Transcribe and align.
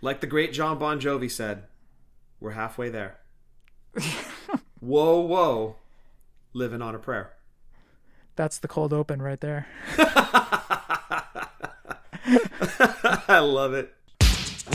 Like 0.00 0.20
the 0.20 0.26
great 0.26 0.52
Jon 0.52 0.78
Bon 0.78 1.00
Jovi 1.00 1.30
said, 1.30 1.64
we're 2.40 2.52
halfway 2.52 2.88
there. 2.88 3.18
whoa, 4.80 5.20
whoa. 5.20 5.76
Living 6.52 6.80
on 6.82 6.94
a 6.94 6.98
prayer. 6.98 7.32
That's 8.36 8.58
the 8.58 8.68
cold 8.68 8.92
open 8.92 9.20
right 9.20 9.40
there. 9.40 9.66
I 13.28 13.40
love 13.40 13.74
it. 13.74 13.92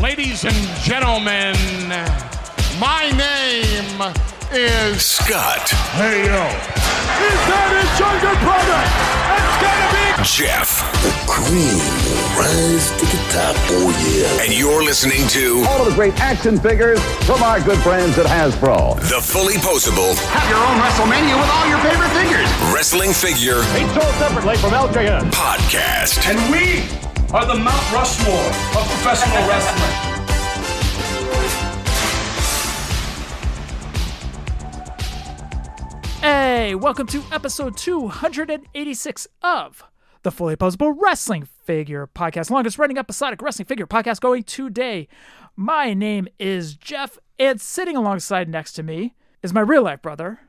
Ladies 0.01 0.43
and 0.43 0.55
gentlemen, 0.81 1.55
my 2.79 3.09
name 3.15 4.13
is 4.51 5.01
Scott, 5.01 5.69
Hey 5.69 6.25
Yo. 6.25 6.72
Is 7.23 7.39
that 7.49 7.69
his 7.79 7.91
younger 7.99 8.33
brother? 8.43 8.79
It's 9.33 9.57
gonna 9.63 9.89
be 9.95 10.03
Jeff, 10.23 10.79
cream 11.27 11.75
will 12.07 12.23
rise 12.39 12.91
to 12.99 13.05
the 13.05 13.19
top. 13.31 13.55
Oh, 13.75 13.91
yeah. 14.07 14.43
and 14.43 14.53
you're 14.53 14.83
listening 14.83 15.27
to 15.35 15.63
all 15.67 15.81
of 15.83 15.89
the 15.89 15.95
great 15.95 16.15
action 16.19 16.57
figures 16.59 16.99
from 17.25 17.43
our 17.43 17.59
good 17.59 17.79
friends 17.79 18.17
at 18.17 18.25
Hasbro. 18.25 18.95
the 19.09 19.19
fully 19.21 19.55
posable 19.55 20.15
Have 20.31 20.47
your 20.49 20.59
own 20.63 20.77
WrestleMania 20.79 21.35
with 21.39 21.49
all 21.51 21.67
your 21.67 21.79
favorite 21.83 22.11
figures. 22.15 22.47
Wrestling 22.73 23.11
Figure 23.11 23.61
Sold 23.93 24.15
separately 24.15 24.55
from 24.57 24.71
LJN. 24.71 25.31
Podcast. 25.31 26.23
And 26.29 26.39
we 26.51 26.83
are 27.35 27.45
the 27.45 27.55
Mount 27.59 27.91
Rushmore 27.91 28.47
of 28.79 28.83
professional 28.87 29.47
wrestling. 29.47 30.12
Hey, 36.55 36.75
welcome 36.75 37.07
to 37.07 37.23
episode 37.31 37.75
286 37.77 39.27
of 39.41 39.83
the 40.21 40.29
Fully 40.29 40.55
Posable 40.55 40.93
Wrestling 40.95 41.47
Figure 41.63 42.05
Podcast, 42.05 42.51
longest 42.51 42.77
running 42.77 42.99
episodic 42.99 43.41
wrestling 43.41 43.65
figure 43.65 43.87
podcast 43.87 44.19
going 44.19 44.43
today. 44.43 45.07
My 45.55 45.95
name 45.95 46.27
is 46.37 46.75
Jeff, 46.75 47.17
and 47.39 47.59
sitting 47.59 47.97
alongside 47.97 48.49
next 48.49 48.73
to 48.73 48.83
me 48.83 49.15
is 49.41 49.51
my 49.51 49.61
real 49.61 49.81
life 49.81 50.03
brother, 50.03 50.41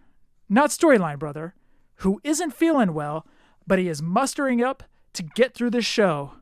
not 0.46 0.68
storyline 0.68 1.18
brother, 1.18 1.54
who 1.96 2.20
isn't 2.22 2.52
feeling 2.52 2.92
well, 2.92 3.26
but 3.66 3.78
he 3.78 3.88
is 3.88 4.02
mustering 4.02 4.62
up 4.62 4.82
to 5.14 5.22
get 5.22 5.54
through 5.54 5.70
this 5.70 5.86
show. 5.86 6.32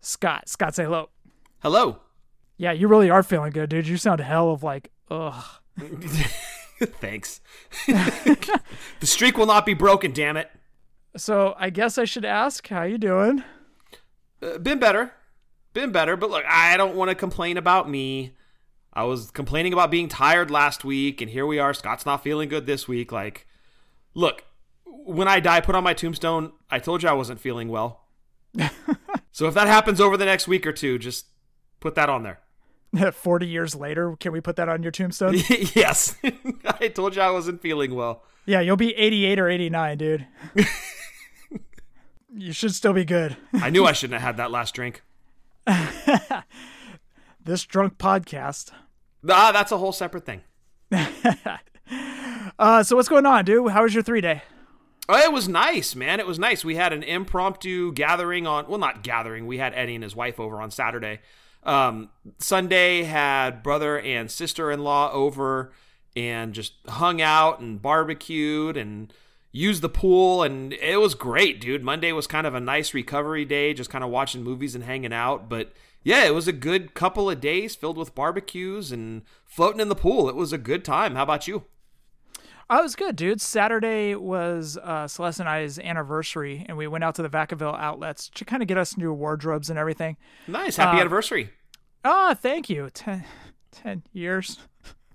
Scott, 0.00 0.48
Scott, 0.48 0.74
say 0.74 0.82
hello. 0.82 1.10
Hello. 1.62 2.00
Yeah, 2.56 2.72
you 2.72 2.88
really 2.88 3.08
are 3.08 3.22
feeling 3.22 3.52
good, 3.52 3.70
dude. 3.70 3.86
You 3.86 3.96
sound 3.96 4.18
hell 4.20 4.50
of 4.50 4.64
like, 4.64 4.90
ugh. 5.08 5.44
Thanks. 7.00 7.40
the 7.86 8.60
streak 9.02 9.36
will 9.36 9.46
not 9.46 9.66
be 9.66 9.74
broken, 9.74 10.12
damn 10.12 10.36
it. 10.38 10.50
So 11.16 11.54
I 11.58 11.70
guess 11.70 11.98
I 11.98 12.04
should 12.04 12.24
ask, 12.24 12.66
how 12.68 12.84
you 12.84 12.96
doing? 12.96 13.42
Uh, 14.42 14.58
been 14.58 14.78
better. 14.78 15.12
Been 15.74 15.92
better, 15.92 16.16
but 16.16 16.30
look, 16.30 16.44
I 16.46 16.76
don't 16.76 16.96
want 16.96 17.10
to 17.10 17.14
complain 17.14 17.56
about 17.56 17.88
me. 17.88 18.34
I 18.92 19.04
was 19.04 19.30
complaining 19.30 19.72
about 19.72 19.90
being 19.90 20.08
tired 20.08 20.50
last 20.50 20.84
week, 20.84 21.20
and 21.20 21.30
here 21.30 21.46
we 21.46 21.58
are. 21.58 21.74
Scott's 21.74 22.06
not 22.06 22.24
feeling 22.24 22.48
good 22.48 22.66
this 22.66 22.88
week. 22.88 23.12
Like, 23.12 23.46
look, 24.14 24.44
when 24.84 25.28
I 25.28 25.38
die, 25.38 25.60
put 25.60 25.74
on 25.74 25.84
my 25.84 25.94
tombstone, 25.94 26.52
I 26.70 26.78
told 26.78 27.02
you 27.02 27.08
I 27.08 27.12
wasn't 27.12 27.40
feeling 27.40 27.68
well. 27.68 28.06
so 29.32 29.46
if 29.46 29.54
that 29.54 29.68
happens 29.68 30.00
over 30.00 30.16
the 30.16 30.24
next 30.24 30.48
week 30.48 30.66
or 30.66 30.72
two, 30.72 30.98
just 30.98 31.26
put 31.78 31.94
that 31.94 32.08
on 32.08 32.22
there. 32.22 32.40
40 33.12 33.46
years 33.46 33.74
later, 33.74 34.16
can 34.18 34.32
we 34.32 34.40
put 34.40 34.56
that 34.56 34.68
on 34.68 34.82
your 34.82 34.92
tombstone? 34.92 35.34
yes. 35.74 36.16
I 36.80 36.88
told 36.88 37.16
you 37.16 37.22
I 37.22 37.30
wasn't 37.30 37.60
feeling 37.60 37.94
well. 37.94 38.22
yeah, 38.46 38.60
you'll 38.60 38.76
be 38.76 38.94
88 38.94 39.38
or 39.38 39.48
89, 39.48 39.98
dude. 39.98 40.26
you 42.34 42.52
should 42.52 42.74
still 42.74 42.92
be 42.92 43.04
good. 43.04 43.36
I 43.54 43.70
knew 43.70 43.84
I 43.84 43.92
shouldn't 43.92 44.20
have 44.20 44.26
had 44.26 44.36
that 44.38 44.50
last 44.50 44.74
drink. 44.74 45.02
This 47.44 47.64
drunk 47.64 47.96
podcast. 47.98 48.70
Ah, 49.28 49.50
that's 49.52 49.72
a 49.72 49.78
whole 49.78 49.92
separate 49.92 50.26
thing. 50.26 50.42
Uh, 52.58 52.82
so 52.82 52.96
what's 52.96 53.08
going 53.08 53.24
on, 53.26 53.44
dude? 53.44 53.70
How 53.70 53.82
was 53.82 53.94
your 53.94 54.02
three 54.02 54.20
day? 54.20 54.42
Oh, 55.08 55.16
it 55.18 55.32
was 55.32 55.48
nice, 55.48 55.96
man. 55.96 56.20
It 56.20 56.26
was 56.26 56.38
nice. 56.38 56.64
We 56.64 56.76
had 56.76 56.92
an 56.92 57.02
impromptu 57.02 57.92
gathering 57.92 58.46
on, 58.46 58.68
well, 58.68 58.78
not 58.78 59.02
gathering. 59.02 59.46
We 59.46 59.58
had 59.58 59.72
Eddie 59.74 59.94
and 59.96 60.04
his 60.04 60.14
wife 60.14 60.38
over 60.38 60.60
on 60.60 60.70
Saturday. 60.70 61.20
Um, 61.62 62.10
Sunday 62.38 63.02
had 63.02 63.62
brother 63.62 63.98
and 64.00 64.30
sister 64.30 64.70
in 64.70 64.82
law 64.82 65.12
over 65.12 65.72
and 66.16 66.54
just 66.54 66.74
hung 66.88 67.20
out 67.20 67.60
and 67.60 67.80
barbecued 67.80 68.76
and 68.76 69.12
used 69.52 69.82
the 69.82 69.88
pool. 69.88 70.42
And 70.42 70.72
it 70.72 71.00
was 71.00 71.14
great, 71.14 71.60
dude. 71.60 71.84
Monday 71.84 72.12
was 72.12 72.26
kind 72.26 72.46
of 72.46 72.54
a 72.54 72.60
nice 72.60 72.94
recovery 72.94 73.44
day, 73.44 73.74
just 73.74 73.90
kind 73.90 74.04
of 74.04 74.10
watching 74.10 74.42
movies 74.42 74.74
and 74.74 74.84
hanging 74.84 75.12
out. 75.12 75.48
But 75.48 75.72
yeah, 76.02 76.24
it 76.24 76.34
was 76.34 76.48
a 76.48 76.52
good 76.52 76.94
couple 76.94 77.28
of 77.28 77.40
days 77.40 77.74
filled 77.74 77.98
with 77.98 78.14
barbecues 78.14 78.90
and 78.90 79.22
floating 79.44 79.80
in 79.80 79.88
the 79.88 79.94
pool. 79.94 80.28
It 80.28 80.36
was 80.36 80.52
a 80.52 80.58
good 80.58 80.84
time. 80.84 81.14
How 81.14 81.24
about 81.24 81.46
you? 81.46 81.64
I 82.70 82.80
was 82.80 82.94
good, 82.94 83.16
dude. 83.16 83.40
Saturday 83.40 84.14
was 84.14 84.78
uh, 84.82 85.08
Celeste 85.08 85.40
and 85.40 85.48
I's 85.48 85.78
anniversary, 85.78 86.64
and 86.68 86.78
we 86.78 86.86
went 86.86 87.02
out 87.02 87.16
to 87.16 87.22
the 87.22 87.28
Vacaville 87.28 87.76
outlets 87.78 88.28
to 88.36 88.44
kind 88.44 88.62
of 88.62 88.68
get 88.68 88.78
us 88.78 88.96
new 88.96 89.12
wardrobes 89.12 89.68
and 89.70 89.78
everything. 89.78 90.16
Nice. 90.46 90.76
Happy 90.76 90.96
Uh, 90.96 91.00
anniversary. 91.00 91.50
Ah, 92.04 92.34
thank 92.40 92.70
you. 92.70 92.88
Ten, 92.90 93.24
ten 93.72 94.04
years. 94.12 94.60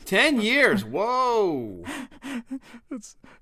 10 0.04 0.42
years. 0.42 0.84
Whoa. 0.86 1.84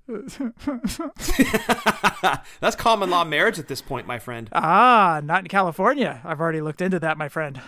That's 2.61 2.75
common 2.77 3.09
law 3.09 3.23
marriage 3.25 3.59
at 3.59 3.67
this 3.67 3.81
point, 3.81 4.07
my 4.07 4.19
friend. 4.19 4.47
Ah, 4.53 5.19
not 5.23 5.41
in 5.41 5.47
California. 5.47 6.21
I've 6.23 6.39
already 6.39 6.61
looked 6.61 6.81
into 6.81 6.99
that, 6.99 7.17
my 7.17 7.27
friend. 7.29 7.59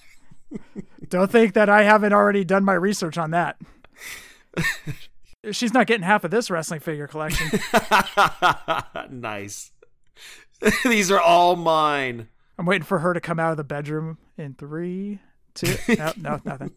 Don't 1.08 1.30
think 1.30 1.54
that 1.54 1.68
I 1.68 1.82
haven't 1.82 2.12
already 2.12 2.44
done 2.44 2.64
my 2.64 2.74
research 2.74 3.18
on 3.18 3.32
that. 3.32 3.56
She's 5.52 5.72
not 5.72 5.86
getting 5.86 6.04
half 6.04 6.24
of 6.24 6.30
this 6.30 6.50
wrestling 6.50 6.80
figure 6.80 7.06
collection. 7.06 7.60
nice. 9.10 9.72
These 10.84 11.10
are 11.10 11.20
all 11.20 11.56
mine. 11.56 12.28
I'm 12.58 12.66
waiting 12.66 12.84
for 12.84 13.00
her 13.00 13.12
to 13.12 13.20
come 13.20 13.38
out 13.38 13.50
of 13.50 13.56
the 13.56 13.64
bedroom 13.64 14.18
in 14.38 14.54
three, 14.54 15.20
two. 15.56 15.76
No, 15.96 16.12
no, 16.16 16.40
nothing. 16.44 16.72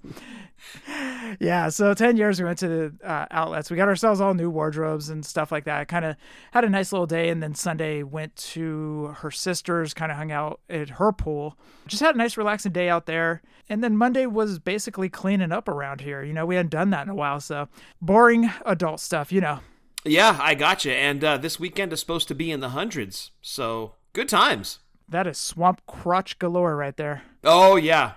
Yeah, 1.40 1.70
so 1.70 1.94
10 1.94 2.18
years 2.18 2.40
we 2.40 2.46
went 2.46 2.60
to 2.60 2.68
the 2.68 3.08
uh, 3.08 3.26
outlets. 3.32 3.70
We 3.70 3.78
got 3.78 3.88
ourselves 3.88 4.20
all 4.20 4.34
new 4.34 4.50
wardrobes 4.50 5.10
and 5.10 5.26
stuff 5.26 5.52
like 5.52 5.66
that. 5.66 5.88
Kind 5.88 6.06
of 6.06 6.16
had 6.52 6.64
a 6.64 6.70
nice 6.70 6.92
little 6.92 7.06
day. 7.06 7.30
And 7.30 7.42
then 7.42 7.54
Sunday 7.54 8.04
went 8.04 8.36
to 8.38 9.16
her 9.20 9.32
sister's, 9.32 9.94
kind 9.94 10.12
of 10.12 10.18
hung 10.18 10.32
out 10.32 10.60
at 10.70 10.90
her 10.92 11.12
pool. 11.12 11.58
Just 11.88 12.02
had 12.02 12.16
a 12.16 12.18
nice, 12.18 12.38
relaxing 12.38 12.72
day 12.72 12.90
out 12.90 13.06
there. 13.06 13.42
And 13.70 13.84
then 13.84 13.96
Monday 13.96 14.26
was 14.26 14.60
basically 14.60 15.10
cleaning 15.10 15.52
up 15.52 15.68
around 15.68 16.02
here. 16.02 16.24
You 16.24 16.34
know, 16.34 16.46
we 16.46 16.56
hadn't 16.56 16.72
done 16.72 16.90
that 16.90 17.04
in 17.04 17.10
a 17.10 17.16
while. 17.16 17.40
So 17.40 17.68
boring 18.02 18.50
adult 18.66 19.00
stuff, 19.00 19.32
you 19.32 19.42
know. 19.42 19.60
Yeah, 20.04 20.38
I 20.42 20.56
got 20.56 20.86
you. 20.86 20.92
And 20.92 21.24
uh, 21.24 21.38
this 21.38 21.60
weekend 21.60 21.94
is 21.94 22.00
supposed 22.00 22.28
to 22.30 22.36
be 22.36 22.52
in 22.52 22.60
the 22.60 22.70
hundreds. 22.70 23.32
So 23.42 23.96
good 24.14 24.30
times. 24.30 24.80
That 25.08 25.28
is 25.28 25.38
swamp 25.38 25.82
crotch 25.88 26.40
galore 26.40 26.76
right 26.76 26.96
there. 26.96 27.24
Oh, 27.44 27.76
yeah. 27.76 28.14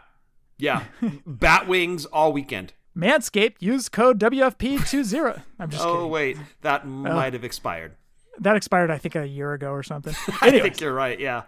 Yeah. 0.62 0.84
Bat 1.26 1.66
wings 1.66 2.06
all 2.06 2.32
weekend. 2.32 2.72
Manscaped, 2.96 3.56
use 3.58 3.88
code 3.88 4.20
WFP20. 4.20 5.42
I'm 5.58 5.70
just 5.70 5.84
Oh, 5.84 5.94
kidding. 5.94 6.10
wait. 6.10 6.36
That 6.60 6.86
might 6.86 7.32
have 7.32 7.42
expired. 7.42 7.96
That 8.38 8.54
expired, 8.56 8.90
I 8.90 8.98
think, 8.98 9.16
a 9.16 9.26
year 9.26 9.52
ago 9.54 9.72
or 9.72 9.82
something. 9.82 10.14
I 10.40 10.50
think 10.60 10.80
you're 10.80 10.94
right. 10.94 11.18
Yeah. 11.18 11.42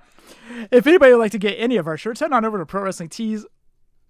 if 0.73 0.87
anybody 0.87 1.13
would 1.13 1.21
like 1.21 1.33
to 1.33 1.39
get 1.39 1.53
any 1.53 1.77
of 1.77 1.87
our 1.87 1.97
shirts, 1.97 2.21
head 2.21 2.33
on 2.33 2.45
over 2.45 2.59
to 2.59 2.67
Pro 2.67 2.83
Wrestling 2.83 3.09
Tees 3.09 3.47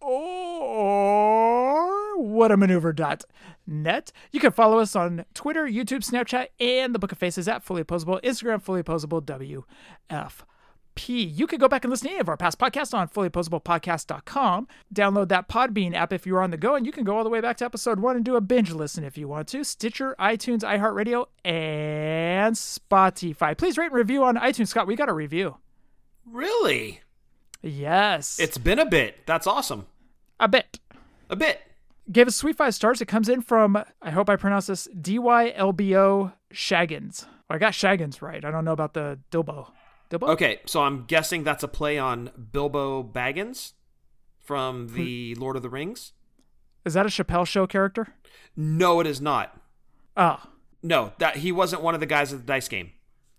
or 0.01 1.85
whatamaneuver.net. 2.19 4.13
You 4.33 4.41
can 4.41 4.53
follow 4.53 4.79
us 4.79 4.97
on 4.97 5.25
Twitter, 5.35 5.67
YouTube, 5.67 6.09
Snapchat, 6.09 6.47
and 6.61 6.95
the 6.95 6.99
Book 6.99 7.13
of 7.13 7.19
Faces 7.19 7.47
at 7.49 7.63
Fully 7.63 7.85
Posable, 7.85 8.23
Instagram, 8.23 8.63
Fully 8.63 8.83
Posable, 8.83 9.23
WFP. 10.95 11.37
You 11.37 11.47
can 11.47 11.59
go 11.59 11.69
back 11.69 11.85
and 11.85 11.91
listen 11.91 12.09
to 12.09 12.13
any 12.13 12.21
of 12.21 12.29
our 12.29 12.37
past 12.37 12.59
podcasts 12.59 12.95
on 12.95 13.09
fullyposablepodcast.com. 13.09 14.69
Download 14.95 15.29
that 15.29 15.49
Podbean 15.49 15.95
app 15.95 16.13
if 16.13 16.27
you're 16.27 16.43
on 16.43 16.51
the 16.51 16.57
go, 16.57 16.75
and 16.75 16.87
you 16.87 16.93
can 16.93 17.05
go 17.05 17.17
all 17.17 17.25
the 17.25 17.31
way 17.31 17.41
back 17.41 17.57
to 17.59 17.65
episode 17.65 18.01
one 18.01 18.17
and 18.17 18.25
do 18.25 18.37
a 18.37 18.41
binge 18.41 18.73
listen 18.73 19.05
if 19.05 19.19
you 19.19 19.29
want 19.29 19.49
to. 19.49 19.65
Stitcher, 19.65 20.15
iTunes, 20.19 20.61
iHeartRadio, 20.61 21.27
and 21.45 22.55
Spotify. 22.55 23.57
Please 23.57 23.79
rate 23.79 23.87
and 23.87 23.95
review 23.95 24.25
on 24.25 24.37
iTunes. 24.37 24.69
Scott, 24.69 24.87
we 24.87 24.97
got 24.97 25.09
a 25.09 25.15
review. 25.15 25.57
Really? 26.31 27.01
Yes. 27.63 28.39
It's 28.39 28.59
been 28.59 28.79
a 28.79 28.87
bit. 28.87 29.27
That's 29.27 29.47
awesome. 29.47 29.87
a 30.41 30.49
bit. 30.49 30.79
A 31.31 31.37
bit. 31.37 31.61
Gave 32.13 32.27
us 32.27 32.37
sweet 32.37 32.57
five 32.57 32.75
stars. 32.75 33.01
It 33.01 33.07
comes 33.07 33.31
in 33.31 33.41
from, 33.41 33.83
I 34.03 34.11
hope 34.11 34.29
I 34.29 34.37
pronounce 34.37 34.67
this, 34.67 34.87
DYLBO 34.89 36.35
Shaggins. 36.53 37.27
I 37.49 37.59
got 37.59 37.73
Shaggins 37.73 38.21
right. 38.21 38.45
I 38.45 38.51
don't 38.51 38.65
know 38.65 38.73
about 38.73 38.93
the 38.93 39.19
Dilbo. 39.31 39.71
Okay, 40.23 40.61
so 40.67 40.83
I'm 40.83 41.05
guessing 41.05 41.45
that's 41.45 41.63
a 41.63 41.69
play 41.69 41.99
on 41.99 42.31
Bilbo 42.53 43.03
Baggins 43.03 43.73
from 44.39 44.89
Hmm. 44.89 44.95
the 44.97 45.35
Lord 45.37 45.57
of 45.57 45.63
the 45.63 45.71
Rings. 45.71 46.13
Is 46.85 46.95
that 46.95 47.07
a 47.07 47.09
Chappelle 47.09 47.47
show 47.47 47.67
character? 47.67 48.09
No, 48.57 49.01
it 49.01 49.07
is 49.07 49.21
not. 49.21 49.59
Oh. 50.17 50.43
No, 50.83 51.13
that 51.19 51.37
he 51.39 51.51
wasn't 51.51 51.81
one 51.83 51.95
of 51.95 52.01
the 52.01 52.07
guys 52.07 52.33
at 52.33 52.41
the 52.41 52.45
dice 52.47 52.69
game. 52.69 52.91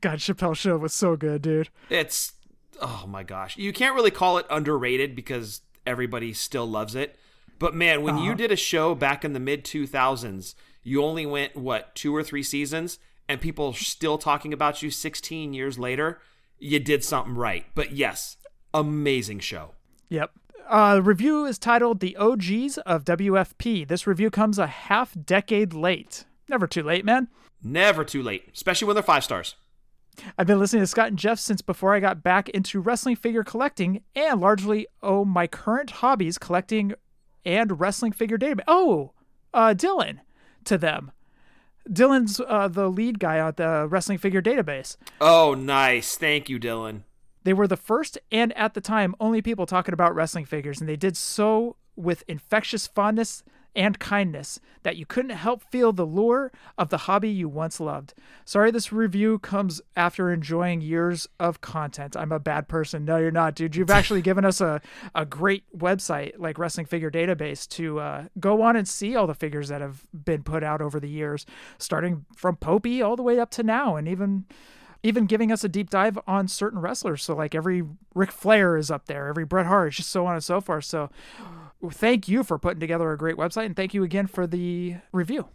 God, 0.00 0.18
Chappelle 0.18 0.56
show 0.56 0.76
was 0.76 0.92
so 0.92 1.16
good, 1.16 1.42
dude. 1.42 1.68
It's 1.90 2.32
oh 2.80 3.04
my 3.06 3.22
gosh, 3.22 3.56
you 3.56 3.72
can't 3.72 3.94
really 3.94 4.10
call 4.10 4.36
it 4.38 4.46
underrated 4.50 5.14
because 5.14 5.60
everybody 5.86 6.32
still 6.32 6.66
loves 6.66 6.94
it. 6.94 7.16
But 7.58 7.74
man, 7.74 8.02
when 8.02 8.18
you 8.18 8.34
did 8.34 8.50
a 8.50 8.56
show 8.56 8.94
back 8.96 9.24
in 9.24 9.32
the 9.32 9.40
mid 9.40 9.64
2000s, 9.64 10.54
you 10.82 11.02
only 11.04 11.24
went 11.24 11.54
what 11.56 11.94
two 11.94 12.14
or 12.14 12.22
three 12.24 12.42
seasons, 12.42 12.98
and 13.28 13.40
people 13.40 13.68
are 13.68 13.74
still 13.74 14.18
talking 14.18 14.52
about 14.52 14.82
you 14.82 14.90
16 14.90 15.52
years 15.52 15.78
later. 15.78 16.20
You 16.58 16.78
did 16.78 17.04
something 17.04 17.34
right. 17.34 17.66
But 17.74 17.92
yes, 17.92 18.36
amazing 18.72 19.40
show. 19.40 19.72
Yep. 20.08 20.30
Uh, 20.68 21.00
review 21.02 21.44
is 21.44 21.58
titled 21.58 22.00
The 22.00 22.16
OGs 22.16 22.78
of 22.78 23.04
WFP. 23.04 23.86
This 23.86 24.06
review 24.06 24.30
comes 24.30 24.58
a 24.58 24.66
half 24.66 25.14
decade 25.24 25.74
late. 25.74 26.24
Never 26.48 26.66
too 26.66 26.82
late, 26.82 27.04
man. 27.04 27.28
Never 27.62 28.04
too 28.04 28.22
late, 28.22 28.48
especially 28.54 28.86
when 28.86 28.94
they're 28.94 29.02
five 29.02 29.24
stars. 29.24 29.56
I've 30.38 30.46
been 30.46 30.58
listening 30.58 30.82
to 30.82 30.86
Scott 30.86 31.08
and 31.08 31.18
Jeff 31.18 31.38
since 31.38 31.60
before 31.60 31.94
I 31.94 32.00
got 32.00 32.22
back 32.22 32.48
into 32.50 32.80
wrestling 32.80 33.16
figure 33.16 33.42
collecting 33.42 34.02
and 34.14 34.40
largely 34.40 34.86
owe 35.02 35.24
my 35.24 35.46
current 35.46 35.90
hobbies 35.90 36.38
collecting 36.38 36.94
and 37.44 37.80
wrestling 37.80 38.12
figure 38.12 38.38
database. 38.38 38.64
Oh, 38.68 39.12
uh, 39.52 39.74
Dylan 39.76 40.20
to 40.64 40.78
them. 40.78 41.12
Dylan's 41.88 42.40
uh, 42.46 42.68
the 42.68 42.88
lead 42.88 43.18
guy 43.18 43.40
on 43.40 43.54
the 43.56 43.86
wrestling 43.88 44.18
figure 44.18 44.42
database. 44.42 44.96
Oh, 45.20 45.54
nice. 45.54 46.16
Thank 46.16 46.48
you, 46.48 46.58
Dylan. 46.58 47.02
They 47.44 47.52
were 47.52 47.68
the 47.68 47.76
first 47.76 48.18
and 48.32 48.56
at 48.56 48.74
the 48.74 48.80
time 48.80 49.14
only 49.20 49.42
people 49.42 49.66
talking 49.66 49.92
about 49.92 50.14
wrestling 50.14 50.46
figures, 50.46 50.80
and 50.80 50.88
they 50.88 50.96
did 50.96 51.16
so 51.16 51.76
with 51.94 52.24
infectious 52.26 52.86
fondness 52.86 53.42
and 53.76 53.98
kindness 53.98 54.60
that 54.82 54.96
you 54.96 55.06
couldn't 55.06 55.36
help 55.36 55.62
feel 55.70 55.92
the 55.92 56.04
lure 56.04 56.52
of 56.78 56.90
the 56.90 56.98
hobby 56.98 57.30
you 57.30 57.48
once 57.48 57.80
loved. 57.80 58.14
Sorry, 58.44 58.70
this 58.70 58.92
review 58.92 59.38
comes 59.38 59.80
after 59.96 60.32
enjoying 60.32 60.80
years 60.80 61.28
of 61.40 61.60
content. 61.60 62.16
I'm 62.16 62.32
a 62.32 62.38
bad 62.38 62.68
person. 62.68 63.04
No, 63.04 63.16
you're 63.16 63.30
not, 63.30 63.54
dude. 63.54 63.76
You've 63.76 63.90
actually 63.90 64.22
given 64.22 64.44
us 64.44 64.60
a, 64.60 64.80
a 65.14 65.24
great 65.24 65.64
website 65.76 66.34
like 66.38 66.58
Wrestling 66.58 66.86
Figure 66.86 67.10
Database 67.10 67.68
to 67.70 67.98
uh, 68.00 68.24
go 68.38 68.62
on 68.62 68.76
and 68.76 68.86
see 68.86 69.16
all 69.16 69.26
the 69.26 69.34
figures 69.34 69.68
that 69.68 69.80
have 69.80 70.04
been 70.12 70.42
put 70.42 70.62
out 70.62 70.80
over 70.80 71.00
the 71.00 71.08
years, 71.08 71.46
starting 71.78 72.24
from 72.36 72.56
Popey 72.56 73.04
all 73.04 73.16
the 73.16 73.22
way 73.22 73.38
up 73.38 73.50
to 73.50 73.62
now, 73.62 73.96
and 73.96 74.06
even 74.08 74.44
even 75.04 75.26
giving 75.26 75.52
us 75.52 75.62
a 75.62 75.68
deep 75.68 75.90
dive 75.90 76.18
on 76.26 76.48
certain 76.48 76.80
wrestlers. 76.80 77.22
So 77.22 77.36
like 77.36 77.54
every 77.54 77.82
Ric 78.14 78.32
Flair 78.32 78.78
is 78.78 78.90
up 78.90 79.04
there, 79.04 79.28
every 79.28 79.44
Bret 79.44 79.66
Hart, 79.66 79.92
just 79.92 80.08
so 80.08 80.24
on 80.24 80.32
and 80.34 80.42
so 80.42 80.62
forth. 80.62 80.86
So 80.86 81.10
thank 81.90 82.28
you 82.28 82.44
for 82.44 82.58
putting 82.58 82.80
together 82.80 83.10
a 83.12 83.18
great 83.18 83.36
website, 83.36 83.66
and 83.66 83.76
thank 83.76 83.94
you 83.94 84.02
again 84.02 84.26
for 84.26 84.46
the 84.46 84.96
review. 85.12 85.48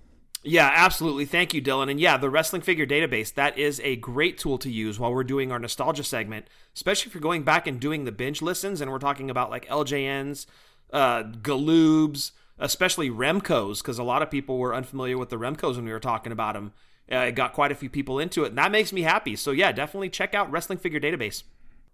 Yeah, 0.44 0.72
absolutely. 0.74 1.26
Thank 1.26 1.54
you, 1.54 1.62
Dylan. 1.62 1.92
And 1.92 2.00
yeah, 2.00 2.16
the 2.16 2.30
Wrestling 2.30 2.62
Figure 2.62 2.86
Database, 2.86 3.34
that 3.34 3.58
is 3.58 3.82
a 3.84 3.98
great 3.98 4.38
tool 4.38 4.58
to 4.60 4.72
use 4.72 4.98
while 4.98 5.14
we're 5.14 5.26
doing 5.26 5.52
our 5.52 5.60
nostalgia 5.60 6.04
segment, 6.04 6.48
especially 6.74 7.10
if 7.10 7.14
you're 7.14 7.22
going 7.22 7.44
back 7.44 7.68
and 7.68 7.80
doing 7.80 8.06
the 8.06 8.12
binge 8.12 8.42
listens 8.42 8.80
and 8.80 8.90
we're 8.90 9.00
talking 9.00 9.30
about 9.30 9.50
like 9.50 9.68
LJNs, 9.68 10.46
uh, 10.94 11.24
Galoobs, 11.24 12.32
especially 12.58 13.10
Remcos, 13.10 13.82
because 13.82 14.00
a 14.00 14.04
lot 14.04 14.22
of 14.22 14.32
people 14.32 14.58
were 14.58 14.74
unfamiliar 14.74 15.18
with 15.18 15.30
the 15.30 15.38
Remcos 15.38 15.76
when 15.76 15.86
we 15.86 15.92
were 15.92 16.00
talking 16.00 16.32
about 16.32 16.54
them. 16.54 16.72
Uh, 17.12 17.18
it 17.18 17.36
got 17.36 17.54
quite 17.54 17.72
a 17.72 17.76
few 17.76 17.90
people 17.90 18.18
into 18.18 18.46
it, 18.46 18.50
and 18.50 18.58
that 18.58 18.72
makes 18.72 18.94
me 18.94 19.02
happy. 19.02 19.36
So 19.36 19.52
yeah, 19.52 19.74
definitely 19.74 20.10
check 20.10 20.34
out 20.34 20.50
Wrestling 20.50 20.78
Figure 20.78 21.02
Database. 21.02 21.44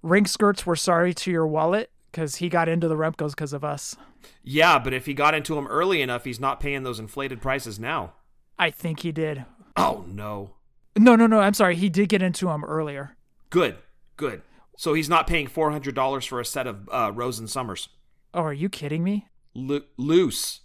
Ring 0.04 0.28
skirts 0.28 0.68
were 0.68 0.76
sorry 0.76 1.16
to 1.16 1.32
your 1.32 1.48
wallet 1.48 1.90
because 2.16 2.38
he 2.38 2.48
got 2.48 2.70
into 2.70 2.88
the 2.88 2.96
Remcos 2.96 3.32
because 3.32 3.52
of 3.52 3.66
us. 3.66 3.98
Yeah, 4.42 4.80
but 4.80 4.94
if 4.94 5.06
he 5.06 5.14
got 5.14 5.36
into 5.36 5.54
them 5.54 5.68
early 5.68 6.02
enough, 6.02 6.24
he's 6.24 6.40
not 6.40 6.62
paying 6.62 6.84
those 6.84 6.98
inflated 6.98 7.42
prices 7.42 7.78
now. 7.78 8.14
I 8.58 8.70
think 8.70 9.02
he 9.02 9.12
did. 9.12 9.44
Oh 9.76 10.06
no. 10.08 10.52
No, 10.96 11.18
no, 11.18 11.28
no. 11.28 11.42
I'm 11.42 11.54
sorry. 11.54 11.76
He 11.76 11.90
did 11.90 12.08
get 12.08 12.22
into 12.22 12.46
them 12.46 12.64
earlier. 12.64 13.18
Good, 13.50 13.76
good. 14.16 14.44
So 14.78 14.94
he's 14.94 15.10
not 15.10 15.28
paying 15.28 15.48
four 15.48 15.72
hundred 15.72 15.94
dollars 15.94 16.24
for 16.24 16.40
a 16.40 16.46
set 16.46 16.68
of 16.68 16.88
uh, 16.90 17.12
Rose 17.14 17.38
and 17.38 17.50
Somers. 17.50 17.90
Oh, 18.34 18.44
are 18.44 18.54
you 18.54 18.70
kidding 18.70 19.04
me? 19.04 19.28
Lo- 19.54 19.82
loose. 19.98 20.62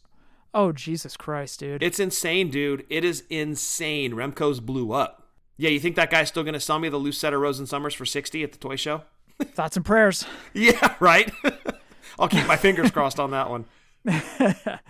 Oh, 0.54 0.70
Jesus 0.70 1.16
Christ, 1.16 1.58
dude. 1.58 1.82
It's 1.82 1.98
insane, 1.98 2.50
dude. 2.50 2.86
It 2.88 3.04
is 3.04 3.24
insane. 3.28 4.12
Remco's 4.12 4.60
blew 4.60 4.92
up. 4.92 5.28
Yeah, 5.56 5.70
you 5.70 5.80
think 5.80 5.96
that 5.96 6.10
guy's 6.10 6.28
still 6.28 6.42
going 6.44 6.54
to 6.54 6.60
sell 6.60 6.78
me 6.78 6.88
the 6.88 6.96
loose 6.96 7.18
set 7.18 7.34
of 7.34 7.40
Rose 7.40 7.58
and 7.58 7.68
Somers 7.68 7.94
for 7.94 8.06
60 8.06 8.42
at 8.42 8.52
the 8.52 8.58
toy 8.58 8.76
show? 8.76 9.02
Thoughts 9.44 9.76
and 9.76 9.84
prayers. 9.84 10.24
Yeah, 10.54 10.94
right? 11.00 11.30
I'll 12.18 12.28
keep 12.28 12.46
my 12.46 12.56
fingers 12.56 12.90
crossed 12.90 13.20
on 13.20 13.30
that 13.30 13.48
one. 13.50 13.64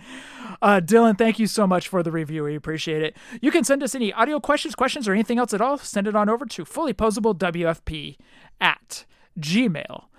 Uh, 0.61 0.79
Dylan, 0.79 1.17
thank 1.17 1.39
you 1.39 1.47
so 1.47 1.65
much 1.65 1.87
for 1.87 2.03
the 2.03 2.11
review. 2.11 2.43
We 2.43 2.55
appreciate 2.55 3.01
it. 3.01 3.17
You 3.41 3.49
can 3.49 3.63
send 3.63 3.81
us 3.81 3.95
any 3.95 4.13
audio 4.13 4.39
questions, 4.39 4.75
questions, 4.75 5.07
or 5.07 5.13
anything 5.13 5.39
else 5.39 5.55
at 5.55 5.61
all. 5.61 5.79
Send 5.79 6.07
it 6.07 6.15
on 6.15 6.29
over 6.29 6.45
to 6.45 6.65
fullyposablewfp 6.65 8.17
at 8.59 9.05
gmail.com. 9.39 10.09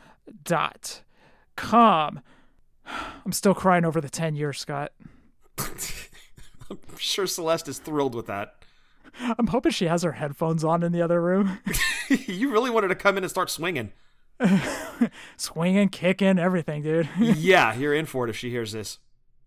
I'm 3.24 3.32
still 3.32 3.54
crying 3.54 3.84
over 3.84 4.00
the 4.00 4.10
10 4.10 4.34
years, 4.34 4.58
Scott. 4.58 4.90
I'm 5.58 6.78
sure 6.96 7.28
Celeste 7.28 7.68
is 7.68 7.78
thrilled 7.78 8.16
with 8.16 8.26
that. 8.26 8.56
I'm 9.38 9.46
hoping 9.48 9.70
she 9.72 9.86
has 9.86 10.02
her 10.02 10.12
headphones 10.12 10.64
on 10.64 10.82
in 10.82 10.90
the 10.90 11.02
other 11.02 11.20
room. 11.20 11.60
you 12.08 12.50
really 12.50 12.70
wanted 12.70 12.88
to 12.88 12.94
come 12.94 13.16
in 13.16 13.22
and 13.22 13.30
start 13.30 13.50
swinging. 13.50 13.92
Swinging, 15.36 15.88
kicking, 15.88 16.38
everything, 16.38 16.82
dude. 16.82 17.08
yeah, 17.18 17.74
you're 17.74 17.94
in 17.94 18.06
for 18.06 18.26
it 18.26 18.30
if 18.30 18.36
she 18.36 18.50
hears 18.50 18.72
this. 18.72 18.98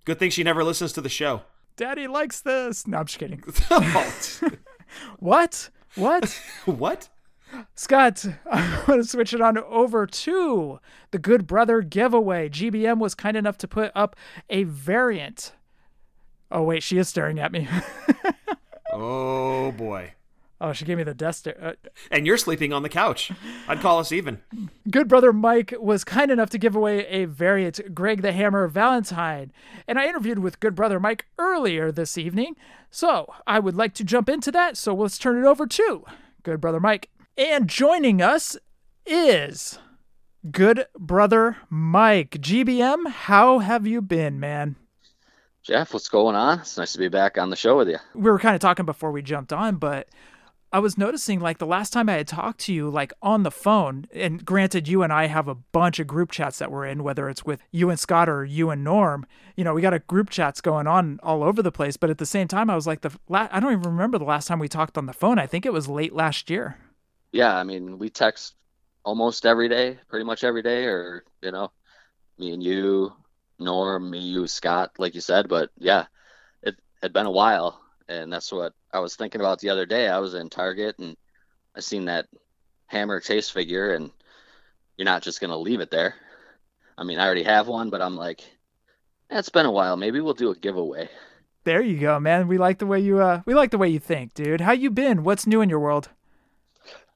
Good 0.06 0.20
thing 0.20 0.30
she 0.30 0.44
never 0.44 0.64
listens 0.64 0.94
to 0.94 1.02
the 1.02 1.10
show. 1.10 1.42
Daddy 1.76 2.08
likes 2.08 2.40
this. 2.42 2.88
No, 2.88 3.00
I'm 3.00 3.06
just 3.06 3.20
kidding. 3.20 3.44
Oh, 3.72 4.14
What? 5.20 5.70
What? 5.96 6.40
what? 6.66 7.10
Scott, 7.76 8.26
I 8.50 8.84
want 8.88 9.02
to 9.02 9.08
switch 9.08 9.34
it 9.34 9.42
on 9.42 9.58
over 9.58 10.06
to 10.06 10.80
the 11.12 11.20
Good 11.20 11.48
Brother 11.48 11.82
giveaway. 11.82 12.50
GBM 12.50 13.00
was 13.00 13.16
kind 13.16 13.36
enough 13.36 13.58
to 13.60 13.68
put 13.68 13.92
up 13.96 14.16
a 14.50 14.64
variant. 14.64 15.54
Oh, 16.52 16.64
wait, 16.64 16.84
she 16.84 16.98
is 16.98 17.10
staring 17.10 17.40
at 17.40 17.52
me. 17.52 17.68
Oh 18.94 19.72
boy. 19.74 20.14
Oh, 20.62 20.74
she 20.74 20.86
gave 20.86 20.98
me 20.98 21.04
the 21.04 21.14
death 21.14 21.36
stare. 21.36 21.58
Uh, 21.62 21.90
And 22.12 22.26
you're 22.26 22.38
sleeping 22.38 22.72
on 22.74 22.84
the 22.84 22.90
couch. 22.90 23.32
I'd 23.68 23.80
call 23.82 24.00
us 24.00 24.12
even. 24.12 24.40
Good 24.90 25.08
Brother 25.08 25.32
Mike 25.34 25.74
was 25.80 26.04
kind 26.04 26.32
enough 26.32 26.50
to 26.52 26.58
give 26.58 26.76
away 26.76 27.06
a 27.08 27.26
variant, 27.26 27.94
Greg 27.94 28.22
the 28.22 28.32
Hammer 28.32 28.68
Valentine. 28.68 29.52
And 29.88 30.00
I 30.00 30.08
interviewed 30.08 30.40
with 30.40 30.60
Good 30.60 30.76
Brother 30.76 31.00
Mike 31.00 31.26
earlier 31.38 31.92
this 31.92 32.18
evening. 32.18 32.56
So 32.90 33.34
I 33.46 33.60
would 33.60 33.76
like 33.76 33.94
to 33.96 34.04
jump 34.04 34.30
into 34.30 34.52
that. 34.52 34.78
So 34.78 34.94
let's 34.96 35.18
turn 35.18 35.38
it 35.44 35.48
over 35.48 35.68
to 35.68 36.06
Good 36.44 36.62
Brother 36.62 36.80
Mike. 36.80 37.10
And 37.38 37.68
joining 37.68 38.22
us 38.22 38.58
is 39.06 39.78
Good 40.52 40.86
Brother 40.98 41.58
Mike. 41.70 42.32
GBM, 42.40 43.08
how 43.08 43.60
have 43.60 43.86
you 43.86 44.02
been, 44.02 44.40
man? 44.40 44.78
Jeff, 45.64 45.94
what's 45.94 46.10
going 46.10 46.36
on? 46.36 46.60
It's 46.60 46.78
nice 46.78 46.94
to 46.94 47.00
be 47.00 47.08
back 47.08 47.38
on 47.40 47.50
the 47.50 47.56
show 47.56 47.76
with 47.76 47.90
you. 47.90 47.98
we 48.14 48.30
were 48.30 48.38
kind 48.38 48.54
of 48.56 48.62
talking 48.62 48.86
before 48.86 49.12
we 49.12 49.24
jumped 49.24 49.52
on, 49.52 49.78
but 49.78 50.08
I 50.76 50.80
was 50.80 50.98
noticing 50.98 51.40
like 51.40 51.60
the 51.60 51.66
last 51.66 51.94
time 51.94 52.10
I 52.10 52.16
had 52.16 52.28
talked 52.28 52.60
to 52.66 52.74
you, 52.74 52.90
like 52.90 53.14
on 53.22 53.44
the 53.44 53.50
phone, 53.50 54.08
and 54.14 54.44
granted, 54.44 54.90
you 54.90 55.04
and 55.04 55.14
I 55.14 55.28
have 55.28 55.48
a 55.48 55.56
bunch 55.56 56.02
of 56.02 56.08
group 56.08 56.32
chats 56.32 56.60
that 56.60 56.70
we're 56.70 56.86
in, 56.86 57.02
whether 57.02 57.30
it's 57.30 57.46
with 57.46 57.62
you 57.72 57.90
and 57.90 57.98
Scott 57.98 58.28
or 58.28 58.44
you 58.44 58.70
and 58.70 58.84
Norm. 58.84 59.26
You 59.56 59.64
know, 59.64 59.74
we 59.74 59.82
got 59.82 59.94
a 59.94 60.00
group 60.00 60.30
chats 60.30 60.60
going 60.60 60.86
on 60.86 61.22
all 61.24 61.46
over 61.46 61.64
the 61.64 61.72
place. 61.72 61.96
But 61.96 62.10
at 62.10 62.18
the 62.18 62.26
same 62.26 62.50
time, 62.50 62.70
I 62.70 62.76
was 62.76 62.86
like, 62.86 63.00
the 63.00 63.18
la- 63.30 63.48
I 63.54 63.62
don't 63.62 63.72
even 63.72 63.90
remember 63.90 64.18
the 64.18 64.26
last 64.26 64.50
time 64.50 64.60
we 64.60 64.68
talked 64.68 64.98
on 64.98 65.06
the 65.06 65.14
phone. 65.14 65.40
I 65.40 65.48
think 65.48 65.66
it 65.66 65.72
was 65.72 65.88
late 65.88 66.12
last 66.14 66.50
year. 66.50 66.78
Yeah, 67.32 67.56
I 67.56 67.64
mean, 67.64 67.98
we 67.98 68.10
text 68.10 68.56
almost 69.06 69.46
every 69.46 69.70
day, 69.70 69.98
pretty 70.10 70.26
much 70.26 70.44
every 70.44 70.62
day, 70.62 70.88
or, 70.88 71.24
you 71.42 71.54
know, 71.54 71.72
me 72.38 72.52
and 72.52 72.62
you, 72.62 73.14
Norm, 73.60 74.10
me, 74.10 74.20
you, 74.20 74.46
Scott, 74.46 74.92
like 74.98 75.16
you 75.16 75.22
said. 75.22 75.48
But 75.48 75.70
yeah, 75.78 76.08
it 76.62 76.76
had 77.02 77.14
been 77.14 77.28
a 77.28 77.32
while. 77.32 77.80
And 78.08 78.32
that's 78.32 78.52
what 78.52 78.74
I 78.94 79.00
was 79.00 79.16
thinking 79.16 79.42
about 79.42 79.60
the 79.60 79.70
other 79.70 79.86
day. 79.86 80.08
I 80.08 80.20
was 80.20 80.34
in 80.34 80.50
Target 80.50 81.00
and 81.00 81.18
I 81.76 81.80
seen 81.80 82.06
that 82.06 82.28
hammer 82.88 83.20
chase 83.20 83.50
figure, 83.50 83.94
and 83.94 84.12
you're 84.98 85.06
not 85.06 85.24
just 85.24 85.42
going 85.42 85.52
to 85.52 85.58
leave 85.58 85.80
it 85.80 85.92
there. 85.92 86.16
I 86.98 87.04
mean, 87.04 87.20
I 87.20 87.26
already 87.26 87.44
have 87.44 87.68
one, 87.68 87.90
but 87.90 88.02
I'm 88.02 88.16
like, 88.16 88.42
eh, 89.30 89.40
it's 89.40 89.50
been 89.50 89.66
a 89.66 89.72
while. 89.72 89.98
Maybe 89.98 90.22
we'll 90.22 90.34
do 90.34 90.52
a 90.52 90.56
giveaway. 90.56 91.10
There 91.66 91.82
you 91.82 91.98
go, 91.98 92.20
man. 92.20 92.48
We 92.48 92.60
like 92.60 92.78
the 92.78 92.86
way 92.86 93.00
you 93.00 93.20
uh, 93.20 93.42
we 93.46 93.56
like 93.56 93.72
the 93.72 93.80
way 93.80 93.90
you 93.90 94.00
think, 94.00 94.36
dude. 94.36 94.62
How 94.62 94.72
you 94.72 94.92
been? 94.92 95.24
What's 95.24 95.48
new 95.48 95.62
in 95.62 95.70
your 95.70 95.80
world? 95.80 96.10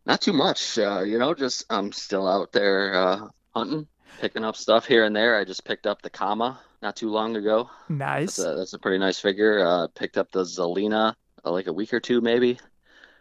Not 0.07 0.21
too 0.21 0.33
much, 0.33 0.79
uh, 0.79 1.01
you 1.01 1.19
know. 1.19 1.35
Just 1.35 1.65
I'm 1.69 1.91
still 1.91 2.27
out 2.27 2.51
there 2.51 2.95
uh, 2.95 3.27
hunting, 3.53 3.87
picking 4.19 4.43
up 4.43 4.55
stuff 4.55 4.85
here 4.85 5.05
and 5.05 5.15
there. 5.15 5.37
I 5.37 5.45
just 5.45 5.65
picked 5.65 5.87
up 5.87 6.01
the 6.01 6.09
Kama 6.09 6.59
not 6.81 6.95
too 6.95 7.09
long 7.09 7.35
ago. 7.35 7.69
Nice. 7.87 8.35
That's 8.35 8.49
a, 8.49 8.55
that's 8.55 8.73
a 8.73 8.79
pretty 8.79 8.97
nice 8.99 9.19
figure. 9.19 9.65
Uh, 9.65 9.87
picked 9.87 10.17
up 10.17 10.31
the 10.31 10.43
Zelina 10.43 11.13
uh, 11.45 11.51
like 11.51 11.67
a 11.67 11.73
week 11.73 11.93
or 11.93 11.99
two 11.99 12.21
maybe. 12.21 12.59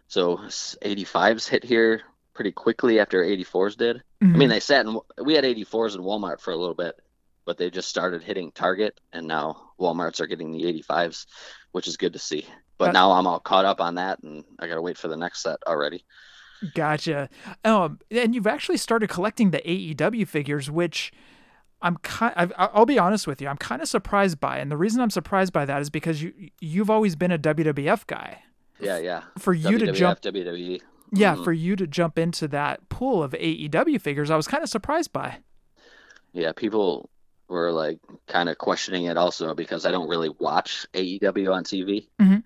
So 0.08 0.36
85s 0.38 1.48
hit 1.48 1.64
here 1.64 2.02
pretty 2.34 2.52
quickly 2.52 2.98
after 3.00 3.22
84s 3.22 3.76
did. 3.76 4.02
I 4.22 4.36
mean, 4.36 4.48
they 4.48 4.60
sat 4.60 4.86
in. 4.86 4.98
We 5.22 5.34
had 5.34 5.44
84s 5.44 5.94
in 5.94 6.02
Walmart 6.02 6.40
for 6.40 6.52
a 6.52 6.56
little 6.56 6.74
bit, 6.74 6.98
but 7.44 7.58
they 7.58 7.70
just 7.70 7.88
started 7.88 8.22
hitting 8.22 8.52
Target, 8.52 8.98
and 9.12 9.26
now 9.26 9.70
Walmart's 9.78 10.20
are 10.20 10.26
getting 10.26 10.50
the 10.50 10.64
85s, 10.64 11.26
which 11.72 11.86
is 11.86 11.96
good 11.96 12.14
to 12.14 12.18
see. 12.18 12.46
But 12.78 12.92
now 12.92 13.12
I'm 13.12 13.26
all 13.26 13.40
caught 13.40 13.64
up 13.64 13.80
on 13.80 13.96
that, 13.96 14.22
and 14.22 14.44
I 14.58 14.66
gotta 14.66 14.82
wait 14.82 14.96
for 14.96 15.08
the 15.08 15.16
next 15.16 15.42
set 15.42 15.58
already. 15.66 16.04
Gotcha. 16.74 17.28
Um, 17.64 18.00
and 18.10 18.34
you've 18.34 18.46
actually 18.46 18.78
started 18.78 19.08
collecting 19.08 19.50
the 19.50 19.58
AEW 19.58 20.26
figures, 20.26 20.70
which 20.70 21.12
I'm 21.80 21.96
kind. 21.98 22.32
I've, 22.36 22.52
I'll 22.58 22.86
be 22.86 22.98
honest 22.98 23.26
with 23.26 23.40
you. 23.40 23.48
I'm 23.48 23.56
kind 23.58 23.80
of 23.82 23.88
surprised 23.88 24.40
by, 24.40 24.58
and 24.58 24.70
the 24.70 24.76
reason 24.76 25.00
I'm 25.00 25.10
surprised 25.10 25.52
by 25.52 25.64
that 25.64 25.80
is 25.80 25.90
because 25.90 26.20
you 26.22 26.32
you've 26.60 26.90
always 26.90 27.14
been 27.16 27.30
a 27.30 27.38
WWF 27.38 28.06
guy. 28.06 28.42
Yeah, 28.80 28.98
yeah. 28.98 29.22
For 29.38 29.52
you 29.54 29.78
to 29.78 29.92
jump, 29.92 30.20
WWE. 30.20 30.80
yeah, 31.12 31.34
Mhm. 31.36 31.44
for 31.44 31.52
you 31.52 31.76
to 31.76 31.86
jump 31.86 32.18
into 32.18 32.46
that 32.48 32.88
pool 32.88 33.22
of 33.22 33.32
AEW 33.32 34.00
figures, 34.00 34.30
I 34.30 34.36
was 34.36 34.46
kind 34.48 34.62
of 34.62 34.68
surprised 34.68 35.12
by. 35.12 35.38
Yeah, 36.32 36.52
people 36.52 37.08
were 37.48 37.72
like 37.72 37.98
kind 38.26 38.48
of 38.48 38.58
questioning 38.58 39.04
it 39.04 39.16
also 39.16 39.54
because 39.54 39.86
I 39.86 39.90
don't 39.90 40.08
really 40.08 40.28
watch 40.38 40.86
AEW 40.94 41.52
on 41.52 41.64
TV. 41.64 42.08
Mhm. 42.20 42.42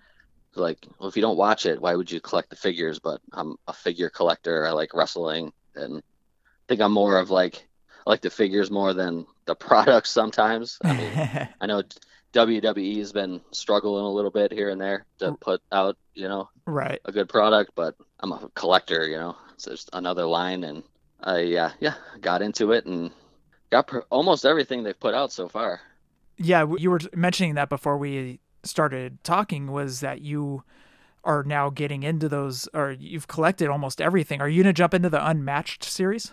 Like, 0.55 0.85
well, 0.99 1.09
if 1.09 1.15
you 1.15 1.21
don't 1.21 1.37
watch 1.37 1.65
it, 1.65 1.81
why 1.81 1.95
would 1.95 2.11
you 2.11 2.19
collect 2.19 2.49
the 2.49 2.55
figures? 2.55 2.99
But 2.99 3.21
I'm 3.31 3.55
a 3.67 3.73
figure 3.73 4.09
collector. 4.09 4.65
I 4.65 4.71
like 4.71 4.93
wrestling, 4.93 5.51
and 5.75 5.97
I 5.97 6.63
think 6.67 6.81
I'm 6.81 6.91
more 6.91 7.17
of 7.17 7.29
like 7.29 7.65
I 8.05 8.09
like 8.09 8.21
the 8.21 8.29
figures 8.29 8.69
more 8.69 8.93
than 8.93 9.25
the 9.45 9.55
products 9.69 10.09
sometimes. 10.09 10.77
I 10.83 10.93
mean, 10.93 11.49
I 11.61 11.65
know 11.65 11.83
WWE's 12.33 13.11
been 13.11 13.41
struggling 13.51 14.03
a 14.03 14.11
little 14.11 14.31
bit 14.31 14.51
here 14.51 14.69
and 14.69 14.81
there 14.81 15.05
to 15.19 15.27
oh. 15.27 15.37
put 15.39 15.61
out, 15.71 15.97
you 16.15 16.27
know, 16.27 16.49
right. 16.65 16.99
a 17.05 17.11
good 17.11 17.29
product, 17.29 17.71
but 17.75 17.95
I'm 18.19 18.31
a 18.31 18.49
collector, 18.55 19.07
you 19.07 19.17
know. 19.17 19.37
So 19.57 19.71
it's 19.71 19.87
another 19.93 20.25
line, 20.25 20.63
and 20.63 20.83
I 21.21 21.39
yeah 21.39 21.71
yeah 21.79 21.95
got 22.19 22.41
into 22.41 22.71
it 22.71 22.85
and 22.85 23.11
got 23.69 23.87
pr- 23.87 23.99
almost 24.09 24.45
everything 24.45 24.83
they've 24.83 24.99
put 24.99 25.13
out 25.13 25.31
so 25.31 25.47
far. 25.47 25.79
Yeah, 26.37 26.65
you 26.77 26.89
were 26.89 26.99
mentioning 27.13 27.55
that 27.55 27.69
before 27.69 27.97
we 27.97 28.39
started 28.63 29.23
talking 29.23 29.71
was 29.71 29.99
that 29.99 30.21
you 30.21 30.63
are 31.23 31.43
now 31.43 31.69
getting 31.69 32.03
into 32.03 32.27
those, 32.27 32.67
or 32.73 32.91
you've 32.91 33.27
collected 33.27 33.69
almost 33.69 34.01
everything. 34.01 34.41
Are 34.41 34.49
you 34.49 34.63
gonna 34.63 34.73
jump 34.73 34.93
into 34.93 35.09
the 35.09 35.25
Unmatched 35.25 35.83
series? 35.83 36.31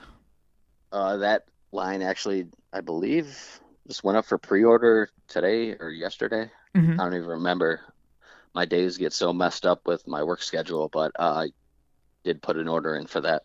Uh, 0.93 1.17
that 1.19 1.45
line 1.73 2.03
actually, 2.03 2.47
I 2.73 2.81
believe, 2.81 3.61
just 3.87 4.03
went 4.03 4.19
up 4.19 4.25
for 4.25 4.39
pre-order 4.39 5.09
today 5.29 5.77
or 5.79 5.91
yesterday. 5.91 6.51
Mhm. 6.75 6.95
I 6.95 7.05
don't 7.05 7.15
even 7.15 7.29
remember. 7.29 7.81
My 8.53 8.65
days 8.65 8.97
get 8.97 9.13
so 9.13 9.33
messed 9.33 9.65
up 9.65 9.87
with 9.87 10.07
my 10.09 10.25
work 10.25 10.43
schedule, 10.43 10.89
but 10.89 11.13
uh, 11.19 11.45
I 11.45 11.49
did 12.25 12.43
put 12.43 12.57
an 12.57 12.67
order 12.67 12.97
in 12.97 13.07
for 13.07 13.21
that. 13.21 13.45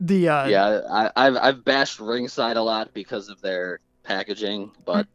The 0.00 0.28
uh, 0.28 0.46
yeah, 0.46 0.80
I, 0.90 1.10
I've 1.16 1.36
I've 1.36 1.64
bashed 1.64 2.00
ringside 2.00 2.56
a 2.56 2.62
lot 2.62 2.92
because 2.94 3.28
of 3.28 3.40
their 3.40 3.80
packaging, 4.02 4.72
but 4.84 5.06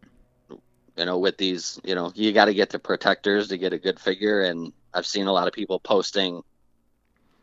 you 0.97 1.05
know, 1.05 1.17
with 1.17 1.37
these, 1.37 1.79
you 1.83 1.95
know, 1.95 2.11
you 2.15 2.31
got 2.33 2.45
to 2.45 2.53
get 2.53 2.69
the 2.69 2.79
protectors 2.79 3.47
to 3.49 3.57
get 3.57 3.73
a 3.73 3.77
good 3.77 3.99
figure, 3.99 4.43
and 4.43 4.73
I've 4.93 5.05
seen 5.05 5.27
a 5.27 5.31
lot 5.33 5.47
of 5.47 5.53
people 5.53 5.79
posting 5.79 6.41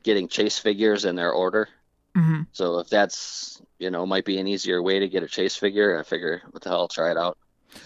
getting 0.03 0.29
chase 0.29 0.59
figures 0.59 1.05
in 1.05 1.17
their 1.17 1.33
order. 1.33 1.69
mhm. 2.17 2.47
So 2.53 2.79
if 2.79 2.89
that's 2.89 3.61
you 3.79 3.91
know 3.91 4.05
might 4.07 4.25
be 4.25 4.39
an 4.39 4.47
easier 4.47 4.83
way 4.83 4.99
to 4.99 5.09
get 5.09 5.23
a 5.23 5.29
chase 5.29 5.57
figure, 5.57 5.99
I 5.99 6.03
figure 6.03 6.43
what 6.51 6.63
the 6.63 6.69
hell, 6.71 6.81
I'll 6.81 6.89
try 6.89 7.11
it 7.11 7.17
out. 7.17 7.37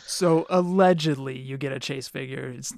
So 0.07 0.47
allegedly, 0.49 1.39
you 1.39 1.57
get 1.59 1.73
a 1.73 1.81
chase 1.81 2.09
figure. 2.09 2.49
It's 2.57 2.73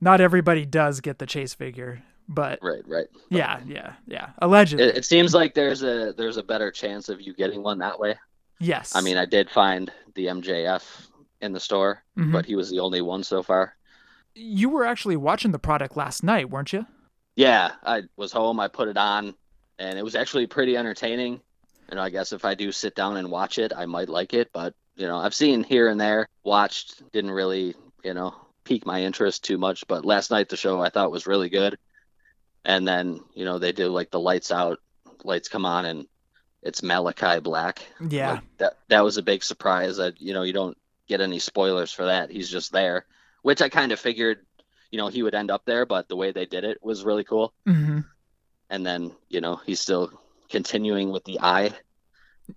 not 0.00 0.20
everybody 0.20 0.64
does 0.64 1.00
get 1.00 1.18
the 1.18 1.26
chase 1.26 1.52
figure, 1.54 2.02
but 2.28 2.58
Right, 2.62 2.82
right. 2.86 3.06
yeah, 3.28 3.60
yeah, 3.66 3.92
yeah. 4.06 4.30
Allegedly, 4.40 4.84
It, 4.86 4.96
it 4.98 5.04
seems 5.04 5.34
like 5.34 5.54
there's 5.54 5.82
a 5.82 6.12
there's 6.16 6.36
a 6.38 6.42
better 6.42 6.70
chance 6.70 7.08
of 7.08 7.20
you 7.20 7.34
getting 7.34 7.62
one 7.62 7.78
that 7.78 7.98
way. 7.98 8.16
yes. 8.58 8.94
I 8.94 9.00
mean, 9.02 9.16
I 9.18 9.26
did 9.26 9.50
find 9.50 9.90
the 10.14 10.26
MJF 10.26 10.82
in 11.40 11.52
the 11.52 11.60
store, 11.60 12.02
Mhm. 12.16 12.32
but 12.32 12.46
he 12.46 12.56
was 12.56 12.70
the 12.70 12.80
only 12.80 13.00
one 13.00 13.22
so 13.24 13.42
far. 13.42 13.74
you 14.38 14.68
were 14.68 14.84
actually 14.84 15.16
watching 15.16 15.50
the 15.52 15.58
product 15.58 15.96
last 15.96 16.22
night, 16.22 16.50
weren't 16.50 16.70
you? 16.70 16.84
Yeah, 17.36 17.72
I 17.82 18.02
was 18.16 18.32
home. 18.32 18.60
I 18.60 18.68
put 18.68 18.88
it 18.88 18.98
on, 18.98 19.34
and 19.78 19.98
it 19.98 20.02
was 20.02 20.14
actually 20.14 20.46
pretty 20.46 20.76
entertaining. 20.76 21.40
You 21.88 21.96
know, 21.96 22.02
I 22.02 22.10
guess 22.10 22.32
if 22.32 22.44
I 22.44 22.54
do 22.54 22.70
sit 22.70 22.94
down 22.94 23.16
and 23.16 23.30
watch 23.30 23.58
it, 23.58 23.72
I 23.74 23.86
might 23.86 24.10
like 24.10 24.34
it. 24.34 24.50
But 24.52 24.74
you 24.94 25.06
know, 25.06 25.16
I've 25.16 25.34
seen 25.34 25.64
here 25.64 25.88
and 25.88 25.98
there, 25.98 26.28
watched, 26.44 27.02
didn't 27.12 27.30
really, 27.30 27.74
you 28.04 28.12
know, 28.12 28.34
pique 28.64 28.84
my 28.84 29.02
interest 29.02 29.42
too 29.42 29.56
much. 29.56 29.86
But 29.86 30.04
last 30.04 30.30
night 30.30 30.50
the 30.50 30.56
show 30.58 30.82
I 30.82 30.90
thought 30.90 31.10
was 31.10 31.26
really 31.26 31.48
good. 31.48 31.78
And 32.64 32.86
then 32.86 33.20
you 33.34 33.46
know 33.46 33.58
they 33.58 33.72
do 33.72 33.88
like 33.88 34.10
the 34.10 34.20
lights 34.20 34.50
out, 34.52 34.80
lights 35.24 35.48
come 35.48 35.64
on, 35.64 35.86
and 35.86 36.06
it's 36.62 36.82
Malachi 36.82 37.40
Black. 37.40 37.80
Yeah. 38.06 38.32
Like, 38.32 38.56
that 38.58 38.76
that 38.88 39.04
was 39.04 39.16
a 39.16 39.22
big 39.22 39.42
surprise. 39.42 39.96
That 39.96 40.20
you 40.20 40.34
know 40.34 40.42
you 40.42 40.52
don't 40.52 40.76
get 41.08 41.20
any 41.20 41.38
spoilers 41.38 41.92
for 41.92 42.06
that. 42.06 42.30
He's 42.30 42.48
just 42.50 42.72
there, 42.72 43.06
which 43.42 43.62
I 43.62 43.68
kind 43.68 43.92
of 43.92 44.00
figured, 44.00 44.38
you 44.90 44.98
know, 44.98 45.08
he 45.08 45.22
would 45.22 45.34
end 45.34 45.50
up 45.50 45.64
there. 45.64 45.86
But 45.86 46.08
the 46.08 46.16
way 46.16 46.32
they 46.32 46.46
did 46.46 46.64
it 46.64 46.78
was 46.82 47.04
really 47.04 47.24
cool 47.24 47.52
hmm 47.64 48.00
and 48.68 48.84
then 48.84 49.12
you 49.28 49.40
know 49.40 49.60
he's 49.64 49.78
still 49.80 50.10
continuing 50.50 51.12
with 51.12 51.22
the 51.24 51.38
eye 51.40 51.70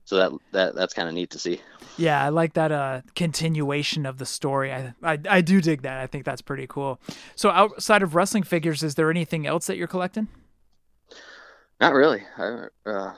so 0.06 0.18
that 0.18 0.32
that 0.51 0.75
that's 0.75 0.94
kind 0.94 1.08
of 1.08 1.13
neat 1.13 1.29
to 1.32 1.39
see 1.39 1.62
Yeah, 1.98 2.24
I 2.24 2.29
like 2.29 2.53
that 2.53 2.72
uh 2.72 3.01
continuation 3.15 4.06
of 4.06 4.18
the 4.18 4.25
story. 4.25 4.72
I, 4.74 4.94
I 5.03 5.20
I 5.29 5.41
do 5.41 5.62
dig 5.62 5.82
that. 5.84 6.00
I 6.00 6.08
think 6.08 6.25
that's 6.25 6.41
pretty 6.41 6.65
cool. 6.68 7.00
So 7.36 7.50
outside 7.50 8.01
of 8.01 8.15
wrestling 8.15 8.44
figures, 8.44 8.84
is 8.84 8.96
there 8.96 9.10
anything 9.12 9.46
else 9.46 9.68
that 9.68 9.77
you're 9.77 9.88
collecting? 9.88 10.27
not 11.82 11.94
really 11.94 12.22
i 12.38 12.68
uh, 12.86 13.13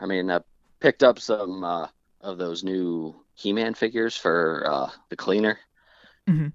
i 0.00 0.06
mean 0.06 0.30
i 0.30 0.40
picked 0.80 1.02
up 1.02 1.18
some 1.18 1.64
uh 1.64 1.86
of 2.20 2.36
those 2.38 2.62
new 2.64 3.14
he-man 3.38 3.72
figures 3.74 4.16
for 4.16 4.66
uh 4.68 4.90
the 5.10 5.16
cleaner. 5.16 5.58
Mhm. 6.28 6.52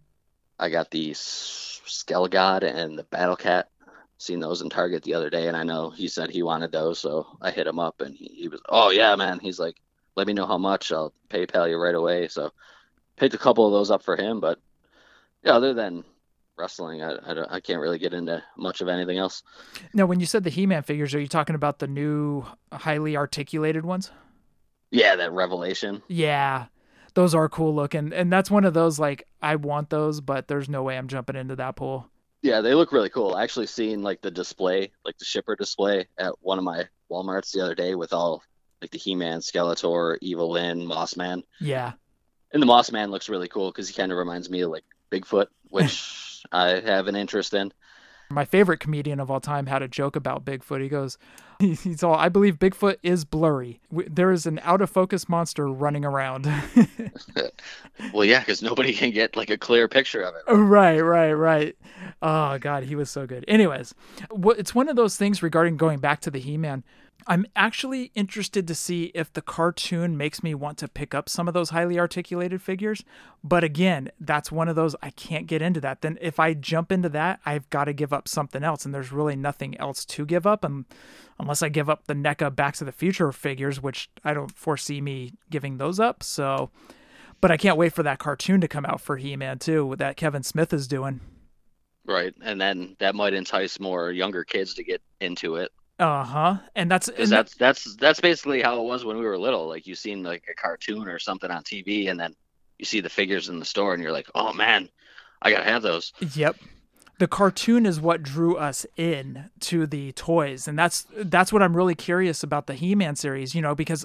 i 0.59 0.69
got 0.69 0.91
the 0.91 1.11
S- 1.11 1.81
skelegod 1.87 2.63
and 2.63 2.97
the 2.99 3.03
battle 3.05 3.35
cat. 3.37 3.69
Seen 4.17 4.39
those 4.39 4.61
in 4.61 4.69
target 4.69 5.03
the 5.03 5.13
other 5.15 5.29
day 5.29 5.47
and 5.47 5.57
i 5.57 5.63
know 5.63 5.89
he 5.89 6.07
said 6.07 6.29
he 6.29 6.43
wanted 6.43 6.71
those 6.71 6.99
so 6.99 7.25
i 7.41 7.51
hit 7.51 7.67
him 7.67 7.79
up 7.79 7.99
and 8.01 8.15
he, 8.15 8.25
he 8.41 8.47
was 8.47 8.61
oh 8.69 8.89
yeah 8.91 9.15
man. 9.15 9.39
He's 9.39 9.59
like 9.59 9.77
let 10.15 10.27
me 10.27 10.33
know 10.33 10.45
how 10.45 10.57
much. 10.59 10.91
I'll 10.91 11.11
paypal 11.29 11.67
you 11.69 11.77
right 11.77 11.95
away. 11.95 12.27
So 12.27 12.51
picked 13.17 13.33
a 13.33 13.39
couple 13.39 13.65
of 13.65 13.71
those 13.73 13.89
up 13.91 14.03
for 14.03 14.15
him 14.15 14.39
but 14.39 14.59
yeah 15.43 15.53
other 15.53 15.73
than 15.73 16.03
wrestling 16.55 17.01
i, 17.01 17.13
I, 17.13 17.55
I 17.55 17.59
can't 17.59 17.81
really 17.81 17.97
get 17.97 18.13
into 18.13 18.43
much 18.57 18.81
of 18.81 18.87
anything 18.87 19.17
else. 19.17 19.41
Now, 19.93 20.05
when 20.05 20.19
you 20.19 20.25
said 20.27 20.43
the 20.43 20.51
He-Man 20.51 20.83
figures, 20.83 21.15
are 21.15 21.19
you 21.19 21.27
talking 21.27 21.55
about 21.55 21.79
the 21.79 21.87
new 21.87 22.45
highly 22.71 23.17
articulated 23.17 23.85
ones? 23.85 24.11
yeah 24.91 25.15
that 25.15 25.31
revelation. 25.31 26.03
Yeah, 26.07 26.65
those 27.15 27.35
are 27.35 27.47
cool 27.49 27.73
looking, 27.75 28.11
and 28.13 28.31
that's 28.31 28.49
one 28.49 28.65
of 28.65 28.73
those 28.73 28.99
like 28.99 29.27
I 29.41 29.55
want 29.55 29.89
those, 29.89 30.21
but 30.21 30.47
there's 30.47 30.69
no 30.69 30.83
way 30.83 30.97
I'm 30.97 31.07
jumping 31.07 31.35
into 31.35 31.55
that 31.57 31.75
pool. 31.75 32.09
yeah 32.41 32.61
they 32.61 32.73
look 32.73 32.91
really 32.91 33.09
cool. 33.09 33.35
I 33.35 33.43
actually 33.43 33.67
seen 33.67 34.01
like 34.03 34.21
the 34.21 34.31
display 34.31 34.91
like 35.05 35.17
the 35.17 35.25
shipper 35.25 35.55
display 35.55 36.07
at 36.17 36.33
one 36.41 36.57
of 36.57 36.63
my 36.63 36.87
walmarts 37.11 37.51
the 37.51 37.61
other 37.61 37.75
day 37.75 37.95
with 37.95 38.13
all 38.13 38.41
like 38.81 38.91
the 38.91 38.97
he-man 38.97 39.39
skeletor 39.39 40.17
evil 40.21 40.51
lyn 40.51 40.85
moss 40.85 41.15
man. 41.15 41.43
Yeah, 41.59 41.93
and 42.51 42.61
the 42.61 42.65
moss 42.67 42.91
man 42.91 43.11
looks 43.11 43.29
really 43.29 43.47
cool 43.47 43.71
because 43.71 43.87
he 43.87 43.93
kind 43.93 44.11
of 44.11 44.17
reminds 44.17 44.49
me 44.49 44.61
of 44.61 44.71
like 44.71 44.85
bigfoot 45.11 45.47
which 45.69 46.41
i 46.51 46.79
have 46.81 47.07
an 47.07 47.15
interest 47.15 47.53
in. 47.53 47.71
My 48.29 48.45
favorite 48.45 48.79
comedian 48.79 49.19
of 49.19 49.29
all 49.29 49.39
time 49.39 49.67
had 49.67 49.83
a 49.83 49.87
joke 49.87 50.15
about 50.15 50.43
Bigfoot. 50.43 50.81
He 50.81 50.89
goes, 50.89 51.19
he's 51.83 52.03
all, 52.03 52.15
I 52.15 52.29
believe 52.29 52.59
Bigfoot 52.59 52.97
is 53.03 53.25
blurry. 53.25 53.79
There 53.91 54.31
is 54.31 54.45
an 54.45 54.59
out 54.63 54.81
of 54.81 54.89
focus 54.89 55.29
monster 55.29 55.67
running 55.67 56.03
around. 56.03 56.45
well 58.13 58.25
yeah 58.25 58.39
because 58.39 58.61
nobody 58.61 58.91
can 58.91 59.11
get 59.11 59.35
like 59.35 59.49
a 59.49 59.57
clear 59.57 59.87
picture 59.87 60.21
of 60.21 60.35
it 60.35 60.41
oh, 60.47 60.59
right, 60.59 60.99
right, 60.99 61.33
right. 61.33 61.77
Oh 62.21 62.57
God, 62.57 62.83
he 62.83 62.95
was 62.95 63.09
so 63.09 63.25
good. 63.25 63.45
Anyways, 63.47 63.93
it's 64.57 64.75
one 64.75 64.89
of 64.89 64.95
those 64.95 65.15
things 65.15 65.43
regarding 65.43 65.77
going 65.77 65.99
back 65.99 66.19
to 66.21 66.31
the 66.31 66.39
He-Man. 66.39 66.83
I'm 67.27 67.45
actually 67.55 68.11
interested 68.15 68.67
to 68.67 68.75
see 68.75 69.11
if 69.15 69.31
the 69.31 69.41
cartoon 69.41 70.17
makes 70.17 70.43
me 70.43 70.53
want 70.53 70.77
to 70.79 70.87
pick 70.87 71.13
up 71.13 71.29
some 71.29 71.47
of 71.47 71.53
those 71.53 71.69
highly 71.69 71.99
articulated 71.99 72.61
figures. 72.61 73.03
But 73.43 73.63
again, 73.63 74.11
that's 74.19 74.51
one 74.51 74.67
of 74.67 74.75
those 74.75 74.95
I 75.01 75.09
can't 75.11 75.47
get 75.47 75.61
into 75.61 75.81
that. 75.81 76.01
Then 76.01 76.17
if 76.21 76.39
I 76.39 76.53
jump 76.53 76.91
into 76.91 77.09
that, 77.09 77.39
I've 77.45 77.69
got 77.69 77.85
to 77.85 77.93
give 77.93 78.13
up 78.13 78.27
something 78.27 78.63
else, 78.63 78.85
and 78.85 78.93
there's 78.93 79.11
really 79.11 79.35
nothing 79.35 79.77
else 79.79 80.05
to 80.05 80.25
give 80.25 80.45
up, 80.47 80.63
and 80.63 80.85
unless 81.39 81.61
I 81.61 81.69
give 81.69 81.89
up 81.89 82.05
the 82.07 82.13
NECA 82.13 82.55
Back 82.55 82.75
to 82.75 82.83
the 82.83 82.91
Future 82.91 83.31
figures, 83.31 83.81
which 83.81 84.09
I 84.23 84.33
don't 84.33 84.55
foresee 84.55 85.01
me 85.01 85.33
giving 85.49 85.77
those 85.77 85.99
up. 85.99 86.23
So, 86.23 86.71
but 87.41 87.51
I 87.51 87.57
can't 87.57 87.77
wait 87.77 87.93
for 87.93 88.03
that 88.03 88.19
cartoon 88.19 88.61
to 88.61 88.67
come 88.67 88.85
out 88.85 89.01
for 89.01 89.17
He-Man 89.17 89.59
too, 89.59 89.85
with 89.85 89.99
that 89.99 90.17
Kevin 90.17 90.43
Smith 90.43 90.73
is 90.73 90.87
doing. 90.87 91.21
right 92.05 92.33
and 92.41 92.59
then 92.59 92.95
that 92.99 93.15
might 93.15 93.33
entice 93.33 93.79
more 93.79 94.11
younger 94.11 94.43
kids 94.43 94.73
to 94.73 94.83
get 94.83 95.01
into 95.21 95.55
it 95.55 95.71
Uh 95.99 96.23
huh. 96.23 96.57
And 96.75 96.89
that's 96.89 97.07
and 97.07 97.29
that's 97.29 97.55
that's 97.55 97.95
that's 97.97 98.19
basically 98.19 98.61
how 98.61 98.79
it 98.79 98.83
was 98.83 99.05
when 99.05 99.17
we 99.17 99.25
were 99.25 99.37
little. 99.37 99.67
Like 99.67 99.85
you 99.85 99.95
seen 99.95 100.23
like 100.23 100.43
a 100.49 100.55
cartoon 100.55 101.07
or 101.07 101.19
something 101.19 101.51
on 101.51 101.63
TV, 101.63 102.09
and 102.09 102.19
then 102.19 102.35
you 102.79 102.85
see 102.85 102.99
the 102.99 103.09
figures 103.09 103.49
in 103.49 103.59
the 103.59 103.65
store, 103.65 103.93
and 103.93 104.01
you're 104.01 104.11
like, 104.11 104.27
oh 104.33 104.53
man, 104.53 104.89
I 105.41 105.51
gotta 105.51 105.65
have 105.65 105.83
those. 105.83 106.11
Yep. 106.35 106.57
The 107.19 107.27
cartoon 107.27 107.85
is 107.85 108.01
what 108.01 108.23
drew 108.23 108.57
us 108.57 108.87
in 108.97 109.51
to 109.61 109.85
the 109.85 110.11
toys, 110.13 110.67
and 110.67 110.77
that's 110.79 111.05
that's 111.15 111.53
what 111.53 111.61
I'm 111.61 111.77
really 111.77 111.95
curious 111.95 112.41
about 112.41 112.65
the 112.65 112.73
He-Man 112.73 113.15
series. 113.15 113.53
You 113.53 113.61
know, 113.61 113.75
because 113.75 114.03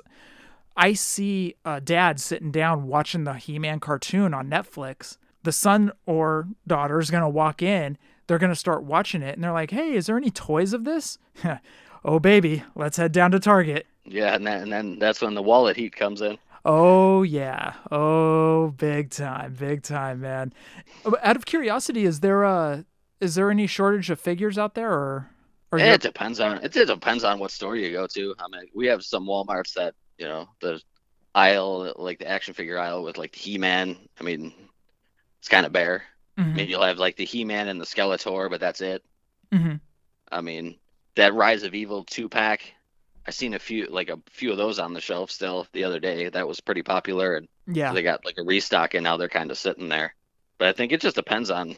I 0.76 0.92
see 0.92 1.56
a 1.64 1.80
dad 1.80 2.20
sitting 2.20 2.52
down 2.52 2.86
watching 2.86 3.24
the 3.24 3.34
He-Man 3.34 3.80
cartoon 3.80 4.34
on 4.34 4.50
Netflix. 4.50 5.16
The 5.42 5.52
son 5.52 5.92
or 6.04 6.48
daughter 6.66 7.00
is 7.00 7.10
gonna 7.10 7.30
walk 7.30 7.62
in. 7.62 7.96
They're 8.28 8.38
gonna 8.38 8.54
start 8.54 8.84
watching 8.84 9.22
it, 9.22 9.34
and 9.34 9.42
they're 9.42 9.52
like, 9.52 9.72
"Hey, 9.72 9.94
is 9.94 10.06
there 10.06 10.16
any 10.16 10.30
toys 10.30 10.72
of 10.72 10.84
this?" 10.84 11.18
oh 12.04 12.20
baby, 12.20 12.62
let's 12.76 12.96
head 12.96 13.10
down 13.10 13.32
to 13.32 13.40
Target. 13.40 13.86
Yeah, 14.04 14.34
and 14.34 14.46
then 14.46 14.62
and 14.62 14.72
then 14.72 14.98
that's 15.00 15.20
when 15.20 15.34
the 15.34 15.42
wallet 15.42 15.76
heat 15.76 15.96
comes 15.96 16.20
in. 16.20 16.38
Oh 16.64 17.22
yeah. 17.22 17.74
Oh, 17.90 18.68
big 18.76 19.10
time, 19.10 19.54
big 19.54 19.82
time, 19.82 20.20
man. 20.20 20.52
Out 21.22 21.36
of 21.36 21.46
curiosity, 21.46 22.04
is 22.04 22.20
there 22.20 22.44
a 22.44 22.84
is 23.20 23.34
there 23.34 23.50
any 23.50 23.66
shortage 23.66 24.10
of 24.10 24.20
figures 24.20 24.58
out 24.58 24.74
there, 24.74 24.92
or 24.92 25.30
or 25.72 25.78
It 25.78 26.00
depends 26.00 26.40
on 26.40 26.58
it, 26.58 26.76
it 26.76 26.86
depends 26.86 27.24
on 27.24 27.38
what 27.38 27.50
store 27.50 27.76
you 27.76 27.92
go 27.92 28.06
to. 28.08 28.34
I 28.38 28.48
mean, 28.48 28.68
we 28.74 28.86
have 28.86 29.02
some 29.02 29.26
WalMarts 29.26 29.74
that 29.74 29.94
you 30.18 30.26
know 30.26 30.48
the 30.60 30.80
aisle, 31.34 31.92
like 31.96 32.18
the 32.18 32.28
action 32.28 32.54
figure 32.54 32.78
aisle 32.78 33.02
with 33.02 33.18
like 33.18 33.32
the 33.32 33.38
He-Man. 33.38 33.96
I 34.20 34.24
mean, 34.24 34.52
it's 35.38 35.48
kind 35.48 35.66
of 35.66 35.72
bare. 35.72 36.04
I 36.54 36.56
Mhm, 36.56 36.58
mean, 36.58 36.68
you'll 36.68 36.82
have 36.82 36.98
like 36.98 37.16
the 37.16 37.24
He-Man 37.24 37.68
and 37.68 37.80
the 37.80 37.86
Skeletor, 37.86 38.50
but 38.50 38.60
that's 38.60 38.80
it. 38.80 39.04
mhm. 39.52 39.78
I 40.30 40.40
mean, 40.40 40.78
that 41.16 41.34
Rise 41.34 41.62
of 41.62 41.74
Evil 41.74 42.04
two 42.04 42.28
pack. 42.28 42.74
I 43.26 43.30
seen 43.30 43.52
a 43.54 43.58
few 43.58 43.86
like 43.86 44.08
a 44.08 44.18
few 44.30 44.50
of 44.52 44.56
those 44.56 44.78
on 44.78 44.94
the 44.94 45.00
shelf 45.00 45.30
still 45.30 45.66
the 45.72 45.84
other 45.84 46.00
day. 46.00 46.28
That 46.28 46.48
was 46.48 46.60
pretty 46.60 46.82
popular, 46.82 47.36
and 47.36 47.48
yeah, 47.66 47.96
they 47.96 48.02
got 48.02 48.24
like 48.24 48.38
a 48.38 48.42
restock, 48.42 48.94
and 48.94 49.04
now 49.04 49.16
they're 49.16 49.28
kind 49.28 49.50
of 49.50 49.58
sitting 49.58 49.88
there. 49.88 50.14
But 50.58 50.68
I 50.68 50.72
think 50.72 50.92
it 50.92 51.00
just 51.02 51.16
depends 51.16 51.50
on, 51.50 51.76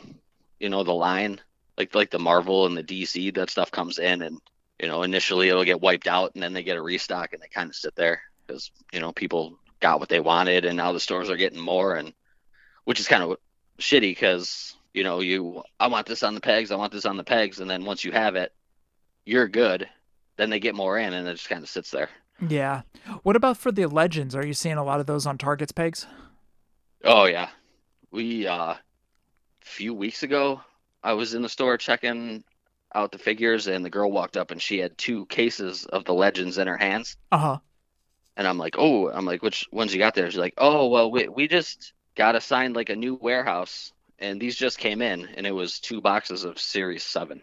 you 0.60 0.68
know, 0.70 0.84
the 0.84 0.92
line. 0.94 1.40
Like 1.76 1.94
like 1.94 2.10
the 2.10 2.18
Marvel 2.20 2.66
and 2.66 2.76
the 2.76 2.82
DC, 2.84 3.30
that 3.32 3.50
stuff 3.50 3.70
comes 3.72 3.98
in, 3.98 4.22
and 4.22 4.38
you 4.80 4.88
know, 4.88 5.02
initially 5.02 5.48
it'll 5.48 5.64
get 5.64 5.80
wiped 5.80 6.06
out, 6.08 6.32
and 6.34 6.42
then 6.42 6.52
they 6.52 6.62
get 6.62 6.76
a 6.76 6.82
restock, 6.82 7.32
and 7.32 7.42
they 7.42 7.48
kind 7.48 7.70
of 7.70 7.76
sit 7.76 7.94
there 7.96 8.22
because 8.46 8.70
you 8.92 9.00
know 9.00 9.12
people 9.12 9.58
got 9.80 9.98
what 10.00 10.08
they 10.08 10.20
wanted, 10.20 10.64
and 10.64 10.76
now 10.76 10.92
the 10.92 11.00
stores 11.00 11.30
are 11.30 11.36
getting 11.36 11.60
more, 11.60 11.96
and 11.96 12.12
which 12.84 13.00
is 13.00 13.08
kind 13.08 13.22
of 13.22 13.36
shitty 13.80 14.12
because 14.12 14.74
you 14.94 15.02
know 15.04 15.20
you 15.20 15.62
I 15.78 15.88
want 15.88 16.06
this 16.06 16.22
on 16.22 16.34
the 16.34 16.40
pegs, 16.40 16.70
I 16.70 16.76
want 16.76 16.92
this 16.92 17.06
on 17.06 17.16
the 17.16 17.24
pegs, 17.24 17.60
and 17.60 17.68
then 17.70 17.84
once 17.84 18.04
you 18.04 18.12
have 18.12 18.36
it, 18.36 18.52
you're 19.24 19.48
good. 19.48 19.88
Then 20.36 20.50
they 20.50 20.60
get 20.60 20.74
more 20.74 20.98
in, 20.98 21.12
and 21.12 21.26
it 21.28 21.34
just 21.34 21.48
kind 21.48 21.62
of 21.62 21.68
sits 21.68 21.90
there. 21.90 22.08
yeah. 22.48 22.82
What 23.24 23.36
about 23.36 23.56
for 23.58 23.70
the 23.72 23.86
legends? 23.86 24.34
Are 24.34 24.46
you 24.46 24.54
seeing 24.54 24.76
a 24.78 24.84
lot 24.84 25.00
of 25.00 25.06
those 25.06 25.26
on 25.26 25.36
Target's 25.38 25.72
pegs? 25.72 26.06
Oh 27.04 27.24
yeah, 27.26 27.48
we 28.10 28.46
uh, 28.46 28.72
a 28.74 28.78
few 29.62 29.94
weeks 29.94 30.22
ago, 30.22 30.60
I 31.02 31.12
was 31.14 31.34
in 31.34 31.42
the 31.42 31.48
store 31.48 31.76
checking 31.76 32.44
out 32.94 33.12
the 33.12 33.18
figures, 33.18 33.66
and 33.68 33.84
the 33.84 33.90
girl 33.90 34.10
walked 34.10 34.36
up 34.36 34.50
and 34.50 34.60
she 34.60 34.78
had 34.78 34.96
two 34.98 35.24
cases 35.26 35.86
of 35.86 36.04
the 36.04 36.12
legends 36.14 36.58
in 36.58 36.66
her 36.66 36.76
hands, 36.76 37.16
Uh 37.32 37.38
huh. 37.38 37.58
and 38.36 38.46
I'm 38.48 38.58
like, 38.58 38.74
oh, 38.78 39.10
I'm 39.10 39.24
like, 39.26 39.42
which 39.42 39.66
ones 39.72 39.92
you 39.92 39.98
got 39.98 40.14
there? 40.14 40.28
She's 40.30 40.38
like, 40.38 40.54
oh, 40.58 40.88
well, 40.88 41.10
we 41.10 41.28
we 41.28 41.48
just 41.48 41.92
got 42.14 42.36
assigned 42.36 42.76
like 42.76 42.90
a 42.90 42.96
new 42.96 43.14
warehouse, 43.14 43.92
and 44.18 44.40
these 44.40 44.56
just 44.56 44.78
came 44.78 45.00
in, 45.02 45.26
and 45.36 45.46
it 45.46 45.52
was 45.52 45.80
two 45.80 46.00
boxes 46.00 46.44
of 46.44 46.58
Series 46.58 47.02
Seven. 47.02 47.42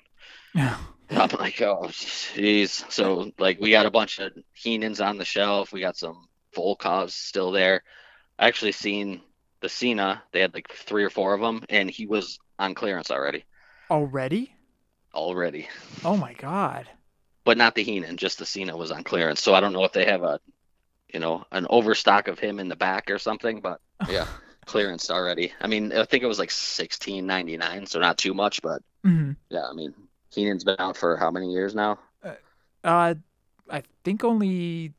Yeah. 0.53 0.77
I'm 1.09 1.29
like, 1.39 1.61
oh, 1.61 1.87
jeez. 1.87 2.89
So 2.91 3.31
like, 3.39 3.59
we 3.61 3.71
got 3.71 3.85
a 3.85 3.91
bunch 3.91 4.19
of 4.19 4.33
Heenans 4.55 5.05
on 5.05 5.17
the 5.17 5.25
shelf. 5.25 5.71
We 5.71 5.79
got 5.79 5.95
some 5.95 6.27
Volkovs 6.55 7.11
still 7.11 7.51
there. 7.51 7.83
I 8.37 8.47
actually 8.47 8.73
seen 8.73 9.21
the 9.61 9.69
Cena. 9.69 10.21
They 10.31 10.41
had 10.41 10.53
like 10.53 10.67
three 10.69 11.03
or 11.03 11.09
four 11.09 11.33
of 11.33 11.39
them, 11.41 11.63
and 11.69 11.89
he 11.89 12.05
was 12.07 12.39
on 12.59 12.75
clearance 12.75 13.09
already. 13.11 13.45
Already? 13.89 14.53
Already, 15.13 15.67
Oh 16.03 16.15
my 16.17 16.33
god. 16.33 16.87
but 17.43 17.57
not 17.57 17.73
the 17.73 17.83
Heenan. 17.83 18.17
Just 18.17 18.37
the 18.39 18.45
Cena 18.45 18.75
was 18.77 18.91
on 18.91 19.03
clearance. 19.03 19.41
So 19.41 19.55
I 19.55 19.61
don't 19.61 19.73
know 19.73 19.85
if 19.85 19.93
they 19.93 20.05
have 20.05 20.21
a, 20.23 20.39
you 21.11 21.19
know, 21.19 21.45
an 21.51 21.65
overstock 21.69 22.27
of 22.27 22.37
him 22.37 22.59
in 22.59 22.67
the 22.67 22.75
back 22.75 23.09
or 23.09 23.17
something. 23.17 23.61
But 23.61 23.79
yeah, 24.09 24.27
clearance 24.67 25.09
already. 25.09 25.51
I 25.61 25.67
mean, 25.67 25.91
I 25.91 26.05
think 26.05 26.23
it 26.23 26.27
was 26.27 26.39
like 26.39 26.51
sixteen 26.51 27.25
ninety 27.25 27.57
nine, 27.57 27.85
so 27.87 27.99
not 27.99 28.17
too 28.17 28.33
much. 28.33 28.61
But 28.61 28.81
hmm 29.03 29.31
yeah, 29.49 29.65
I 29.67 29.73
mean, 29.73 29.93
Heenan's 30.31 30.63
been 30.63 30.75
out 30.79 30.97
for 30.97 31.17
how 31.17 31.31
many 31.31 31.51
years 31.51 31.73
now? 31.73 31.97
Uh, 32.83 33.15
I 33.69 33.83
think 34.03 34.23
only 34.23 34.93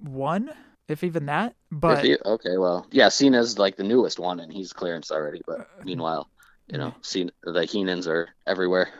one, 0.00 0.50
if 0.88 1.02
even 1.02 1.26
that. 1.26 1.54
But 1.70 2.04
he- 2.04 2.18
okay, 2.24 2.56
well, 2.58 2.86
yeah, 2.90 3.08
Cena's 3.08 3.58
like 3.58 3.76
the 3.76 3.84
newest 3.84 4.18
one, 4.18 4.38
and 4.40 4.52
he's 4.52 4.72
clearance 4.72 5.10
already. 5.10 5.40
But 5.46 5.66
meanwhile, 5.84 6.28
you 6.68 6.78
know, 6.78 6.94
Cena, 7.02 7.32
the 7.42 7.60
Heenans 7.60 8.06
are 8.06 8.28
everywhere. 8.46 8.90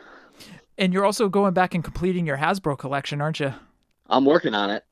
and 0.77 0.91
you're 0.93 1.05
also 1.05 1.29
going 1.29 1.53
back 1.53 1.73
and 1.75 1.83
completing 1.83 2.25
your 2.25 2.37
Hasbro 2.37 2.77
collection, 2.77 3.21
aren't 3.21 3.39
you? 3.39 3.53
I'm 4.09 4.25
working 4.25 4.55
on 4.55 4.69
it. 4.71 4.83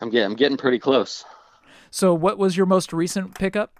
I'm 0.00 0.10
getting 0.10 0.26
I'm 0.30 0.36
getting 0.36 0.56
pretty 0.56 0.78
close. 0.78 1.24
So, 1.90 2.14
what 2.14 2.38
was 2.38 2.56
your 2.56 2.66
most 2.66 2.92
recent 2.92 3.34
pickup? 3.34 3.72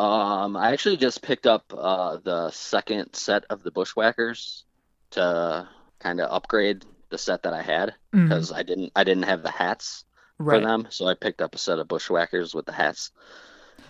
Um, 0.00 0.56
I 0.56 0.72
actually 0.72 0.96
just 0.96 1.20
picked 1.22 1.46
up 1.46 1.72
uh, 1.76 2.16
the 2.24 2.50
second 2.50 3.14
set 3.14 3.44
of 3.50 3.62
the 3.62 3.70
Bushwhackers 3.70 4.64
to 5.10 5.68
kind 5.98 6.20
of 6.20 6.30
upgrade 6.32 6.84
the 7.10 7.18
set 7.18 7.42
that 7.42 7.52
I 7.52 7.60
had 7.62 7.94
because 8.12 8.50
I 8.52 8.62
didn't 8.62 8.92
I 8.96 9.04
didn't 9.04 9.24
have 9.24 9.42
the 9.42 9.50
hats 9.50 10.04
Right. 10.38 10.62
for 10.62 10.66
them, 10.66 10.86
so 10.88 11.06
I 11.06 11.12
picked 11.14 11.42
up 11.42 11.54
a 11.54 11.58
set 11.58 11.78
of 11.78 11.86
Bushwhackers 11.88 12.54
with 12.54 12.64
the 12.64 12.72
hats 12.72 13.10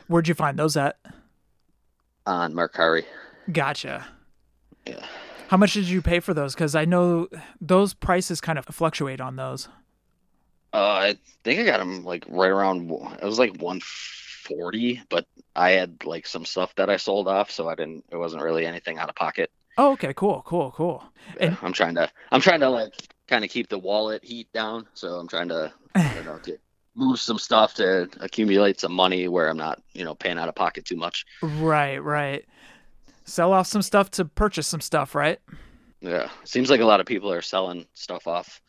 Where'd 0.08 0.26
you 0.26 0.34
find 0.34 0.58
those 0.58 0.76
at? 0.76 0.96
on 2.26 2.54
Mercari. 2.54 3.04
Gotcha. 3.52 4.04
Yeah. 4.86 5.04
How 5.48 5.56
much 5.56 5.74
did 5.74 5.88
you 5.88 6.02
pay 6.02 6.18
for 6.18 6.34
those? 6.34 6.54
Because 6.54 6.74
I 6.74 6.84
know 6.86 7.28
those 7.60 7.94
prices 7.94 8.40
kind 8.40 8.58
of 8.58 8.64
fluctuate 8.66 9.20
on 9.20 9.36
those. 9.36 9.68
Uh, 10.72 10.78
I 10.78 11.18
think 11.44 11.60
I 11.60 11.64
got 11.64 11.78
them 11.78 12.04
like 12.04 12.24
right 12.28 12.50
around. 12.50 12.90
It 12.90 13.24
was 13.24 13.38
like 13.38 13.60
140, 14.48 15.02
but 15.08 15.26
I 15.54 15.70
had 15.72 16.04
like 16.04 16.26
some 16.26 16.44
stuff 16.44 16.74
that 16.76 16.90
I 16.90 16.96
sold 16.96 17.28
off, 17.28 17.50
so 17.50 17.68
I 17.68 17.74
didn't. 17.74 18.04
It 18.10 18.16
wasn't 18.16 18.42
really 18.42 18.66
anything 18.66 18.98
out 18.98 19.08
of 19.08 19.14
pocket. 19.14 19.50
Oh, 19.76 19.92
okay, 19.92 20.12
cool, 20.14 20.42
cool, 20.46 20.72
cool. 20.72 21.02
And 21.38 21.56
I'm 21.62 21.72
trying 21.72 21.94
to. 21.96 22.10
I'm 22.30 22.40
trying 22.40 22.60
to 22.60 22.70
like 22.70 22.92
kind 23.28 23.44
of 23.44 23.50
keep 23.50 23.68
the 23.68 23.78
wallet 23.78 24.24
heat 24.24 24.52
down, 24.52 24.86
so 24.94 25.14
I'm 25.14 25.28
trying 25.28 25.48
to 25.48 25.72
I 25.94 26.14
don't 26.14 26.24
know 26.24 26.38
get 26.42 26.60
move 26.94 27.20
some 27.20 27.38
stuff 27.38 27.74
to 27.74 28.08
accumulate 28.20 28.80
some 28.80 28.92
money 28.92 29.28
where 29.28 29.48
I'm 29.48 29.56
not 29.56 29.80
you 29.92 30.04
know 30.04 30.14
paying 30.14 30.38
out 30.38 30.48
of 30.48 30.54
pocket 30.54 30.84
too 30.84 30.96
much. 30.96 31.24
right, 31.42 31.98
right. 31.98 32.44
Sell 33.24 33.52
off 33.52 33.66
some 33.66 33.82
stuff 33.82 34.10
to 34.12 34.24
purchase 34.24 34.66
some 34.66 34.80
stuff, 34.80 35.14
right? 35.14 35.38
Yeah, 36.00 36.30
seems 36.44 36.70
like 36.70 36.80
a 36.80 36.86
lot 36.86 37.00
of 37.00 37.06
people 37.06 37.30
are 37.32 37.42
selling 37.42 37.86
stuff 37.94 38.26
off 38.26 38.60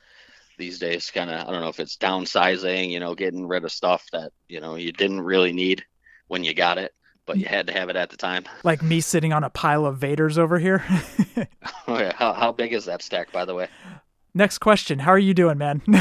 these 0.61 0.79
days. 0.79 1.11
Kind 1.11 1.29
of, 1.29 1.47
I 1.47 1.51
don't 1.51 1.61
know 1.61 1.67
if 1.67 1.79
it's 1.79 1.97
downsizing, 1.97 2.89
you 2.89 2.99
know, 2.99 3.15
getting 3.15 3.47
rid 3.47 3.65
of 3.65 3.71
stuff 3.71 4.05
that 4.13 4.31
you 4.47 4.61
know 4.61 4.75
you 4.75 4.93
didn't 4.93 5.21
really 5.21 5.51
need 5.51 5.83
when 6.27 6.43
you 6.45 6.53
got 6.53 6.77
it, 6.77 6.93
but 7.25 7.37
you 7.37 7.45
had 7.45 7.67
to 7.67 7.73
have 7.73 7.89
it 7.89 7.95
at 7.97 8.09
the 8.09 8.17
time. 8.17 8.45
Like 8.63 8.81
me 8.81 9.01
sitting 9.01 9.33
on 9.33 9.43
a 9.43 9.49
pile 9.49 9.85
of 9.85 9.99
Vaders 9.99 10.37
over 10.37 10.57
here. 10.59 10.83
Oh 11.87 11.99
yeah, 11.99 12.13
how 12.15 12.31
how 12.33 12.51
big 12.51 12.73
is 12.73 12.85
that 12.85 13.01
stack, 13.01 13.31
by 13.31 13.43
the 13.43 13.53
way? 13.53 13.67
Next 14.33 14.59
question. 14.59 14.99
How 14.99 15.11
are 15.11 15.19
you 15.19 15.33
doing, 15.33 15.57
man? 15.57 15.81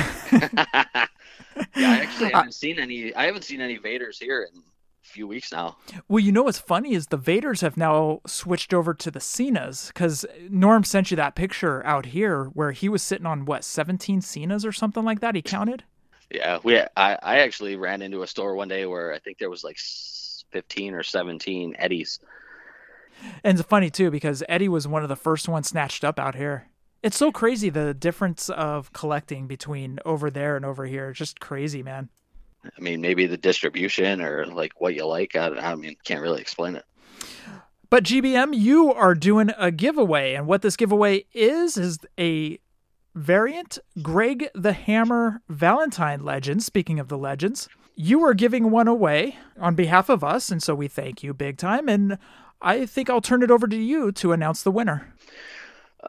Yeah, 1.77 1.91
I 1.91 1.99
actually 1.99 2.31
haven't 2.31 2.55
seen 2.55 2.79
any. 2.79 3.15
I 3.15 3.27
haven't 3.27 3.45
seen 3.45 3.61
any 3.61 3.79
Vaders 3.79 4.19
here 4.19 4.49
in 4.53 4.63
few 5.11 5.27
weeks 5.27 5.53
now. 5.53 5.77
well, 6.09 6.21
you 6.21 6.33
know 6.33 6.45
what's 6.45 6.59
funny 6.59 6.95
is 6.95 7.07
the 7.09 7.19
Vaders 7.19 7.61
have 7.61 7.77
now 7.77 8.21
switched 8.27 8.73
over 8.73 8.95
to 8.95 9.11
the 9.11 9.21
Cenas 9.21 9.89
because 9.89 10.25
Norm 10.49 10.85
sent 10.85 11.11
you 11.11 11.17
that 11.17 11.35
picture 11.35 11.85
out 11.85 12.07
here 12.07 12.45
where 12.47 12.73
he 12.73 12.89
was 12.89 13.03
sitting 13.03 13.27
on 13.27 13.45
what 13.45 13.65
17 13.65 14.21
Cenas 14.21 14.65
or 14.65 14.73
something 14.73 15.05
like 15.05 15.21
that. 15.21 15.35
He 15.35 15.43
counted. 15.43 15.85
Yeah, 16.31 16.59
we. 16.63 16.79
I 16.79 16.89
I 16.97 17.39
actually 17.41 17.77
ran 17.77 18.03
into 18.03 18.23
a 18.23 18.27
store 18.27 18.55
one 18.55 18.69
day 18.69 18.87
where 18.87 19.13
I 19.13 19.19
think 19.19 19.39
there 19.39 19.51
was 19.51 19.65
like 19.65 19.79
fifteen 20.51 20.95
or 20.95 21.03
seventeen 21.03 21.75
Eddies. 21.79 22.21
And 23.43 23.59
it's 23.59 23.69
funny 23.69 23.91
too 23.91 24.11
because 24.11 24.43
Eddie 24.49 24.69
was 24.69 24.87
one 24.87 25.03
of 25.03 25.09
the 25.09 25.17
first 25.17 25.49
ones 25.49 25.69
snatched 25.69 26.05
up 26.05 26.19
out 26.21 26.37
here. 26.37 26.69
It's 27.03 27.17
so 27.17 27.33
crazy 27.33 27.69
the 27.69 27.95
difference 27.95 28.49
of 28.49 28.93
collecting 28.93 29.47
between 29.47 29.99
over 30.05 30.31
there 30.31 30.55
and 30.55 30.65
over 30.65 30.87
here. 30.87 31.11
It's 31.11 31.19
just 31.19 31.41
crazy, 31.41 31.83
man. 31.83 32.11
I 32.65 32.81
mean, 32.81 33.01
maybe 33.01 33.27
the 33.27 33.37
distribution 33.37 34.21
or 34.21 34.47
like 34.47 34.81
what 34.81 34.95
you 34.95 35.07
like. 35.07 35.37
I, 35.37 35.49
I 35.49 35.75
mean, 35.75 35.97
can't 36.05 36.21
really 36.21 36.41
explain 36.41 36.77
it. 36.77 36.85
But 37.89 38.05
GBM, 38.05 38.51
you 38.53 38.93
are 38.93 39.15
doing 39.15 39.51
a 39.59 39.73
giveaway, 39.73 40.35
and 40.35 40.47
what 40.47 40.63
this 40.63 40.77
giveaway 40.77 41.25
is 41.35 41.77
is 41.77 41.99
a 42.19 42.61
variant 43.15 43.79
Greg 44.01 44.49
the 44.55 44.73
Hammer 44.73 45.43
Valentine 45.49 46.25
legend. 46.25 46.63
Speaking 46.63 47.01
of 47.01 47.09
the 47.09 47.19
legends, 47.19 47.69
you 47.97 48.25
are 48.25 48.35
giving 48.35 48.71
one 48.71 48.87
away 48.87 49.37
on 49.59 49.75
behalf 49.75 50.09
of 50.09 50.23
us, 50.23 50.51
and 50.51 50.63
so 50.63 50.75
we 50.75 50.87
thank 50.87 51.23
you 51.23 51.35
big 51.35 51.57
time. 51.57 51.89
And 51.89 52.19
I 52.63 52.87
think 52.87 53.11
I'll 53.11 53.21
turn 53.21 53.43
it 53.43 53.51
over 53.51 53.67
to 53.67 53.77
you 53.77 54.13
to 54.13 54.33
announce 54.33 54.63
the 54.63 54.71
winner. 54.71 55.13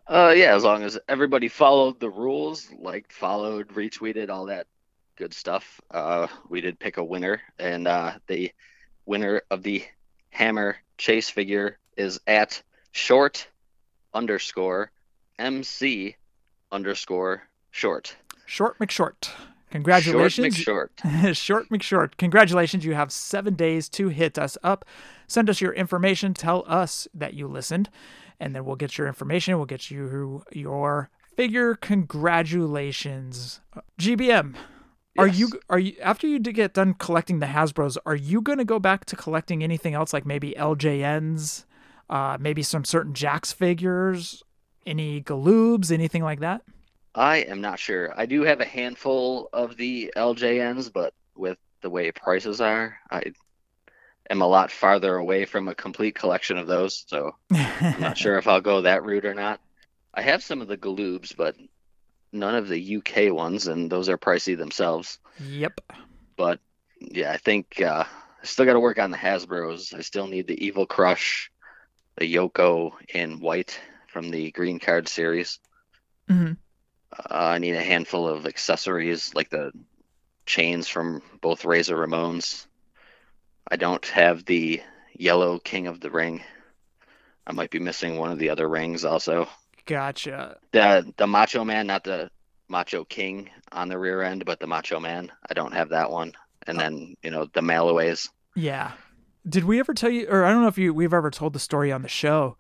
Uh, 0.08 0.34
yeah, 0.36 0.56
as 0.56 0.64
long 0.64 0.84
as 0.84 0.98
everybody 1.10 1.48
followed 1.48 2.00
the 2.00 2.10
rules, 2.10 2.70
like 2.80 3.12
followed, 3.12 3.68
retweeted, 3.70 4.30
all 4.30 4.46
that 4.46 4.68
good 5.16 5.34
stuff. 5.34 5.80
Uh, 5.90 6.28
we 6.50 6.62
did 6.62 6.80
pick 6.80 6.98
a 6.98 7.04
winner, 7.04 7.42
and 7.60 7.88
uh, 7.88 8.14
the 8.28 8.52
winner 9.06 9.42
of 9.50 9.64
the 9.64 9.84
Hammer 10.30 10.78
Chase 10.98 11.30
figure 11.30 11.78
is 11.98 12.20
at 12.28 12.62
short 12.92 13.48
underscore 14.14 14.92
MC 15.40 16.16
underscore 16.72 17.44
short. 17.72 18.16
Short 18.46 18.78
McShort. 18.80 19.30
Congratulations. 19.72 20.58
Short 20.58 20.96
McShort. 20.98 21.36
Short 21.36 21.70
McShort. 21.70 22.18
Congratulations. 22.18 22.84
You 22.84 22.94
have 22.94 23.12
seven 23.12 23.56
days 23.56 23.88
to 23.90 24.10
hit 24.10 24.38
us 24.38 24.58
up. 24.64 24.84
Send 25.28 25.50
us 25.50 25.62
your 25.62 25.74
information. 25.74 26.34
Tell 26.34 26.66
us 26.68 27.08
that 27.14 27.34
you 27.34 27.48
listened. 27.48 27.90
And 28.40 28.54
then 28.54 28.66
we'll 28.66 28.76
get 28.76 28.98
your 28.98 29.08
information. 29.08 29.56
We'll 29.56 29.66
get 29.66 29.90
you 29.90 30.44
your 30.52 31.10
figure 31.36 31.76
congratulations. 31.76 33.62
GBM. 33.98 34.56
Are 35.18 35.28
you 35.28 35.50
are 35.70 35.80
you 35.80 35.96
after 36.02 36.26
you 36.28 36.40
get 36.40 36.74
done 36.74 36.94
collecting 36.94 37.40
the 37.40 37.48
Hasbro's, 37.48 37.98
are 38.06 38.16
you 38.16 38.42
going 38.42 38.60
to 38.60 38.66
go 38.66 38.80
back 38.80 39.06
to 39.06 39.16
collecting 39.16 39.64
anything 39.64 39.94
else 39.94 40.14
like 40.14 40.26
maybe 40.26 40.56
LJNs, 40.58 41.66
uh 42.10 42.38
maybe 42.40 42.64
some 42.64 42.86
certain 42.86 43.14
Jakks 43.14 43.54
figures, 43.54 44.44
any 44.86 45.22
Galoobs, 45.22 45.92
anything 45.92 46.24
like 46.24 46.40
that? 46.40 46.62
I 47.14 47.38
am 47.38 47.60
not 47.60 47.78
sure. 47.78 48.14
I 48.16 48.26
do 48.26 48.44
have 48.44 48.62
a 48.62 48.66
handful 48.66 49.50
of 49.52 49.76
the 49.76 50.14
LJNs, 50.16 50.94
but 50.94 51.14
with 51.36 51.58
the 51.82 51.90
way 51.90 52.12
prices 52.12 52.62
are, 52.62 52.98
I 53.10 53.34
am 54.30 54.42
a 54.42 54.48
lot 54.48 54.72
farther 54.72 55.16
away 55.18 55.46
from 55.46 55.68
a 55.68 55.76
complete 55.76 56.16
collection 56.16 56.58
of 56.58 56.68
those, 56.68 57.04
so 57.08 57.36
I'm 57.52 58.00
not 58.00 58.18
sure 58.18 58.38
if 58.38 58.48
I'll 58.48 58.62
go 58.62 58.82
that 58.82 59.04
route 59.04 59.26
or 59.26 59.34
not. 59.34 59.60
I 60.14 60.22
have 60.22 60.44
some 60.44 60.62
of 60.62 60.68
the 60.70 60.78
Galoobs, 60.78 61.36
but 61.36 61.56
none 62.32 62.56
of 62.56 62.68
the 62.68 62.98
UK 62.98 63.34
ones, 63.34 63.68
and 63.68 63.92
those 63.92 64.10
are 64.10 64.18
pricey 64.18 64.58
themselves. 64.58 65.20
Yep. 65.40 65.82
But 66.36 66.60
yeah, 67.00 67.32
I 67.32 67.38
think 67.38 67.82
uh, 67.82 68.06
I 68.06 68.46
still 68.46 68.66
got 68.66 68.74
to 68.74 68.80
work 68.80 69.00
on 69.00 69.12
the 69.12 69.18
Hasbro's. 69.18 69.94
I 69.94 70.02
still 70.02 70.28
need 70.28 70.48
the 70.48 70.66
Evil 70.66 70.86
Crush, 70.86 71.52
the 72.18 72.34
Yoko 72.34 72.94
in 73.14 73.40
white 73.40 73.80
from 74.08 74.30
the 74.30 74.52
Green 74.52 74.80
Card 74.80 75.08
series. 75.08 75.60
Mhm. 76.30 76.58
Uh, 77.12 77.24
I 77.30 77.58
need 77.58 77.76
a 77.76 77.84
handful 77.84 78.28
of 78.28 78.46
accessories 78.46 79.34
like 79.36 79.50
the 79.50 79.72
chains 80.46 80.88
from 80.88 81.22
both 81.42 81.66
Razor 81.66 81.96
Ramones. 81.96 82.66
I 83.70 83.76
don't 83.76 84.06
have 84.08 84.46
the 84.46 84.82
yellow 85.14 85.60
King 85.60 85.88
of 85.88 86.00
the 86.00 86.10
Ring. 86.10 86.44
I 87.46 87.54
might 87.54 87.70
be 87.70 87.80
missing 87.80 88.18
one 88.18 88.32
of 88.32 88.40
the 88.40 88.50
other 88.50 88.68
rings 88.68 89.04
also. 89.04 89.50
Gotcha. 89.92 90.58
The 90.72 91.14
the 91.18 91.28
Macho 91.28 91.66
Man, 91.66 91.88
not 91.88 92.06
the 92.06 92.32
Macho 92.70 93.04
King 93.04 93.50
on 93.74 93.90
the 93.90 94.00
rear 94.00 94.22
end, 94.22 94.46
but 94.46 94.60
the 94.60 94.68
Macho 94.68 95.02
Man. 95.02 95.30
I 95.50 95.54
don't 95.54 95.74
have 95.74 95.90
that 95.90 96.10
one. 96.10 96.32
And 96.66 96.80
then, 96.80 97.18
you 97.22 97.30
know, 97.30 97.48
the 97.54 97.62
Malaways. 97.62 98.30
Yeah. 98.56 98.94
Did 99.48 99.66
we 99.66 99.80
ever 99.80 99.94
tell 99.94 100.10
you, 100.10 100.28
or 100.30 100.46
I 100.46 100.52
don't 100.52 100.62
know 100.62 100.70
if 100.70 100.78
you 100.78 100.94
we've 100.94 101.14
ever 101.14 101.30
told 101.30 101.52
the 101.54 101.60
story 101.60 101.92
on 101.92 102.04
the 102.04 102.08
show, 102.08 102.58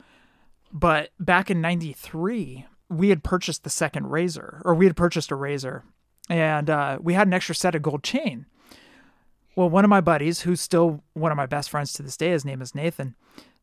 but 0.73 1.11
back 1.19 1.49
in 1.49 1.61
'93, 1.61 2.65
we 2.89 3.09
had 3.09 3.23
purchased 3.23 3.63
the 3.63 3.69
second 3.69 4.07
razor, 4.07 4.61
or 4.65 4.75
we 4.75 4.85
had 4.85 4.97
purchased 4.97 5.31
a 5.31 5.35
razor, 5.35 5.85
and 6.29 6.69
uh, 6.69 6.97
we 6.99 7.13
had 7.13 7.27
an 7.27 7.33
extra 7.33 7.55
set 7.55 7.75
of 7.75 7.81
gold 7.81 8.03
chain. 8.03 8.45
Well, 9.55 9.69
one 9.69 9.85
of 9.85 9.89
my 9.89 10.01
buddies, 10.01 10.41
who's 10.41 10.59
still 10.59 11.03
one 11.13 11.31
of 11.31 11.37
my 11.37 11.45
best 11.45 11.69
friends 11.69 11.93
to 11.93 12.03
this 12.03 12.17
day, 12.17 12.31
his 12.31 12.43
name 12.43 12.61
is 12.61 12.75
Nathan. 12.75 13.15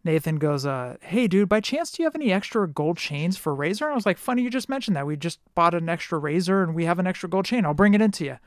Nathan 0.08 0.38
goes, 0.38 0.64
uh, 0.64 0.96
"Hey, 1.02 1.28
dude, 1.28 1.50
by 1.50 1.60
chance 1.60 1.90
do 1.90 2.02
you 2.02 2.06
have 2.06 2.14
any 2.14 2.32
extra 2.32 2.66
gold 2.66 2.96
chains 2.96 3.36
for 3.36 3.54
razor?" 3.54 3.84
And 3.84 3.92
I 3.92 3.94
was 3.94 4.06
like, 4.06 4.16
"Funny, 4.16 4.42
you 4.42 4.48
just 4.48 4.70
mentioned 4.70 4.96
that. 4.96 5.06
We 5.06 5.18
just 5.18 5.38
bought 5.54 5.74
an 5.74 5.86
extra 5.90 6.18
razor, 6.18 6.62
and 6.62 6.74
we 6.74 6.86
have 6.86 6.98
an 6.98 7.06
extra 7.06 7.28
gold 7.28 7.44
chain. 7.44 7.66
I'll 7.66 7.74
bring 7.74 7.92
it 7.92 8.00
into 8.00 8.24
you." 8.24 8.38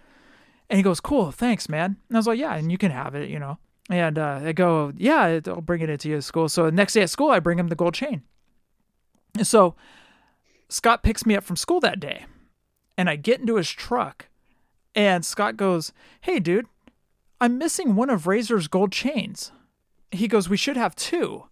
And 0.72 0.78
he 0.78 0.84
goes, 0.84 1.00
"Cool, 1.00 1.32
thanks, 1.32 1.70
man." 1.70 1.98
And 2.10 2.18
I 2.18 2.20
was 2.20 2.26
like, 2.26 2.40
"Yeah, 2.40 2.56
and 2.56 2.72
you 2.72 2.80
can 2.80 2.90
have 2.90 3.14
it, 3.14 3.30
you 3.30 3.38
know." 3.38 3.60
And 3.92 4.18
uh, 4.18 4.40
I 4.44 4.54
go, 4.54 4.92
"Yeah, 4.98 5.40
I'll 5.46 5.62
bring 5.62 5.82
it 5.82 5.90
into 5.90 6.10
you 6.10 6.18
at 6.18 6.24
school." 6.24 6.50
So 6.50 6.66
the 6.66 6.72
next 6.72 6.94
day 6.94 7.04
at 7.04 7.12
school, 7.12 7.30
I 7.30 7.40
bring 7.40 7.60
him 7.60 7.68
the 7.68 7.76
gold 7.76 7.94
chain. 7.94 8.24
And 9.38 9.46
so 9.46 9.76
Scott 10.68 11.04
picks 11.04 11.28
me 11.28 11.36
up 11.36 11.44
from 11.44 11.58
school 11.58 11.80
that 11.82 12.00
day, 12.00 12.26
and 12.98 13.08
I 13.08 13.18
get 13.18 13.40
into 13.40 13.58
his 13.58 13.70
truck, 13.70 14.30
and 14.96 15.24
Scott 15.24 15.58
goes, 15.58 15.94
"Hey, 16.22 16.40
dude, 16.40 16.66
I'm 17.40 17.60
missing 17.60 17.94
one 17.96 18.10
of 18.10 18.26
Razor's 18.26 18.68
gold 18.68 18.92
chains." 18.92 19.52
He 20.10 20.28
goes, 20.28 20.50
"We 20.50 20.58
should 20.58 20.76
have 20.76 20.96
two." 20.96 21.46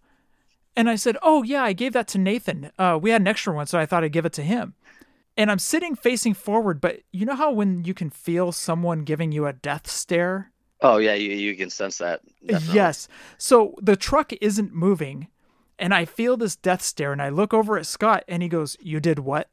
And 0.76 0.88
I 0.88 0.96
said, 0.96 1.16
"Oh 1.22 1.42
yeah, 1.42 1.62
I 1.62 1.72
gave 1.72 1.92
that 1.92 2.08
to 2.08 2.18
Nathan. 2.18 2.70
Uh, 2.78 2.98
we 3.00 3.10
had 3.10 3.20
an 3.20 3.28
extra 3.28 3.54
one, 3.54 3.66
so 3.66 3.78
I 3.78 3.86
thought 3.86 4.04
I'd 4.04 4.12
give 4.12 4.26
it 4.26 4.32
to 4.34 4.42
him." 4.42 4.74
And 5.36 5.50
I'm 5.50 5.58
sitting 5.58 5.94
facing 5.94 6.34
forward, 6.34 6.80
but 6.80 7.00
you 7.12 7.24
know 7.24 7.34
how 7.34 7.50
when 7.50 7.84
you 7.84 7.94
can 7.94 8.10
feel 8.10 8.52
someone 8.52 9.04
giving 9.04 9.32
you 9.32 9.46
a 9.46 9.52
death 9.52 9.88
stare? 9.88 10.52
Oh 10.80 10.98
yeah, 10.98 11.14
you 11.14 11.30
you 11.30 11.56
can 11.56 11.70
sense 11.70 11.98
that. 11.98 12.20
definitely. 12.46 12.74
Yes. 12.74 13.08
So 13.38 13.74
the 13.80 13.96
truck 13.96 14.32
isn't 14.40 14.72
moving, 14.74 15.28
and 15.78 15.92
I 15.94 16.04
feel 16.04 16.36
this 16.36 16.56
death 16.56 16.82
stare, 16.82 17.12
and 17.12 17.22
I 17.22 17.28
look 17.28 17.52
over 17.52 17.76
at 17.78 17.86
Scott, 17.86 18.24
and 18.28 18.42
he 18.42 18.48
goes, 18.48 18.76
"You 18.80 19.00
did 19.00 19.18
what?" 19.20 19.50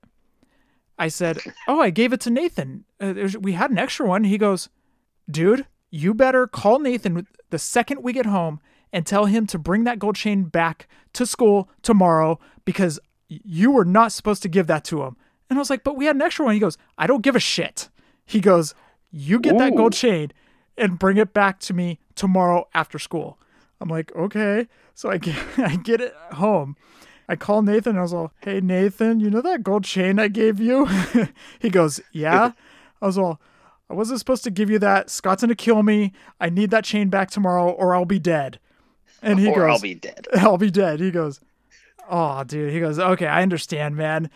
I 0.99 1.07
said, 1.09 1.39
"Oh, 1.67 1.81
I 1.81 1.89
gave 1.89 2.13
it 2.13 2.21
to 2.21 2.29
Nathan. 2.29 2.85
Uh, 2.99 3.13
we 3.39 3.53
had 3.53 3.71
an 3.71 3.77
extra 3.77 4.07
one." 4.07 4.23
He 4.23 4.37
goes, 4.37 4.69
"Dude, 5.29 5.65
you 5.89 6.13
better 6.13 6.47
call 6.47 6.79
Nathan 6.79 7.27
the 7.49 7.59
second 7.59 8.03
we 8.03 8.13
get 8.13 8.25
home 8.25 8.59
and 8.93 9.05
tell 9.05 9.25
him 9.25 9.45
to 9.47 9.57
bring 9.59 9.83
that 9.83 9.99
gold 9.99 10.15
chain 10.15 10.43
back 10.43 10.87
to 11.13 11.25
school 11.25 11.69
tomorrow 11.81 12.39
because 12.65 12.99
you 13.27 13.71
were 13.71 13.85
not 13.85 14.11
supposed 14.11 14.41
to 14.43 14.49
give 14.49 14.67
that 14.67 14.83
to 14.85 15.03
him." 15.03 15.17
And 15.49 15.57
I 15.57 15.61
was 15.61 15.69
like, 15.69 15.83
"But 15.83 15.97
we 15.97 16.05
had 16.05 16.15
an 16.15 16.21
extra 16.21 16.45
one." 16.45 16.53
He 16.53 16.59
goes, 16.59 16.77
"I 16.97 17.07
don't 17.07 17.21
give 17.23 17.35
a 17.35 17.39
shit." 17.39 17.89
He 18.25 18.39
goes, 18.39 18.73
"You 19.11 19.39
get 19.39 19.57
that 19.57 19.75
gold 19.75 19.93
chain 19.93 20.31
and 20.77 20.99
bring 20.99 21.17
it 21.17 21.33
back 21.33 21.59
to 21.61 21.73
me 21.73 21.99
tomorrow 22.15 22.67
after 22.73 22.99
school." 22.99 23.37
I'm 23.79 23.89
like, 23.89 24.13
"Okay." 24.15 24.67
So 24.93 25.09
I 25.09 25.17
get, 25.17 25.35
I 25.57 25.75
get 25.75 26.01
it 26.01 26.15
home. 26.33 26.75
I 27.29 27.35
call 27.35 27.61
Nathan. 27.61 27.91
And 27.91 27.99
I 27.99 28.01
was 28.01 28.13
all, 28.13 28.31
"Hey 28.41 28.61
Nathan, 28.61 29.19
you 29.19 29.29
know 29.29 29.41
that 29.41 29.63
gold 29.63 29.83
chain 29.83 30.19
I 30.19 30.27
gave 30.27 30.59
you?" 30.59 30.87
he 31.59 31.69
goes, 31.69 32.01
"Yeah." 32.11 32.51
I 33.01 33.05
was 33.05 33.17
all, 33.17 33.39
"I 33.89 33.93
wasn't 33.93 34.19
supposed 34.19 34.43
to 34.45 34.51
give 34.51 34.69
you 34.69 34.79
that. 34.79 35.09
Scott's 35.09 35.43
gonna 35.43 35.55
kill 35.55 35.83
me. 35.83 36.13
I 36.39 36.49
need 36.49 36.71
that 36.71 36.83
chain 36.83 37.09
back 37.09 37.29
tomorrow, 37.29 37.69
or 37.69 37.95
I'll 37.95 38.05
be 38.05 38.19
dead." 38.19 38.59
And 39.21 39.39
he 39.39 39.47
or 39.47 39.55
goes, 39.55 39.71
I'll 39.71 39.79
be 39.79 39.95
dead. 39.95 40.27
I'll 40.37 40.57
be 40.57 40.71
dead. 40.71 40.99
He 40.99 41.11
goes, 41.11 41.39
Oh, 42.09 42.43
dude. 42.43 42.71
He 42.71 42.79
goes, 42.79 42.99
Okay, 42.99 43.27
I 43.27 43.41
understand, 43.41 43.95
man. 43.95 44.29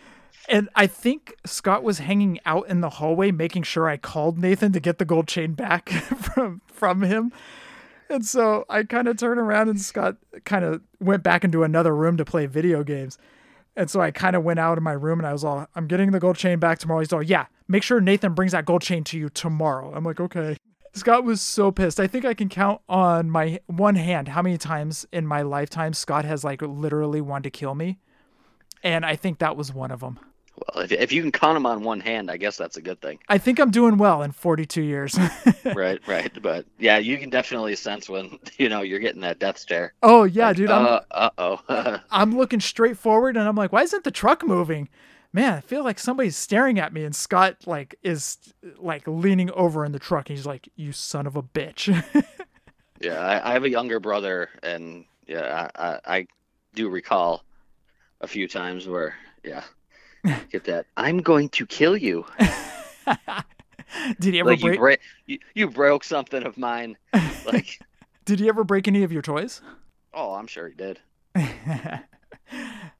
And 0.48 0.68
I 0.74 0.86
think 0.86 1.34
Scott 1.46 1.82
was 1.82 1.98
hanging 1.98 2.40
out 2.44 2.68
in 2.68 2.80
the 2.80 2.90
hallway 2.90 3.30
making 3.30 3.62
sure 3.62 3.88
I 3.88 3.96
called 3.96 4.38
Nathan 4.38 4.72
to 4.72 4.80
get 4.80 4.98
the 4.98 5.04
gold 5.04 5.28
chain 5.28 5.52
back 5.52 5.88
from 5.90 6.62
from 6.66 7.02
him. 7.02 7.32
And 8.10 8.26
so 8.26 8.66
I 8.68 8.82
kind 8.82 9.08
of 9.08 9.16
turned 9.16 9.40
around 9.40 9.68
and 9.70 9.80
Scott 9.80 10.16
kind 10.44 10.64
of 10.64 10.82
went 11.00 11.22
back 11.22 11.44
into 11.44 11.62
another 11.62 11.96
room 11.96 12.16
to 12.18 12.24
play 12.24 12.46
video 12.46 12.82
games. 12.84 13.16
And 13.74 13.88
so 13.88 14.00
I 14.00 14.10
kind 14.10 14.36
of 14.36 14.44
went 14.44 14.58
out 14.58 14.76
of 14.76 14.84
my 14.84 14.92
room 14.92 15.18
and 15.18 15.26
I 15.26 15.32
was 15.32 15.44
all, 15.44 15.66
I'm 15.74 15.86
getting 15.86 16.10
the 16.10 16.20
gold 16.20 16.36
chain 16.36 16.58
back 16.58 16.78
tomorrow. 16.78 17.00
He's 17.00 17.12
all, 17.12 17.22
yeah, 17.22 17.46
make 17.68 17.82
sure 17.82 18.00
Nathan 18.02 18.34
brings 18.34 18.52
that 18.52 18.66
gold 18.66 18.82
chain 18.82 19.02
to 19.04 19.18
you 19.18 19.30
tomorrow. 19.30 19.92
I'm 19.94 20.04
like, 20.04 20.20
okay. 20.20 20.58
Scott 20.94 21.24
was 21.24 21.40
so 21.40 21.70
pissed. 21.72 21.98
I 21.98 22.06
think 22.06 22.24
I 22.24 22.34
can 22.34 22.48
count 22.48 22.80
on 22.88 23.30
my 23.30 23.60
one 23.66 23.94
hand 23.94 24.28
how 24.28 24.42
many 24.42 24.58
times 24.58 25.06
in 25.12 25.26
my 25.26 25.42
lifetime 25.42 25.94
Scott 25.94 26.24
has 26.24 26.44
like 26.44 26.60
literally 26.60 27.20
wanted 27.20 27.44
to 27.44 27.50
kill 27.50 27.74
me. 27.74 27.98
And 28.82 29.06
I 29.06 29.16
think 29.16 29.38
that 29.38 29.56
was 29.56 29.72
one 29.72 29.90
of 29.90 30.00
them. 30.00 30.18
Well, 30.54 30.84
if, 30.84 30.92
if 30.92 31.12
you 31.12 31.22
can 31.22 31.32
count 31.32 31.56
them 31.56 31.64
on 31.64 31.82
one 31.82 32.00
hand, 32.00 32.30
I 32.30 32.36
guess 32.36 32.58
that's 32.58 32.76
a 32.76 32.82
good 32.82 33.00
thing. 33.00 33.18
I 33.28 33.38
think 33.38 33.58
I'm 33.58 33.70
doing 33.70 33.96
well 33.96 34.22
in 34.22 34.32
42 34.32 34.82
years. 34.82 35.18
right, 35.64 35.98
right. 36.06 36.42
But 36.42 36.66
yeah, 36.78 36.98
you 36.98 37.16
can 37.16 37.30
definitely 37.30 37.74
sense 37.74 38.08
when 38.08 38.38
you 38.58 38.68
know 38.68 38.82
you're 38.82 38.98
getting 38.98 39.22
that 39.22 39.38
death 39.38 39.58
stare. 39.58 39.94
oh, 40.02 40.24
yeah, 40.24 40.52
dude. 40.52 40.70
Uh, 40.70 41.00
uh 41.10 41.30
oh. 41.38 42.00
I'm 42.10 42.36
looking 42.36 42.60
straight 42.60 42.98
forward 42.98 43.36
and 43.36 43.48
I'm 43.48 43.56
like, 43.56 43.72
why 43.72 43.82
isn't 43.82 44.04
the 44.04 44.10
truck 44.10 44.44
moving? 44.44 44.88
Man, 45.34 45.54
I 45.54 45.60
feel 45.60 45.82
like 45.82 45.98
somebody's 45.98 46.36
staring 46.36 46.78
at 46.78 46.92
me 46.92 47.04
and 47.04 47.16
Scott 47.16 47.66
like 47.66 47.94
is 48.02 48.36
like 48.78 49.06
leaning 49.06 49.50
over 49.52 49.84
in 49.84 49.92
the 49.92 49.98
truck 49.98 50.28
and 50.28 50.36
he's 50.36 50.46
like, 50.46 50.68
You 50.76 50.92
son 50.92 51.26
of 51.26 51.36
a 51.36 51.42
bitch. 51.42 51.88
yeah, 53.00 53.18
I, 53.18 53.50
I 53.50 53.52
have 53.54 53.64
a 53.64 53.70
younger 53.70 53.98
brother, 53.98 54.50
and 54.62 55.06
yeah, 55.26 55.68
I, 55.74 55.88
I, 55.88 56.00
I 56.06 56.26
do 56.74 56.88
recall 56.90 57.44
a 58.20 58.26
few 58.26 58.46
times 58.46 58.86
where 58.86 59.14
yeah, 59.42 59.64
get 60.50 60.64
that. 60.64 60.86
I'm 60.96 61.18
going 61.18 61.48
to 61.50 61.66
kill 61.66 61.96
you. 61.96 62.26
did 64.20 64.34
he 64.34 64.40
ever 64.40 64.50
Like 64.50 64.60
you 64.60 64.70
break 64.70 64.78
break, 64.78 65.00
you, 65.26 65.38
you 65.54 65.68
broke 65.68 66.04
something 66.04 66.42
of 66.44 66.58
mine. 66.58 66.96
Like, 67.46 67.80
did 68.26 68.38
he 68.38 68.48
ever 68.48 68.64
break 68.64 68.86
any 68.86 69.02
of 69.02 69.12
your 69.12 69.22
toys? 69.22 69.62
oh, 70.14 70.34
I'm 70.34 70.46
sure 70.46 70.68
he 70.68 70.74
did. 70.74 71.00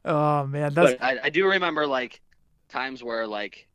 Oh 0.05 0.47
man, 0.47 0.75
that's 0.75 0.93
But 0.93 1.03
I, 1.03 1.19
I 1.25 1.31
do 1.31 1.47
remember 1.47 1.87
like 1.87 2.21
times 2.69 3.03
where 3.03 3.27
like 3.27 3.69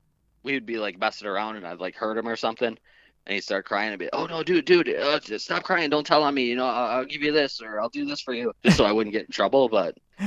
we 0.43 0.53
would 0.53 0.65
be 0.65 0.77
like 0.77 0.99
messing 0.99 1.27
around 1.27 1.55
and 1.55 1.67
I'd 1.67 1.79
like 1.79 1.95
hurt 1.95 2.17
him 2.17 2.27
or 2.27 2.35
something, 2.35 2.67
and 2.67 3.33
he'd 3.33 3.41
start 3.41 3.65
crying 3.65 3.89
and 3.89 3.99
be, 3.99 4.09
"Oh 4.11 4.25
no, 4.25 4.43
dude, 4.43 4.65
dude, 4.65 4.89
uh, 4.89 5.19
stop 5.37 5.63
crying! 5.63 5.89
Don't 5.89 6.05
tell 6.05 6.23
on 6.23 6.33
me. 6.33 6.45
You 6.45 6.55
know, 6.55 6.65
I'll, 6.65 6.97
I'll 6.97 7.05
give 7.05 7.21
you 7.21 7.31
this 7.31 7.61
or 7.61 7.79
I'll 7.79 7.89
do 7.89 8.05
this 8.05 8.21
for 8.21 8.33
you, 8.33 8.53
just 8.63 8.77
so 8.77 8.85
I 8.85 8.91
wouldn't 8.91 9.13
get 9.13 9.25
in 9.25 9.31
trouble." 9.31 9.69
But 9.69 9.97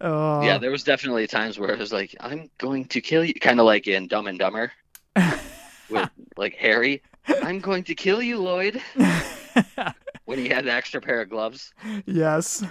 oh 0.00 0.42
yeah, 0.42 0.58
there 0.58 0.70
was 0.70 0.84
definitely 0.84 1.26
times 1.26 1.58
where 1.58 1.70
it 1.70 1.78
was 1.78 1.92
like, 1.92 2.14
"I'm 2.20 2.50
going 2.58 2.86
to 2.86 3.00
kill 3.00 3.24
you," 3.24 3.34
kind 3.34 3.60
of 3.60 3.66
like 3.66 3.86
in 3.86 4.08
Dumb 4.08 4.26
and 4.26 4.38
Dumber 4.38 4.72
with 5.90 6.10
like 6.36 6.54
Harry. 6.54 7.02
I'm 7.42 7.60
going 7.60 7.84
to 7.84 7.94
kill 7.94 8.20
you, 8.20 8.38
Lloyd. 8.38 8.82
when 10.24 10.38
he 10.38 10.48
had 10.48 10.64
the 10.64 10.72
extra 10.72 11.00
pair 11.00 11.22
of 11.22 11.30
gloves. 11.30 11.72
yes. 12.06 12.64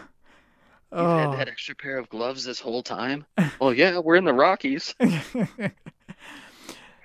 You 0.95 0.99
Oh. 0.99 1.29
had 1.31 1.39
that 1.39 1.47
extra 1.47 1.75
pair 1.75 1.97
of 1.97 2.07
gloves 2.09 2.43
this 2.45 2.59
whole 2.59 2.83
time. 2.83 3.25
Well, 3.59 3.73
yeah, 3.73 3.97
we're 3.99 4.15
in 4.15 4.25
the 4.25 4.33
Rockies. 4.33 4.93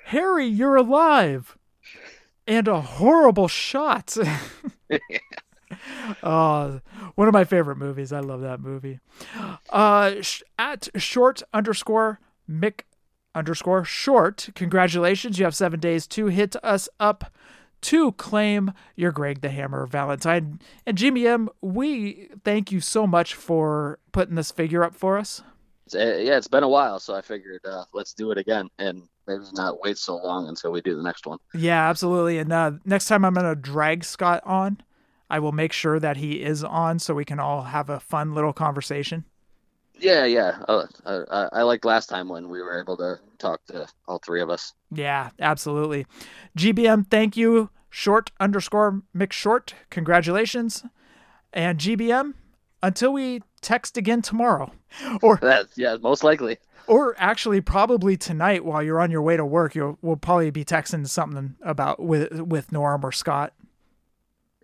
Harry, 0.06 0.46
you're 0.46 0.76
alive. 0.76 1.56
And 2.46 2.66
a 2.68 2.80
horrible 2.80 3.48
shot. 3.48 4.16
uh, 6.22 6.78
one 7.14 7.28
of 7.28 7.34
my 7.34 7.44
favorite 7.44 7.76
movies. 7.76 8.12
I 8.12 8.20
love 8.20 8.40
that 8.40 8.60
movie. 8.60 9.00
Uh, 9.70 10.22
sh- 10.22 10.42
at 10.58 10.88
short 10.96 11.42
underscore 11.52 12.20
Mick 12.50 12.80
underscore 13.34 13.84
short. 13.84 14.48
Congratulations. 14.54 15.38
You 15.38 15.44
have 15.44 15.54
seven 15.54 15.80
days 15.80 16.06
to 16.08 16.26
hit 16.26 16.56
us 16.64 16.88
up 16.98 17.32
to 17.82 18.12
claim 18.12 18.72
your 18.96 19.12
Greg 19.12 19.40
the 19.40 19.50
Hammer 19.50 19.86
Valentine. 19.86 20.60
And 20.86 20.96
GBM, 20.96 21.48
we 21.60 22.28
thank 22.44 22.72
you 22.72 22.80
so 22.80 23.06
much 23.06 23.34
for 23.34 23.98
putting 24.12 24.34
this 24.34 24.50
figure 24.50 24.82
up 24.82 24.94
for 24.94 25.18
us. 25.18 25.42
Uh, 25.94 25.98
yeah, 25.98 26.36
it's 26.36 26.48
been 26.48 26.62
a 26.64 26.68
while, 26.68 26.98
so 26.98 27.14
I 27.14 27.22
figured 27.22 27.60
uh, 27.64 27.84
let's 27.94 28.12
do 28.12 28.30
it 28.30 28.38
again 28.38 28.68
and 28.78 29.02
maybe 29.26 29.44
not 29.54 29.80
wait 29.80 29.96
so 29.96 30.16
long 30.16 30.48
until 30.48 30.70
we 30.70 30.80
do 30.80 30.96
the 30.96 31.02
next 31.02 31.26
one. 31.26 31.38
Yeah, 31.54 31.88
absolutely. 31.88 32.38
And 32.38 32.52
uh, 32.52 32.72
next 32.84 33.06
time 33.06 33.24
I'm 33.24 33.34
going 33.34 33.46
to 33.46 33.60
drag 33.60 34.04
Scott 34.04 34.42
on, 34.44 34.82
I 35.30 35.38
will 35.38 35.52
make 35.52 35.72
sure 35.72 35.98
that 35.98 36.16
he 36.18 36.42
is 36.42 36.64
on 36.64 36.98
so 36.98 37.14
we 37.14 37.24
can 37.24 37.38
all 37.38 37.62
have 37.62 37.88
a 37.88 38.00
fun 38.00 38.34
little 38.34 38.52
conversation. 38.52 39.24
Yeah, 39.98 40.24
yeah. 40.24 40.62
Uh, 40.68 40.86
I, 41.04 41.48
I 41.52 41.62
liked 41.62 41.84
last 41.84 42.08
time 42.08 42.28
when 42.28 42.48
we 42.48 42.62
were 42.62 42.80
able 42.80 42.96
to 42.98 43.18
talk 43.38 43.64
to 43.66 43.86
all 44.06 44.18
three 44.18 44.40
of 44.40 44.50
us. 44.50 44.72
Yeah, 44.92 45.30
absolutely. 45.40 46.06
GBM, 46.56 47.10
thank 47.10 47.36
you. 47.36 47.70
Short 47.90 48.30
underscore 48.38 49.02
Mick 49.16 49.32
Short, 49.32 49.74
congratulations. 49.90 50.84
And 51.52 51.78
GBM, 51.78 52.34
until 52.82 53.12
we 53.12 53.42
text 53.60 53.96
again 53.96 54.22
tomorrow, 54.22 54.72
or 55.22 55.38
That's 55.40 55.76
yeah, 55.76 55.96
most 56.00 56.22
likely. 56.22 56.58
or 56.86 57.14
actually 57.18 57.60
probably 57.60 58.16
tonight 58.16 58.64
while 58.64 58.82
you're 58.82 59.00
on 59.00 59.10
your 59.10 59.22
way 59.22 59.36
to 59.36 59.44
work, 59.44 59.74
you'll 59.74 59.98
we'll 60.02 60.16
probably 60.16 60.50
be 60.50 60.64
texting 60.64 61.08
something 61.08 61.56
about 61.62 61.98
with 62.00 62.40
with 62.42 62.70
Norm 62.72 63.04
or 63.04 63.10
Scott. 63.12 63.54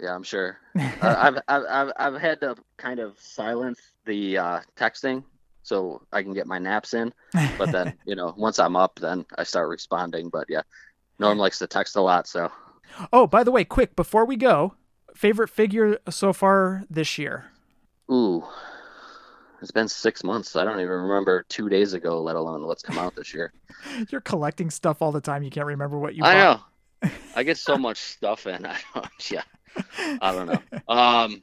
Yeah, 0.01 0.15
I'm 0.15 0.23
sure. 0.23 0.59
uh, 0.79 0.91
I've, 1.01 1.39
I've 1.49 1.65
I've 1.69 1.93
I've 1.97 2.21
had 2.21 2.41
to 2.41 2.57
kind 2.77 3.01
of 3.01 3.19
silence 3.19 3.81
the 4.07 4.39
uh, 4.39 4.61
texting 4.77 5.25
so 5.63 6.03
I 6.13 6.23
can 6.23 6.35
get 6.35 6.47
my 6.47 6.59
naps 6.59 6.95
in. 6.95 7.13
But 7.59 7.71
then 7.73 7.95
you 8.07 8.17
know, 8.17 8.35
once 8.37 8.59
I'm 8.59 8.77
up, 8.77 8.99
then 9.01 9.25
I 9.39 9.45
start 9.45 9.69
responding. 9.69 10.29
But 10.29 10.47
yeah, 10.49 10.63
Norm 11.19 11.39
likes 11.39 11.59
to 11.61 11.67
text 11.67 11.97
a 11.97 12.01
lot, 12.01 12.27
so 12.27 12.51
Oh, 13.13 13.27
by 13.27 13.43
the 13.45 13.51
way, 13.51 13.65
quick 13.65 13.97
before 13.97 14.25
we 14.25 14.37
go, 14.37 14.75
favorite 15.15 15.49
figure 15.49 15.99
so 16.11 16.33
far 16.33 16.85
this 16.91 17.19
year. 17.19 17.47
ooh, 18.11 18.45
it's 19.63 19.71
been 19.71 19.89
six 19.89 20.23
months. 20.23 20.57
I 20.57 20.65
don't 20.65 20.81
even 20.81 20.91
remember 20.93 21.45
two 21.49 21.69
days 21.69 21.95
ago, 21.95 22.21
let 22.23 22.37
alone 22.37 22.67
what's 22.67 22.83
come 22.83 22.99
out 22.99 23.15
this 23.17 23.33
year. 23.33 23.53
You're 24.11 24.21
collecting 24.21 24.71
stuff 24.71 25.01
all 25.01 25.13
the 25.13 25.21
time. 25.21 25.43
You 25.43 25.51
can't 25.51 25.67
remember 25.67 25.99
what 25.99 26.15
you 26.15 26.23
I 26.25 26.35
bought. 26.35 26.61
know. 27.03 27.11
I 27.35 27.43
get 27.43 27.59
so 27.59 27.77
much 27.79 27.99
stuff 27.99 28.47
in. 28.47 28.67
I 28.67 28.77
don't. 28.95 29.31
Yeah, 29.31 29.43
I 30.21 30.33
don't 30.33 30.47
know. 30.47 30.63
Um, 30.95 31.43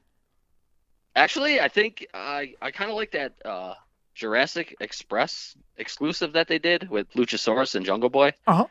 actually, 1.16 1.60
I 1.60 1.68
think 1.68 2.08
I 2.14 2.56
I 2.62 2.72
kind 2.72 2.90
of 2.90 2.96
like 2.96 3.12
that 3.12 3.34
uh, 3.46 3.74
Jurassic 4.16 4.76
Express 4.80 5.56
exclusive 5.78 6.34
that 6.34 6.48
they 6.48 6.60
did 6.60 6.90
with 6.90 7.12
Luchasaurus 7.14 7.76
and 7.76 7.86
Jungle 7.86 8.10
Boy. 8.10 8.34
Uh-huh. 8.48 8.68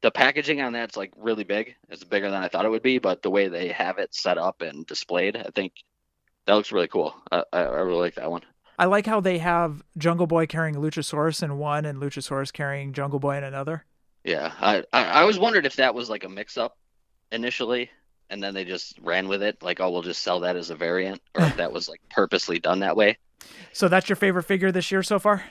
The 0.00 0.10
packaging 0.10 0.60
on 0.60 0.72
that's 0.72 0.96
like 0.96 1.12
really 1.16 1.44
big. 1.44 1.74
It's 1.88 2.04
bigger 2.04 2.30
than 2.30 2.42
I 2.42 2.48
thought 2.48 2.64
it 2.64 2.70
would 2.70 2.82
be, 2.82 2.98
but 2.98 3.22
the 3.22 3.30
way 3.30 3.48
they 3.48 3.68
have 3.68 3.98
it 3.98 4.14
set 4.14 4.38
up 4.38 4.62
and 4.62 4.86
displayed, 4.86 5.36
I 5.36 5.50
think 5.54 5.72
that 6.46 6.54
looks 6.54 6.72
really 6.72 6.88
cool. 6.88 7.14
I 7.32 7.42
I, 7.52 7.60
I 7.60 7.80
really 7.80 8.00
like 8.00 8.14
that 8.14 8.30
one. 8.30 8.42
I 8.78 8.84
like 8.84 9.06
how 9.06 9.20
they 9.20 9.38
have 9.38 9.82
Jungle 9.96 10.28
Boy 10.28 10.46
carrying 10.46 10.76
Luchasaurus 10.76 11.42
in 11.42 11.58
one 11.58 11.84
and 11.84 11.98
Luchasaurus 12.00 12.52
carrying 12.52 12.92
Jungle 12.92 13.18
Boy 13.18 13.36
in 13.36 13.42
another. 13.42 13.84
Yeah, 14.22 14.52
I, 14.60 14.84
I 14.92 15.04
I 15.04 15.20
always 15.22 15.38
wondered 15.38 15.66
if 15.66 15.76
that 15.76 15.94
was 15.94 16.08
like 16.08 16.22
a 16.22 16.28
mix-up 16.28 16.76
initially, 17.32 17.90
and 18.30 18.42
then 18.42 18.54
they 18.54 18.64
just 18.64 18.98
ran 19.00 19.28
with 19.28 19.42
it, 19.42 19.62
like, 19.62 19.80
oh, 19.80 19.90
we'll 19.90 20.02
just 20.02 20.22
sell 20.22 20.40
that 20.40 20.56
as 20.56 20.70
a 20.70 20.74
variant, 20.74 21.20
or 21.34 21.44
if 21.44 21.56
that 21.56 21.72
was 21.72 21.88
like 21.88 22.00
purposely 22.10 22.58
done 22.58 22.80
that 22.80 22.96
way. 22.96 23.18
So 23.72 23.88
that's 23.88 24.08
your 24.08 24.16
favorite 24.16 24.44
figure 24.44 24.72
this 24.72 24.90
year 24.90 25.02
so 25.02 25.18
far? 25.18 25.44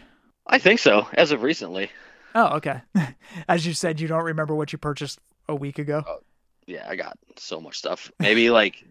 I 0.45 0.59
think 0.59 0.79
so, 0.79 1.07
as 1.13 1.31
of 1.31 1.43
recently. 1.43 1.91
Oh, 2.35 2.57
okay. 2.57 2.81
As 3.47 3.65
you 3.65 3.73
said, 3.73 3.99
you 3.99 4.07
don't 4.07 4.23
remember 4.23 4.53
what 4.53 4.71
you 4.71 4.77
purchased 4.77 5.19
a 5.49 5.55
week 5.55 5.79
ago. 5.79 6.03
Oh, 6.07 6.19
yeah, 6.67 6.85
I 6.87 6.95
got 6.95 7.17
so 7.37 7.59
much 7.59 7.77
stuff. 7.77 8.11
Maybe 8.19 8.49
like 8.51 8.85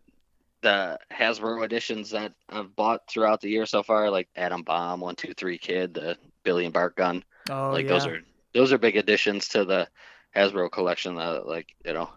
the 0.63 0.99
Hasbro 1.13 1.65
editions 1.65 2.11
that 2.11 2.33
I've 2.49 2.75
bought 2.75 3.09
throughout 3.09 3.41
the 3.41 3.51
year 3.51 3.67
so 3.67 3.83
far, 3.83 4.11
like 4.11 4.29
Adam 4.35 4.63
Bomb, 4.63 5.01
One 5.01 5.15
Two 5.15 5.33
Three 5.35 5.59
Kid, 5.59 5.95
the 5.95 6.17
Billy 6.43 6.65
and 6.65 6.75
Bart 6.75 6.97
gun. 6.97 7.25
Oh, 7.49 7.71
like 7.71 7.85
yeah. 7.85 7.93
those 7.93 8.07
are 8.07 8.21
those 8.53 8.73
are 8.73 8.79
big 8.79 8.97
additions 8.97 9.49
to 9.49 9.65
the 9.65 9.89
Hasbro 10.35 10.73
collection. 10.73 11.15
That 11.17 11.47
like 11.47 11.69
you 11.85 11.93
know, 11.93 12.11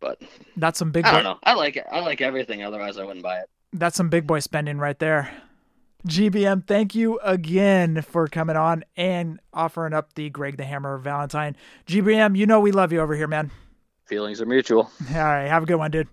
but 0.00 0.20
That's 0.56 0.78
some 0.78 0.90
big. 0.92 1.04
I 1.04 1.10
boy- 1.10 1.14
don't 1.16 1.24
know. 1.24 1.38
I 1.44 1.54
like 1.54 1.76
it. 1.76 1.86
I 1.90 2.00
like 2.00 2.20
everything. 2.20 2.62
Otherwise, 2.62 2.98
I 2.98 3.04
wouldn't 3.04 3.22
buy 3.22 3.38
it. 3.38 3.50
That's 3.72 3.96
some 3.96 4.08
big 4.08 4.26
boy 4.26 4.40
spending 4.40 4.78
right 4.78 4.98
there. 4.98 5.30
GBM, 6.06 6.66
thank 6.66 6.94
you 6.94 7.18
again 7.20 8.02
for 8.02 8.28
coming 8.28 8.56
on 8.56 8.84
and 8.96 9.40
offering 9.52 9.92
up 9.92 10.14
the 10.14 10.30
Greg 10.30 10.56
the 10.56 10.64
Hammer 10.64 10.96
Valentine. 10.98 11.56
GBM, 11.86 12.36
you 12.36 12.46
know 12.46 12.60
we 12.60 12.70
love 12.70 12.92
you 12.92 13.00
over 13.00 13.14
here, 13.16 13.26
man. 13.26 13.50
Feelings 14.06 14.40
are 14.40 14.46
mutual. 14.46 14.90
All 15.10 15.16
right, 15.22 15.48
have 15.48 15.64
a 15.64 15.66
good 15.66 15.74
one, 15.74 15.90
dude. 15.90 16.08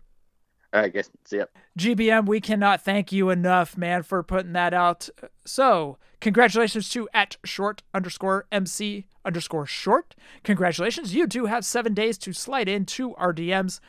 Right, 0.76 0.94
guys. 0.94 1.10
See 1.24 1.38
ya. 1.38 1.46
GBM, 1.80 2.26
we 2.26 2.42
cannot 2.42 2.82
thank 2.82 3.12
you 3.12 3.30
enough, 3.30 3.78
man, 3.78 4.04
for 4.04 4.22
putting 4.24 4.54
that 4.54 4.74
out. 4.74 5.08
So, 5.46 5.98
congratulations 6.20 6.90
to 6.90 7.08
at 7.14 7.38
short 7.46 7.82
underscore 7.94 8.46
MC 8.52 9.06
underscore 9.24 9.66
short. 9.66 10.16
Congratulations. 10.44 11.16
You 11.16 11.28
do 11.28 11.46
have 11.46 11.64
seven 11.64 11.94
days 11.94 12.18
to 12.20 12.34
slide 12.34 12.68
into 12.68 13.16
our 13.16 13.34
DMs. 13.34 13.80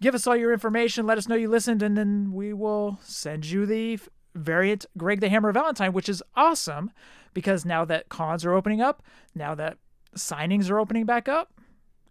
Give 0.00 0.14
us 0.14 0.26
all 0.26 0.36
your 0.36 0.52
information. 0.52 1.06
Let 1.06 1.18
us 1.18 1.28
know 1.28 1.34
you 1.34 1.48
listened, 1.48 1.82
and 1.82 1.96
then 1.96 2.32
we 2.32 2.52
will 2.52 3.00
send 3.02 3.46
you 3.46 3.66
the 3.66 3.98
variant 4.34 4.86
Greg 4.96 5.20
the 5.20 5.28
Hammer 5.28 5.50
Valentine, 5.52 5.92
which 5.92 6.08
is 6.08 6.22
awesome 6.36 6.92
because 7.34 7.64
now 7.64 7.84
that 7.84 8.08
cons 8.08 8.44
are 8.44 8.54
opening 8.54 8.80
up, 8.80 9.02
now 9.34 9.54
that 9.54 9.78
signings 10.14 10.70
are 10.70 10.78
opening 10.78 11.06
back 11.06 11.28
up, 11.28 11.55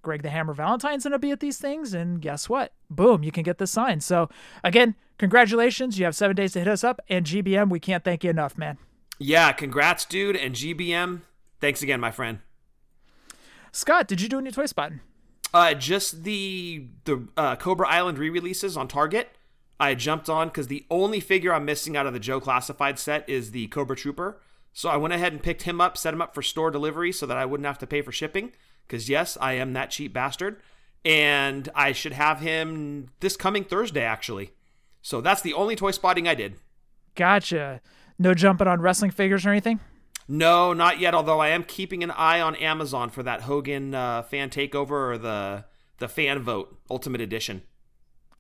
Greg 0.06 0.22
the 0.22 0.30
Hammer 0.30 0.54
Valentine's 0.54 1.04
going 1.04 1.12
to 1.12 1.20
be 1.20 1.32
at 1.32 1.42
these 1.42 1.58
things. 1.58 1.94
And 1.94 2.22
guess 2.22 2.48
what? 2.48 2.72
Boom, 2.90 3.24
you 3.24 3.32
can 3.32 3.44
get 3.44 3.58
the 3.58 3.68
sign. 3.68 4.00
So, 4.00 4.30
again, 4.64 4.96
congratulations. 5.18 6.00
You 6.00 6.06
have 6.06 6.16
seven 6.16 6.36
days 6.36 6.54
to 6.54 6.60
hit 6.60 6.68
us 6.68 6.84
up. 6.84 7.02
And 7.10 7.26
GBM, 7.26 7.70
we 7.70 7.80
can't 7.80 8.04
thank 8.04 8.24
you 8.24 8.30
enough, 8.30 8.58
man. 8.58 8.78
Yeah, 9.20 9.52
congrats, 9.52 10.06
dude, 10.06 10.36
and 10.36 10.56
GBM. 10.56 11.22
Thanks 11.60 11.82
again, 11.82 12.00
my 12.00 12.12
friend. 12.12 12.40
Scott, 13.72 14.08
did 14.08 14.22
you 14.22 14.30
do 14.30 14.38
any 14.38 14.52
toy 14.52 14.68
spotting? 14.68 15.02
Uh, 15.54 15.74
just 15.74 16.24
the 16.24 16.88
the 17.06 17.28
uh, 17.38 17.56
Cobra 17.56 17.88
Island 17.88 18.18
re-releases 18.18 18.78
on 18.78 18.88
Target. 18.88 19.30
I 19.80 19.96
jumped 19.96 20.30
on 20.30 20.48
because 20.48 20.68
the 20.68 20.86
only 20.90 21.20
figure 21.20 21.54
I'm 21.54 21.66
missing 21.66 21.98
out 21.98 22.06
of 22.06 22.14
the 22.14 22.20
Joe 22.20 22.40
Classified 22.40 23.00
set 23.00 23.28
is 23.28 23.52
the 23.52 23.68
Cobra 23.68 23.96
Trooper. 23.96 24.40
So 24.74 24.90
I 24.90 24.98
went 24.98 25.14
ahead 25.14 25.32
and 25.32 25.42
picked 25.42 25.62
him 25.64 25.80
up, 25.80 25.98
set 25.98 26.14
him 26.14 26.22
up 26.22 26.36
for 26.36 26.42
store 26.42 26.72
delivery 26.72 27.12
so 27.12 27.26
that 27.26 27.38
I 27.38 27.46
wouldn't 27.46 27.68
have 27.68 27.78
to 27.80 27.88
pay 27.88 28.02
for 28.02 28.12
shipping. 28.12 28.52
Because 28.88 29.10
yes, 29.10 29.38
I 29.42 29.54
am 29.54 29.74
that 29.74 29.92
cheap 29.92 30.14
bastard, 30.14 30.62
and 31.04 31.70
I 31.76 31.92
should 31.92 32.14
have 32.14 32.40
him 32.40 33.10
this 33.20 33.38
coming 33.38 33.64
Thursday 33.64 34.04
actually. 34.04 34.52
So 35.02 35.22
that's 35.22 35.42
the 35.42 35.54
only 35.54 35.76
toy 35.76 35.92
spotting 35.92 36.28
I 36.28 36.36
did. 36.36 36.56
Gotcha. 37.16 37.82
No 38.18 38.34
jumping 38.34 38.68
on 38.68 38.82
wrestling 38.82 39.12
figures 39.12 39.46
or 39.46 39.50
anything? 39.50 39.80
No, 40.28 40.74
not 40.74 41.00
yet. 41.00 41.14
Although 41.14 41.40
I 41.40 41.50
am 41.50 41.64
keeping 41.64 42.04
an 42.04 42.12
eye 42.12 42.42
on 42.42 42.56
Amazon 42.56 43.10
for 43.10 43.22
that 43.24 43.42
Hogan 43.42 43.94
uh, 43.94 44.24
fan 44.24 44.50
takeover 44.50 45.12
or 45.12 45.18
the 45.18 45.66
the 46.00 46.08
fan 46.08 46.40
vote 46.40 46.78
Ultimate 46.90 47.22
Edition. 47.22 47.62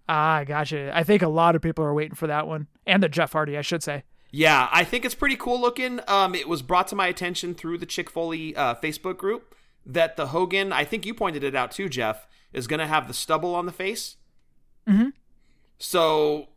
Ah, 0.07 0.43
gotcha. 0.43 0.95
I 0.95 1.03
think 1.03 1.21
a 1.21 1.27
lot 1.27 1.55
of 1.55 1.61
people 1.61 1.83
are 1.83 1.93
waiting 1.93 2.15
for 2.15 2.27
that 2.27 2.47
one. 2.47 2.67
And 2.85 3.01
the 3.01 3.09
Jeff 3.09 3.33
Hardy, 3.33 3.57
I 3.57 3.61
should 3.61 3.81
say. 3.83 4.03
Yeah, 4.31 4.67
I 4.71 4.83
think 4.83 5.05
it's 5.05 5.15
pretty 5.15 5.35
cool 5.35 5.59
looking. 5.59 5.99
Um, 6.07 6.35
it 6.35 6.49
was 6.49 6.61
brought 6.61 6.87
to 6.89 6.95
my 6.95 7.07
attention 7.07 7.55
through 7.55 7.77
the 7.77 7.85
Chick 7.85 8.09
Foley 8.09 8.55
uh, 8.55 8.75
Facebook 8.75 9.17
group 9.17 9.55
that 9.85 10.15
the 10.17 10.27
Hogan, 10.27 10.73
I 10.73 10.83
think 10.83 11.05
you 11.05 11.13
pointed 11.13 11.43
it 11.43 11.55
out 11.55 11.71
too, 11.71 11.89
Jeff, 11.89 12.27
is 12.53 12.67
going 12.67 12.79
to 12.79 12.87
have 12.87 13.07
the 13.07 13.13
stubble 13.13 13.53
on 13.55 13.65
the 13.65 13.71
face. 13.71 14.17
Mhm. 14.87 15.13
So 15.77 16.49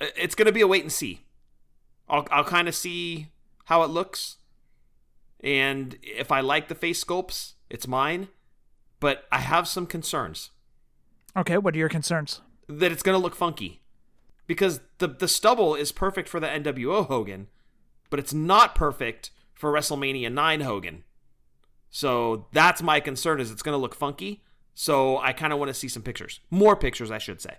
it's 0.00 0.34
going 0.34 0.46
to 0.46 0.52
be 0.52 0.60
a 0.60 0.66
wait 0.66 0.82
and 0.82 0.92
see. 0.92 1.24
I'll 2.08 2.26
I'll 2.30 2.44
kind 2.44 2.68
of 2.68 2.74
see 2.74 3.28
how 3.66 3.82
it 3.82 3.90
looks, 3.90 4.36
and 5.42 5.96
if 6.02 6.30
I 6.32 6.40
like 6.40 6.68
the 6.68 6.74
face 6.74 7.02
sculpts, 7.02 7.52
it's 7.70 7.86
mine. 7.86 8.28
But 9.00 9.24
I 9.32 9.38
have 9.38 9.66
some 9.66 9.86
concerns 9.86 10.50
Okay, 11.36 11.58
what 11.58 11.74
are 11.74 11.78
your 11.78 11.88
concerns? 11.88 12.40
that 12.68 12.92
it's 12.92 13.02
going 13.02 13.18
to 13.18 13.22
look 13.22 13.34
funky 13.34 13.80
because 14.46 14.80
the 14.98 15.08
the 15.08 15.28
stubble 15.28 15.74
is 15.74 15.92
perfect 15.92 16.28
for 16.28 16.40
the 16.40 16.46
NWO 16.46 17.06
Hogan, 17.06 17.48
but 18.10 18.18
it's 18.20 18.34
not 18.34 18.74
perfect 18.74 19.30
for 19.54 19.72
WrestleMania 19.72 20.32
9 20.32 20.60
Hogan. 20.60 21.04
So 21.92 22.46
that's 22.52 22.82
my 22.82 22.98
concern 23.00 23.38
is 23.38 23.50
it's 23.50 23.62
going 23.62 23.74
to 23.74 23.80
look 23.80 23.94
funky. 23.94 24.42
So 24.74 25.18
I 25.18 25.32
kind 25.32 25.52
of 25.52 25.58
want 25.58 25.68
to 25.68 25.74
see 25.74 25.88
some 25.88 26.02
pictures. 26.02 26.40
More 26.50 26.74
pictures, 26.74 27.10
I 27.10 27.18
should 27.18 27.40
say. 27.40 27.58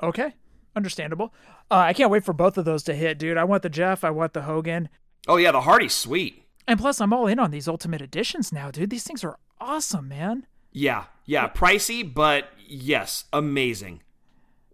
Okay, 0.00 0.32
understandable. 0.76 1.34
Uh, 1.68 1.74
I 1.78 1.92
can't 1.92 2.10
wait 2.10 2.24
for 2.24 2.32
both 2.32 2.56
of 2.56 2.64
those 2.64 2.84
to 2.84 2.94
hit, 2.94 3.18
dude. 3.18 3.36
I 3.36 3.42
want 3.42 3.64
the 3.64 3.68
Jeff, 3.68 4.04
I 4.04 4.10
want 4.10 4.32
the 4.32 4.42
Hogan. 4.42 4.88
Oh 5.26 5.36
yeah, 5.36 5.50
the 5.50 5.62
Hardy's 5.62 5.92
sweet. 5.92 6.44
And 6.68 6.78
plus, 6.78 7.00
I'm 7.00 7.12
all 7.12 7.26
in 7.26 7.40
on 7.40 7.50
these 7.50 7.66
Ultimate 7.66 8.00
Editions 8.00 8.52
now, 8.52 8.70
dude. 8.70 8.90
These 8.90 9.02
things 9.02 9.24
are 9.24 9.38
awesome, 9.60 10.06
man. 10.06 10.46
Yeah, 10.70 11.04
yeah, 11.24 11.48
pricey, 11.48 12.14
but 12.14 12.50
yes, 12.64 13.24
amazing. 13.32 14.02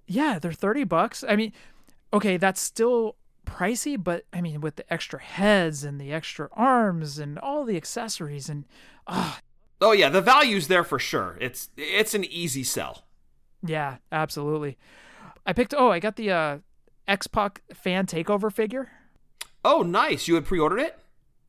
Yeah, 0.07 0.38
they're 0.38 0.53
30 0.53 0.85
bucks. 0.85 1.25
I 1.27 1.37
mean, 1.37 1.53
okay, 2.12 2.37
that's 2.37 2.61
still 2.61 3.16
pricey, 3.45 4.03
but 4.03 4.25
I 4.33 4.41
mean, 4.41 4.61
with 4.61 4.77
the 4.77 4.93
extra 4.93 5.21
heads 5.23 5.85
and 5.85 6.01
the 6.01 6.13
extra 6.13 6.49
arms 6.53 7.19
and 7.19 7.39
all 7.39 7.65
the 7.65 7.77
accessories 7.77 8.49
and 8.49 8.65
ah, 9.07 9.41
Oh 9.81 9.93
yeah, 9.93 10.09
the 10.09 10.21
value's 10.23 10.69
there 10.69 10.85
for 10.85 10.99
sure. 10.99 11.37
It's 11.41 11.69
it's 11.77 12.15
an 12.15 12.25
easy 12.25 12.63
sell. 12.65 13.05
yeah, 13.63 13.97
absolutely. 14.13 14.77
I 15.47 15.53
picked. 15.53 15.75
Oh, 15.77 15.91
I 15.91 15.99
got 15.99 16.17
the 16.17 16.31
uh, 16.31 16.59
X 17.07 17.27
Pac 17.27 17.61
fan 17.75 18.07
takeover 18.07 18.51
figure. 18.53 18.91
Oh, 19.65 19.83
nice. 19.83 20.27
You 20.29 20.35
had 20.37 20.45
pre-ordered 20.47 20.79
it? 20.81 20.99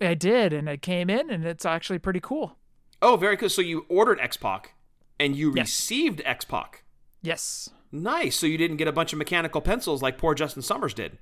I 0.02 0.14
did, 0.14 0.52
and 0.54 0.68
it 0.68 0.82
came 0.82 1.10
in, 1.10 1.30
and 1.30 1.46
it's 1.46 1.66
actually 1.66 2.00
pretty 2.00 2.20
cool. 2.20 2.58
Oh, 3.02 3.16
very 3.16 3.38
cool. 3.38 3.50
So 3.50 3.62
you 3.62 3.86
ordered 3.88 4.20
X 4.20 4.36
Pac, 4.38 4.74
and 5.20 5.36
you 5.36 5.54
Yes. 5.56 5.68
received 5.68 6.22
X 6.26 6.44
Pac. 6.46 6.84
Yes, 7.22 7.70
Nice. 7.92 8.36
So 8.36 8.46
you 8.48 8.58
didn't 8.58 8.76
get 8.78 8.90
a 8.90 8.92
bunch 8.92 9.14
of 9.14 9.20
mechanical 9.20 9.62
pencils 9.62 10.02
like 10.02 10.18
poor 10.18 10.34
Justin 10.36 10.62
Summers 10.62 10.94
did. 10.94 11.18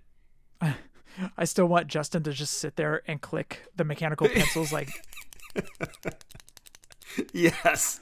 I 1.38 1.46
still 1.46 1.68
want 1.68 1.88
Justin 1.88 2.24
to 2.24 2.32
just 2.32 2.54
sit 2.54 2.76
there 2.76 3.04
and 3.08 3.22
click 3.22 3.66
the 3.76 3.84
mechanical 3.84 4.28
pencils 4.28 4.74
like. 4.74 4.90
Yes. 7.32 8.00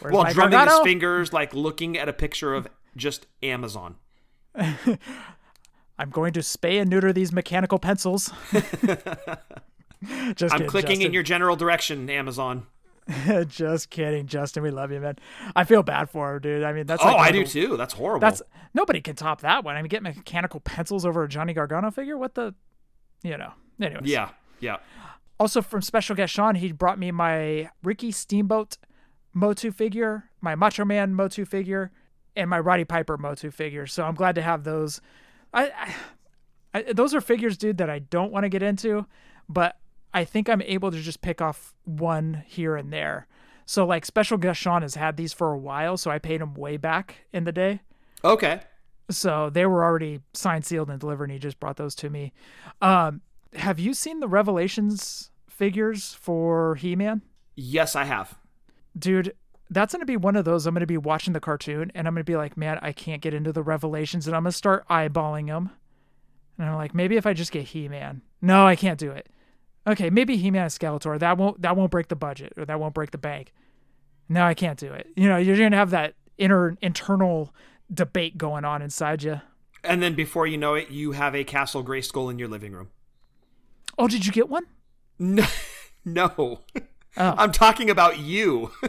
Where's 0.00 0.14
While 0.14 0.32
drumming 0.32 0.58
his 0.58 0.78
fingers, 0.80 1.32
like 1.32 1.52
looking 1.52 1.98
at 1.98 2.08
a 2.08 2.12
picture 2.12 2.54
of 2.54 2.68
just 2.96 3.26
Amazon. 3.42 3.96
I'm 4.54 6.10
going 6.10 6.32
to 6.34 6.40
spay 6.40 6.80
and 6.80 6.88
neuter 6.88 7.12
these 7.12 7.32
mechanical 7.32 7.78
pencils. 7.78 8.32
just 8.52 8.94
I'm 10.04 10.34
kidding, 10.34 10.68
clicking 10.68 11.02
in 11.02 11.12
your 11.12 11.22
general 11.22 11.56
direction, 11.56 12.08
Amazon. 12.08 12.66
just 13.48 13.90
kidding, 13.90 14.26
Justin. 14.26 14.62
We 14.62 14.70
love 14.70 14.92
you, 14.92 15.00
man. 15.00 15.16
I 15.56 15.64
feel 15.64 15.82
bad 15.82 16.10
for 16.10 16.34
him, 16.34 16.40
dude. 16.40 16.64
I 16.64 16.72
mean, 16.72 16.86
that's 16.86 17.02
oh, 17.02 17.06
like 17.06 17.18
I 17.18 17.30
do 17.32 17.44
too. 17.44 17.76
That's 17.76 17.94
horrible. 17.94 18.20
That's 18.20 18.42
nobody 18.74 19.00
can 19.00 19.16
top 19.16 19.40
that 19.40 19.64
one. 19.64 19.76
I 19.76 19.82
mean, 19.82 19.88
get 19.88 20.02
mechanical 20.02 20.60
pencils 20.60 21.06
over 21.06 21.22
a 21.22 21.28
Johnny 21.28 21.54
Gargano 21.54 21.90
figure. 21.90 22.18
What 22.18 22.34
the, 22.34 22.54
you 23.22 23.36
know. 23.36 23.52
Anyways, 23.80 24.06
yeah, 24.06 24.30
yeah. 24.60 24.78
Also 25.40 25.62
from 25.62 25.82
special 25.82 26.16
guest 26.16 26.34
Sean, 26.34 26.56
he 26.56 26.72
brought 26.72 26.98
me 26.98 27.10
my 27.10 27.70
Ricky 27.82 28.10
Steamboat 28.10 28.76
Motu 29.32 29.70
figure, 29.70 30.30
my 30.40 30.54
Macho 30.54 30.84
Man 30.84 31.14
Motu 31.14 31.44
figure, 31.44 31.92
and 32.36 32.50
my 32.50 32.58
Roddy 32.58 32.84
Piper 32.84 33.16
Motu 33.16 33.50
figure. 33.50 33.86
So 33.86 34.04
I'm 34.04 34.14
glad 34.14 34.34
to 34.34 34.42
have 34.42 34.64
those. 34.64 35.00
I, 35.54 35.70
I, 35.70 35.94
I 36.74 36.92
those 36.92 37.14
are 37.14 37.20
figures, 37.20 37.56
dude, 37.56 37.78
that 37.78 37.88
I 37.88 38.00
don't 38.00 38.32
want 38.32 38.44
to 38.44 38.48
get 38.48 38.62
into, 38.62 39.06
but 39.48 39.76
I 40.12 40.24
think 40.24 40.48
I'm 40.48 40.62
able 40.62 40.90
to 40.90 41.00
just 41.00 41.20
pick 41.20 41.40
off 41.40 41.74
one 41.84 42.42
here 42.46 42.76
and 42.76 42.92
there. 42.92 43.26
So 43.66 43.84
like 43.84 44.06
special 44.06 44.38
guest 44.38 44.60
Sean 44.60 44.82
has 44.82 44.94
had 44.94 45.16
these 45.16 45.32
for 45.32 45.52
a 45.52 45.58
while, 45.58 45.96
so 45.96 46.10
I 46.10 46.18
paid 46.18 46.40
him 46.40 46.54
way 46.54 46.76
back 46.76 47.26
in 47.32 47.44
the 47.44 47.52
day. 47.52 47.80
Okay. 48.24 48.60
So 49.10 49.50
they 49.50 49.66
were 49.66 49.84
already 49.84 50.20
signed, 50.32 50.64
sealed, 50.64 50.90
and 50.90 51.00
delivered, 51.00 51.24
and 51.24 51.32
he 51.32 51.38
just 51.38 51.60
brought 51.60 51.76
those 51.76 51.94
to 51.96 52.10
me. 52.10 52.32
Um, 52.82 53.22
have 53.54 53.78
you 53.78 53.94
seen 53.94 54.20
the 54.20 54.28
Revelations 54.28 55.30
figures 55.48 56.14
for 56.14 56.74
He 56.76 56.94
Man? 56.94 57.22
Yes, 57.56 57.96
I 57.96 58.04
have. 58.04 58.38
Dude, 58.98 59.34
that's 59.70 59.92
going 59.92 60.00
to 60.00 60.06
be 60.06 60.16
one 60.16 60.36
of 60.36 60.44
those. 60.44 60.66
I'm 60.66 60.74
going 60.74 60.80
to 60.80 60.86
be 60.86 60.98
watching 60.98 61.32
the 61.32 61.40
cartoon, 61.40 61.90
and 61.94 62.06
I'm 62.06 62.14
going 62.14 62.24
to 62.24 62.30
be 62.30 62.36
like, 62.36 62.56
man, 62.56 62.78
I 62.82 62.92
can't 62.92 63.22
get 63.22 63.34
into 63.34 63.52
the 63.52 63.62
Revelations, 63.62 64.26
and 64.26 64.36
I'm 64.36 64.42
going 64.42 64.52
to 64.52 64.56
start 64.56 64.86
eyeballing 64.88 65.46
them. 65.46 65.70
And 66.58 66.68
I'm 66.68 66.76
like, 66.76 66.94
maybe 66.94 67.16
if 67.16 67.26
I 67.26 67.32
just 67.32 67.52
get 67.52 67.64
He 67.64 67.88
Man. 67.88 68.22
No, 68.42 68.66
I 68.66 68.76
can't 68.76 68.98
do 68.98 69.10
it. 69.10 69.28
Okay, 69.88 70.10
maybe 70.10 70.36
He 70.36 70.50
Man 70.50 70.64
and 70.64 70.70
Skeletor. 70.70 71.18
That 71.18 71.38
won't 71.38 71.62
that 71.62 71.76
won't 71.76 71.90
break 71.90 72.08
the 72.08 72.16
budget, 72.16 72.52
or 72.58 72.66
that 72.66 72.78
won't 72.78 72.94
break 72.94 73.10
the 73.10 73.18
bank. 73.18 73.52
No, 74.28 74.44
I 74.44 74.52
can't 74.52 74.78
do 74.78 74.92
it. 74.92 75.08
You 75.16 75.28
know, 75.28 75.38
you're 75.38 75.56
going 75.56 75.70
to 75.70 75.78
have 75.78 75.90
that 75.90 76.14
inner 76.36 76.76
internal 76.82 77.54
debate 77.92 78.36
going 78.36 78.66
on 78.66 78.82
inside 78.82 79.22
you. 79.22 79.40
And 79.82 80.02
then 80.02 80.14
before 80.14 80.46
you 80.46 80.58
know 80.58 80.74
it, 80.74 80.90
you 80.90 81.12
have 81.12 81.34
a 81.34 81.44
Castle 81.44 81.82
Grayskull 81.82 82.30
in 82.30 82.38
your 82.38 82.48
living 82.48 82.72
room. 82.72 82.90
Oh, 83.96 84.08
did 84.08 84.26
you 84.26 84.32
get 84.32 84.50
one? 84.50 84.66
No, 85.18 85.46
no. 86.04 86.32
Oh. 86.36 86.60
I'm 87.16 87.52
talking 87.52 87.90
about 87.90 88.18
you. 88.18 88.70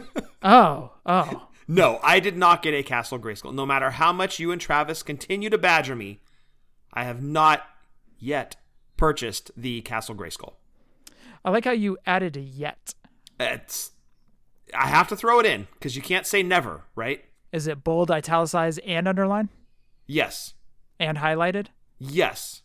Oh, 0.42 0.92
oh. 1.04 1.48
no, 1.68 2.00
I 2.02 2.18
did 2.18 2.34
not 2.34 2.62
get 2.62 2.72
a 2.72 2.82
Castle 2.82 3.18
Grayskull. 3.18 3.52
No 3.52 3.66
matter 3.66 3.90
how 3.90 4.10
much 4.10 4.38
you 4.38 4.52
and 4.52 4.58
Travis 4.58 5.02
continue 5.02 5.50
to 5.50 5.58
badger 5.58 5.94
me, 5.94 6.22
I 6.94 7.04
have 7.04 7.22
not 7.22 7.64
yet 8.18 8.56
purchased 8.96 9.50
the 9.54 9.82
Castle 9.82 10.14
Grayskull. 10.14 10.54
I 11.44 11.50
like 11.50 11.64
how 11.64 11.70
you 11.72 11.96
added 12.06 12.36
a 12.36 12.40
yet. 12.40 12.94
It's 13.38 13.92
I 14.74 14.86
have 14.88 15.08
to 15.08 15.16
throw 15.16 15.40
it 15.40 15.46
in 15.46 15.66
because 15.74 15.96
you 15.96 16.02
can't 16.02 16.26
say 16.26 16.42
never, 16.42 16.82
right? 16.94 17.24
Is 17.52 17.66
it 17.66 17.82
bold, 17.82 18.10
italicized, 18.10 18.78
and 18.80 19.08
underlined? 19.08 19.48
Yes, 20.06 20.54
And 20.98 21.18
highlighted? 21.18 21.66
yes, 21.98 22.62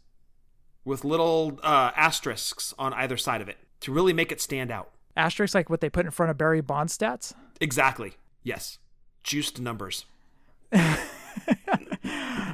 with 0.83 1.03
little 1.03 1.59
uh, 1.63 1.91
asterisks 1.95 2.73
on 2.77 2.93
either 2.93 3.17
side 3.17 3.41
of 3.41 3.49
it 3.49 3.57
to 3.81 3.91
really 3.91 4.13
make 4.13 4.31
it 4.31 4.39
stand 4.41 4.69
out. 4.71 4.91
Asterisks 5.17 5.55
like 5.55 5.69
what 5.69 5.81
they 5.81 5.89
put 5.89 6.05
in 6.05 6.11
front 6.11 6.29
of 6.29 6.37
Barry 6.37 6.61
Bond 6.61 6.89
stats? 6.89 7.33
Exactly. 7.61 8.13
Yes, 8.43 8.77
juiced 9.23 9.59
numbers. 9.59 10.05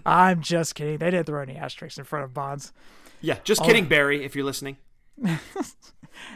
I'm 0.05 0.41
just 0.41 0.75
kidding. 0.75 0.97
They 0.97 1.11
didn't 1.11 1.25
throw 1.25 1.41
any 1.41 1.55
asterisks 1.57 1.97
in 1.97 2.03
front 2.05 2.25
of 2.25 2.33
Bonds. 2.33 2.71
Yeah, 3.21 3.37
just 3.43 3.63
kidding, 3.63 3.85
Barry. 3.85 4.23
If 4.23 4.35
you're 4.35 4.45
listening, 4.45 4.77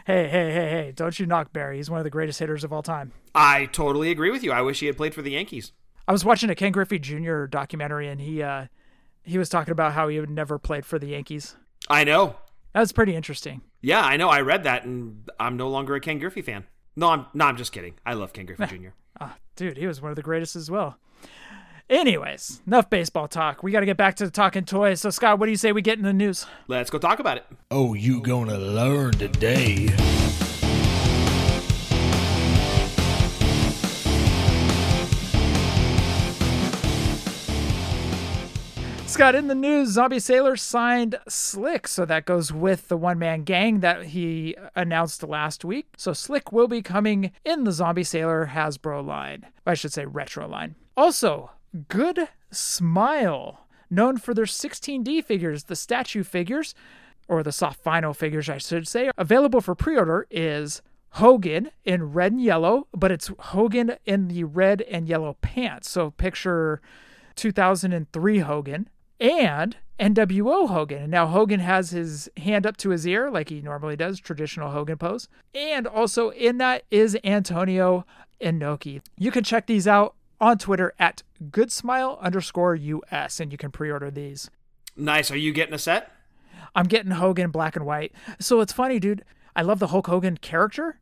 Hey, 0.06 0.28
hey, 0.28 0.52
hey, 0.52 0.69
hey, 0.69 0.93
don't 0.95 1.19
you 1.19 1.26
knock 1.26 1.54
Barry. 1.54 1.78
He's 1.78 1.89
one 1.89 2.00
of 2.00 2.04
the 2.04 2.10
greatest 2.10 2.39
hitters 2.39 2.63
of 2.63 2.71
all 2.71 2.84
time. 2.84 3.12
I 3.34 3.65
totally 3.67 4.12
agree 4.12 4.32
with 4.32 4.43
you. 4.43 4.52
I 4.52 4.62
wish 4.62 4.80
he 4.80 4.86
had 4.86 4.98
played 4.98 5.13
for 5.15 5.21
the 5.21 5.32
Yankees. 5.32 5.71
I 6.08 6.12
was 6.12 6.24
watching 6.24 6.50
a 6.50 6.56
Ken 6.56 6.71
Griffey 6.71 7.00
Jr. 7.00 7.45
documentary 7.45 8.08
and 8.08 8.21
he 8.21 8.43
uh 8.43 8.67
he 9.24 9.38
was 9.39 9.50
talking 9.50 9.71
about 9.71 9.93
how 9.93 10.08
he 10.08 10.17
had 10.17 10.30
never 10.30 10.60
played 10.60 10.86
for 10.86 11.00
the 11.00 11.08
Yankees. 11.08 11.56
I 11.89 12.04
know. 12.04 12.36
That 12.74 12.82
was 12.82 12.91
pretty 12.91 13.15
interesting. 13.15 13.62
Yeah, 13.82 14.02
I 14.02 14.17
know. 14.17 14.30
I 14.30 14.41
read 14.41 14.63
that, 14.65 14.84
and 14.86 15.30
I'm 15.39 15.58
no 15.58 15.69
longer 15.69 15.95
a 15.95 16.00
Ken 16.00 16.19
Griffey 16.19 16.41
fan. 16.41 16.65
No, 16.95 17.10
I'm 17.10 17.26
no, 17.34 17.45
I'm 17.45 17.58
just 17.58 17.71
kidding. 17.71 17.95
I 18.06 18.13
love 18.13 18.34
Ken 18.34 18.45
Griffey 18.45 18.65
Jr. 18.65 18.89
Ah, 19.19 19.38
dude, 19.56 19.78
he 19.78 19.88
was 19.88 20.02
one 20.02 20.12
of 20.12 20.15
the 20.15 20.21
greatest 20.21 20.56
as 20.56 20.69
well. 20.69 20.98
Anyways, 21.88 22.62
enough 22.65 22.89
baseball 22.89 23.28
talk. 23.28 23.62
We 23.62 23.71
got 23.71 23.82
to 23.82 23.86
get 23.86 23.95
back 23.95 24.15
to 24.15 24.32
talking 24.32 24.65
toys. 24.65 25.02
So, 25.02 25.12
Scott, 25.12 25.38
what 25.38 25.45
do 25.45 25.52
you 25.52 25.58
say 25.58 25.71
we 25.71 25.84
get 25.84 26.00
in 26.00 26.04
the 26.04 26.13
news? 26.13 26.48
Let's 26.67 26.89
go 26.89 26.98
talk 26.98 27.19
about 27.19 27.38
it. 27.38 27.45
Oh, 27.69 27.93
you 27.93 28.21
gonna 28.21 28.58
learn 28.58 29.12
today. 29.13 29.89
Scott, 39.06 39.36
in 39.36 39.48
the 39.48 39.56
news, 39.56 39.89
Zombie 39.89 40.19
Sailor 40.19 40.56
signed 40.56 41.19
Slick. 41.30 41.88
So 41.88 42.04
that 42.04 42.26
goes 42.26 42.52
with 42.52 42.88
the 42.88 42.98
one 42.98 43.19
man 43.19 43.43
gang 43.43 43.82
that 43.82 44.08
he 44.08 44.58
announced 44.76 45.21
last 45.24 45.63
week. 45.63 45.88
So 45.98 46.13
Slick 46.13 46.52
will 46.52 46.67
be 46.67 46.82
coming 46.82 47.32
in 47.45 47.63
the 47.63 47.71
Zombie 47.71 48.04
Sailor 48.04 48.50
Hasbro 48.52 49.06
line. 49.06 49.45
I 49.67 49.76
should 49.76 49.93
say 49.93 50.06
retro 50.06 50.48
line. 50.48 50.76
Also, 50.98 51.52
Good 51.76 52.30
Smile, 52.52 53.68
known 53.90 54.18
for 54.18 54.34
their 54.34 54.46
16D 54.46 55.24
figures, 55.26 55.66
the 55.66 55.76
statue 55.76 56.24
figures, 56.24 56.74
or 57.28 57.44
the 57.44 57.52
soft 57.52 57.84
vinyl 57.84 58.16
figures, 58.16 58.50
I 58.50 58.60
should 58.60 58.88
say, 58.88 59.12
available 59.18 59.60
for 59.60 59.76
pre 59.76 59.98
order 59.98 60.26
is 60.30 60.82
Hogan 61.12 61.72
in 61.84 62.14
red 62.14 62.34
and 62.34 62.42
yellow, 62.42 62.88
but 62.94 63.12
it's 63.12 63.32
Hogan 63.40 63.96
in 64.06 64.28
the 64.28 64.44
red 64.44 64.82
and 64.84 65.08
yellow 65.08 65.38
pants. 65.42 65.90
So 65.90 66.12
picture 66.12 66.82
2003 67.36 68.40
Hogan 68.40 68.90
and 69.20 69.78
NWO 70.00 70.68
Hogan. 70.70 71.04
And 71.04 71.12
now 71.12 71.28
Hogan 71.28 71.62
has 71.62 71.92
his 71.92 72.30
hand 72.38 72.66
up 72.66 72.78
to 72.78 72.90
his 72.90 73.08
ear 73.08 73.32
like 73.32 73.50
he 73.50 73.62
normally 73.62 73.96
does, 73.96 74.20
traditional 74.20 74.72
Hogan 74.72 74.98
pose. 74.98 75.28
And 75.54 75.88
also 75.88 76.30
in 76.30 76.58
that 76.58 76.84
is 76.92 77.18
Antonio 77.24 78.06
Inoki. 78.42 79.02
You 79.18 79.32
can 79.32 79.44
check 79.44 79.68
these 79.68 79.88
out 79.88 80.16
on 80.39 80.58
Twitter 80.58 80.93
at 81.00 81.24
goodsmile 81.50 82.19
underscore 82.19 82.76
US 82.76 83.39
and 83.39 83.52
you 83.52 83.58
can 83.58 83.71
pre-order 83.71 84.12
these. 84.12 84.50
Nice. 84.95 85.32
Are 85.32 85.38
you 85.38 85.52
getting 85.52 85.74
a 85.74 85.80
set? 85.80 86.12
I'm 86.76 86.88
getting 86.88 87.12
Hogan 87.12 87.52
black 87.52 87.76
and 87.76 87.86
white. 87.86 88.12
So 88.39 88.62
it's 88.62 88.74
funny, 88.74 89.00
dude. 89.00 89.24
I 89.56 89.62
love 89.62 89.80
the 89.80 89.88
Hulk 89.88 90.08
Hogan 90.08 90.38
character, 90.38 91.00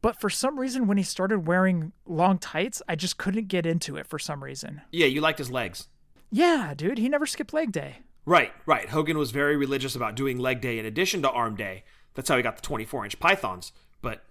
but 0.00 0.18
for 0.18 0.30
some 0.30 0.58
reason, 0.58 0.86
when 0.86 0.96
he 0.96 1.02
started 1.02 1.46
wearing 1.46 1.92
long 2.06 2.38
tights, 2.38 2.80
I 2.88 2.94
just 2.96 3.18
couldn't 3.18 3.48
get 3.48 3.66
into 3.66 3.96
it 3.96 4.06
for 4.06 4.18
some 4.18 4.42
reason. 4.42 4.80
Yeah, 4.90 5.06
you 5.06 5.20
liked 5.20 5.38
his 5.38 5.50
legs. 5.50 5.88
Yeah, 6.30 6.72
dude, 6.74 6.98
he 6.98 7.08
never 7.08 7.26
skipped 7.26 7.52
leg 7.52 7.72
day. 7.72 7.98
Right, 8.24 8.52
right. 8.64 8.88
Hogan 8.88 9.18
was 9.18 9.30
very 9.30 9.56
religious 9.56 9.94
about 9.94 10.14
doing 10.14 10.38
leg 10.38 10.60
day 10.60 10.78
in 10.78 10.86
addition 10.86 11.20
to 11.22 11.30
arm 11.30 11.56
day. 11.56 11.84
That's 12.14 12.28
how 12.28 12.36
he 12.36 12.42
got 12.42 12.56
the 12.56 12.62
24 12.62 13.04
inch 13.04 13.20
pythons. 13.20 13.72
But 14.00 14.24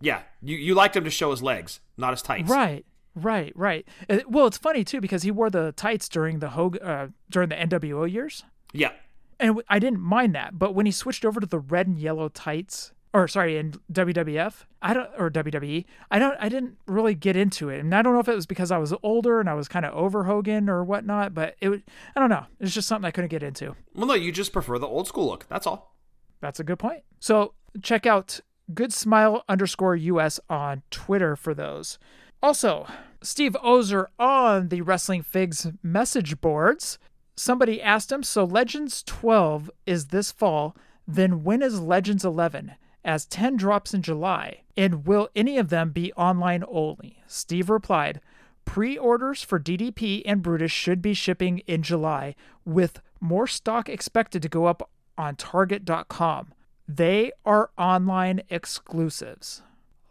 yeah, 0.00 0.22
you, 0.42 0.56
you 0.56 0.74
liked 0.74 0.96
him 0.96 1.04
to 1.04 1.10
show 1.10 1.30
his 1.30 1.42
legs, 1.42 1.80
not 1.96 2.12
his 2.12 2.22
tights. 2.22 2.50
Right, 2.50 2.84
right, 3.14 3.52
right. 3.56 3.86
Well, 4.28 4.46
it's 4.46 4.58
funny 4.58 4.84
too 4.84 5.00
because 5.00 5.22
he 5.22 5.30
wore 5.30 5.50
the 5.50 5.72
tights 5.72 6.08
during 6.08 6.38
the 6.40 6.50
Hogan 6.50 6.82
uh, 6.82 7.08
during 7.30 7.48
the 7.48 7.56
NWO 7.56 8.10
years, 8.10 8.44
Yeah. 8.72 8.92
and 9.40 9.62
I 9.68 9.78
didn't 9.78 10.00
mind 10.00 10.34
that. 10.34 10.58
But 10.58 10.74
when 10.74 10.86
he 10.86 10.92
switched 10.92 11.24
over 11.24 11.40
to 11.40 11.46
the 11.46 11.58
red 11.58 11.86
and 11.86 11.98
yellow 11.98 12.28
tights 12.28 12.92
or 13.12 13.28
sorry, 13.28 13.56
in 13.56 13.74
WWF. 13.92 14.64
I 14.82 14.92
don't 14.92 15.08
or 15.16 15.30
WWE. 15.30 15.84
I 16.10 16.18
don't. 16.18 16.36
I 16.40 16.48
didn't 16.48 16.76
really 16.86 17.14
get 17.14 17.36
into 17.36 17.68
it, 17.68 17.78
and 17.78 17.94
I 17.94 18.02
don't 18.02 18.12
know 18.12 18.18
if 18.18 18.28
it 18.28 18.34
was 18.34 18.44
because 18.44 18.72
I 18.72 18.78
was 18.78 18.92
older 19.04 19.38
and 19.38 19.48
I 19.48 19.54
was 19.54 19.68
kind 19.68 19.86
of 19.86 19.94
over 19.94 20.24
Hogan 20.24 20.68
or 20.68 20.82
whatnot. 20.82 21.32
But 21.32 21.54
it, 21.60 21.80
I 22.16 22.20
don't 22.20 22.28
know. 22.28 22.46
It's 22.58 22.74
just 22.74 22.88
something 22.88 23.06
I 23.06 23.12
couldn't 23.12 23.30
get 23.30 23.44
into. 23.44 23.76
Well, 23.94 24.08
no, 24.08 24.14
you 24.14 24.32
just 24.32 24.52
prefer 24.52 24.78
the 24.80 24.88
old 24.88 25.06
school 25.06 25.26
look. 25.28 25.46
That's 25.48 25.64
all. 25.64 25.94
That's 26.40 26.58
a 26.58 26.64
good 26.64 26.80
point. 26.80 27.04
So 27.20 27.54
check 27.82 28.04
out 28.04 28.40
good 28.74 28.92
smile 28.92 29.44
underscore 29.48 29.94
us 29.96 30.40
on 30.50 30.82
Twitter 30.90 31.36
for 31.36 31.54
those. 31.54 31.98
Also, 32.44 32.86
Steve 33.22 33.56
Ozer 33.62 34.10
on 34.18 34.68
the 34.68 34.82
Wrestling 34.82 35.22
Figs 35.22 35.68
message 35.82 36.42
boards. 36.42 36.98
Somebody 37.36 37.80
asked 37.80 38.12
him, 38.12 38.22
so 38.22 38.44
Legends 38.44 39.02
12 39.04 39.70
is 39.86 40.08
this 40.08 40.30
fall, 40.30 40.76
then 41.08 41.42
when 41.42 41.62
is 41.62 41.80
Legends 41.80 42.22
11? 42.22 42.72
As 43.02 43.24
10 43.24 43.56
drops 43.56 43.94
in 43.94 44.02
July. 44.02 44.60
And 44.76 45.06
will 45.06 45.30
any 45.34 45.56
of 45.56 45.70
them 45.70 45.88
be 45.88 46.12
online 46.12 46.64
only? 46.68 47.22
Steve 47.26 47.70
replied, 47.70 48.20
Pre 48.66 48.98
orders 48.98 49.42
for 49.42 49.58
DDP 49.58 50.20
and 50.26 50.42
Brutus 50.42 50.70
should 50.70 51.00
be 51.00 51.14
shipping 51.14 51.60
in 51.60 51.82
July, 51.82 52.34
with 52.66 53.00
more 53.22 53.46
stock 53.46 53.88
expected 53.88 54.42
to 54.42 54.50
go 54.50 54.66
up 54.66 54.90
on 55.16 55.36
Target.com. 55.36 56.52
They 56.86 57.32
are 57.46 57.70
online 57.78 58.42
exclusives. 58.50 59.62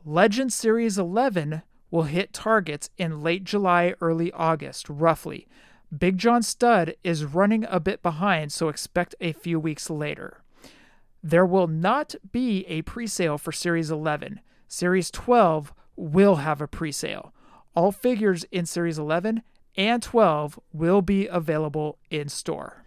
Legend 0.03 0.51
Series 0.51 0.97
11 0.97 1.61
will 1.93 2.03
hit 2.03 2.33
targets 2.33 2.89
in 2.97 3.21
late 3.21 3.43
July, 3.43 3.93
early 4.01 4.31
August, 4.31 4.89
roughly. 4.89 5.47
Big 5.95 6.17
John 6.17 6.41
Studd 6.41 6.95
is 7.03 7.23
running 7.23 7.67
a 7.69 7.79
bit 7.79 8.01
behind, 8.01 8.51
so 8.51 8.67
expect 8.67 9.13
a 9.21 9.31
few 9.31 9.59
weeks 9.59 9.91
later. 9.91 10.41
There 11.21 11.45
will 11.45 11.67
not 11.67 12.15
be 12.31 12.65
a 12.65 12.81
pre 12.81 13.05
sale 13.05 13.37
for 13.37 13.51
Series 13.51 13.91
11. 13.91 14.39
Series 14.67 15.11
12 15.11 15.71
will 15.95 16.37
have 16.37 16.61
a 16.61 16.67
pre 16.67 16.91
sale. 16.91 17.31
All 17.75 17.91
figures 17.91 18.43
in 18.45 18.65
Series 18.65 18.97
11 18.97 19.43
and 19.77 20.01
12 20.01 20.59
will 20.73 21.03
be 21.03 21.27
available 21.27 21.99
in 22.09 22.27
store. 22.27 22.85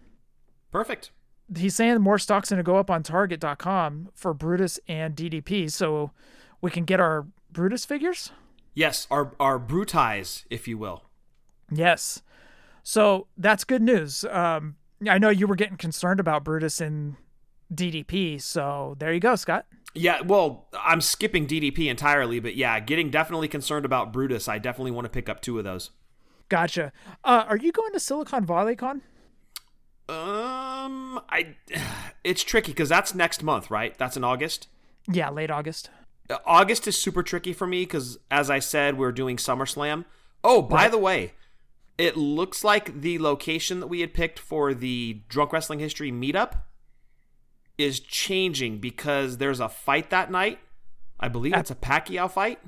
Perfect. 0.69 1.11
He's 1.55 1.77
saying 1.77 2.01
more 2.01 2.19
stock's 2.19 2.49
going 2.49 2.57
to 2.57 2.63
go 2.63 2.75
up 2.75 2.91
on 2.91 3.03
Target.com 3.03 4.09
for 4.13 4.33
Brutus 4.33 4.81
and 4.85 5.15
DDP, 5.15 5.71
so 5.71 6.11
we 6.59 6.69
can 6.69 6.83
get 6.83 6.99
our 6.99 7.25
Brutus 7.49 7.85
figures? 7.85 8.31
Yes, 8.77 9.07
our 9.09 9.31
our 9.39 9.57
Brutais, 9.59 10.43
if 10.51 10.67
you 10.67 10.77
will. 10.77 11.01
Yes. 11.71 12.21
So 12.83 13.25
that's 13.35 13.63
good 13.63 13.81
news. 13.81 14.23
Um, 14.25 14.75
I 15.09 15.17
know 15.17 15.29
you 15.29 15.47
were 15.47 15.55
getting 15.55 15.77
concerned 15.77 16.19
about 16.19 16.43
Brutus 16.43 16.79
and 16.79 17.15
DDP, 17.73 18.39
so 18.39 18.95
there 18.99 19.11
you 19.11 19.19
go, 19.19 19.35
Scott. 19.35 19.65
Yeah, 19.95 20.21
well, 20.21 20.67
I'm 20.79 21.01
skipping 21.01 21.47
DDP 21.47 21.87
entirely, 21.89 22.39
but 22.39 22.55
yeah, 22.55 22.79
getting 22.79 23.09
definitely 23.09 23.47
concerned 23.47 23.83
about 23.83 24.13
Brutus. 24.13 24.47
I 24.47 24.59
definitely 24.59 24.91
want 24.91 25.05
to 25.05 25.09
pick 25.09 25.27
up 25.27 25.41
two 25.41 25.57
of 25.57 25.63
those. 25.63 25.89
Gotcha. 26.47 26.91
Uh, 27.23 27.45
are 27.47 27.57
you 27.57 27.71
going 27.71 27.93
to 27.93 27.99
Silicon 27.99 28.45
Valley 28.45 28.75
Con? 28.75 29.01
Um, 30.07 31.19
I 31.29 31.55
it's 32.23 32.43
tricky 32.43 32.73
because 32.73 32.89
that's 32.89 33.15
next 33.15 33.41
month, 33.41 33.71
right? 33.71 33.97
That's 33.97 34.15
in 34.15 34.23
August. 34.23 34.67
Yeah, 35.11 35.31
late 35.31 35.49
August. 35.49 35.89
August 36.45 36.87
is 36.87 36.97
super 36.97 37.23
tricky 37.23 37.53
for 37.53 37.65
me 37.67 37.83
because, 37.83 38.17
as 38.29 38.49
I 38.49 38.59
said, 38.59 38.97
we're 38.97 39.11
doing 39.11 39.37
SummerSlam. 39.37 40.05
Oh, 40.43 40.61
by 40.61 40.83
Right. 40.83 40.91
the 40.91 40.97
way, 40.97 41.33
it 41.97 42.15
looks 42.17 42.63
like 42.63 43.01
the 43.01 43.17
location 43.19 43.79
that 43.79 43.87
we 43.87 44.01
had 44.01 44.13
picked 44.13 44.37
for 44.39 44.73
the 44.73 45.21
Drunk 45.29 45.53
Wrestling 45.53 45.79
History 45.79 46.11
meetup 46.11 46.53
is 47.77 47.99
changing 47.99 48.79
because 48.79 49.37
there's 49.37 49.59
a 49.59 49.69
fight 49.69 50.09
that 50.09 50.31
night. 50.31 50.59
I 51.19 51.27
believe 51.27 51.53
it's 51.55 51.71
a 51.71 51.75
Pacquiao 51.75 52.29
fight. 52.29 52.59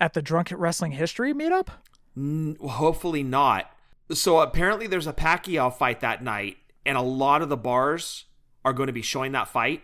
At 0.00 0.14
the 0.14 0.22
Drunk 0.22 0.52
Wrestling 0.54 0.92
History 0.92 1.32
meetup? 1.32 1.68
N- 2.16 2.56
hopefully 2.60 3.22
not. 3.22 3.70
So 4.12 4.40
apparently 4.40 4.86
there's 4.86 5.06
a 5.06 5.12
Pacquiao 5.12 5.72
fight 5.72 6.00
that 6.00 6.22
night, 6.22 6.56
and 6.84 6.96
a 6.98 7.02
lot 7.02 7.42
of 7.42 7.48
the 7.48 7.56
bars 7.56 8.24
are 8.64 8.72
going 8.72 8.86
to 8.88 8.92
be 8.92 9.02
showing 9.02 9.32
that 9.32 9.48
fight. 9.48 9.82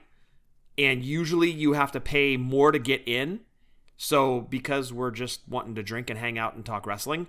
And 0.80 1.04
usually 1.04 1.50
you 1.50 1.74
have 1.74 1.92
to 1.92 2.00
pay 2.00 2.38
more 2.38 2.72
to 2.72 2.78
get 2.78 3.06
in. 3.06 3.40
So 3.98 4.40
because 4.40 4.94
we're 4.94 5.10
just 5.10 5.46
wanting 5.46 5.74
to 5.74 5.82
drink 5.82 6.08
and 6.08 6.18
hang 6.18 6.38
out 6.38 6.54
and 6.54 6.64
talk 6.64 6.86
wrestling, 6.86 7.26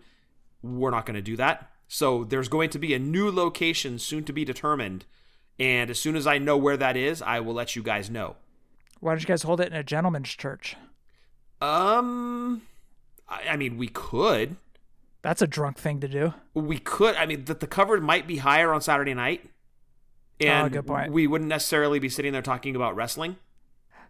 we're 0.61 0.91
not 0.91 1.05
going 1.05 1.15
to 1.15 1.21
do 1.21 1.35
that. 1.35 1.69
So 1.89 2.23
there's 2.23 2.47
going 2.47 2.69
to 2.69 2.79
be 2.79 2.93
a 2.93 2.99
new 2.99 3.29
location 3.29 3.99
soon 3.99 4.23
to 4.23 4.31
be 4.31 4.45
determined. 4.45 5.03
And 5.59 5.89
as 5.89 5.99
soon 5.99 6.15
as 6.15 6.25
I 6.25 6.37
know 6.37 6.55
where 6.55 6.77
that 6.77 6.95
is, 6.95 7.21
I 7.21 7.41
will 7.41 7.53
let 7.53 7.75
you 7.75 7.83
guys 7.83 8.09
know. 8.09 8.37
Why 9.01 9.11
don't 9.11 9.21
you 9.21 9.27
guys 9.27 9.43
hold 9.43 9.59
it 9.59 9.67
in 9.67 9.73
a 9.73 9.83
gentleman's 9.83 10.29
church? 10.29 10.77
Um, 11.59 12.61
I, 13.27 13.49
I 13.49 13.57
mean, 13.57 13.75
we 13.77 13.89
could. 13.89 14.55
That's 15.23 15.41
a 15.41 15.47
drunk 15.47 15.77
thing 15.77 15.99
to 15.99 16.07
do. 16.07 16.33
we 16.55 16.79
could 16.79 17.15
i 17.15 17.27
mean 17.27 17.45
that 17.45 17.59
the 17.59 17.67
cover 17.67 18.01
might 18.01 18.25
be 18.25 18.37
higher 18.37 18.73
on 18.73 18.81
saturday 18.81 19.13
night 19.13 19.50
and 20.41 20.67
Oh, 20.67 20.69
good 20.69 20.87
point. 20.87 21.11
we 21.11 21.27
wouldn't 21.27 21.49
necessarily 21.49 21.99
be 21.99 22.09
sitting 22.09 22.33
there 22.33 22.41
talking 22.41 22.75
about 22.75 22.95
wrestling 22.95 23.35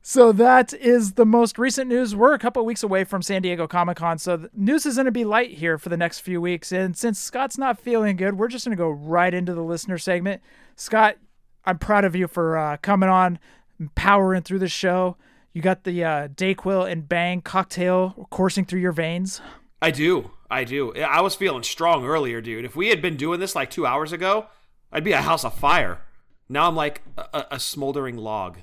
So 0.02 0.32
that 0.32 0.74
is 0.74 1.14
the 1.14 1.26
most 1.26 1.60
recent 1.60 1.88
news. 1.88 2.16
We're 2.16 2.34
a 2.34 2.40
couple 2.40 2.66
weeks 2.66 2.82
away 2.82 3.04
from 3.04 3.22
San 3.22 3.42
Diego 3.44 3.68
Comic 3.68 3.98
Con, 3.98 4.18
so 4.18 4.36
the 4.38 4.50
news 4.56 4.86
is 4.88 4.96
going 4.96 5.06
to 5.06 5.12
be 5.12 5.24
light 5.24 5.52
here 5.52 5.78
for 5.78 5.90
the 5.90 5.98
next 5.98 6.22
few 6.22 6.42
weeks. 6.42 6.72
And 6.72 6.98
since 6.98 7.20
Scott's 7.20 7.58
not 7.58 7.80
feeling 7.80 8.16
good, 8.16 8.38
we're 8.40 8.48
just 8.48 8.66
going 8.66 8.76
to 8.76 8.82
go 8.82 8.90
right 8.90 9.32
into 9.34 9.54
the 9.54 9.62
listener 9.64 10.00
segment. 10.00 10.42
Scott, 10.76 11.18
I'm 11.66 11.78
proud 11.78 12.04
of 12.04 12.16
you 12.16 12.28
for 12.28 12.58
uh, 12.58 12.78
coming 12.82 13.10
on, 13.10 13.38
powering 13.94 14.42
through 14.42 14.58
the 14.60 14.68
show. 14.68 15.18
You 15.54 15.62
got 15.62 15.84
the 15.84 16.04
uh, 16.04 16.28
Dayquil 16.30 16.90
and 16.92 17.08
Bang 17.08 17.42
cocktail 17.42 18.28
coursing 18.32 18.66
through 18.66 18.80
your 18.80 18.94
veins. 18.94 19.40
i 19.84 19.92
do 19.92 20.32
i 20.50 20.64
do 20.64 20.94
i 20.96 21.22
was 21.22 21.34
feeling 21.36 21.64
strong 21.64 22.06
earlier 22.06 22.40
dude 22.42 22.66
if 22.66 22.76
we 22.76 22.90
had 22.90 23.02
been 23.02 23.18
doing 23.18 23.40
this 23.40 23.56
like 23.56 23.70
two 23.72 23.86
hours 23.86 24.12
ago 24.12 24.46
i'd 24.92 25.04
be 25.04 25.12
a 25.12 25.22
house 25.22 25.44
of 25.44 25.54
fire 25.54 26.00
now 26.52 26.68
i'm 26.68 26.76
like 26.76 27.02
a, 27.18 27.26
a- 27.34 27.48
a 27.52 27.60
smoldering 27.60 28.18
log 28.18 28.60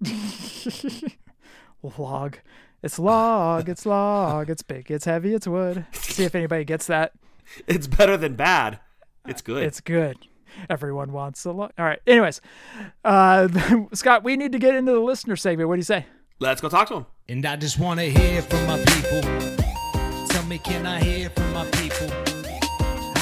Log. 1.98 2.38
It's 2.82 2.98
log. 2.98 3.68
It's 3.68 3.84
log. 3.86 4.50
It's 4.50 4.62
big. 4.62 4.90
It's 4.90 5.04
heavy. 5.04 5.34
It's 5.34 5.46
wood. 5.48 5.84
See 5.92 6.24
if 6.24 6.34
anybody 6.34 6.64
gets 6.64 6.86
that. 6.86 7.12
it's 7.66 7.86
better 7.86 8.16
than 8.16 8.34
bad 8.34 8.78
it's 9.26 9.42
good 9.42 9.62
It's 9.64 9.80
good. 9.80 10.16
Everyone 10.70 11.12
wants 11.12 11.44
a 11.44 11.52
log. 11.52 11.72
All 11.78 11.84
right. 11.84 12.00
Anyways, 12.06 12.40
uh, 13.04 13.48
Scott, 13.94 14.22
we 14.24 14.36
need 14.36 14.52
to 14.52 14.58
get 14.58 14.74
into 14.74 14.92
the 14.92 15.00
listener 15.00 15.36
segment. 15.36 15.68
What 15.68 15.76
do 15.76 15.80
you 15.80 15.84
say? 15.84 16.06
let's 16.40 16.60
go 16.60 16.68
talk 16.68 16.88
to 16.88 16.94
him 16.96 17.06
And 17.28 17.46
I 17.46 17.54
just 17.56 17.78
want 17.78 18.00
to 18.00 18.06
hear 18.10 18.42
from 18.42 18.66
my 18.66 18.78
people. 18.78 19.20
Tell 20.28 20.44
me, 20.46 20.58
can 20.58 20.86
I 20.86 21.00
hear 21.02 21.30
from 21.30 21.52
my 21.52 21.64
people? 21.70 22.08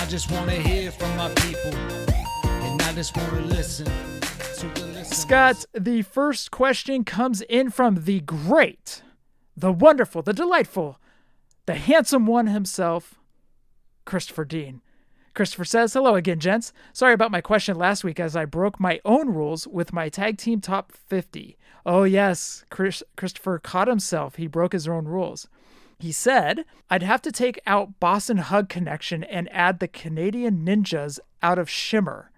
I 0.00 0.06
just 0.08 0.30
want 0.30 0.48
to 0.50 0.56
hear 0.56 0.90
from 0.90 1.14
my 1.18 1.28
people. 1.34 2.09
I 2.90 2.92
just 2.92 3.16
want 3.16 3.30
to 3.30 3.40
listen 3.42 3.84
the. 3.84 5.04
Scott, 5.04 5.64
the 5.72 6.02
first 6.02 6.50
question 6.50 7.04
comes 7.04 7.40
in 7.42 7.70
from 7.70 8.02
the 8.02 8.18
great, 8.18 9.04
the 9.56 9.70
wonderful, 9.70 10.22
the 10.22 10.32
delightful, 10.32 10.98
the 11.66 11.76
handsome 11.76 12.26
one 12.26 12.48
himself, 12.48 13.14
Christopher 14.04 14.44
Dean. 14.44 14.80
Christopher 15.34 15.64
says, 15.64 15.92
Hello 15.92 16.16
again, 16.16 16.40
gents. 16.40 16.72
Sorry 16.92 17.14
about 17.14 17.30
my 17.30 17.40
question 17.40 17.76
last 17.76 18.02
week 18.02 18.18
as 18.18 18.34
I 18.34 18.44
broke 18.44 18.80
my 18.80 18.98
own 19.04 19.28
rules 19.28 19.68
with 19.68 19.92
my 19.92 20.08
tag 20.08 20.36
team 20.36 20.60
top 20.60 20.90
50. 20.90 21.56
Oh, 21.86 22.02
yes, 22.02 22.64
Chris- 22.70 23.04
Christopher 23.16 23.60
caught 23.60 23.86
himself. 23.86 24.34
He 24.34 24.48
broke 24.48 24.72
his 24.72 24.88
own 24.88 25.04
rules. 25.04 25.46
He 26.00 26.10
said, 26.10 26.64
I'd 26.90 27.04
have 27.04 27.22
to 27.22 27.30
take 27.30 27.60
out 27.68 28.00
Boston 28.00 28.38
Hug 28.38 28.68
Connection 28.68 29.22
and 29.22 29.48
add 29.52 29.78
the 29.78 29.86
Canadian 29.86 30.64
Ninjas 30.66 31.20
out 31.40 31.56
of 31.56 31.70
Shimmer. 31.70 32.29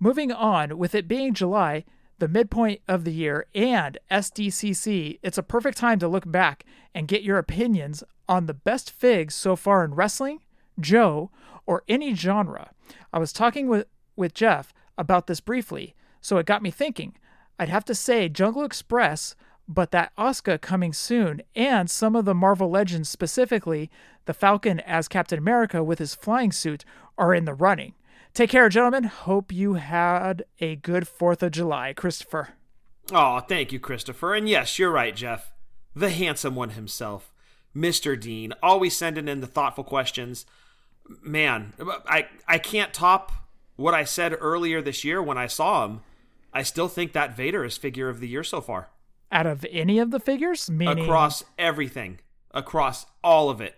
Moving 0.00 0.30
on, 0.30 0.78
with 0.78 0.94
it 0.94 1.08
being 1.08 1.34
July, 1.34 1.84
the 2.20 2.28
midpoint 2.28 2.82
of 2.86 3.02
the 3.02 3.12
year, 3.12 3.46
and 3.52 3.98
SDCC, 4.12 5.18
it's 5.24 5.38
a 5.38 5.42
perfect 5.42 5.76
time 5.76 5.98
to 5.98 6.06
look 6.06 6.30
back 6.30 6.64
and 6.94 7.08
get 7.08 7.24
your 7.24 7.36
opinions 7.36 8.04
on 8.28 8.46
the 8.46 8.54
best 8.54 8.92
figs 8.92 9.34
so 9.34 9.56
far 9.56 9.84
in 9.84 9.94
wrestling, 9.94 10.38
Joe, 10.78 11.32
or 11.66 11.82
any 11.88 12.14
genre. 12.14 12.70
I 13.12 13.18
was 13.18 13.32
talking 13.32 13.66
with, 13.66 13.88
with 14.14 14.34
Jeff 14.34 14.72
about 14.96 15.26
this 15.26 15.40
briefly, 15.40 15.96
so 16.20 16.38
it 16.38 16.46
got 16.46 16.62
me 16.62 16.70
thinking. 16.70 17.16
I'd 17.58 17.68
have 17.68 17.84
to 17.86 17.94
say 17.94 18.28
Jungle 18.28 18.62
Express, 18.62 19.34
but 19.66 19.90
that 19.90 20.12
Asuka 20.16 20.60
coming 20.60 20.92
soon, 20.92 21.42
and 21.56 21.90
some 21.90 22.14
of 22.14 22.24
the 22.24 22.34
Marvel 22.34 22.70
Legends, 22.70 23.08
specifically 23.08 23.90
the 24.26 24.34
Falcon 24.34 24.78
as 24.78 25.08
Captain 25.08 25.40
America 25.40 25.82
with 25.82 25.98
his 25.98 26.14
flying 26.14 26.52
suit, 26.52 26.84
are 27.16 27.34
in 27.34 27.46
the 27.46 27.54
running. 27.54 27.94
Take 28.34 28.50
care, 28.50 28.68
gentlemen. 28.68 29.04
Hope 29.04 29.52
you 29.52 29.74
had 29.74 30.44
a 30.60 30.76
good 30.76 31.04
4th 31.04 31.42
of 31.42 31.52
July, 31.52 31.92
Christopher. 31.92 32.50
Oh, 33.10 33.40
thank 33.40 33.72
you, 33.72 33.80
Christopher. 33.80 34.34
And 34.34 34.48
yes, 34.48 34.78
you're 34.78 34.90
right, 34.92 35.14
Jeff. 35.14 35.52
The 35.94 36.10
handsome 36.10 36.54
one 36.54 36.70
himself, 36.70 37.32
Mr. 37.74 38.18
Dean, 38.18 38.52
always 38.62 38.96
sending 38.96 39.28
in 39.28 39.40
the 39.40 39.46
thoughtful 39.46 39.84
questions. 39.84 40.46
Man, 41.22 41.72
I 42.06 42.26
I 42.46 42.58
can't 42.58 42.92
top 42.92 43.32
what 43.76 43.94
I 43.94 44.04
said 44.04 44.36
earlier 44.38 44.82
this 44.82 45.04
year 45.04 45.22
when 45.22 45.38
I 45.38 45.46
saw 45.46 45.84
him. 45.84 46.00
I 46.52 46.62
still 46.62 46.88
think 46.88 47.12
that 47.12 47.36
Vader 47.36 47.64
is 47.64 47.76
figure 47.76 48.08
of 48.08 48.20
the 48.20 48.28
year 48.28 48.44
so 48.44 48.60
far. 48.60 48.90
Out 49.32 49.46
of 49.46 49.66
any 49.70 49.98
of 49.98 50.10
the 50.10 50.20
figures? 50.20 50.70
Meaning, 50.70 51.04
across 51.04 51.44
everything, 51.58 52.20
across 52.52 53.06
all 53.24 53.50
of 53.50 53.60
it. 53.60 53.77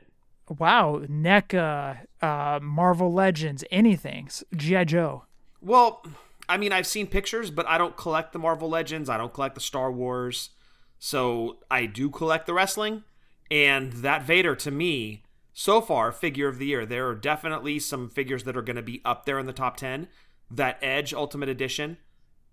Wow, 0.59 1.03
NECA, 1.09 2.07
uh, 2.21 2.59
Marvel 2.61 3.13
Legends, 3.13 3.65
anything. 3.71 4.29
G.I. 4.55 4.85
Joe. 4.85 5.25
Well, 5.61 6.05
I 6.49 6.57
mean, 6.57 6.73
I've 6.73 6.89
seen 6.89 7.07
pictures, 7.07 7.51
but 7.53 7.69
I 7.69 7.79
don't 7.79 7.97
collect 7.97 8.33
the 8.33 8.41
Marvel 8.41 8.69
Legends. 8.69 9.09
I 9.09 9.17
don't 9.17 9.33
collect 9.33 9.55
the 9.55 9.61
Star 9.61 9.93
Wars. 9.93 10.51
So 10.99 11.59
I 11.71 11.87
do 11.87 12.11
collect 12.11 12.47
the 12.47 12.55
wrestling. 12.55 13.05
And 13.51 13.93
that 13.93 14.25
Vader, 14.25 14.57
to 14.57 14.71
me, 14.73 15.23
so 15.53 15.81
far, 15.81 16.11
figure 16.11 16.49
of 16.49 16.59
the 16.59 16.67
year. 16.67 16.85
There 16.85 17.07
are 17.09 17.15
definitely 17.15 17.79
some 17.79 18.11
figures 18.11 18.43
that 18.45 18.57
are 18.57 18.63
going 18.63 18.77
to 18.77 18.83
be 18.83 19.01
up 19.05 19.27
there 19.27 19.39
in 19.39 19.47
the 19.47 19.53
top 19.53 19.77
10. 19.77 20.09
That 20.51 20.79
Edge 20.83 21.15
Ultimate 21.15 21.49
Edition, 21.49 21.99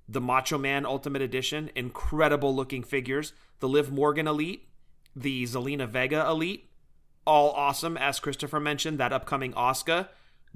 the 0.07 0.21
Macho 0.21 0.59
Man 0.59 0.85
Ultimate 0.85 1.23
Edition, 1.23 1.71
incredible 1.75 2.55
looking 2.55 2.83
figures. 2.83 3.33
The 3.59 3.67
Liv 3.67 3.91
Morgan 3.91 4.27
Elite, 4.27 4.67
the 5.15 5.43
Zelina 5.43 5.89
Vega 5.89 6.27
Elite, 6.29 6.69
all 7.27 7.51
awesome. 7.51 7.97
As 7.97 8.19
Christopher 8.19 8.59
mentioned, 8.59 8.97
that 8.99 9.13
upcoming 9.13 9.53
Asuka, 9.53 10.07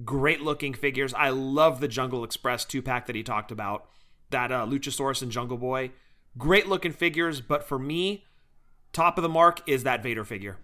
great 0.03 0.41
looking 0.41 0.73
figures. 0.73 1.13
I 1.13 1.29
love 1.29 1.79
the 1.79 1.87
Jungle 1.87 2.23
Express 2.23 2.65
two 2.65 2.81
pack 2.81 3.05
that 3.05 3.15
he 3.15 3.21
talked 3.21 3.51
about. 3.51 3.87
That 4.31 4.51
uh, 4.51 4.65
Luchasaurus 4.65 5.21
and 5.21 5.31
Jungle 5.31 5.57
Boy, 5.57 5.91
great 6.37 6.67
looking 6.67 6.93
figures. 6.93 7.41
But 7.41 7.63
for 7.63 7.77
me, 7.77 8.25
top 8.93 9.17
of 9.17 9.21
the 9.21 9.29
mark 9.29 9.61
is 9.67 9.83
that 9.83 10.01
Vader 10.01 10.23
figure. 10.23 10.57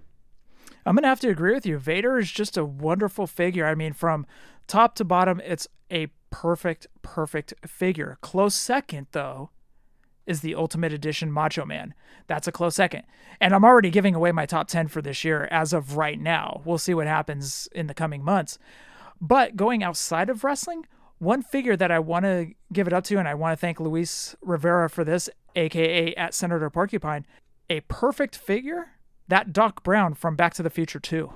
I'm 0.85 0.95
gonna 0.95 1.07
have 1.07 1.19
to 1.19 1.29
agree 1.29 1.53
with 1.53 1.65
you. 1.65 1.77
Vader 1.77 2.17
is 2.17 2.31
just 2.31 2.55
a 2.55 2.63
wonderful 2.63 3.27
figure. 3.27 3.65
I 3.65 3.75
mean, 3.75 3.91
from 3.91 4.25
top 4.67 4.95
to 4.95 5.03
bottom, 5.03 5.41
it's 5.43 5.67
a 5.91 6.07
perfect, 6.29 6.87
perfect 7.01 7.53
figure. 7.67 8.17
Close 8.21 8.55
second, 8.55 9.07
though, 9.11 9.49
is 10.27 10.41
the 10.41 10.53
Ultimate 10.53 10.93
Edition 10.93 11.31
Macho 11.31 11.65
Man. 11.65 11.93
That's 12.27 12.47
a 12.47 12.51
close 12.51 12.75
second. 12.75 13.03
And 13.39 13.55
I'm 13.55 13.63
already 13.63 13.89
giving 13.89 14.13
away 14.13 14.31
my 14.31 14.45
top 14.45 14.67
10 14.67 14.89
for 14.89 15.01
this 15.01 15.23
year 15.23 15.47
as 15.49 15.73
of 15.73 15.97
right 15.97 16.19
now. 16.19 16.61
We'll 16.65 16.77
see 16.77 16.93
what 16.93 17.07
happens 17.07 17.67
in 17.71 17.87
the 17.87 17.93
coming 17.93 18.23
months. 18.23 18.59
But 19.19 19.55
going 19.55 19.83
outside 19.83 20.29
of 20.29 20.43
wrestling, 20.43 20.85
one 21.19 21.41
figure 21.41 21.75
that 21.75 21.91
I 21.91 21.99
want 21.99 22.25
to 22.25 22.53
give 22.71 22.87
it 22.87 22.93
up 22.93 23.03
to, 23.05 23.17
and 23.17 23.27
I 23.27 23.33
want 23.33 23.53
to 23.53 23.59
thank 23.59 23.79
Luis 23.79 24.35
Rivera 24.41 24.89
for 24.89 25.03
this, 25.03 25.29
aka 25.55 26.13
at 26.15 26.33
Senator 26.33 26.69
Porcupine, 26.69 27.25
a 27.69 27.79
perfect 27.81 28.35
figure, 28.35 28.89
that 29.27 29.51
Doc 29.51 29.83
Brown 29.83 30.13
from 30.13 30.35
Back 30.35 30.53
to 30.55 30.63
the 30.63 30.69
Future 30.69 30.99
2. 30.99 31.31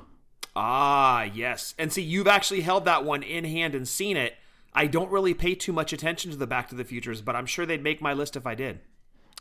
Ah, 0.55 1.23
yes. 1.23 1.73
And 1.77 1.91
see, 1.91 2.01
you've 2.01 2.27
actually 2.27 2.61
held 2.61 2.85
that 2.85 3.03
one 3.03 3.23
in 3.23 3.45
hand 3.45 3.73
and 3.73 3.87
seen 3.87 4.17
it. 4.17 4.35
I 4.73 4.87
don't 4.87 5.11
really 5.11 5.33
pay 5.33 5.55
too 5.55 5.73
much 5.73 5.91
attention 5.93 6.31
to 6.31 6.37
the 6.37 6.47
Back 6.47 6.69
to 6.69 6.75
the 6.75 6.85
Futures, 6.85 7.21
but 7.21 7.35
I'm 7.35 7.45
sure 7.45 7.65
they'd 7.65 7.83
make 7.83 8.01
my 8.01 8.13
list 8.13 8.35
if 8.35 8.47
I 8.47 8.55
did. 8.55 8.79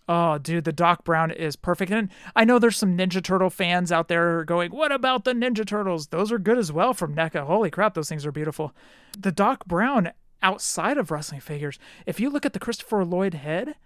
Oh, 0.09 0.39
dude, 0.39 0.65
the 0.65 0.73
Doc 0.73 1.05
Brown 1.05 1.31
is 1.31 1.55
perfect. 1.55 1.93
And 1.93 2.09
I 2.35 2.45
know 2.45 2.59
there's 2.59 2.77
some 2.77 2.97
Ninja 2.97 3.23
Turtle 3.23 3.51
fans 3.51 3.93
out 3.93 4.09
there 4.09 4.45
going, 4.45 4.73
What 4.73 4.91
about 4.91 5.25
the 5.25 5.33
Ninja 5.33 5.65
Turtles? 5.65 6.09
Those 6.09 6.33
are 6.33 6.39
good 6.39 6.59
as 6.59 6.73
well 6.73 6.95
from 6.95 7.15
NECA. 7.15 7.47
Holy 7.47 7.71
crap, 7.71 7.95
those 7.95 8.09
things 8.09 8.27
are 8.27 8.33
beautiful. 8.33 8.75
The 9.17 9.31
Doc 9.31 9.67
Brown 9.67 10.11
outside 10.43 10.99
of 10.99 11.11
wrestling 11.11 11.41
figures, 11.41 11.79
if 12.07 12.19
you 12.19 12.29
look 12.29 12.45
at 12.45 12.55
the 12.55 12.59
Christopher 12.59 13.05
Lloyd 13.05 13.35
head, 13.35 13.77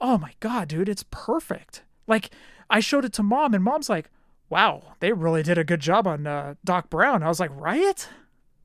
oh 0.00 0.16
my 0.16 0.32
God, 0.40 0.68
dude, 0.68 0.88
it's 0.88 1.04
perfect. 1.10 1.82
Like, 2.06 2.30
I 2.70 2.80
showed 2.80 3.04
it 3.04 3.12
to 3.14 3.22
mom, 3.22 3.52
and 3.52 3.62
mom's 3.62 3.90
like, 3.90 4.08
Wow, 4.48 4.94
they 5.00 5.12
really 5.12 5.42
did 5.42 5.58
a 5.58 5.64
good 5.64 5.80
job 5.80 6.06
on 6.06 6.26
uh, 6.26 6.54
Doc 6.64 6.88
Brown. 6.88 7.22
I 7.22 7.28
was 7.28 7.40
like, 7.40 7.54
Right? 7.54 8.08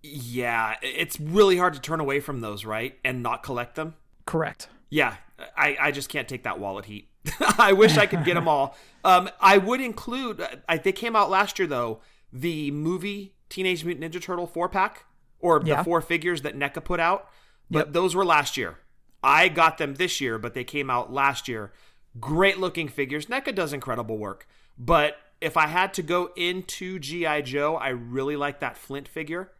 Yeah, 0.04 0.76
it's 0.82 1.20
really 1.20 1.58
hard 1.58 1.74
to 1.76 1.80
turn 1.80 2.00
away 2.02 2.20
from 2.20 2.42
those, 2.42 2.66
right? 2.66 2.98
And 3.06 3.24
not 3.24 3.42
collect 3.42 3.76
them. 3.76 3.96
Correct. 4.26 4.68
Yeah, 4.90 5.16
I, 5.58 5.78
I 5.80 5.92
just 5.92 6.10
can't 6.10 6.28
take 6.28 6.44
that 6.44 6.60
wallet 6.60 6.86
heat. 6.86 7.10
I 7.58 7.72
wish 7.74 7.98
I 7.98 8.06
could 8.06 8.26
get 8.26 8.34
them 8.34 8.48
all. 8.50 8.76
Um, 9.06 9.30
I 9.40 9.58
would 9.58 9.80
include, 9.82 10.46
I, 10.68 10.78
they 10.78 10.92
came 10.92 11.16
out 11.16 11.30
last 11.30 11.58
year 11.58 11.68
though, 11.68 12.02
the 12.32 12.70
movie 12.72 13.34
Teenage 13.50 13.86
Mutant 13.86 14.14
Ninja 14.14 14.22
Turtle 14.22 14.46
four 14.46 14.68
pack 14.68 15.06
or 15.40 15.60
the 15.62 15.84
four 15.84 16.02
figures 16.02 16.42
that 16.42 16.56
NECA 16.58 16.84
put 16.84 17.00
out, 17.00 17.30
but 17.72 17.88
Yep. 17.88 17.94
those 17.94 18.16
were 18.16 18.26
last 18.26 18.58
year. 18.58 18.80
I 19.24 19.48
got 19.48 19.78
them 19.78 19.96
this 19.96 20.20
year, 20.20 20.38
but 20.38 20.54
they 20.54 20.64
came 20.66 20.90
out 20.90 21.12
last 21.14 21.48
year. 21.48 21.72
Great 22.20 22.60
looking 22.60 22.88
figures. 22.90 23.28
NECA 23.28 23.56
does 23.56 23.72
incredible 23.74 24.18
work, 24.18 24.48
but 24.78 25.18
if 25.42 25.56
I 25.58 25.68
had 25.68 25.94
to 25.96 26.02
go 26.02 26.30
into 26.36 27.00
GI 27.00 27.42
Joe, 27.44 27.76
I 27.76 27.90
really 27.90 28.36
like 28.36 28.60
that 28.62 28.78
Flint 28.78 29.08
figure. 29.08 29.52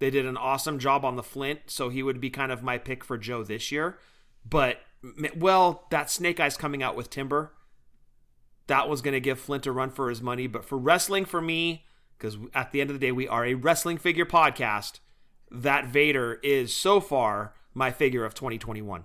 They 0.00 0.10
did 0.10 0.26
an 0.26 0.36
awesome 0.36 0.78
job 0.78 1.04
on 1.04 1.16
the 1.16 1.22
Flint, 1.22 1.60
so 1.66 1.90
he 1.90 2.02
would 2.02 2.20
be 2.20 2.30
kind 2.30 2.50
of 2.50 2.62
my 2.62 2.78
pick 2.78 3.04
for 3.04 3.16
Joe 3.16 3.44
this 3.44 3.70
year. 3.70 3.98
But 4.48 4.80
well, 5.36 5.86
that 5.90 6.10
Snake 6.10 6.40
Eyes 6.40 6.56
coming 6.56 6.82
out 6.82 6.96
with 6.96 7.10
Timber, 7.10 7.52
that 8.66 8.88
was 8.88 9.02
going 9.02 9.12
to 9.12 9.20
give 9.20 9.38
Flint 9.38 9.66
a 9.66 9.72
run 9.72 9.90
for 9.90 10.08
his 10.08 10.22
money. 10.22 10.46
But 10.46 10.64
for 10.64 10.78
wrestling, 10.78 11.26
for 11.26 11.40
me, 11.40 11.84
because 12.16 12.38
at 12.54 12.72
the 12.72 12.80
end 12.80 12.90
of 12.90 12.98
the 12.98 13.06
day, 13.06 13.12
we 13.12 13.28
are 13.28 13.44
a 13.44 13.54
wrestling 13.54 13.98
figure 13.98 14.26
podcast. 14.26 15.00
That 15.50 15.86
Vader 15.86 16.40
is 16.42 16.72
so 16.74 17.00
far 17.00 17.54
my 17.74 17.90
figure 17.90 18.24
of 18.24 18.34
2021. 18.34 19.04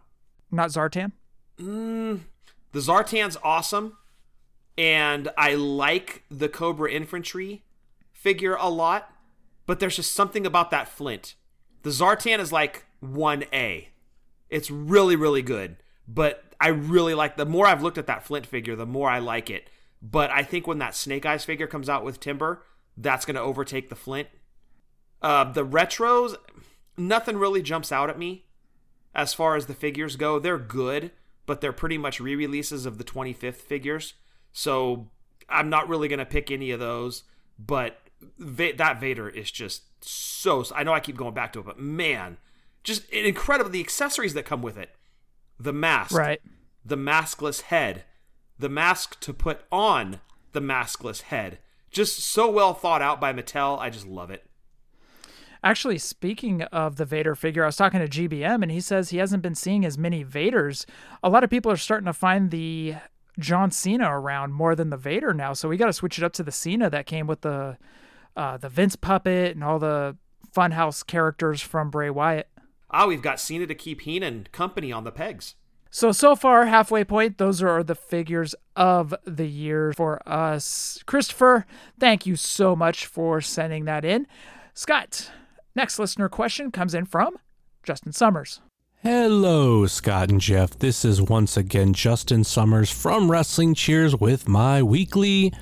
Not 0.52 0.70
Zartan? 0.70 1.12
Mm, 1.60 2.22
the 2.72 2.80
Zartan's 2.80 3.38
awesome, 3.44 3.98
and 4.78 5.30
I 5.38 5.56
like 5.56 6.24
the 6.30 6.48
Cobra 6.48 6.92
Infantry 6.92 7.64
figure 8.14 8.56
a 8.56 8.70
lot, 8.70 9.12
but 9.66 9.80
there's 9.80 9.96
just 9.96 10.14
something 10.14 10.46
about 10.46 10.72
that 10.72 10.88
Flint. 10.88 11.36
The 11.84 11.90
Zartan 11.90 12.40
is 12.40 12.52
like 12.52 12.86
1A. 13.04 13.88
It's 14.50 14.72
really, 14.72 15.16
really 15.16 15.42
good, 15.42 15.78
but 16.08 16.44
I 16.60 16.70
really 16.70 17.14
like 17.14 17.38
the 17.38 17.46
more 17.46 17.68
I've 17.68 17.84
looked 17.84 17.98
at 17.98 18.08
that 18.08 18.24
Flint 18.24 18.46
figure, 18.46 18.76
the 18.76 18.86
more 18.86 19.10
I 19.10 19.20
like 19.20 19.50
it. 19.50 19.70
But 20.02 20.30
I 20.30 20.44
think 20.44 20.68
when 20.68 20.78
that 20.80 20.96
Snake 20.96 21.26
Eyes 21.26 21.46
figure 21.46 21.68
comes 21.68 21.90
out 21.90 22.04
with 22.04 22.20
Timber, 22.20 22.64
that's 22.96 23.26
going 23.26 23.36
to 23.36 23.42
overtake 23.42 23.90
the 23.90 23.96
Flint. 23.96 24.28
Uh, 25.22 25.46
the 25.52 25.66
retros, 25.66 26.36
nothing 26.98 27.38
really 27.38 27.62
jumps 27.62 27.92
out 27.92 28.10
at 28.10 28.20
me 28.20 28.46
as 29.14 29.34
far 29.34 29.56
as 29.56 29.66
the 29.66 29.74
figures 29.74 30.16
go. 30.16 30.38
They're 30.38 30.58
good, 30.58 31.12
but 31.46 31.62
they're 31.62 31.74
pretty 31.74 31.98
much 31.98 32.20
re 32.20 32.36
releases 32.36 32.86
of 32.86 32.98
the 32.98 33.04
25th 33.04 33.56
figures. 33.56 34.14
So 34.52 35.10
I'm 35.50 35.70
not 35.70 35.90
really 35.90 36.08
going 36.08 36.20
to 36.20 36.26
pick 36.26 36.52
any 36.52 36.72
of 36.72 36.80
those. 36.80 37.24
But 37.58 38.00
Va- 38.40 38.74
that 38.78 39.00
Vader 39.00 39.30
is 39.30 39.52
just 39.52 39.84
so. 40.04 40.64
I 40.76 40.84
know 40.84 40.94
I 40.94 41.00
keep 41.00 41.18
going 41.18 41.34
back 41.34 41.54
to 41.54 41.60
it, 41.60 41.66
but 41.66 41.80
man, 41.80 42.38
just 42.84 43.10
incredible. 43.10 43.70
The 43.70 43.80
accessories 43.82 44.34
that 44.34 44.46
come 44.46 44.62
with 44.62 44.78
it 44.78 44.92
the 45.60 45.74
mask, 45.74 46.14
Right. 46.14 46.42
the 46.84 46.98
maskless 46.98 47.62
head, 47.62 48.04
the 48.60 48.70
mask 48.70 49.20
to 49.22 49.34
put 49.34 49.62
on 49.72 50.20
the 50.54 50.62
maskless 50.62 51.22
head. 51.24 51.60
Just 51.92 52.20
so 52.20 52.50
well 52.50 52.74
thought 52.74 53.02
out 53.02 53.22
by 53.22 53.32
Mattel. 53.32 53.80
I 53.80 53.90
just 53.90 54.06
love 54.06 54.30
it. 54.30 54.46
Actually, 55.64 55.98
speaking 55.98 56.62
of 56.64 56.98
the 56.98 57.06
Vader 57.06 57.34
figure, 57.36 57.64
I 57.64 57.68
was 57.68 57.76
talking 57.78 58.00
to 58.00 58.08
GBM 58.08 58.62
and 58.62 58.72
he 58.72 58.80
says 58.82 59.10
he 59.10 59.18
hasn't 59.18 59.42
been 59.42 59.56
seeing 59.56 59.84
as 59.84 59.98
many 59.98 60.24
Vaders. 60.24 60.86
A 61.24 61.30
lot 61.30 61.44
of 61.44 61.50
people 61.50 61.72
are 61.72 61.78
starting 61.78 62.06
to 62.06 62.14
find 62.14 62.52
the 62.52 62.96
John 63.40 63.72
Cena 63.72 64.10
around 64.18 64.54
more 64.54 64.76
than 64.76 64.90
the 64.92 64.98
Vader 64.98 65.34
now, 65.34 65.54
so 65.54 65.68
we 65.68 65.78
got 65.78 65.88
to 65.88 65.94
switch 65.94 66.18
it 66.18 66.24
up 66.24 66.34
to 66.34 66.44
the 66.44 66.52
Cena 66.52 66.90
that 66.92 67.06
came 67.08 67.26
with 67.28 67.42
the 67.42 67.78
uh, 68.36 68.58
the 68.58 68.70
Vince 68.70 68.96
puppet 68.96 69.56
and 69.56 69.64
all 69.64 69.80
the 69.80 70.18
Funhouse 70.56 71.06
characters 71.06 71.62
from 71.62 71.90
Bray 71.90 72.10
Wyatt. 72.10 72.50
Ah, 72.90 73.08
we've 73.08 73.22
got 73.22 73.40
Cena 73.40 73.68
to 73.68 73.76
keep 73.76 74.02
Heenan 74.02 74.48
company 74.52 74.92
on 74.92 75.04
the 75.04 75.12
pegs. 75.12 75.56
So 75.92 76.12
so 76.12 76.36
far, 76.36 76.66
halfway 76.66 77.06
point, 77.06 77.38
those 77.38 77.64
are 77.64 77.84
the 77.84 77.96
figures 77.96 78.54
of 78.76 79.16
the 79.26 79.48
year 79.48 79.94
for 79.94 80.22
us. 80.28 81.00
Christopher, 81.06 81.66
thank 82.00 82.26
you 82.26 82.36
so 82.36 82.76
much 82.76 83.06
for 83.06 83.40
sending 83.40 83.86
that 83.86 84.04
in. 84.04 84.28
Scott, 84.74 85.32
next 85.74 85.98
listener 85.98 86.28
question 86.28 86.70
comes 86.72 86.94
in 86.94 87.06
from 87.06 87.38
Justin 87.82 88.12
Somers. 88.12 88.60
Hello, 89.04 89.86
Scott 89.86 90.30
and 90.30 90.42
Jeff. 90.42 90.80
This 90.80 91.06
is 91.06 91.22
once 91.22 91.56
again 91.56 91.94
Justin 91.94 92.44
Somers 92.44 92.90
from 92.90 93.32
Wrestling 93.32 93.74
Cheers 93.74 94.16
with 94.16 94.50
my 94.50 94.82
weekly 94.82 95.54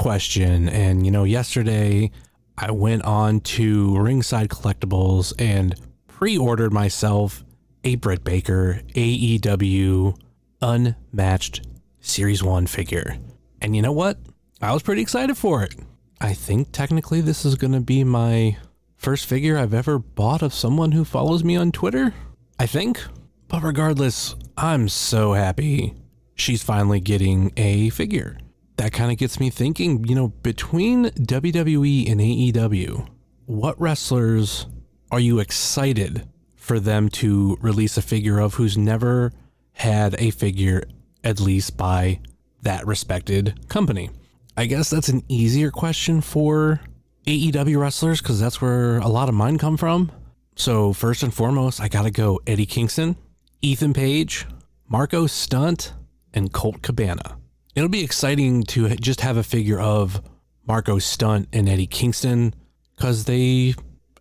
question. 0.00 0.66
And, 0.70 1.04
you 1.04 1.12
know, 1.12 1.24
yesterday 1.24 2.10
I 2.56 2.70
went 2.70 3.02
on 3.02 3.40
to 3.40 3.98
Ringside 3.98 4.48
Collectibles 4.48 5.34
and 5.38 5.74
pre 6.08 6.38
ordered 6.38 6.72
myself 6.72 7.44
a 7.84 7.96
Britt 7.96 8.24
Baker 8.24 8.80
AEW 8.94 10.18
Unmatched 10.62 11.66
Series 12.00 12.42
1 12.42 12.66
figure. 12.66 13.18
And 13.60 13.76
you 13.76 13.82
know 13.82 13.92
what? 13.92 14.16
I 14.62 14.72
was 14.72 14.82
pretty 14.82 15.02
excited 15.02 15.36
for 15.36 15.62
it. 15.62 15.74
I 16.18 16.32
think 16.32 16.72
technically 16.72 17.20
this 17.20 17.44
is 17.44 17.56
going 17.56 17.72
to 17.72 17.80
be 17.80 18.02
my 18.02 18.56
first 18.96 19.26
figure 19.26 19.58
I've 19.58 19.74
ever 19.74 19.98
bought 19.98 20.40
of 20.40 20.54
someone 20.54 20.92
who 20.92 21.04
follows 21.04 21.44
me 21.44 21.56
on 21.56 21.72
Twitter. 21.72 22.14
I 22.58 22.66
think. 22.66 23.02
But 23.48 23.62
regardless, 23.62 24.34
I'm 24.56 24.88
so 24.88 25.34
happy 25.34 25.94
she's 26.34 26.62
finally 26.62 27.00
getting 27.00 27.52
a 27.58 27.90
figure. 27.90 28.38
That 28.80 28.94
kind 28.94 29.12
of 29.12 29.18
gets 29.18 29.38
me 29.38 29.50
thinking, 29.50 30.06
you 30.06 30.14
know, 30.14 30.28
between 30.28 31.04
WWE 31.04 32.10
and 32.10 32.18
AEW, 32.18 33.06
what 33.44 33.78
wrestlers 33.78 34.64
are 35.10 35.20
you 35.20 35.38
excited 35.38 36.26
for 36.56 36.80
them 36.80 37.10
to 37.10 37.58
release 37.60 37.98
a 37.98 38.02
figure 38.02 38.38
of 38.38 38.54
who's 38.54 38.78
never 38.78 39.34
had 39.72 40.14
a 40.18 40.30
figure 40.30 40.84
at 41.22 41.40
least 41.40 41.76
by 41.76 42.20
that 42.62 42.86
respected 42.86 43.68
company. 43.68 44.08
I 44.56 44.64
guess 44.64 44.88
that's 44.88 45.10
an 45.10 45.24
easier 45.28 45.70
question 45.70 46.22
for 46.22 46.80
AEW 47.26 47.78
wrestlers 47.78 48.22
because 48.22 48.40
that's 48.40 48.62
where 48.62 48.96
a 48.96 49.08
lot 49.08 49.28
of 49.28 49.34
mine 49.34 49.58
come 49.58 49.76
from. 49.76 50.10
So, 50.56 50.94
first 50.94 51.22
and 51.22 51.34
foremost, 51.34 51.82
I 51.82 51.88
got 51.88 52.04
to 52.04 52.10
go 52.10 52.40
Eddie 52.46 52.64
Kingston, 52.64 53.16
Ethan 53.60 53.92
Page, 53.92 54.46
Marko 54.88 55.26
Stunt, 55.26 55.92
and 56.32 56.50
Colt 56.50 56.80
Cabana. 56.80 57.36
It'll 57.74 57.88
be 57.88 58.04
exciting 58.04 58.64
to 58.64 58.88
just 58.96 59.20
have 59.20 59.36
a 59.36 59.42
figure 59.42 59.78
of 59.78 60.20
Marko 60.66 60.98
Stunt 60.98 61.48
and 61.52 61.68
Eddie 61.68 61.86
Kingston 61.86 62.54
because 62.96 63.24
they 63.24 63.74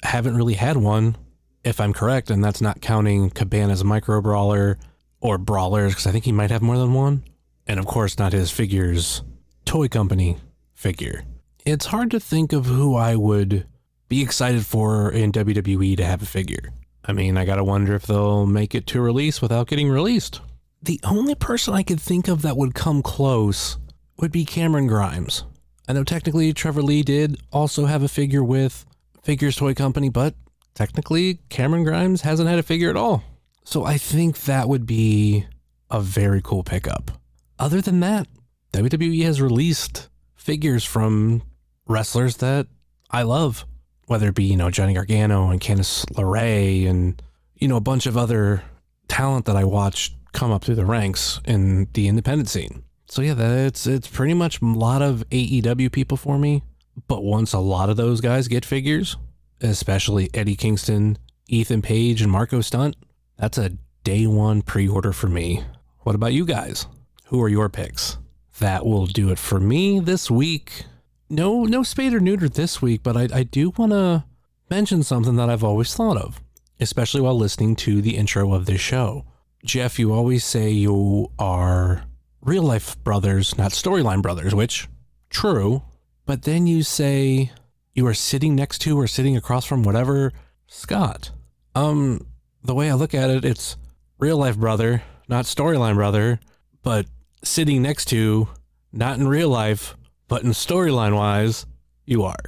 haven't 0.04 0.38
really 0.38 0.54
had 0.54 0.78
one, 0.78 1.18
if 1.64 1.80
I'm 1.80 1.94
correct, 1.94 2.30
and 2.30 2.44
that's 2.44 2.62
not 2.62 2.82
counting 2.82 3.30
Cabana's 3.30 3.84
micro 3.84 4.22
brawler 4.22 4.78
or 5.20 5.38
brawlers 5.38 5.94
because 5.94 6.08
I 6.08 6.12
think 6.12 6.26
he 6.26 6.32
might 6.32 6.52
have 6.52 6.62
more 6.62 6.78
than 6.78 6.94
one. 6.94 7.24
And 7.68 7.80
of 7.80 7.86
course, 7.86 8.18
not 8.18 8.34
his 8.34 8.52
figures 8.52 9.22
toy 9.66 9.88
company 9.88 10.38
figure. 10.74 11.24
It's 11.66 11.88
hard 11.88 12.10
to 12.12 12.20
think 12.20 12.54
of 12.54 12.66
who 12.66 12.96
I 12.96 13.16
would 13.16 13.68
be 14.08 14.22
excited 14.22 14.66
for 14.66 15.12
in 15.12 15.32
WWE 15.32 15.98
to 15.98 16.06
have 16.06 16.22
a 16.24 16.26
figure. 16.26 16.72
I 17.06 17.14
mean, 17.14 17.38
I 17.38 17.46
gotta 17.46 17.64
wonder 17.64 17.94
if 17.96 18.08
they'll 18.08 18.46
make 18.46 18.74
it 18.74 18.88
to 18.88 19.02
release 19.02 19.42
without 19.42 19.68
getting 19.68 19.90
released. 19.90 20.42
The 20.82 21.00
only 21.04 21.36
person 21.36 21.74
I 21.74 21.84
could 21.84 22.00
think 22.00 22.28
of 22.28 22.42
that 22.42 22.56
would 22.56 22.74
come 22.74 23.02
close 23.02 23.78
would 24.18 24.32
be 24.32 24.46
Cameron 24.46 24.88
Grimes. 24.88 25.44
I 25.88 25.94
know 25.94 26.04
technically 26.04 26.54
Trevor 26.54 26.82
Lee 26.82 27.04
did 27.04 27.42
also 27.52 27.86
have 27.86 28.04
a 28.04 28.08
figure 28.08 28.44
with 28.44 28.86
Figures 29.24 29.56
Toy 29.56 29.74
Company, 29.74 30.10
but 30.10 30.36
technically 30.76 31.40
Cameron 31.50 31.84
Grimes 31.84 32.22
hasn't 32.22 32.48
had 32.48 32.60
a 32.60 32.64
figure 32.64 32.90
at 32.90 32.96
all. 32.96 33.24
So 33.64 33.84
I 33.84 33.98
think 33.98 34.42
that 34.42 34.70
would 34.70 34.86
be 34.86 35.46
a 35.92 36.00
very 36.00 36.42
cool 36.42 36.64
pickup. 36.64 37.12
Other 37.58 37.82
than 37.82 38.00
that, 38.00 38.28
WWE 38.74 39.24
has 39.26 39.42
released 39.42 40.10
figures 40.36 40.86
from 40.86 41.42
wrestlers 41.88 42.38
that 42.38 42.68
I 43.12 43.24
love, 43.24 43.66
whether 44.06 44.30
it 44.30 44.36
be, 44.36 44.46
you 44.46 44.56
know, 44.56 44.70
Johnny 44.72 44.94
Gargano 44.94 45.50
and 45.50 45.60
Candice 45.60 46.06
LeRae 46.14 46.88
and, 46.88 47.22
you 47.56 47.68
know, 47.68 47.76
a 47.76 47.82
bunch 47.82 48.06
of 48.06 48.16
other 48.16 48.64
talent 49.08 49.46
that 49.46 49.56
I 49.56 49.64
watched 49.66 50.14
come 50.32 50.52
up 50.52 50.64
through 50.64 50.76
the 50.76 50.86
ranks 50.86 51.40
in 51.46 51.88
the 51.94 52.08
independent 52.08 52.50
scene. 52.50 52.84
So 53.08 53.22
yeah, 53.22 53.34
that 53.34 53.66
it's 53.66 53.88
it's 53.88 54.08
pretty 54.08 54.36
much 54.36 54.62
a 54.62 54.66
lot 54.66 55.02
of 55.02 55.24
AEW 55.30 55.92
people 55.92 56.18
for 56.18 56.38
me. 56.38 56.64
But 57.08 57.24
once 57.24 57.54
a 57.54 57.60
lot 57.60 57.90
of 57.90 57.98
those 57.98 58.22
guys 58.22 58.48
get 58.48 58.66
figures, 58.66 59.18
especially 59.62 60.30
Eddie 60.34 60.56
Kingston, 60.56 61.18
Ethan 61.48 61.82
Page, 61.82 62.22
and 62.22 62.32
Marko 62.32 62.62
Stunt, 62.62 62.96
that's 63.38 63.58
a 63.58 63.72
day 64.04 64.28
one 64.28 64.62
pre-order 64.62 65.12
for 65.12 65.28
me. 65.28 65.64
What 66.02 66.16
about 66.16 66.34
you 66.34 66.46
guys? 66.46 66.88
Who 67.26 67.42
are 67.42 67.50
your 67.50 67.70
picks? 67.70 68.18
That 68.60 68.86
will 68.86 69.06
do 69.06 69.30
it 69.30 69.40
for 69.40 69.60
me 69.60 70.00
this 70.00 70.30
week. 70.30 70.84
No, 71.30 71.64
no 71.64 71.84
spade 71.84 72.14
or 72.14 72.20
neuter 72.20 72.50
this 72.50 72.82
week, 72.82 73.02
but 73.04 73.16
I, 73.16 73.28
I 73.34 73.44
do 73.44 73.72
want 73.78 73.92
to 73.92 74.26
mention 74.70 75.04
something 75.04 75.36
that 75.38 75.50
I've 75.50 75.64
always 75.64 75.94
thought 75.94 76.18
of, 76.18 76.42
especially 76.80 77.22
while 77.22 77.38
listening 77.38 77.76
to 77.78 78.02
the 78.02 78.18
intro 78.18 78.54
of 78.54 78.66
this 78.66 78.82
show. 78.82 79.26
Jeff, 79.66 80.00
you 80.00 80.14
always 80.14 80.44
say 80.44 80.70
you 80.70 81.32
are 81.38 82.04
real 82.42 82.64
life 82.64 83.02
brothers, 83.04 83.58
not 83.58 83.72
storyline 83.72 84.22
brothers, 84.22 84.56
which, 84.56 84.88
true. 85.30 85.84
But 86.26 86.44
then 86.44 86.68
you 86.68 86.84
say 86.84 87.52
you 87.94 88.06
are 88.08 88.14
sitting 88.14 88.56
next 88.56 88.80
to 88.80 88.98
or 88.98 89.08
sitting 89.08 89.36
across 89.36 89.66
from 89.66 89.84
whatever 89.84 90.32
Scott. 90.68 91.32
Um, 91.76 92.26
the 92.64 92.76
way 92.76 92.90
I 92.90 92.94
look 92.94 93.14
at 93.14 93.30
it, 93.30 93.44
it's 93.44 93.78
real 94.18 94.38
life 94.38 94.58
brother, 94.58 95.04
not 95.28 95.46
storyline 95.46 95.96
brother, 95.96 96.40
but 96.84 97.06
sitting 97.44 97.82
next 97.82 98.06
to, 98.06 98.48
not 98.92 99.18
in 99.18 99.28
real 99.28 99.50
life, 99.50 99.96
but 100.28 100.44
in 100.44 100.52
storyline 100.52 101.16
wise, 101.16 101.66
you 102.06 102.24
are. 102.24 102.40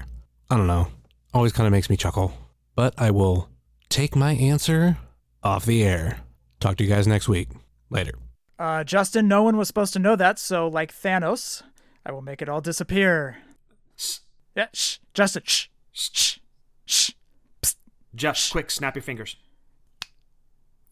I 0.49 0.57
don't 0.57 0.67
know. 0.67 0.87
Always 1.33 1.53
kind 1.53 1.67
of 1.67 1.71
makes 1.71 1.89
me 1.89 1.97
chuckle. 1.97 2.33
But 2.75 2.93
I 2.97 3.11
will 3.11 3.49
take 3.89 4.15
my 4.15 4.33
answer 4.33 4.97
off 5.43 5.65
the 5.65 5.83
air. 5.83 6.19
Talk 6.61 6.77
to 6.77 6.83
you 6.83 6.89
guys 6.89 7.07
next 7.07 7.27
week. 7.27 7.49
Later. 7.89 8.13
Uh, 8.57 8.83
Justin, 8.83 9.27
no 9.27 9.41
one 9.43 9.57
was 9.57 9.67
supposed 9.67 9.91
to 9.93 9.99
know 9.99 10.15
that, 10.15 10.37
so 10.39 10.67
like 10.67 10.93
Thanos, 10.93 11.63
I 12.05 12.11
will 12.11 12.21
make 12.21 12.41
it 12.41 12.47
all 12.47 12.61
disappear. 12.61 13.39
Shh. 13.97 14.19
Yeah, 14.55 14.67
shh. 14.71 14.99
Justin, 15.15 15.41
shh. 15.45 15.65
Shh. 15.91 16.37
Shh. 16.85 17.11
Psst. 17.63 17.75
Jeff, 18.13 18.51
quick, 18.51 18.69
snap 18.69 18.95
your 18.95 19.01
fingers. 19.01 19.35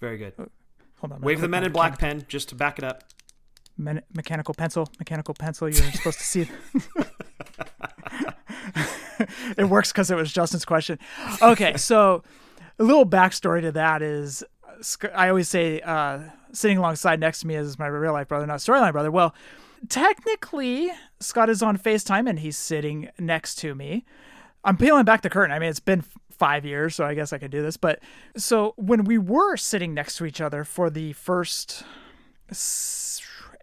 Very 0.02 0.18
good. 0.18 0.34
Hold 1.00 1.14
on. 1.14 1.22
Wave 1.22 1.40
the 1.40 1.48
Men 1.48 1.64
in 1.64 1.72
Black 1.72 2.00
pen 2.00 2.26
just 2.28 2.50
to 2.50 2.56
back 2.56 2.80
it 2.80 2.84
up. 2.84 3.04
Men- 3.78 4.02
mechanical 4.14 4.56
pencil, 4.56 4.90
mechanical 4.98 5.36
pencil. 5.36 5.70
You're 5.70 5.92
supposed 5.94 6.18
to 6.18 6.26
see. 6.26 6.42
It. 6.42 6.50
It 9.58 9.66
works 9.66 9.92
because 9.92 10.10
it 10.10 10.16
was 10.16 10.32
Justin's 10.32 10.64
question. 10.64 10.98
Okay, 11.42 11.76
so 11.76 12.24
a 12.80 12.84
little 12.84 13.06
backstory 13.06 13.62
to 13.62 13.72
that 13.74 14.02
is 14.02 14.44
I 15.14 15.30
always 15.30 15.50
say 15.50 15.82
uh, 15.82 16.20
sitting 16.52 16.78
alongside 16.78 17.20
next 17.20 17.42
to 17.42 17.48
me 17.48 17.56
is 17.56 17.80
my 17.80 17.88
real 17.88 18.14
life 18.14 18.28
brother, 18.28 18.46
not 18.46 18.60
storyline 18.60 18.92
brother. 18.92 19.12
Well, 19.12 19.34
technically, 19.88 20.92
Scott 21.20 21.50
is 21.50 21.62
on 21.62 21.78
FaceTime 21.78 22.30
and 22.30 22.40
he's 22.40 22.58
sitting 22.58 23.10
next 23.20 23.56
to 23.60 23.76
me. 23.76 24.06
I'm 24.64 24.78
peeling 24.78 25.06
back 25.06 25.22
the 25.22 25.30
curtain. 25.30 25.52
I 25.52 25.60
mean, 25.60 25.70
it's 25.70 25.80
been 25.80 26.04
five 26.32 26.66
years, 26.66 26.96
so 26.96 27.06
I 27.06 27.14
guess 27.14 27.34
I 27.34 27.38
could 27.38 27.52
do 27.52 27.62
this. 27.62 27.78
But 27.78 28.00
so 28.36 28.74
when 28.78 29.04
we 29.04 29.18
were 29.18 29.58
sitting 29.58 29.94
next 29.94 30.18
to 30.18 30.26
each 30.26 30.42
other 30.42 30.64
for 30.64 30.90
the 30.90 31.14
first 31.14 31.84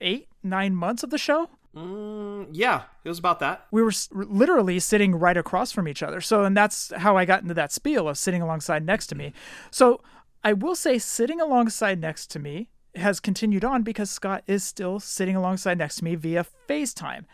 eight, 0.01 0.29
nine 0.43 0.75
months 0.75 1.03
of 1.03 1.11
the 1.11 1.19
show, 1.19 1.51
Mm, 1.77 2.49
yeah, 2.53 2.85
it 3.05 3.09
was 3.09 3.19
about 3.19 3.39
that. 3.41 3.67
We 3.71 3.83
were 3.83 3.93
literally 4.11 4.81
sitting 4.81 5.15
right 5.15 5.37
across 5.37 5.73
from 5.73 5.87
each 5.87 6.03
other. 6.03 6.23
So, 6.23 6.43
and 6.43 6.57
that's 6.57 6.91
how 6.97 7.19
I 7.19 7.27
got 7.27 7.43
into 7.43 7.53
that 7.53 7.71
spiel 7.71 8.09
of 8.09 8.17
sitting 8.17 8.41
alongside 8.41 8.85
next 8.85 9.09
to 9.09 9.15
me. 9.15 9.35
So, 9.71 10.01
I 10.47 10.53
will 10.53 10.77
say, 10.77 10.99
sitting 10.99 11.41
alongside 11.41 12.01
next 12.01 12.31
to 12.31 12.39
me 12.39 12.69
has 12.95 13.19
continued 13.19 13.65
on 13.65 13.83
because 13.83 14.13
Scott 14.13 14.45
is 14.47 14.63
still 14.63 15.01
sitting 15.01 15.35
alongside 15.35 15.77
next 15.77 15.97
to 15.97 16.05
me 16.05 16.15
via 16.15 16.47
FaceTime. 16.69 17.25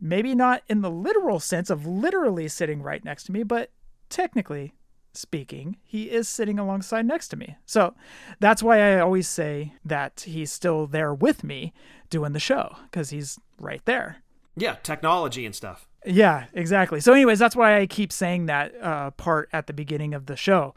Maybe 0.00 0.34
not 0.34 0.64
in 0.68 0.80
the 0.80 0.90
literal 0.90 1.38
sense 1.38 1.70
of 1.70 1.86
literally 1.86 2.48
sitting 2.48 2.82
right 2.82 3.04
next 3.04 3.24
to 3.26 3.32
me, 3.32 3.44
but 3.44 3.70
technically 4.08 4.74
speaking, 5.12 5.76
he 5.84 6.10
is 6.10 6.28
sitting 6.28 6.58
alongside 6.58 7.06
next 7.06 7.28
to 7.28 7.36
me. 7.36 7.54
So 7.64 7.94
that's 8.40 8.60
why 8.60 8.80
I 8.80 8.98
always 8.98 9.28
say 9.28 9.74
that 9.84 10.24
he's 10.26 10.50
still 10.50 10.88
there 10.88 11.14
with 11.14 11.44
me 11.44 11.72
doing 12.10 12.32
the 12.32 12.40
show 12.40 12.74
because 12.90 13.10
he's 13.10 13.38
right 13.56 13.82
there. 13.84 14.16
Yeah, 14.56 14.74
technology 14.82 15.46
and 15.46 15.54
stuff. 15.54 15.86
Yeah, 16.04 16.46
exactly. 16.54 16.98
So, 17.00 17.12
anyways, 17.12 17.38
that's 17.38 17.54
why 17.54 17.78
I 17.78 17.86
keep 17.86 18.10
saying 18.10 18.46
that 18.46 18.74
uh, 18.82 19.10
part 19.12 19.48
at 19.52 19.68
the 19.68 19.72
beginning 19.72 20.12
of 20.12 20.26
the 20.26 20.34
show. 20.34 20.74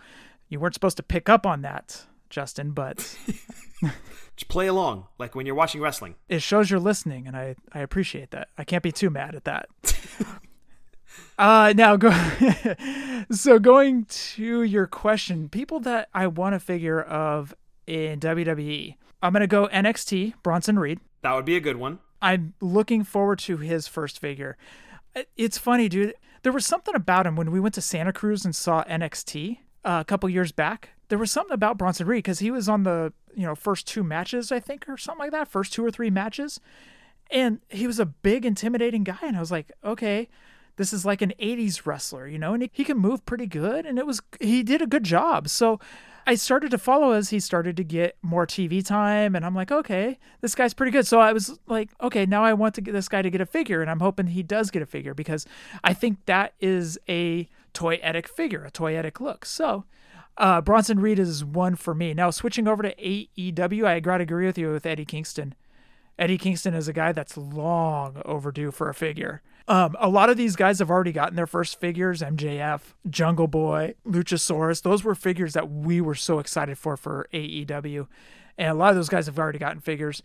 You 0.53 0.59
weren't 0.59 0.75
supposed 0.75 0.97
to 0.97 1.03
pick 1.03 1.29
up 1.29 1.47
on 1.47 1.63
that, 1.63 2.05
Justin, 2.29 2.73
but. 2.73 2.97
Just 4.35 4.49
play 4.49 4.67
along, 4.67 5.07
like 5.17 5.33
when 5.33 5.47
you're 5.47 5.55
watching 5.55 5.81
wrestling. 5.81 6.13
It 6.29 6.43
shows 6.43 6.69
you're 6.69 6.79
listening, 6.79 7.25
and 7.25 7.35
I, 7.35 7.55
I 7.71 7.79
appreciate 7.79 8.29
that. 8.29 8.49
I 8.55 8.63
can't 8.63 8.83
be 8.83 8.91
too 8.91 9.09
mad 9.09 9.33
at 9.33 9.45
that. 9.45 9.67
Uh, 11.37 11.73
now 11.75 11.95
go. 11.95 12.11
so 13.31 13.59
going 13.59 14.05
to 14.05 14.63
your 14.63 14.87
question, 14.87 15.47
people 15.49 15.79
that 15.79 16.09
I 16.13 16.25
want 16.25 16.53
to 16.53 16.59
figure 16.59 17.01
of 17.01 17.53
in 17.85 18.19
WWE, 18.19 18.95
I'm 19.21 19.33
gonna 19.33 19.45
go 19.45 19.67
NXT 19.67 20.33
Bronson 20.41 20.79
Reed. 20.79 20.99
That 21.21 21.33
would 21.33 21.45
be 21.45 21.55
a 21.55 21.59
good 21.59 21.77
one. 21.77 21.99
I'm 22.21 22.55
looking 22.61 23.03
forward 23.03 23.39
to 23.39 23.57
his 23.57 23.87
first 23.87 24.19
figure. 24.19 24.57
It's 25.37 25.59
funny, 25.59 25.87
dude. 25.87 26.15
There 26.41 26.51
was 26.51 26.65
something 26.65 26.95
about 26.95 27.27
him 27.27 27.35
when 27.35 27.51
we 27.51 27.59
went 27.59 27.75
to 27.75 27.81
Santa 27.81 28.13
Cruz 28.13 28.43
and 28.45 28.55
saw 28.55 28.83
NXT 28.85 29.59
uh, 29.85 29.99
a 30.01 30.05
couple 30.05 30.29
years 30.29 30.51
back. 30.51 30.89
There 31.09 31.17
was 31.17 31.31
something 31.31 31.53
about 31.53 31.77
Bronson 31.77 32.07
Reed 32.07 32.23
because 32.23 32.39
he 32.39 32.51
was 32.51 32.67
on 32.67 32.83
the 32.83 33.13
you 33.35 33.45
know 33.45 33.55
first 33.55 33.87
two 33.87 34.03
matches, 34.03 34.51
I 34.51 34.59
think, 34.59 34.87
or 34.87 34.97
something 34.97 35.19
like 35.19 35.31
that. 35.31 35.47
First 35.47 35.73
two 35.73 35.85
or 35.85 35.91
three 35.91 36.09
matches, 36.09 36.59
and 37.29 37.59
he 37.69 37.87
was 37.87 37.99
a 37.99 38.05
big, 38.05 38.45
intimidating 38.45 39.03
guy. 39.03 39.19
And 39.21 39.35
I 39.35 39.39
was 39.39 39.51
like, 39.51 39.71
okay, 39.83 40.29
this 40.75 40.93
is 40.93 41.05
like 41.05 41.21
an 41.21 41.33
80s 41.39 41.85
wrestler, 41.85 42.27
you 42.27 42.39
know, 42.39 42.53
and 42.53 42.63
he, 42.63 42.71
he 42.73 42.83
can 42.83 42.97
move 42.97 43.25
pretty 43.25 43.45
good 43.45 43.85
and 43.85 43.99
it 43.99 44.05
was 44.05 44.21
he 44.39 44.63
did 44.63 44.81
a 44.81 44.87
good 44.87 45.03
job. 45.03 45.47
So 45.49 45.79
I 46.25 46.35
started 46.35 46.71
to 46.71 46.77
follow 46.77 47.11
as 47.11 47.29
he 47.29 47.39
started 47.39 47.75
to 47.77 47.83
get 47.83 48.17
more 48.21 48.47
TV 48.47 48.83
time 48.83 49.35
and 49.35 49.45
I'm 49.45 49.53
like, 49.53 49.71
okay, 49.71 50.17
this 50.41 50.55
guy's 50.55 50.73
pretty 50.73 50.91
good. 50.91 51.05
So 51.05 51.19
I 51.19 51.33
was 51.33 51.59
like, 51.67 51.89
okay, 52.01 52.25
now 52.25 52.43
I 52.43 52.53
want 52.53 52.75
to 52.75 52.81
get 52.81 52.93
this 52.93 53.09
guy 53.09 53.21
to 53.21 53.29
get 53.29 53.41
a 53.41 53.45
figure 53.45 53.81
and 53.81 53.91
I'm 53.91 53.99
hoping 53.99 54.27
he 54.27 54.41
does 54.41 54.71
get 54.71 54.81
a 54.81 54.87
figure 54.87 55.13
because 55.13 55.45
I 55.83 55.93
think 55.93 56.25
that 56.25 56.53
is 56.59 56.97
a 57.07 57.47
toyetic 57.73 58.27
figure, 58.27 58.63
a 58.63 58.71
toyetic 58.71 59.19
look. 59.19 59.45
So 59.45 59.85
uh, 60.37 60.61
Bronson 60.61 60.99
Reed 60.99 61.19
is 61.19 61.43
one 61.43 61.75
for 61.75 61.93
me. 61.93 62.13
Now 62.13 62.29
switching 62.29 62.67
over 62.67 62.83
to 62.83 62.95
AEW, 62.95 63.85
I 63.85 63.99
gotta 63.99 64.23
agree 64.23 64.45
with 64.45 64.57
you 64.57 64.71
with 64.71 64.85
Eddie 64.85 65.05
Kingston. 65.05 65.55
Eddie 66.17 66.37
Kingston 66.37 66.73
is 66.73 66.87
a 66.87 66.93
guy 66.93 67.11
that's 67.11 67.37
long 67.37 68.21
overdue 68.25 68.71
for 68.71 68.89
a 68.89 68.93
figure. 68.93 69.41
Um, 69.67 69.95
a 69.99 70.09
lot 70.09 70.29
of 70.29 70.37
these 70.37 70.55
guys 70.55 70.79
have 70.79 70.91
already 70.91 71.11
gotten 71.11 71.35
their 71.35 71.47
first 71.47 71.79
figures 71.79 72.21
MJF, 72.21 72.81
Jungle 73.09 73.47
Boy, 73.47 73.95
Luchasaurus. 74.05 74.81
Those 74.81 75.03
were 75.03 75.15
figures 75.15 75.53
that 75.53 75.69
we 75.69 76.01
were 76.01 76.15
so 76.15 76.39
excited 76.39 76.77
for 76.77 76.97
for 76.97 77.27
AEW. 77.33 78.07
And 78.57 78.69
a 78.69 78.73
lot 78.73 78.89
of 78.89 78.95
those 78.95 79.09
guys 79.09 79.25
have 79.25 79.39
already 79.39 79.59
gotten 79.59 79.79
figures. 79.79 80.21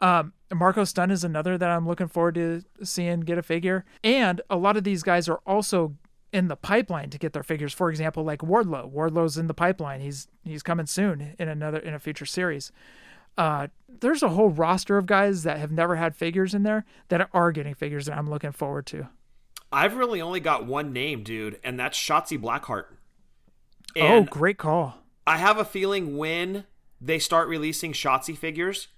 Um, 0.00 0.32
Marko 0.52 0.84
Stunt 0.84 1.12
is 1.12 1.24
another 1.24 1.56
that 1.56 1.70
I'm 1.70 1.86
looking 1.86 2.08
forward 2.08 2.34
to 2.34 2.62
seeing 2.82 3.20
get 3.20 3.38
a 3.38 3.42
figure. 3.42 3.84
And 4.02 4.40
a 4.50 4.56
lot 4.56 4.76
of 4.76 4.84
these 4.84 5.02
guys 5.02 5.28
are 5.28 5.40
also 5.46 5.94
in 6.32 6.48
the 6.48 6.56
pipeline 6.56 7.10
to 7.10 7.18
get 7.18 7.32
their 7.32 7.42
figures. 7.42 7.72
For 7.72 7.90
example, 7.90 8.24
like 8.24 8.40
Wardlow. 8.40 8.90
Wardlow's 8.90 9.36
in 9.36 9.46
the 9.46 9.54
pipeline. 9.54 10.00
He's 10.00 10.28
he's 10.44 10.62
coming 10.62 10.86
soon 10.86 11.34
in 11.38 11.48
another 11.48 11.78
in 11.78 11.94
a 11.94 11.98
future 11.98 12.26
series. 12.26 12.72
Uh, 13.38 13.68
there's 13.88 14.22
a 14.22 14.30
whole 14.30 14.50
roster 14.50 14.98
of 14.98 15.06
guys 15.06 15.44
that 15.44 15.58
have 15.58 15.70
never 15.70 15.96
had 15.96 16.14
figures 16.14 16.54
in 16.54 16.62
there 16.62 16.84
that 17.08 17.28
are 17.32 17.52
getting 17.52 17.74
figures 17.74 18.06
that 18.06 18.18
I'm 18.18 18.28
looking 18.28 18.52
forward 18.52 18.86
to. 18.86 19.08
I've 19.72 19.96
really 19.96 20.20
only 20.20 20.40
got 20.40 20.66
one 20.66 20.92
name, 20.92 21.22
dude, 21.22 21.58
and 21.62 21.78
that's 21.78 21.98
Shotzi 21.98 22.38
Blackheart. 22.38 22.86
oh, 23.96 24.24
great 24.24 24.58
call. 24.58 24.98
I 25.26 25.36
have 25.36 25.58
a 25.58 25.64
feeling 25.64 26.16
when 26.16 26.64
they 27.00 27.18
start 27.18 27.48
releasing 27.48 27.92
Shotzi 27.92 28.36
figures, 28.36 28.88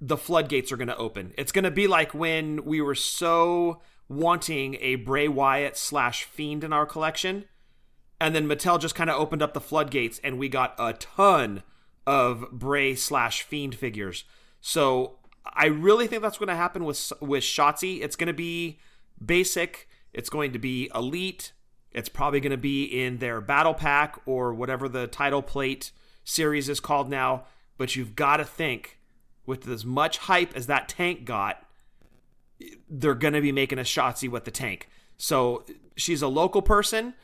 the 0.00 0.16
floodgates 0.16 0.72
are 0.72 0.76
going 0.76 0.88
to 0.88 0.96
open. 0.96 1.32
It's 1.38 1.52
going 1.52 1.64
to 1.64 1.70
be 1.70 1.86
like 1.86 2.12
when 2.12 2.64
we 2.64 2.80
were 2.80 2.96
so 2.96 3.80
wanting 4.08 4.76
a 4.80 4.96
Bray 4.96 5.28
Wyatt 5.28 5.76
slash 5.76 6.24
Fiend 6.24 6.64
in 6.64 6.72
our 6.72 6.86
collection, 6.86 7.44
and 8.20 8.34
then 8.34 8.46
Mattel 8.46 8.80
just 8.80 8.94
kind 8.94 9.10
of 9.10 9.20
opened 9.20 9.42
up 9.42 9.54
the 9.54 9.60
floodgates, 9.60 10.20
and 10.22 10.38
we 10.38 10.48
got 10.48 10.74
a 10.78 10.92
ton 10.92 11.62
of 12.06 12.50
Bray 12.52 12.94
slash 12.94 13.42
Fiend 13.42 13.74
figures. 13.74 14.24
So 14.60 15.18
I 15.44 15.66
really 15.66 16.06
think 16.06 16.22
that's 16.22 16.38
going 16.38 16.48
to 16.48 16.54
happen 16.54 16.84
with 16.84 17.12
with 17.20 17.42
Shotzi. 17.42 18.02
It's 18.02 18.16
going 18.16 18.28
to 18.28 18.32
be 18.32 18.78
basic. 19.24 19.88
It's 20.12 20.30
going 20.30 20.52
to 20.52 20.58
be 20.58 20.90
elite. 20.94 21.52
It's 21.90 22.08
probably 22.08 22.40
going 22.40 22.52
to 22.52 22.56
be 22.56 22.84
in 22.84 23.18
their 23.18 23.40
battle 23.40 23.74
pack 23.74 24.18
or 24.24 24.54
whatever 24.54 24.88
the 24.88 25.06
title 25.06 25.42
plate 25.42 25.90
series 26.24 26.68
is 26.68 26.80
called 26.80 27.10
now. 27.10 27.44
But 27.76 27.96
you've 27.96 28.14
got 28.14 28.36
to 28.38 28.44
think 28.44 28.98
with 29.46 29.66
as 29.68 29.84
much 29.84 30.18
hype 30.18 30.54
as 30.56 30.66
that 30.68 30.88
tank 30.88 31.24
got, 31.24 31.64
they're 32.88 33.14
going 33.14 33.34
to 33.34 33.40
be 33.40 33.52
making 33.52 33.78
a 33.78 33.82
Shotzi 33.82 34.28
with 34.28 34.44
the 34.44 34.50
tank. 34.50 34.88
So 35.16 35.64
she's 35.96 36.22
a 36.22 36.28
local 36.28 36.62
person. 36.62 37.14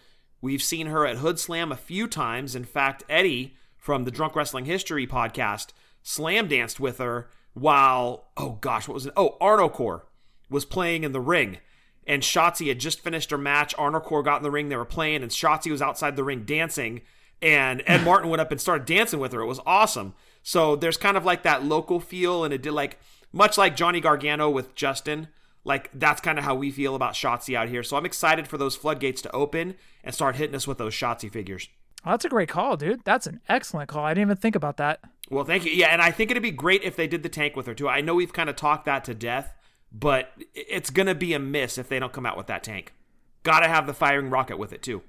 We've 0.40 0.62
seen 0.62 0.86
her 0.86 1.06
at 1.06 1.18
Hood 1.18 1.38
Slam 1.38 1.72
a 1.72 1.76
few 1.76 2.06
times. 2.06 2.54
In 2.54 2.64
fact, 2.64 3.04
Eddie 3.08 3.54
from 3.76 4.04
the 4.04 4.10
Drunk 4.10 4.36
Wrestling 4.36 4.66
History 4.66 5.06
podcast 5.06 5.68
slam 6.02 6.48
danced 6.48 6.78
with 6.78 6.98
her 6.98 7.28
while, 7.54 8.28
oh 8.36 8.58
gosh, 8.60 8.86
what 8.86 8.94
was 8.94 9.06
it? 9.06 9.12
Oh, 9.16 9.36
Arnocorps 9.40 10.02
was 10.48 10.64
playing 10.64 11.04
in 11.04 11.12
the 11.12 11.20
ring. 11.20 11.58
And 12.06 12.22
Shotzi 12.22 12.68
had 12.68 12.78
just 12.78 13.00
finished 13.00 13.30
her 13.30 13.38
match. 13.38 13.76
Arnocorps 13.76 14.24
got 14.24 14.38
in 14.38 14.42
the 14.42 14.50
ring. 14.50 14.68
They 14.68 14.76
were 14.76 14.86
playing, 14.86 15.22
and 15.22 15.30
Shotzi 15.30 15.70
was 15.70 15.82
outside 15.82 16.16
the 16.16 16.24
ring 16.24 16.44
dancing. 16.44 17.02
And 17.42 17.82
Ed 17.86 18.04
Martin 18.04 18.30
went 18.30 18.40
up 18.40 18.50
and 18.50 18.60
started 18.60 18.86
dancing 18.86 19.20
with 19.20 19.32
her. 19.32 19.42
It 19.42 19.46
was 19.46 19.60
awesome. 19.66 20.14
So 20.42 20.74
there's 20.76 20.96
kind 20.96 21.16
of 21.18 21.26
like 21.26 21.42
that 21.42 21.64
local 21.64 22.00
feel, 22.00 22.44
and 22.44 22.54
it 22.54 22.62
did 22.62 22.72
like 22.72 22.98
much 23.32 23.58
like 23.58 23.76
Johnny 23.76 24.00
Gargano 24.00 24.50
with 24.50 24.74
Justin. 24.74 25.28
Like 25.64 25.90
that's 25.92 26.20
kind 26.20 26.38
of 26.38 26.44
how 26.44 26.54
we 26.54 26.70
feel 26.70 26.94
about 26.94 27.14
Shotzi 27.14 27.54
out 27.56 27.68
here. 27.68 27.82
So 27.82 27.96
I'm 27.96 28.06
excited 28.06 28.48
for 28.48 28.56
those 28.56 28.76
floodgates 28.76 29.20
to 29.22 29.30
open 29.32 29.74
and 30.02 30.14
start 30.14 30.36
hitting 30.36 30.54
us 30.56 30.66
with 30.66 30.78
those 30.78 30.94
Shotzi 30.94 31.30
figures. 31.30 31.68
Oh, 32.06 32.12
that's 32.12 32.24
a 32.24 32.28
great 32.28 32.48
call, 32.48 32.76
dude. 32.76 33.02
That's 33.04 33.26
an 33.26 33.40
excellent 33.48 33.88
call. 33.88 34.04
I 34.04 34.14
didn't 34.14 34.28
even 34.28 34.36
think 34.36 34.54
about 34.54 34.76
that. 34.76 35.00
Well, 35.30 35.44
thank 35.44 35.64
you. 35.64 35.72
Yeah, 35.72 35.88
and 35.88 36.00
I 36.00 36.10
think 36.10 36.30
it'd 36.30 36.42
be 36.42 36.50
great 36.52 36.82
if 36.84 36.96
they 36.96 37.06
did 37.06 37.22
the 37.22 37.28
tank 37.28 37.54
with 37.56 37.66
her 37.66 37.74
too. 37.74 37.88
I 37.88 38.00
know 38.00 38.14
we've 38.14 38.32
kind 38.32 38.48
of 38.48 38.56
talked 38.56 38.86
that 38.86 39.04
to 39.04 39.14
death, 39.14 39.54
but 39.92 40.30
it's 40.54 40.90
gonna 40.90 41.14
be 41.14 41.34
a 41.34 41.38
miss 41.38 41.76
if 41.76 41.88
they 41.88 41.98
don't 41.98 42.12
come 42.12 42.24
out 42.24 42.36
with 42.36 42.46
that 42.46 42.62
tank. 42.62 42.94
Gotta 43.42 43.68
have 43.68 43.86
the 43.86 43.94
firing 43.94 44.30
rocket 44.30 44.58
with 44.58 44.72
it 44.72 44.82
too. 44.82 45.02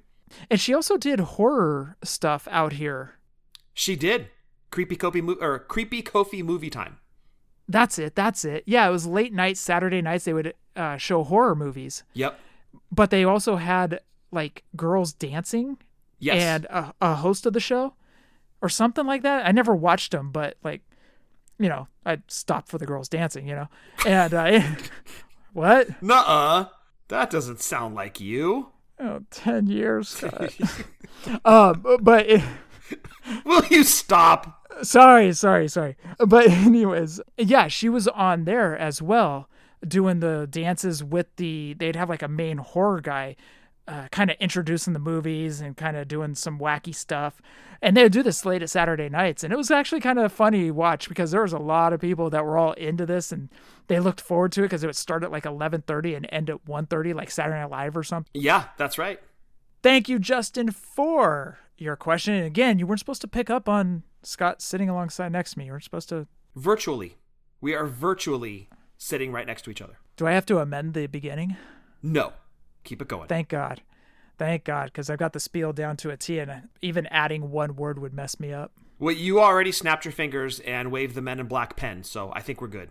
And 0.49 0.59
she 0.59 0.73
also 0.73 0.97
did 0.97 1.19
horror 1.19 1.95
stuff 2.03 2.47
out 2.51 2.73
here. 2.73 3.13
She 3.73 3.95
did. 3.95 4.29
Creepy 4.71 4.95
KOFY 4.95 5.21
mo- 5.23 5.37
or 5.39 5.59
Creepy 5.59 6.01
KOFY 6.03 6.43
movie 6.43 6.69
time. 6.69 6.97
That's 7.69 7.99
it. 7.99 8.15
That's 8.15 8.43
it. 8.43 8.63
Yeah, 8.65 8.87
it 8.87 8.91
was 8.91 9.05
late 9.05 9.31
nights, 9.31 9.61
Saturday 9.61 10.01
nights. 10.01 10.25
They 10.25 10.33
would 10.33 10.53
uh, 10.75 10.97
show 10.97 11.23
horror 11.23 11.55
movies, 11.55 12.03
Yep. 12.13 12.37
but 12.91 13.11
they 13.11 13.23
also 13.23 13.57
had 13.57 13.99
like 14.31 14.63
girls 14.75 15.13
dancing 15.13 15.77
Yes. 16.19 16.41
and 16.41 16.65
a, 16.65 16.93
a 16.99 17.15
host 17.15 17.45
of 17.45 17.53
the 17.53 17.59
show 17.59 17.93
or 18.61 18.69
something 18.69 19.05
like 19.05 19.21
that. 19.21 19.45
I 19.45 19.51
never 19.51 19.75
watched 19.75 20.11
them, 20.11 20.31
but 20.31 20.57
like, 20.63 20.81
you 21.59 21.69
know, 21.69 21.87
I 22.05 22.17
stopped 22.27 22.69
for 22.69 22.77
the 22.79 22.85
girls 22.87 23.07
dancing, 23.07 23.47
you 23.47 23.55
know, 23.55 23.67
and 24.05 24.33
uh, 24.33 24.61
what? 25.53 26.01
Nuh-uh. 26.01 26.65
That 27.09 27.29
doesn't 27.29 27.61
sound 27.61 27.95
like 27.95 28.19
you. 28.19 28.69
Oh, 28.99 29.21
10 29.31 29.67
years. 29.67 30.23
Um, 31.45 31.83
but 32.01 32.29
it, 32.29 32.43
Will 33.45 33.65
you 33.67 33.83
stop? 33.83 34.58
Sorry, 34.81 35.33
sorry, 35.33 35.67
sorry. 35.67 35.95
But 36.17 36.47
anyways, 36.49 37.21
yeah, 37.37 37.67
she 37.67 37.89
was 37.89 38.07
on 38.07 38.45
there 38.45 38.77
as 38.77 39.01
well, 39.01 39.49
doing 39.87 40.19
the 40.19 40.47
dances 40.49 41.03
with 41.03 41.27
the. 41.37 41.73
They'd 41.73 41.95
have 41.95 42.09
like 42.09 42.21
a 42.21 42.27
main 42.27 42.57
horror 42.57 43.01
guy, 43.01 43.35
uh, 43.87 44.07
kind 44.11 44.29
of 44.29 44.37
introducing 44.39 44.93
the 44.93 44.99
movies 44.99 45.61
and 45.61 45.75
kind 45.75 45.97
of 45.97 46.07
doing 46.07 46.35
some 46.35 46.59
wacky 46.59 46.93
stuff. 46.93 47.41
And 47.81 47.95
they 47.95 48.03
would 48.03 48.11
do 48.11 48.23
this 48.23 48.45
late 48.45 48.61
at 48.61 48.69
Saturday 48.69 49.07
nights, 49.07 49.43
and 49.43 49.53
it 49.53 49.55
was 49.55 49.71
actually 49.71 50.01
kind 50.01 50.19
of 50.19 50.33
funny 50.33 50.69
watch 50.69 51.07
because 51.07 51.31
there 51.31 51.41
was 51.41 51.53
a 51.53 51.59
lot 51.59 51.93
of 51.93 52.01
people 52.01 52.29
that 52.29 52.43
were 52.45 52.57
all 52.57 52.73
into 52.73 53.05
this, 53.05 53.31
and 53.31 53.49
they 53.87 53.99
looked 53.99 54.19
forward 54.19 54.51
to 54.53 54.61
it 54.61 54.65
because 54.65 54.83
it 54.83 54.87
would 54.87 54.95
start 54.97 55.23
at 55.23 55.31
like 55.31 55.45
eleven 55.45 55.81
thirty 55.81 56.13
and 56.13 56.27
end 56.31 56.49
at 56.49 56.65
1.30, 56.65 57.15
like 57.15 57.31
Saturday 57.31 57.59
Night 57.59 57.69
Live 57.69 57.95
or 57.95 58.03
something. 58.03 58.29
Yeah, 58.33 58.65
that's 58.77 58.97
right. 58.97 59.19
Thank 59.81 60.09
you, 60.09 60.19
Justin, 60.19 60.71
for 60.71 61.57
your 61.79 61.95
question. 61.95 62.33
And 62.33 62.45
again, 62.45 62.79
you 62.79 62.87
weren't 62.87 62.99
supposed 62.99 63.21
to 63.21 63.27
pick 63.27 63.49
up 63.49 63.69
on 63.69 64.03
Scott 64.23 64.61
sitting 64.61 64.89
alongside 64.89 65.31
next 65.31 65.53
to 65.53 65.59
me. 65.59 65.65
You 65.65 65.71
weren't 65.71 65.83
supposed 65.83 66.09
to. 66.09 66.27
Virtually. 66.55 67.17
We 67.61 67.73
are 67.73 67.85
virtually 67.85 68.69
sitting 68.97 69.31
right 69.31 69.45
next 69.45 69.63
to 69.63 69.71
each 69.71 69.81
other. 69.81 69.99
Do 70.15 70.27
I 70.27 70.31
have 70.31 70.45
to 70.47 70.59
amend 70.59 70.93
the 70.93 71.07
beginning? 71.07 71.57
No. 72.01 72.33
Keep 72.83 73.01
it 73.01 73.07
going. 73.07 73.27
Thank 73.27 73.49
God. 73.49 73.81
Thank 74.37 74.63
God, 74.63 74.85
because 74.85 75.09
I've 75.09 75.19
got 75.19 75.33
the 75.33 75.39
spiel 75.39 75.73
down 75.73 75.97
to 75.97 76.11
a 76.11 76.17
T, 76.17 76.39
and 76.39 76.49
uh, 76.49 76.55
even 76.81 77.07
adding 77.07 77.51
one 77.51 77.75
word 77.75 77.99
would 77.99 78.13
mess 78.13 78.39
me 78.39 78.53
up. 78.53 78.71
Well, 78.97 79.13
you 79.13 79.41
already 79.41 79.73
snapped 79.73 80.05
your 80.05 80.13
fingers 80.13 80.61
and 80.61 80.91
waved 80.91 81.15
the 81.15 81.21
men 81.21 81.41
in 81.41 81.47
black 81.47 81.75
pen, 81.75 82.03
so 82.03 82.31
I 82.33 82.41
think 82.41 82.61
we're 82.61 82.67
good. 82.67 82.89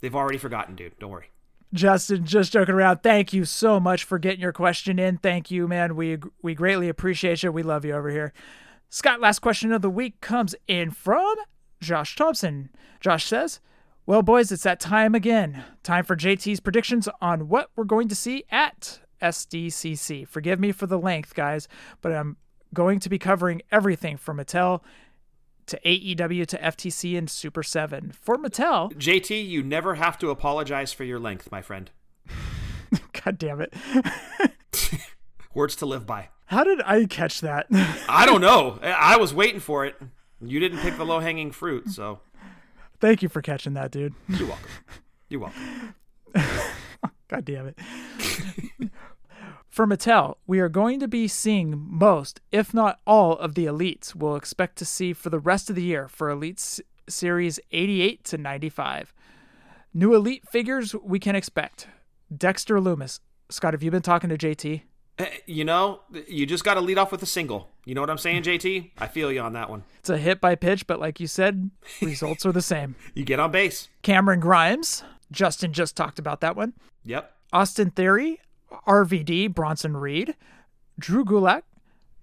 They've 0.00 0.14
already 0.14 0.36
forgotten, 0.36 0.76
dude. 0.76 0.98
Don't 0.98 1.10
worry. 1.10 1.30
Justin, 1.72 2.24
just 2.24 2.52
joking 2.52 2.74
around. 2.74 3.02
Thank 3.02 3.32
you 3.32 3.44
so 3.44 3.78
much 3.78 4.04
for 4.04 4.18
getting 4.18 4.40
your 4.40 4.52
question 4.52 4.98
in. 4.98 5.18
Thank 5.18 5.50
you, 5.50 5.68
man. 5.68 5.96
We 5.96 6.18
we 6.42 6.54
greatly 6.54 6.88
appreciate 6.88 7.42
you. 7.42 7.52
We 7.52 7.62
love 7.62 7.84
you 7.84 7.94
over 7.94 8.10
here. 8.10 8.32
Scott, 8.88 9.20
last 9.20 9.40
question 9.40 9.70
of 9.72 9.82
the 9.82 9.90
week 9.90 10.20
comes 10.22 10.54
in 10.66 10.90
from 10.90 11.34
Josh 11.80 12.16
Thompson. 12.16 12.70
Josh 13.00 13.26
says, 13.26 13.60
Well, 14.06 14.22
boys, 14.22 14.50
it's 14.50 14.62
that 14.62 14.80
time 14.80 15.14
again. 15.14 15.62
Time 15.82 16.04
for 16.04 16.16
JT's 16.16 16.60
predictions 16.60 17.06
on 17.20 17.48
what 17.48 17.70
we're 17.76 17.84
going 17.84 18.08
to 18.08 18.14
see 18.14 18.44
at 18.50 19.00
SDCC. 19.20 20.26
Forgive 20.26 20.58
me 20.58 20.72
for 20.72 20.86
the 20.86 20.98
length, 20.98 21.34
guys, 21.34 21.68
but 22.00 22.12
I'm 22.12 22.38
going 22.72 22.98
to 23.00 23.08
be 23.10 23.18
covering 23.18 23.60
everything 23.70 24.16
from 24.16 24.38
Mattel 24.38 24.80
to 25.68 25.80
AEW 25.84 26.46
to 26.46 26.58
FTC 26.58 27.16
and 27.16 27.30
Super 27.30 27.62
7. 27.62 28.12
For 28.20 28.36
Mattel, 28.36 28.92
JT, 28.94 29.46
you 29.48 29.62
never 29.62 29.94
have 29.94 30.18
to 30.18 30.30
apologize 30.30 30.92
for 30.92 31.04
your 31.04 31.18
length, 31.18 31.50
my 31.50 31.62
friend. 31.62 31.90
God 33.24 33.38
damn 33.38 33.60
it. 33.60 33.72
Words 35.54 35.76
to 35.76 35.86
live 35.86 36.06
by. 36.06 36.28
How 36.46 36.64
did 36.64 36.80
I 36.82 37.04
catch 37.06 37.40
that? 37.42 37.66
I 38.08 38.24
don't 38.26 38.40
know. 38.40 38.78
I 38.82 39.16
was 39.18 39.34
waiting 39.34 39.60
for 39.60 39.84
it. 39.84 39.96
You 40.40 40.60
didn't 40.60 40.78
pick 40.78 40.96
the 40.96 41.04
low 41.04 41.20
hanging 41.20 41.50
fruit, 41.50 41.90
so 41.90 42.20
Thank 43.00 43.22
you 43.22 43.28
for 43.28 43.42
catching 43.42 43.74
that, 43.74 43.90
dude. 43.90 44.14
you're 44.28 44.48
welcome. 44.48 44.70
You're 45.28 45.40
welcome. 45.40 45.94
God 47.28 47.44
damn 47.44 47.66
it. 47.68 48.90
For 49.78 49.86
Mattel, 49.86 50.34
we 50.44 50.58
are 50.58 50.68
going 50.68 50.98
to 50.98 51.06
be 51.06 51.28
seeing 51.28 51.86
most, 51.88 52.40
if 52.50 52.74
not 52.74 52.98
all, 53.06 53.34
of 53.38 53.54
the 53.54 53.66
elites 53.66 54.12
we'll 54.12 54.34
expect 54.34 54.74
to 54.78 54.84
see 54.84 55.12
for 55.12 55.30
the 55.30 55.38
rest 55.38 55.70
of 55.70 55.76
the 55.76 55.84
year 55.84 56.08
for 56.08 56.30
Elite 56.30 56.58
S- 56.58 56.80
Series 57.08 57.60
88 57.70 58.24
to 58.24 58.38
95. 58.38 59.14
New 59.94 60.16
elite 60.16 60.42
figures 60.50 60.96
we 60.96 61.20
can 61.20 61.36
expect. 61.36 61.86
Dexter 62.36 62.80
Lumis. 62.80 63.20
Scott, 63.50 63.72
have 63.72 63.84
you 63.84 63.92
been 63.92 64.02
talking 64.02 64.28
to 64.30 64.36
JT? 64.36 64.82
Eh, 65.20 65.26
You 65.46 65.64
know, 65.64 66.00
you 66.26 66.44
just 66.44 66.64
got 66.64 66.74
to 66.74 66.80
lead 66.80 66.98
off 66.98 67.12
with 67.12 67.22
a 67.22 67.26
single. 67.26 67.68
You 67.84 67.94
know 67.94 68.00
what 68.00 68.10
I'm 68.10 68.18
saying, 68.18 68.42
JT? 68.42 68.90
I 68.98 69.06
feel 69.06 69.30
you 69.30 69.42
on 69.42 69.52
that 69.52 69.70
one. 69.70 69.84
It's 70.00 70.10
a 70.10 70.18
hit 70.18 70.40
by 70.40 70.56
pitch, 70.56 70.88
but 70.88 70.98
like 70.98 71.20
you 71.20 71.28
said, 71.28 71.70
results 72.02 72.44
are 72.44 72.50
the 72.50 72.62
same. 72.62 72.96
You 73.14 73.24
get 73.24 73.38
on 73.38 73.52
base. 73.52 73.86
Cameron 74.02 74.40
Grimes. 74.40 75.04
Justin 75.30 75.72
just 75.72 75.96
talked 75.96 76.18
about 76.18 76.40
that 76.40 76.56
one. 76.56 76.72
Yep. 77.04 77.32
Austin 77.52 77.90
Theory, 77.92 78.40
RVD, 78.86 79.54
Bronson 79.54 79.96
Reed, 79.96 80.34
Drew 80.98 81.24
Gulak, 81.24 81.62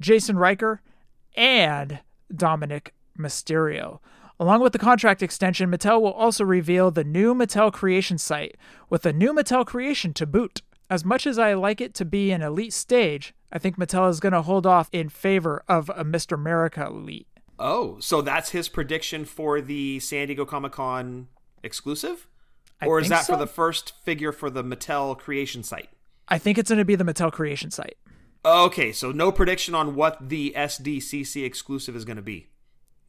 Jaxson 0.01 0.35
Ryker, 0.37 0.81
and 1.35 1.99
Dominik 2.33 2.89
Mysterio. 3.17 3.99
Along 4.39 4.59
with 4.61 4.73
the 4.73 4.79
contract 4.79 5.23
extension, 5.23 5.71
Mattel 5.71 6.01
will 6.01 6.11
also 6.11 6.43
reveal 6.43 6.91
the 6.91 7.05
new 7.05 7.33
Mattel 7.33 7.71
Creation 7.71 8.17
site 8.17 8.57
with 8.89 9.05
a 9.05 9.13
new 9.13 9.33
Mattel 9.33 9.65
Creation 9.65 10.13
to 10.13 10.25
boot. 10.25 10.61
As 10.89 11.05
much 11.05 11.25
as 11.25 11.39
I 11.39 11.53
like 11.53 11.79
it 11.79 11.93
to 11.95 12.05
be 12.05 12.31
an 12.31 12.41
elite 12.41 12.73
stage, 12.73 13.33
I 13.51 13.59
think 13.59 13.77
Mattel 13.77 14.09
is 14.09 14.19
going 14.19 14.33
to 14.33 14.41
hold 14.41 14.67
off 14.67 14.89
in 14.91 15.09
favor 15.09 15.63
of 15.67 15.89
a 15.89 16.03
Mr. 16.03 16.33
America 16.33 16.85
elite. 16.85 17.27
Oh, 17.57 17.97
so 17.99 18.21
that's 18.21 18.49
his 18.49 18.67
prediction 18.67 19.23
for 19.23 19.61
the 19.61 19.99
San 20.01 20.27
Diego 20.27 20.43
Comic 20.43 20.73
Con 20.73 21.29
exclusive? 21.63 22.27
I 22.81 22.87
Or 22.87 22.99
is 22.99 23.07
that 23.07 23.25
so. 23.25 23.33
for 23.33 23.39
the 23.39 23.47
first 23.47 23.93
figure 24.03 24.33
for 24.33 24.49
the 24.49 24.63
Mattel 24.63 25.17
creation 25.17 25.63
site? 25.63 25.89
I 26.27 26.37
think 26.37 26.57
it's 26.57 26.69
going 26.69 26.79
to 26.79 26.85
be 26.85 26.95
the 26.95 27.03
Mattel 27.03 27.31
creation 27.31 27.71
site. 27.71 27.97
Okay, 28.43 28.91
so 28.91 29.11
no 29.11 29.31
prediction 29.31 29.73
on 29.73 29.95
what 29.95 30.29
the 30.29 30.53
SDCC 30.55 31.43
exclusive 31.43 31.95
is 31.95 32.05
going 32.05 32.17
to 32.17 32.21
be. 32.21 32.47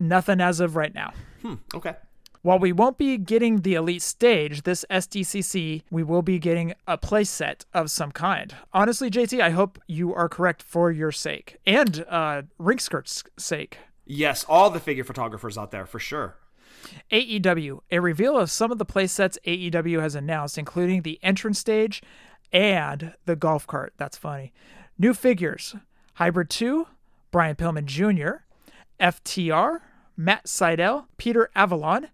Nothing 0.01 0.41
as 0.41 0.61
of 0.61 0.77
right 0.77 0.95
now. 0.95 1.13
Hmm, 1.43 1.55
okay. 1.75 1.95
While 2.43 2.59
we 2.59 2.73
won't 2.73 2.97
be 2.97 3.19
getting 3.19 3.63
the 3.63 3.75
elite 3.75 4.03
stage, 4.03 4.63
this 4.63 4.85
SDCC, 4.89 5.83
we 5.91 6.03
will 6.03 6.23
be 6.23 6.39
getting 6.39 6.75
a 6.87 6.97
playset 6.97 7.65
of 7.75 7.91
some 7.91 8.13
kind. 8.13 8.55
Honestly, 8.73 9.11
JT, 9.11 9.41
I 9.41 9.51
hope 9.51 9.81
you 9.89 10.15
are 10.15 10.29
correct 10.29 10.63
for 10.63 10.93
your 10.93 11.11
sake 11.11 11.57
and 11.67 12.05
uh, 12.09 12.43
Rinkskirt's 12.61 13.25
sake. 13.37 13.79
Yes, 14.05 14.45
all 14.49 14.71
the 14.71 14.79
figure 14.79 15.03
photographers 15.03 15.59
out 15.59 15.73
there 15.73 15.87
for 15.87 15.99
sure. 15.99 16.37
AEW, 17.11 17.81
a 17.91 17.99
reveal 17.99 18.39
of 18.39 18.51
some 18.51 18.71
of 18.71 18.79
the 18.79 18.87
playsets 18.87 19.37
AEW 19.45 20.01
has 20.01 20.15
announced, 20.15 20.57
including 20.57 21.03
the 21.03 21.19
entrance 21.23 21.59
stage 21.59 22.01
and 22.53 23.15
the 23.25 23.37
golf 23.37 23.67
cart. 23.67 23.93
That's 23.97 24.17
funny. 24.17 24.53
New 24.99 25.15
figures 25.15 25.77
Hybrid 26.15 26.51
2, 26.51 26.87
Brian 27.31 27.57
Pillman 27.57 27.85
Jr., 27.85 28.45
FTR, 28.99 29.81
Matt 30.17 30.47
Sydal, 30.47 31.07
Peter 31.19 31.51
Avalon, 31.55 32.09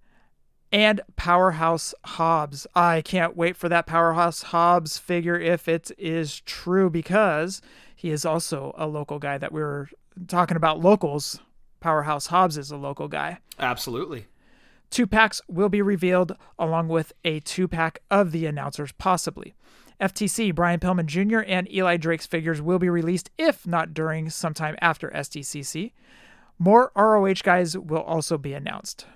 and 0.72 1.00
Powerhouse 1.16 1.94
Hobbs. 2.04 2.66
I 2.74 3.02
can't 3.02 3.36
wait 3.36 3.56
for 3.56 3.68
that 3.68 3.86
Powerhouse 3.86 4.42
Hobbs 4.42 4.98
figure 4.98 5.38
if 5.38 5.68
it 5.68 5.92
is 5.98 6.40
true 6.40 6.90
because 6.90 7.60
he 7.94 8.10
is 8.10 8.24
also 8.24 8.74
a 8.76 8.86
local 8.86 9.18
guy 9.18 9.38
that 9.38 9.52
we 9.52 9.60
were 9.60 9.88
talking 10.26 10.56
about 10.56 10.80
locals. 10.80 11.38
Powerhouse 11.78 12.28
Hobbs 12.28 12.56
is 12.56 12.70
a 12.70 12.76
local 12.76 13.06
guy. 13.06 13.38
Absolutely. 13.58 14.26
Two 14.90 15.06
packs 15.06 15.40
will 15.48 15.68
be 15.68 15.82
revealed 15.82 16.36
along 16.58 16.88
with 16.88 17.12
a 17.24 17.40
two 17.40 17.68
pack 17.68 18.00
of 18.10 18.32
the 18.32 18.46
announcers, 18.46 18.92
possibly. 18.92 19.54
FTC, 20.02 20.54
Brian 20.54 20.80
Pillman 20.80 21.06
Jr., 21.06 21.40
and 21.46 21.72
Eli 21.72 21.96
Drake's 21.96 22.26
figures 22.26 22.60
will 22.60 22.78
be 22.78 22.90
released, 22.90 23.30
if 23.38 23.66
not 23.66 23.94
during 23.94 24.28
sometime 24.28 24.76
after 24.80 25.08
SDCC. 25.10 25.92
More 26.58 26.92
ROH 26.96 27.42
guys 27.42 27.78
will 27.78 28.02
also 28.02 28.36
be 28.36 28.52
announced. 28.52 29.06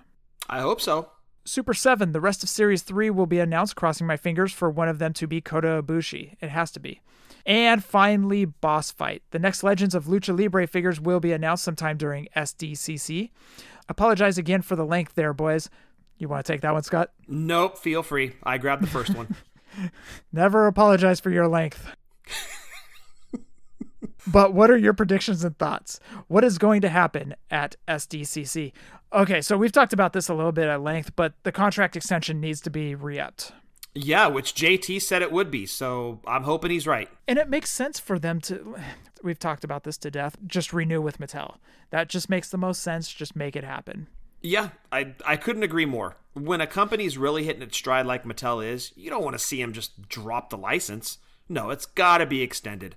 I 0.49 0.61
hope 0.61 0.81
so. 0.81 1.11
Super 1.45 1.75
7, 1.75 2.13
the 2.13 2.21
rest 2.21 2.43
of 2.43 2.49
Series 2.49 2.83
3 2.83 3.11
will 3.11 3.27
be 3.27 3.39
announced, 3.39 3.77
crossing 3.77 4.07
my 4.07 4.17
fingers 4.17 4.53
for 4.53 4.71
one 4.71 4.89
of 4.89 4.99
them 4.99 5.13
to 5.15 5.27
be 5.27 5.41
Kota 5.41 5.83
Ibushi. 5.83 6.35
It 6.41 6.51
has 6.51 6.71
to 6.73 6.81
be. 6.81 7.01
And 7.45 7.85
finally, 7.85 8.45
Boss 8.45 8.91
Fight. 8.91 9.23
The 9.31 9.39
next 9.39 9.63
Legends 9.63 9.95
of 9.95 10.07
Lucha 10.07 10.37
Libre 10.37 10.67
figures 10.67 11.01
will 11.01 11.21
be 11.21 11.33
announced 11.33 11.63
sometime 11.63 11.97
during 11.97 12.27
SDCC. 12.37 13.31
Apologize 13.89 14.39
again 14.39 14.63
for 14.63 14.75
the 14.75 14.85
length 14.85 15.15
there, 15.15 15.33
boys. 15.33 15.71
You 16.19 16.29
want 16.29 16.45
to 16.45 16.53
take 16.53 16.63
that 16.63 16.73
one, 16.73 16.83
Scott? 16.83 17.11
Nope, 17.29 17.79
feel 17.79 18.03
free. 18.03 18.33
I 18.43 18.59
grabbed 18.59 18.83
the 18.83 18.89
first 18.89 19.15
one. 19.15 19.35
Never 20.33 20.67
apologize 20.67 21.21
for 21.21 21.31
your 21.31 21.49
length. 21.49 21.87
but 24.27 24.53
what 24.53 24.71
are 24.71 24.77
your 24.77 24.93
predictions 24.93 25.45
and 25.45 25.57
thoughts? 25.59 26.01
What 26.29 26.45
is 26.45 26.59
going 26.59 26.81
to 26.83 26.89
happen 26.89 27.35
at 27.51 27.77
SDCC? 27.89 28.73
Okay, 29.13 29.41
so 29.41 29.57
we've 29.57 29.73
talked 29.73 29.93
about 29.93 30.13
this 30.13 30.29
a 30.29 30.35
little 30.35 30.53
bit 30.53 30.69
at 30.69 30.83
length, 30.83 31.15
but 31.17 31.35
the 31.45 31.53
contract 31.53 31.97
extension 31.97 32.41
needs 32.41 32.61
to 32.63 32.71
be 32.71 32.95
re-upped. 32.95 33.53
yeah, 33.95 34.27
which 34.27 34.55
JT 34.55 35.01
said 35.01 35.23
it 35.23 35.33
would 35.33 35.51
be, 35.51 35.65
so 35.65 36.21
I'm 36.27 36.43
hoping 36.43 36.71
he's 36.71 36.87
right. 36.87 37.09
And 37.27 37.39
it 37.39 37.49
makes 37.49 37.71
sense 37.71 37.99
for 37.99 38.19
them 38.19 38.41
to 38.43 38.77
we've 39.23 39.39
talked 39.39 39.65
about 39.65 39.85
this 39.85 39.97
to 39.99 40.11
death, 40.11 40.37
just 40.47 40.73
renew 40.73 41.01
with 41.01 41.19
Mattel. 41.19 41.57
That 41.91 42.09
just 42.09 42.29
makes 42.29 42.51
the 42.51 42.59
most 42.59 42.83
sense, 42.83 43.13
just 43.13 43.35
make 43.37 43.57
it 43.57 43.65
happen. 43.65 44.09
Yeah, 44.47 44.71
I 44.93 45.15
I 45.25 45.37
couldn't 45.37 45.65
agree 45.65 45.87
more. 45.87 46.17
When 46.33 46.61
a 46.61 46.67
company's 46.67 47.19
really 47.19 47.45
hitting 47.45 47.63
its 47.63 47.77
stride 47.77 48.07
like 48.07 48.25
Mattel 48.25 48.65
is, 48.65 48.93
you 48.95 49.11
don't 49.11 49.25
want 49.25 49.35
to 49.35 49.45
see 49.45 49.61
them 49.61 49.73
just 49.73 50.09
drop 50.09 50.51
the 50.51 50.59
license. 50.59 51.19
No, 51.49 51.71
it's 51.71 51.87
got 51.87 52.19
to 52.19 52.27
be 52.27 52.43
extended. 52.43 52.95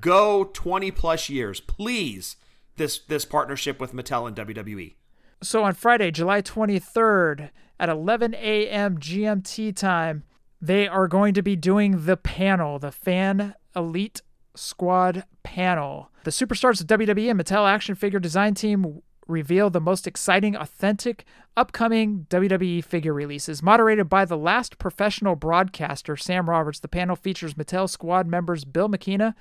Go 0.00 0.44
20 0.52 0.90
plus 0.92 1.28
years, 1.28 1.60
please. 1.60 2.36
This 2.76 2.98
this 3.00 3.24
partnership 3.24 3.80
with 3.80 3.92
Mattel 3.92 4.28
and. 4.28 4.36
WWE. 4.36 4.94
So 5.42 5.64
on 5.64 5.74
Friday, 5.74 6.12
July 6.12 6.40
23rd 6.40 7.50
at 7.80 7.88
11 7.88 8.34
a.m. 8.34 8.98
GMT 8.98 9.74
time, 9.74 10.22
they 10.60 10.86
are 10.86 11.08
going 11.08 11.34
to 11.34 11.42
be 11.42 11.56
doing 11.56 12.06
the 12.06 12.16
panel, 12.16 12.78
the 12.78 12.92
Fan 12.92 13.54
Elite 13.74 14.22
Squad 14.54 15.24
panel. 15.42 16.10
The 16.22 16.30
superstars 16.30 16.80
of 16.80 16.86
WWE 16.86 17.30
and 17.30 17.40
Mattel 17.40 17.68
action 17.68 17.96
figure 17.96 18.20
design 18.20 18.54
team 18.54 19.02
reveal 19.28 19.70
the 19.70 19.80
most 19.80 20.06
exciting, 20.06 20.56
authentic, 20.56 21.24
upcoming 21.56 22.26
WWE 22.30 22.84
figure 22.84 23.12
releases. 23.12 23.62
Moderated 23.62 24.08
by 24.08 24.24
the 24.24 24.36
last 24.36 24.78
professional 24.78 25.36
broadcaster, 25.36 26.16
Sam 26.16 26.48
Roberts, 26.48 26.80
the 26.80 26.88
panel 26.88 27.16
features 27.16 27.54
Mattel 27.54 27.88
squad 27.88 28.26
members 28.26 28.64
Bill 28.64 28.88
McKenna 28.88 29.34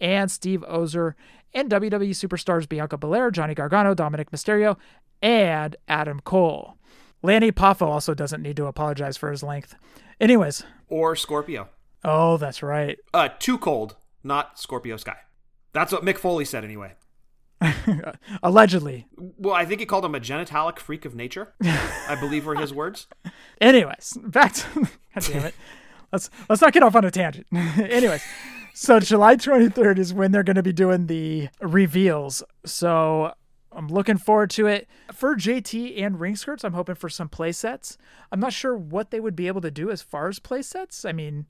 and 0.00 0.30
Steve 0.30 0.64
Ozer, 0.68 1.16
and 1.52 1.70
WWE 1.70 2.10
superstars 2.10 2.68
Bianca 2.68 2.96
Belair, 2.96 3.30
Johnny 3.30 3.54
Gargano, 3.54 3.94
Dominik 3.94 4.30
Mysterio, 4.30 4.76
and 5.22 5.74
Adam 5.88 6.20
Cole. 6.20 6.76
Lanny 7.22 7.50
Poffo 7.50 7.82
also 7.86 8.14
doesn't 8.14 8.42
need 8.42 8.56
to 8.56 8.66
apologize 8.66 9.16
for 9.16 9.30
his 9.30 9.42
length. 9.42 9.74
Anyways, 10.20 10.62
Or 10.88 11.16
Scorpio. 11.16 11.68
oh, 12.04 12.36
that's 12.36 12.62
right. 12.62 12.96
Uh, 13.12 13.28
too 13.40 13.58
cold, 13.58 13.96
not 14.22 14.58
Scorpio 14.58 14.96
Sky. 14.96 15.16
That's 15.72 15.92
what 15.92 16.04
Mick 16.04 16.18
Foley 16.18 16.44
said 16.44 16.62
anyway. 16.64 16.94
Allegedly. 18.42 19.06
Well, 19.16 19.54
I 19.54 19.64
think 19.64 19.80
he 19.80 19.86
called 19.86 20.04
him 20.04 20.14
a 20.14 20.20
genitalic 20.20 20.78
freak 20.78 21.04
of 21.04 21.14
nature. 21.14 21.54
I 21.62 22.16
believe 22.20 22.46
were 22.46 22.56
his 22.56 22.72
words. 22.72 23.06
Anyways, 23.60 24.18
back 24.22 24.54
to 24.54 24.66
God 25.14 25.24
damn 25.26 25.44
it. 25.46 25.54
Let's 26.12 26.30
let's 26.48 26.62
not 26.62 26.72
get 26.72 26.82
off 26.82 26.94
on 26.94 27.04
a 27.04 27.10
tangent. 27.10 27.46
Anyways, 27.52 28.22
so 28.74 29.00
July 29.00 29.36
23rd 29.36 29.98
is 29.98 30.14
when 30.14 30.32
they're 30.32 30.42
going 30.42 30.56
to 30.56 30.62
be 30.62 30.72
doing 30.72 31.06
the 31.06 31.48
reveals. 31.60 32.42
So 32.64 33.34
I'm 33.72 33.88
looking 33.88 34.16
forward 34.16 34.50
to 34.50 34.66
it. 34.66 34.88
For 35.12 35.36
JT 35.36 36.00
and 36.02 36.18
ring 36.18 36.36
skirts, 36.36 36.64
I'm 36.64 36.72
hoping 36.72 36.94
for 36.94 37.08
some 37.08 37.28
play 37.28 37.52
sets. 37.52 37.98
I'm 38.32 38.40
not 38.40 38.52
sure 38.52 38.76
what 38.76 39.10
they 39.10 39.20
would 39.20 39.36
be 39.36 39.48
able 39.48 39.60
to 39.60 39.70
do 39.70 39.90
as 39.90 40.00
far 40.00 40.28
as 40.28 40.38
play 40.38 40.62
sets. 40.62 41.04
I 41.04 41.12
mean, 41.12 41.46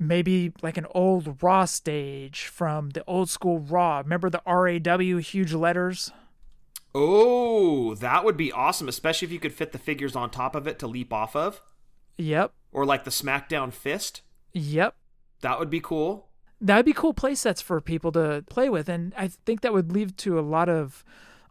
maybe 0.00 0.52
like 0.62 0.76
an 0.76 0.86
old 0.92 1.40
Raw 1.42 1.66
stage 1.66 2.46
from 2.46 2.90
the 2.90 3.04
old 3.06 3.30
school 3.30 3.60
Raw. 3.60 3.98
Remember 3.98 4.30
the 4.30 4.42
RAW 4.46 5.18
huge 5.18 5.52
letters? 5.52 6.10
Oh, 6.94 7.94
that 7.96 8.24
would 8.24 8.36
be 8.36 8.50
awesome, 8.50 8.88
especially 8.88 9.26
if 9.26 9.32
you 9.32 9.38
could 9.38 9.52
fit 9.52 9.70
the 9.72 9.78
figures 9.78 10.16
on 10.16 10.30
top 10.30 10.56
of 10.56 10.66
it 10.66 10.78
to 10.80 10.88
leap 10.88 11.12
off 11.12 11.36
of, 11.36 11.60
Yep. 12.18 12.52
or 12.72 12.84
like 12.84 13.04
the 13.04 13.10
SmackDown 13.10 13.72
fist. 13.72 14.22
Yep. 14.52 14.96
That 15.42 15.58
would 15.60 15.70
be 15.70 15.80
cool. 15.80 16.26
That'd 16.60 16.84
be 16.84 16.92
cool 16.92 17.14
play 17.14 17.34
sets 17.36 17.62
for 17.62 17.80
people 17.80 18.10
to 18.12 18.44
play 18.50 18.68
with, 18.68 18.88
and 18.88 19.14
I 19.16 19.28
think 19.28 19.60
that 19.60 19.72
would 19.72 19.92
lead 19.92 20.16
to 20.18 20.38
a 20.38 20.42
lot 20.42 20.68
of 20.68 21.04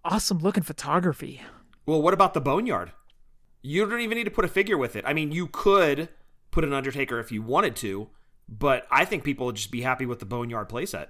awesome 0.03 0.39
looking 0.39 0.63
photography. 0.63 1.41
Well, 1.85 2.01
what 2.01 2.13
about 2.13 2.33
the 2.33 2.41
Boneyard? 2.41 2.91
You 3.61 3.89
don't 3.89 4.01
even 4.01 4.17
need 4.17 4.25
to 4.25 4.31
put 4.31 4.45
a 4.45 4.49
figure 4.49 4.77
with 4.77 4.95
it. 4.95 5.03
I 5.07 5.13
mean, 5.13 5.31
you 5.31 5.47
could 5.47 6.09
put 6.51 6.63
an 6.63 6.73
Undertaker 6.73 7.19
if 7.19 7.31
you 7.31 7.41
wanted 7.41 7.75
to, 7.77 8.09
but 8.49 8.87
I 8.89 9.05
think 9.05 9.23
people 9.23 9.45
would 9.45 9.55
just 9.55 9.71
be 9.71 9.81
happy 9.81 10.05
with 10.05 10.19
the 10.19 10.25
Boneyard 10.25 10.69
playset. 10.69 11.07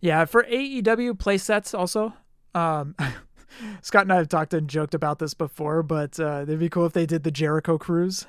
Yeah, 0.00 0.24
for 0.24 0.42
AEW 0.44 1.12
playsets 1.18 1.78
also. 1.78 2.14
Um, 2.54 2.94
Scott 3.82 4.02
and 4.02 4.12
I 4.12 4.16
have 4.16 4.28
talked 4.28 4.54
and 4.54 4.68
joked 4.68 4.94
about 4.94 5.18
this 5.18 5.34
before, 5.34 5.82
but 5.82 6.18
uh, 6.18 6.40
it'd 6.42 6.58
be 6.58 6.68
cool 6.68 6.86
if 6.86 6.92
they 6.92 7.06
did 7.06 7.22
the 7.22 7.30
Jericho 7.30 7.78
cruise 7.78 8.26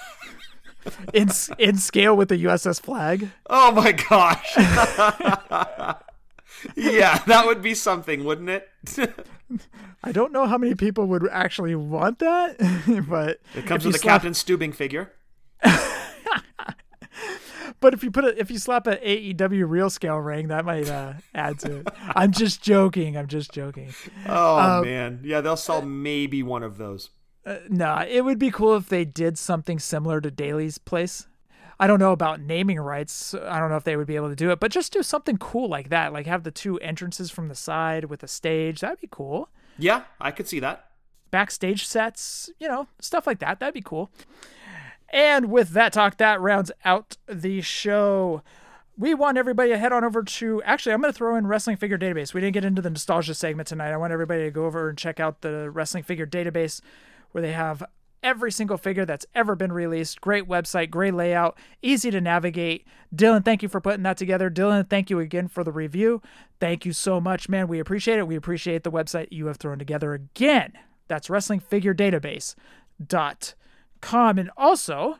in 1.12 1.28
in 1.58 1.76
scale 1.78 2.16
with 2.16 2.28
the 2.28 2.44
USS 2.44 2.80
flag. 2.80 3.28
Oh 3.50 3.72
my 3.72 3.92
gosh. 3.92 4.54
yeah, 6.76 7.18
that 7.26 7.46
would 7.46 7.62
be 7.62 7.74
something, 7.74 8.24
wouldn't 8.24 8.48
it? 8.48 8.68
I 10.02 10.12
don't 10.12 10.32
know 10.32 10.46
how 10.46 10.58
many 10.58 10.74
people 10.74 11.06
would 11.06 11.28
actually 11.30 11.74
want 11.74 12.18
that, 12.20 12.56
but 13.08 13.40
It 13.54 13.66
comes 13.66 13.84
with 13.84 13.96
a 13.96 13.98
slap- 13.98 14.22
Captain 14.22 14.32
Stubing 14.32 14.74
figure. 14.74 15.12
But 17.82 17.92
if 17.92 18.02
you 18.02 18.10
put 18.10 18.24
it, 18.24 18.38
if 18.38 18.50
you 18.50 18.56
slap 18.58 18.86
an 18.86 18.96
AEW 19.04 19.68
real 19.68 19.90
scale 19.90 20.16
ring, 20.16 20.48
that 20.48 20.64
might 20.64 20.88
uh, 20.88 21.14
add 21.34 21.58
to 21.58 21.80
it. 21.80 21.88
I'm 22.16 22.32
just 22.32 22.62
joking. 22.62 23.18
I'm 23.18 23.26
just 23.26 23.52
joking. 23.52 23.92
Oh 24.26 24.58
Um, 24.58 24.84
man. 24.86 25.20
Yeah, 25.22 25.42
they'll 25.42 25.56
sell 25.58 25.82
maybe 25.82 26.42
one 26.42 26.62
of 26.62 26.78
those. 26.78 27.10
Uh, 27.44 27.56
nah, 27.68 28.04
it 28.08 28.24
would 28.24 28.38
be 28.38 28.50
cool 28.50 28.74
if 28.76 28.88
they 28.88 29.04
did 29.04 29.36
something 29.36 29.78
similar 29.80 30.20
to 30.20 30.30
Daily's 30.30 30.78
place. 30.78 31.26
I 31.80 31.88
don't 31.88 31.98
know 31.98 32.12
about 32.12 32.40
naming 32.40 32.78
rights. 32.78 33.34
I 33.34 33.58
don't 33.58 33.68
know 33.68 33.76
if 33.76 33.82
they 33.82 33.96
would 33.96 34.06
be 34.06 34.14
able 34.14 34.28
to 34.28 34.36
do 34.36 34.52
it, 34.52 34.60
but 34.60 34.70
just 34.70 34.92
do 34.92 35.02
something 35.02 35.36
cool 35.38 35.68
like 35.68 35.88
that. 35.88 36.12
Like 36.12 36.26
have 36.26 36.44
the 36.44 36.52
two 36.52 36.78
entrances 36.78 37.30
from 37.32 37.48
the 37.48 37.56
side 37.56 38.04
with 38.04 38.22
a 38.22 38.28
stage. 38.28 38.80
That'd 38.80 39.00
be 39.00 39.08
cool. 39.10 39.48
Yeah, 39.76 40.02
I 40.20 40.30
could 40.30 40.46
see 40.46 40.60
that. 40.60 40.86
Backstage 41.32 41.86
sets, 41.86 42.50
you 42.60 42.68
know, 42.68 42.86
stuff 43.00 43.26
like 43.26 43.40
that. 43.40 43.58
That'd 43.58 43.74
be 43.74 43.82
cool. 43.82 44.10
And 45.12 45.50
with 45.50 45.70
that 45.70 45.92
talk, 45.92 46.16
that 46.16 46.40
rounds 46.40 46.72
out 46.84 47.18
the 47.26 47.60
show. 47.60 48.42
We 48.96 49.14
want 49.14 49.36
everybody 49.36 49.70
to 49.70 49.78
head 49.78 49.92
on 49.92 50.04
over 50.04 50.22
to. 50.22 50.62
Actually, 50.62 50.94
I'm 50.94 51.02
going 51.02 51.12
to 51.12 51.16
throw 51.16 51.36
in 51.36 51.46
Wrestling 51.46 51.76
Figure 51.76 51.98
Database. 51.98 52.32
We 52.32 52.40
didn't 52.40 52.54
get 52.54 52.64
into 52.64 52.80
the 52.80 52.90
nostalgia 52.90 53.34
segment 53.34 53.68
tonight. 53.68 53.92
I 53.92 53.96
want 53.98 54.12
everybody 54.12 54.44
to 54.44 54.50
go 54.50 54.64
over 54.64 54.88
and 54.88 54.96
check 54.96 55.20
out 55.20 55.42
the 55.42 55.70
Wrestling 55.70 56.04
Figure 56.04 56.26
Database 56.26 56.80
where 57.32 57.42
they 57.42 57.52
have 57.52 57.82
every 58.22 58.52
single 58.52 58.78
figure 58.78 59.04
that's 59.04 59.26
ever 59.34 59.56
been 59.56 59.72
released. 59.72 60.20
Great 60.20 60.46
website, 60.46 60.90
great 60.90 61.14
layout, 61.14 61.58
easy 61.82 62.10
to 62.10 62.20
navigate. 62.20 62.86
Dylan, 63.14 63.44
thank 63.44 63.62
you 63.62 63.68
for 63.68 63.80
putting 63.80 64.04
that 64.04 64.16
together. 64.16 64.48
Dylan, 64.48 64.88
thank 64.88 65.10
you 65.10 65.18
again 65.18 65.48
for 65.48 65.64
the 65.64 65.72
review. 65.72 66.22
Thank 66.60 66.86
you 66.86 66.92
so 66.92 67.20
much, 67.20 67.48
man. 67.48 67.66
We 67.66 67.80
appreciate 67.80 68.18
it. 68.18 68.28
We 68.28 68.36
appreciate 68.36 68.84
the 68.84 68.92
website 68.92 69.28
you 69.30 69.46
have 69.46 69.56
thrown 69.56 69.78
together 69.78 70.14
again. 70.14 70.74
That's 71.08 71.28
WrestlingFigureDatabase.com. 71.28 73.61
And 74.10 74.50
also, 74.56 75.16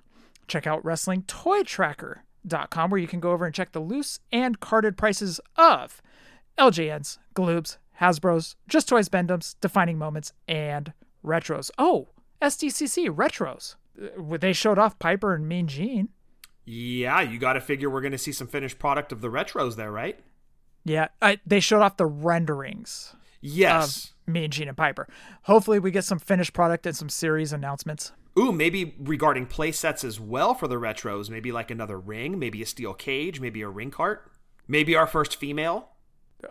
check 0.48 0.66
out 0.66 0.82
WrestlingToyTracker.com 0.84 2.90
where 2.90 3.00
you 3.00 3.06
can 3.08 3.20
go 3.20 3.30
over 3.32 3.44
and 3.46 3.54
check 3.54 3.72
the 3.72 3.80
loose 3.80 4.20
and 4.30 4.60
carded 4.60 4.96
prices 4.96 5.40
of 5.56 6.02
LJNs, 6.58 7.18
Galoobs, 7.34 7.78
Hasbro's, 8.00 8.56
Just 8.68 8.88
Toys 8.88 9.08
Bend-Ems, 9.08 9.56
Defining 9.60 9.98
Moments, 9.98 10.32
and 10.48 10.92
Retros. 11.24 11.70
Oh, 11.78 12.08
SDCC 12.40 13.08
Retros. 13.08 13.76
Uh, 14.00 14.36
They 14.38 14.52
showed 14.52 14.78
off 14.78 14.98
Piper 14.98 15.34
and 15.34 15.48
Mean 15.48 15.66
Gene. 15.68 16.08
Yeah, 16.64 17.20
you 17.20 17.38
got 17.38 17.54
to 17.54 17.60
figure 17.60 17.90
we're 17.90 18.00
going 18.00 18.12
to 18.12 18.18
see 18.18 18.32
some 18.32 18.46
finished 18.46 18.78
product 18.78 19.10
of 19.12 19.20
the 19.20 19.28
retros 19.28 19.74
there, 19.76 19.90
right? 19.90 20.18
Yeah, 20.84 21.08
I, 21.20 21.38
they 21.46 21.60
showed 21.60 21.82
off 21.82 21.96
the 21.96 22.06
renderings 22.06 23.14
Yes. 23.40 24.12
of 24.26 24.32
Mean 24.32 24.50
Gene 24.50 24.68
and 24.68 24.76
Piper. 24.76 25.08
Hopefully, 25.44 25.78
we 25.80 25.90
get 25.90 26.04
some 26.04 26.18
finished 26.20 26.52
product 26.52 26.86
and 26.86 26.96
some 26.96 27.08
series 27.08 27.52
announcements. 27.52 28.12
Ooh, 28.38 28.52
maybe 28.52 28.94
regarding 28.98 29.46
play 29.46 29.72
sets 29.72 30.04
as 30.04 30.18
well 30.18 30.54
for 30.54 30.66
the 30.66 30.76
retros. 30.76 31.28
Maybe 31.28 31.52
like 31.52 31.70
another 31.70 31.98
ring, 31.98 32.38
maybe 32.38 32.62
a 32.62 32.66
steel 32.66 32.94
cage, 32.94 33.40
maybe 33.40 33.62
a 33.62 33.68
ring 33.68 33.90
cart, 33.90 34.30
maybe 34.66 34.96
our 34.96 35.06
first 35.06 35.36
female. 35.36 35.90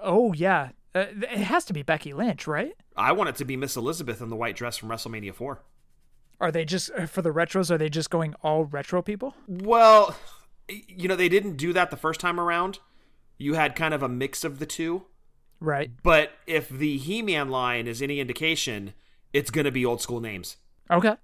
Oh 0.02 0.34
yeah, 0.34 0.70
uh, 0.94 1.06
it 1.10 1.30
has 1.30 1.66
to 1.66 1.74
be 1.74 1.82
Becky 1.82 2.14
Lynch, 2.14 2.48
right? 2.48 2.74
I 2.96 3.12
want 3.14 3.30
it 3.30 3.36
to 3.38 3.46
be 3.46 3.58
Miss 3.58 3.76
Elizabeth 3.76 4.22
in 4.22 4.30
the 4.30 4.36
white 4.36 4.56
dress 4.56 4.78
from 4.78 4.90
WrestleMania 4.90 5.34
4. 5.34 5.62
Are 6.40 6.52
they 6.52 6.66
just 6.66 6.92
uh, 6.98 7.06
for 7.06 7.22
the 7.22 7.32
retros? 7.32 7.72
Are 7.72 7.78
they 7.78 7.90
just 7.90 8.10
going 8.10 8.36
all 8.44 8.66
retro 8.66 9.02
people? 9.02 9.36
Well, 9.48 10.16
you 10.70 11.08
know, 11.08 11.16
they 11.16 11.30
didn't 11.30 11.56
do 11.58 11.74
that 11.74 11.92
the 11.92 11.98
first 11.98 12.20
time 12.20 12.40
around. 12.40 12.80
You 13.38 13.56
had 13.56 13.76
kind 13.76 13.94
of 13.94 14.04
a 14.04 14.10
mix 14.10 14.44
of 14.44 14.60
the 14.60 14.66
two. 14.66 15.06
Right. 15.60 15.92
But 16.04 16.32
if 16.48 16.68
the 16.70 16.98
He 16.98 17.22
Man 17.22 17.50
line 17.50 17.88
is 17.88 18.02
any 18.02 18.20
indication, 18.20 18.94
it's 19.34 19.52
going 19.52 19.66
to 19.66 19.72
be 19.72 19.86
old 19.86 20.02
school 20.02 20.20
names. 20.20 20.58
Okay. 20.90 21.16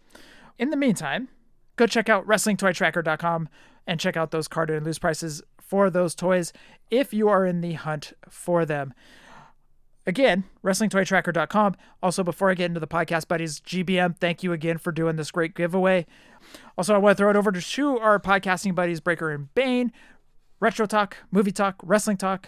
In 0.60 0.70
the 0.72 0.78
meantime, 0.78 1.30
go 1.76 1.86
check 1.86 2.10
out 2.10 2.28
WrestlingToyTracker.com 2.28 3.50
and 3.86 4.00
check 4.00 4.18
out 4.18 4.32
those 4.32 4.48
carded 4.48 4.78
and 4.78 4.86
loose 4.86 5.00
prices 5.00 5.42
for 5.62 5.90
those 5.90 6.16
toys 6.16 6.54
if 6.90 7.14
you 7.14 7.30
are 7.30 7.46
in 7.46 7.62
the 7.62 7.74
hunt 7.74 8.14
for 8.30 8.66
them. 8.66 8.94
Again, 10.08 10.46
WrestlingToyTracker.com. 10.64 11.76
Also, 12.02 12.24
before 12.24 12.50
I 12.50 12.54
get 12.54 12.68
into 12.68 12.80
the 12.80 12.88
podcast, 12.88 13.28
buddies, 13.28 13.60
GBM, 13.60 14.18
thank 14.18 14.42
you 14.42 14.54
again 14.54 14.78
for 14.78 14.94
doing 14.94 15.18
this 15.18 15.32
great 15.32 15.54
giveaway. 15.54 16.06
Also, 16.78 16.96
I 16.96 16.98
want 16.98 17.18
to 17.18 17.22
throw 17.22 17.30
it 17.30 17.36
over 17.36 17.52
to 17.52 18.00
our 18.00 18.18
podcasting 18.20 18.74
buddies, 18.74 19.02
Breaker 19.02 19.32
and 19.32 19.54
Bane, 19.54 19.92
Retro 20.62 20.86
Talk, 20.86 21.18
Movie 21.30 21.52
Talk, 21.52 21.76
Wrestling 21.84 22.16
Talk, 22.16 22.48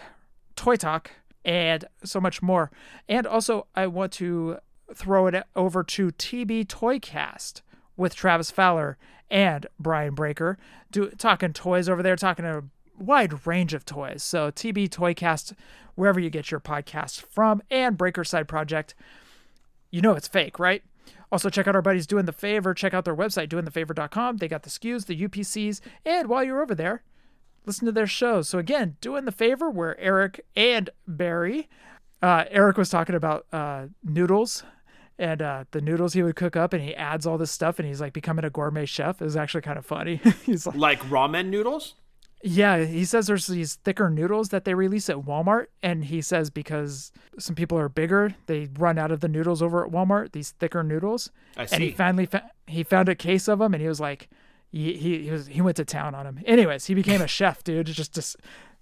Toy 0.56 0.76
Talk, 0.76 1.10
and 1.44 1.84
so 2.02 2.18
much 2.18 2.40
more. 2.40 2.70
And 3.08 3.26
also, 3.26 3.66
I 3.74 3.86
want 3.88 4.12
to 4.12 4.56
throw 4.94 5.26
it 5.26 5.44
over 5.54 5.84
to 5.84 6.08
TB 6.12 6.66
Toycast 6.66 7.60
with 8.00 8.14
Travis 8.14 8.50
Fowler 8.50 8.96
and 9.30 9.66
Brian 9.78 10.14
Breaker, 10.14 10.56
do 10.90 11.10
talking 11.10 11.52
toys 11.52 11.86
over 11.86 12.02
there, 12.02 12.16
talking 12.16 12.46
a 12.46 12.62
wide 12.98 13.46
range 13.46 13.74
of 13.74 13.84
toys. 13.84 14.22
So 14.22 14.50
TB 14.50 14.88
Toycast, 14.88 15.52
wherever 15.96 16.18
you 16.18 16.30
get 16.30 16.50
your 16.50 16.60
podcast 16.60 17.20
from, 17.20 17.62
and 17.70 17.98
Breaker 17.98 18.24
Side 18.24 18.48
Project. 18.48 18.94
You 19.90 20.00
know 20.00 20.14
it's 20.14 20.26
fake, 20.26 20.58
right? 20.58 20.82
Also, 21.30 21.50
check 21.50 21.68
out 21.68 21.76
our 21.76 21.82
buddies 21.82 22.06
Doing 22.06 22.24
the 22.24 22.32
Favor. 22.32 22.72
Check 22.72 22.94
out 22.94 23.04
their 23.04 23.14
website, 23.14 23.48
doingthefavor.com. 23.48 24.38
They 24.38 24.48
got 24.48 24.62
the 24.62 24.70
SKUs, 24.70 25.06
the 25.06 25.28
UPCs, 25.28 25.80
and 26.04 26.28
while 26.28 26.42
you're 26.42 26.62
over 26.62 26.74
there, 26.74 27.02
listen 27.66 27.84
to 27.84 27.92
their 27.92 28.06
shows. 28.06 28.48
So 28.48 28.58
again, 28.58 28.96
Doing 29.02 29.26
the 29.26 29.32
Favor, 29.32 29.68
where 29.70 30.00
Eric 30.00 30.40
and 30.56 30.88
Barry, 31.06 31.68
uh, 32.22 32.44
Eric 32.50 32.78
was 32.78 32.88
talking 32.88 33.14
about 33.14 33.46
uh, 33.52 33.86
noodles 34.02 34.64
and 35.20 35.40
uh, 35.42 35.64
the 35.70 35.80
noodles 35.80 36.14
he 36.14 36.22
would 36.22 36.34
cook 36.34 36.56
up, 36.56 36.72
and 36.72 36.82
he 36.82 36.94
adds 36.96 37.26
all 37.26 37.38
this 37.38 37.52
stuff, 37.52 37.78
and 37.78 37.86
he's 37.86 38.00
like 38.00 38.12
becoming 38.12 38.44
a 38.44 38.50
gourmet 38.50 38.86
chef. 38.86 39.20
It 39.20 39.24
was 39.24 39.36
actually 39.36 39.60
kind 39.62 39.78
of 39.78 39.86
funny. 39.86 40.20
he's 40.44 40.66
like, 40.66 40.76
Like 40.76 41.00
ramen 41.04 41.46
noodles? 41.48 41.94
yeah, 42.42 42.84
he 42.84 43.04
says 43.04 43.26
there's 43.26 43.46
these 43.46 43.74
thicker 43.74 44.08
noodles 44.08 44.48
that 44.48 44.64
they 44.64 44.72
release 44.74 45.10
at 45.10 45.18
Walmart, 45.18 45.66
and 45.82 46.06
he 46.06 46.22
says 46.22 46.48
because 46.48 47.12
some 47.38 47.54
people 47.54 47.78
are 47.78 47.90
bigger, 47.90 48.34
they 48.46 48.68
run 48.78 48.98
out 48.98 49.12
of 49.12 49.20
the 49.20 49.28
noodles 49.28 49.60
over 49.60 49.84
at 49.84 49.92
Walmart. 49.92 50.32
These 50.32 50.52
thicker 50.52 50.82
noodles, 50.82 51.30
I 51.56 51.66
see. 51.66 51.74
and 51.74 51.84
he 51.84 51.90
finally 51.90 52.24
fa- 52.26 52.50
he 52.66 52.82
found 52.82 53.08
a 53.10 53.14
case 53.14 53.46
of 53.46 53.58
them, 53.58 53.74
and 53.74 53.82
he 53.82 53.88
was 53.88 54.00
like, 54.00 54.30
he 54.72 54.96
he, 54.96 55.24
he 55.24 55.30
was 55.30 55.48
he 55.48 55.60
went 55.60 55.76
to 55.76 55.84
town 55.84 56.14
on 56.14 56.24
them. 56.24 56.40
Anyways, 56.46 56.86
he 56.86 56.94
became 56.94 57.20
a 57.20 57.26
chef, 57.28 57.62
dude. 57.62 57.86
Just 57.88 58.14
just 58.14 58.36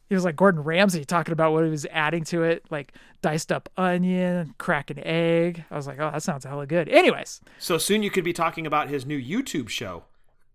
he 0.09 0.14
was 0.14 0.24
like 0.24 0.36
Gordon 0.36 0.62
Ramsay 0.62 1.04
talking 1.04 1.32
about 1.32 1.52
what 1.52 1.64
he 1.64 1.70
was 1.70 1.86
adding 1.90 2.24
to 2.24 2.42
it, 2.42 2.64
like 2.70 2.92
diced 3.22 3.52
up 3.52 3.68
onion, 3.76 4.54
crack 4.59 4.90
an 4.90 4.98
egg. 5.04 5.64
I 5.70 5.76
was 5.76 5.86
like, 5.86 5.98
oh, 6.00 6.11
that 6.11 6.22
sounds 6.22 6.44
hella 6.44 6.66
good. 6.66 6.88
Anyways, 6.88 7.40
So 7.59 7.78
soon 7.78 8.02
you 8.02 8.11
could 8.11 8.24
be 8.24 8.32
talking 8.32 8.66
about 8.66 8.88
his 8.88 9.04
new 9.06 9.20
YouTube 9.20 9.68
show, 9.68 10.04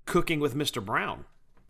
Cooking 0.05 0.39
with 0.39 0.55
Mr. 0.55 0.83
Brown. 0.83 1.25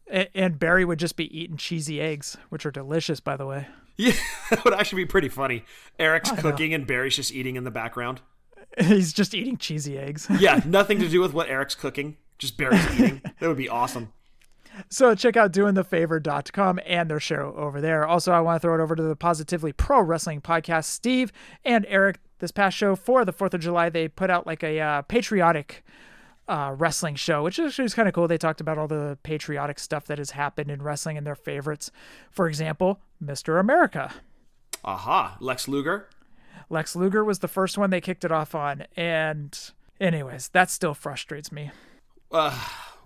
and, 0.09 0.27
and 0.33 0.59
Barry 0.59 0.85
would 0.85 0.99
just 0.99 1.15
be 1.15 1.37
eating 1.37 1.57
cheesy 1.57 2.01
eggs, 2.01 2.35
which 2.49 2.65
are 2.65 2.71
delicious, 2.71 3.19
by 3.19 3.35
the 3.37 3.45
way. 3.45 3.67
Yeah, 3.95 4.13
that 4.49 4.65
would 4.65 4.73
actually 4.73 5.03
be 5.03 5.07
pretty 5.07 5.29
funny. 5.29 5.65
Eric's 5.99 6.31
I 6.31 6.35
know. 6.37 6.41
cooking 6.41 6.73
and 6.73 6.87
Barry's 6.87 7.15
just 7.15 7.31
eating 7.31 7.55
in 7.57 7.63
the 7.63 7.69
background. 7.69 8.21
He's 8.79 9.13
just 9.13 9.35
eating 9.35 9.55
cheesy 9.57 9.99
eggs. 9.99 10.25
Yeah, 10.39 10.61
nothing 10.65 10.97
to 10.97 11.07
do 11.07 11.21
with 11.21 11.31
what 11.31 11.47
Eric's 11.47 11.75
cooking, 11.75 12.17
just 12.39 12.57
Barry's 12.57 12.83
eating. 12.99 13.21
That 13.39 13.47
would 13.47 13.55
be 13.57 13.69
awesome. 13.69 14.11
So 14.89 15.15
check 15.15 15.37
out 15.37 15.51
doingthefavor.com 15.51 16.79
and 16.85 17.09
their 17.09 17.19
show 17.19 17.53
over 17.57 17.81
there. 17.81 18.05
Also, 18.05 18.31
I 18.31 18.39
want 18.39 18.61
to 18.61 18.67
throw 18.67 18.75
it 18.75 18.81
over 18.81 18.95
to 18.95 19.03
the 19.03 19.15
Positively 19.15 19.71
Pro 19.71 20.01
Wrestling 20.01 20.41
podcast. 20.41 20.85
Steve 20.85 21.31
and 21.63 21.85
Eric, 21.87 22.17
this 22.39 22.51
past 22.51 22.77
show 22.77 22.95
for 22.95 23.25
the 23.25 23.33
4th 23.33 23.53
of 23.53 23.61
July, 23.61 23.89
they 23.89 24.07
put 24.07 24.29
out 24.29 24.47
like 24.47 24.63
a 24.63 24.79
uh, 24.79 25.01
patriotic 25.03 25.83
uh, 26.47 26.75
wrestling 26.77 27.15
show, 27.15 27.43
which 27.43 27.57
is, 27.59 27.77
is 27.79 27.93
kind 27.93 28.07
of 28.07 28.13
cool. 28.13 28.27
They 28.27 28.37
talked 28.37 28.61
about 28.61 28.77
all 28.77 28.87
the 28.87 29.17
patriotic 29.23 29.79
stuff 29.79 30.05
that 30.05 30.17
has 30.17 30.31
happened 30.31 30.69
in 30.69 30.81
wrestling 30.81 31.17
and 31.17 31.25
their 31.25 31.35
favorites. 31.35 31.91
For 32.31 32.47
example, 32.47 32.99
Mr. 33.23 33.59
America. 33.59 34.13
Aha, 34.83 35.37
Lex 35.39 35.67
Luger. 35.67 36.09
Lex 36.69 36.95
Luger 36.95 37.23
was 37.23 37.39
the 37.39 37.47
first 37.47 37.77
one 37.77 37.89
they 37.89 38.01
kicked 38.01 38.25
it 38.25 38.31
off 38.31 38.55
on. 38.55 38.85
And, 38.95 39.57
anyways, 39.99 40.49
that 40.49 40.69
still 40.69 40.93
frustrates 40.93 41.51
me. 41.51 41.71
Uh, 42.31 42.57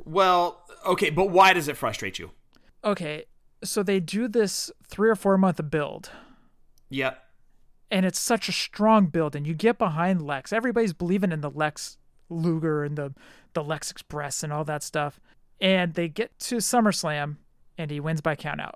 well, 0.08 0.64
okay, 0.86 1.10
but 1.10 1.30
why 1.30 1.54
does 1.54 1.68
it 1.68 1.78
frustrate 1.78 2.20
you? 2.20 2.32
Okay, 2.84 3.26
so 3.64 3.84
they 3.84 4.00
do 4.00 4.28
this 4.28 4.72
three 4.88 5.10
or 5.10 5.16
four 5.16 5.38
month 5.38 5.60
build. 5.70 6.10
Yep. 6.90 7.22
and 7.92 8.06
it's 8.06 8.20
such 8.20 8.48
a 8.48 8.54
strong 8.54 9.08
build 9.08 9.36
and 9.36 9.46
you 9.46 9.54
get 9.54 9.78
behind 9.78 10.22
Lex. 10.22 10.54
Everybody's 10.54 10.94
believing 10.94 11.32
in 11.34 11.42
the 11.42 11.50
Lex 11.50 11.98
Luger 12.30 12.84
and 12.84 12.98
the 12.98 13.14
the 13.54 13.64
Lex 13.64 13.92
Express 13.92 14.44
and 14.44 14.54
all 14.54 14.64
that 14.66 14.84
stuff. 14.84 15.20
And 15.60 15.94
they 15.96 16.08
get 16.08 16.38
to 16.40 16.58
SummerSlam 16.58 17.38
and 17.78 17.92
he 17.92 18.00
wins 18.00 18.22
by 18.22 18.36
countout. 18.36 18.76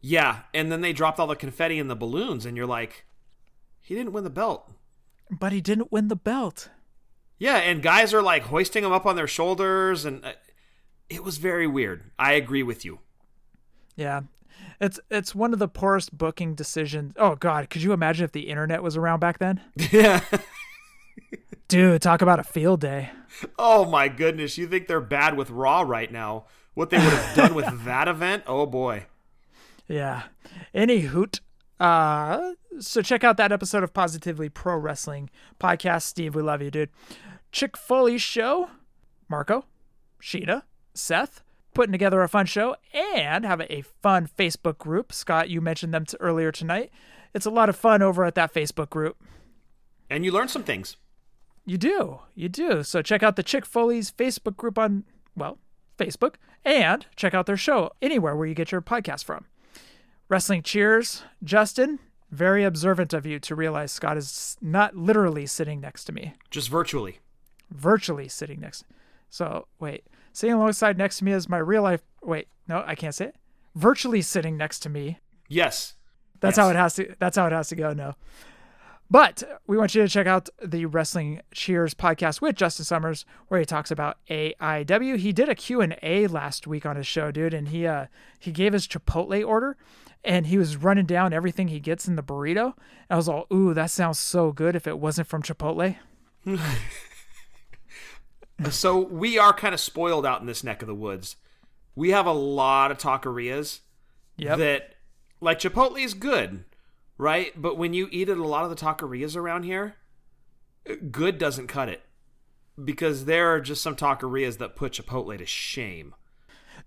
Yeah, 0.00 0.40
and 0.54 0.70
then 0.72 0.80
they 0.80 0.92
dropped 0.92 1.18
all 1.20 1.26
the 1.26 1.36
confetti 1.36 1.78
and 1.78 1.90
the 1.90 1.96
balloons, 1.96 2.46
and 2.46 2.56
you're 2.56 2.66
like, 2.66 3.04
he 3.80 3.94
didn't 3.94 4.12
win 4.12 4.24
the 4.24 4.30
belt. 4.30 4.70
But 5.30 5.52
he 5.52 5.60
didn't 5.60 5.90
win 5.92 6.08
the 6.08 6.16
belt. 6.16 6.70
Yeah, 7.38 7.56
and 7.56 7.82
guys 7.82 8.14
are 8.14 8.22
like 8.22 8.44
hoisting 8.44 8.84
him 8.84 8.92
up 8.92 9.04
on 9.06 9.16
their 9.16 9.26
shoulders, 9.26 10.04
and 10.04 10.24
uh, 10.24 10.32
it 11.08 11.22
was 11.24 11.38
very 11.38 11.66
weird. 11.66 12.02
I 12.18 12.32
agree 12.32 12.62
with 12.62 12.84
you. 12.84 13.00
Yeah. 13.96 14.22
It's 14.80 15.00
it's 15.10 15.34
one 15.34 15.52
of 15.52 15.58
the 15.58 15.68
poorest 15.68 16.16
booking 16.16 16.54
decisions. 16.54 17.14
Oh 17.16 17.34
god, 17.34 17.70
could 17.70 17.82
you 17.82 17.92
imagine 17.92 18.24
if 18.24 18.32
the 18.32 18.48
internet 18.48 18.82
was 18.82 18.96
around 18.96 19.20
back 19.20 19.38
then? 19.38 19.60
Yeah. 19.92 20.20
Dude, 21.68 22.00
talk 22.00 22.22
about 22.22 22.38
a 22.38 22.44
field 22.44 22.80
day. 22.80 23.10
Oh 23.58 23.84
my 23.84 24.06
goodness, 24.08 24.56
you 24.56 24.68
think 24.68 24.86
they're 24.86 25.00
bad 25.00 25.36
with 25.36 25.50
Raw 25.50 25.80
right 25.82 26.12
now? 26.12 26.44
What 26.74 26.90
they 26.90 26.98
would 26.98 27.06
have 27.12 27.36
done 27.36 27.54
with 27.54 27.66
that 27.84 28.06
event? 28.06 28.44
Oh 28.46 28.66
boy. 28.66 29.06
Yeah. 29.88 30.24
Any 30.74 31.00
hoot. 31.00 31.40
Uh, 31.80 32.52
so 32.78 33.02
check 33.02 33.24
out 33.24 33.36
that 33.38 33.50
episode 33.52 33.82
of 33.82 33.92
Positively 33.92 34.48
Pro 34.48 34.76
Wrestling 34.76 35.28
podcast. 35.58 36.02
Steve, 36.02 36.34
we 36.34 36.42
love 36.42 36.62
you, 36.62 36.70
dude. 36.70 36.90
Chick 37.50 37.76
Foley 37.76 38.18
show. 38.18 38.70
Marco, 39.28 39.64
Sheena, 40.22 40.62
Seth, 40.96 41.42
putting 41.74 41.92
together 41.92 42.22
a 42.22 42.28
fun 42.28 42.46
show 42.46 42.76
and 42.94 43.44
have 43.44 43.60
a 43.62 43.82
fun 44.02 44.26
Facebook 44.26 44.78
group. 44.78 45.12
Scott, 45.12 45.50
you 45.50 45.60
mentioned 45.60 45.92
them 45.94 46.06
t- 46.06 46.16
earlier 46.20 46.50
tonight. 46.52 46.90
It's 47.34 47.46
a 47.46 47.50
lot 47.50 47.68
of 47.68 47.76
fun 47.76 48.02
over 48.02 48.24
at 48.24 48.34
that 48.36 48.54
Facebook 48.54 48.88
group. 48.90 49.16
And 50.08 50.24
you 50.24 50.32
learn 50.32 50.48
some 50.48 50.62
things. 50.62 50.96
You 51.64 51.76
do. 51.76 52.20
You 52.34 52.48
do. 52.48 52.82
So 52.82 53.02
check 53.02 53.22
out 53.22 53.36
the 53.36 53.42
Chick 53.42 53.66
Foley's 53.66 54.10
Facebook 54.10 54.56
group 54.56 54.78
on, 54.78 55.04
well, 55.36 55.58
Facebook, 55.98 56.34
and 56.64 57.06
check 57.16 57.34
out 57.34 57.46
their 57.46 57.56
show 57.56 57.90
anywhere 58.00 58.36
where 58.36 58.46
you 58.46 58.54
get 58.54 58.70
your 58.72 58.80
podcast 58.80 59.24
from. 59.24 59.46
Wrestling 60.28 60.62
Cheers, 60.62 61.22
Justin, 61.44 61.98
very 62.30 62.64
observant 62.64 63.12
of 63.12 63.26
you 63.26 63.38
to 63.40 63.54
realize 63.54 63.92
Scott 63.92 64.16
is 64.16 64.56
not 64.60 64.96
literally 64.96 65.46
sitting 65.46 65.80
next 65.80 66.04
to 66.04 66.12
me, 66.12 66.34
Just 66.50 66.68
virtually. 66.68 67.18
virtually 67.70 68.28
sitting 68.28 68.60
next. 68.60 68.84
So 69.30 69.66
wait, 69.78 70.04
sitting 70.36 70.54
alongside 70.54 70.98
next 70.98 71.18
to 71.18 71.24
me 71.24 71.32
is 71.32 71.48
my 71.48 71.56
real 71.58 71.82
life. 71.82 72.02
Wait, 72.22 72.48
no, 72.68 72.82
I 72.86 72.94
can't 72.94 73.14
say 73.14 73.26
it. 73.26 73.36
Virtually 73.74 74.20
sitting 74.20 74.56
next 74.58 74.80
to 74.80 74.90
me. 74.90 75.18
Yes. 75.48 75.94
That's 76.40 76.58
Yes. 76.58 76.64
how 76.64 76.70
it 76.70 76.76
has 76.76 76.94
to. 76.96 77.14
That's 77.18 77.36
how 77.38 77.46
it 77.46 77.52
has 77.52 77.68
to 77.70 77.76
go. 77.76 77.92
No. 77.94 78.14
But 79.08 79.42
we 79.66 79.78
want 79.78 79.94
you 79.94 80.02
to 80.02 80.08
check 80.08 80.26
out 80.26 80.48
the 80.62 80.84
Wrestling 80.84 81.40
Cheers 81.52 81.94
podcast 81.94 82.40
with 82.42 82.56
Justin 82.56 82.84
Somers, 82.84 83.24
where 83.48 83.60
he 83.60 83.64
talks 83.64 83.90
about 83.92 84.18
AIW. 84.28 85.16
He 85.16 85.32
did 85.32 85.48
a 85.48 85.54
Q 85.54 85.80
and 85.80 85.96
A 86.02 86.26
last 86.26 86.66
week 86.66 86.84
on 86.84 86.96
his 86.96 87.06
show, 87.06 87.30
dude, 87.30 87.54
and 87.54 87.68
he 87.68 87.86
uh 87.86 88.06
he 88.38 88.50
gave 88.52 88.72
his 88.74 88.86
Chipotle 88.86 89.46
order, 89.46 89.76
and 90.24 90.48
he 90.48 90.58
was 90.58 90.76
running 90.76 91.06
down 91.06 91.32
everything 91.32 91.68
he 91.68 91.80
gets 91.80 92.06
in 92.08 92.16
the 92.16 92.22
burrito. 92.22 92.74
And 93.08 93.10
I 93.10 93.16
was 93.16 93.28
all, 93.28 93.46
ooh, 93.52 93.72
that 93.74 93.90
sounds 93.90 94.18
so 94.18 94.52
good. 94.52 94.74
If 94.76 94.86
it 94.86 94.98
wasn't 94.98 95.28
from 95.28 95.42
Chipotle, 95.42 95.96
So 98.70 98.98
we 98.98 99.38
are 99.38 99.52
kind 99.52 99.74
of 99.74 99.80
spoiled 99.80 100.24
out 100.24 100.40
in 100.40 100.46
this 100.46 100.64
neck 100.64 100.82
of 100.82 100.88
the 100.88 100.94
woods. 100.94 101.36
We 101.94 102.10
have 102.10 102.26
a 102.26 102.32
lot 102.32 102.90
of 102.90 102.98
taquerias 102.98 103.80
Yep. 104.38 104.58
that, 104.58 104.94
like 105.40 105.58
Chipotle 105.58 106.02
is 106.02 106.14
good, 106.14 106.64
right? 107.18 107.52
But 107.60 107.76
when 107.78 107.94
you 107.94 108.08
eat 108.10 108.28
at 108.28 108.36
a 108.38 108.44
lot 108.46 108.64
of 108.64 108.70
the 108.70 108.76
taquerias 108.76 109.36
around 109.36 109.62
here, 109.64 109.94
good 111.10 111.38
doesn't 111.38 111.66
cut 111.68 111.88
it 111.88 112.02
because 112.82 113.24
there 113.24 113.48
are 113.54 113.60
just 113.60 113.82
some 113.82 113.96
taquerias 113.96 114.58
that 114.58 114.76
put 114.76 114.92
Chipotle 114.92 115.36
to 115.38 115.46
shame. 115.46 116.14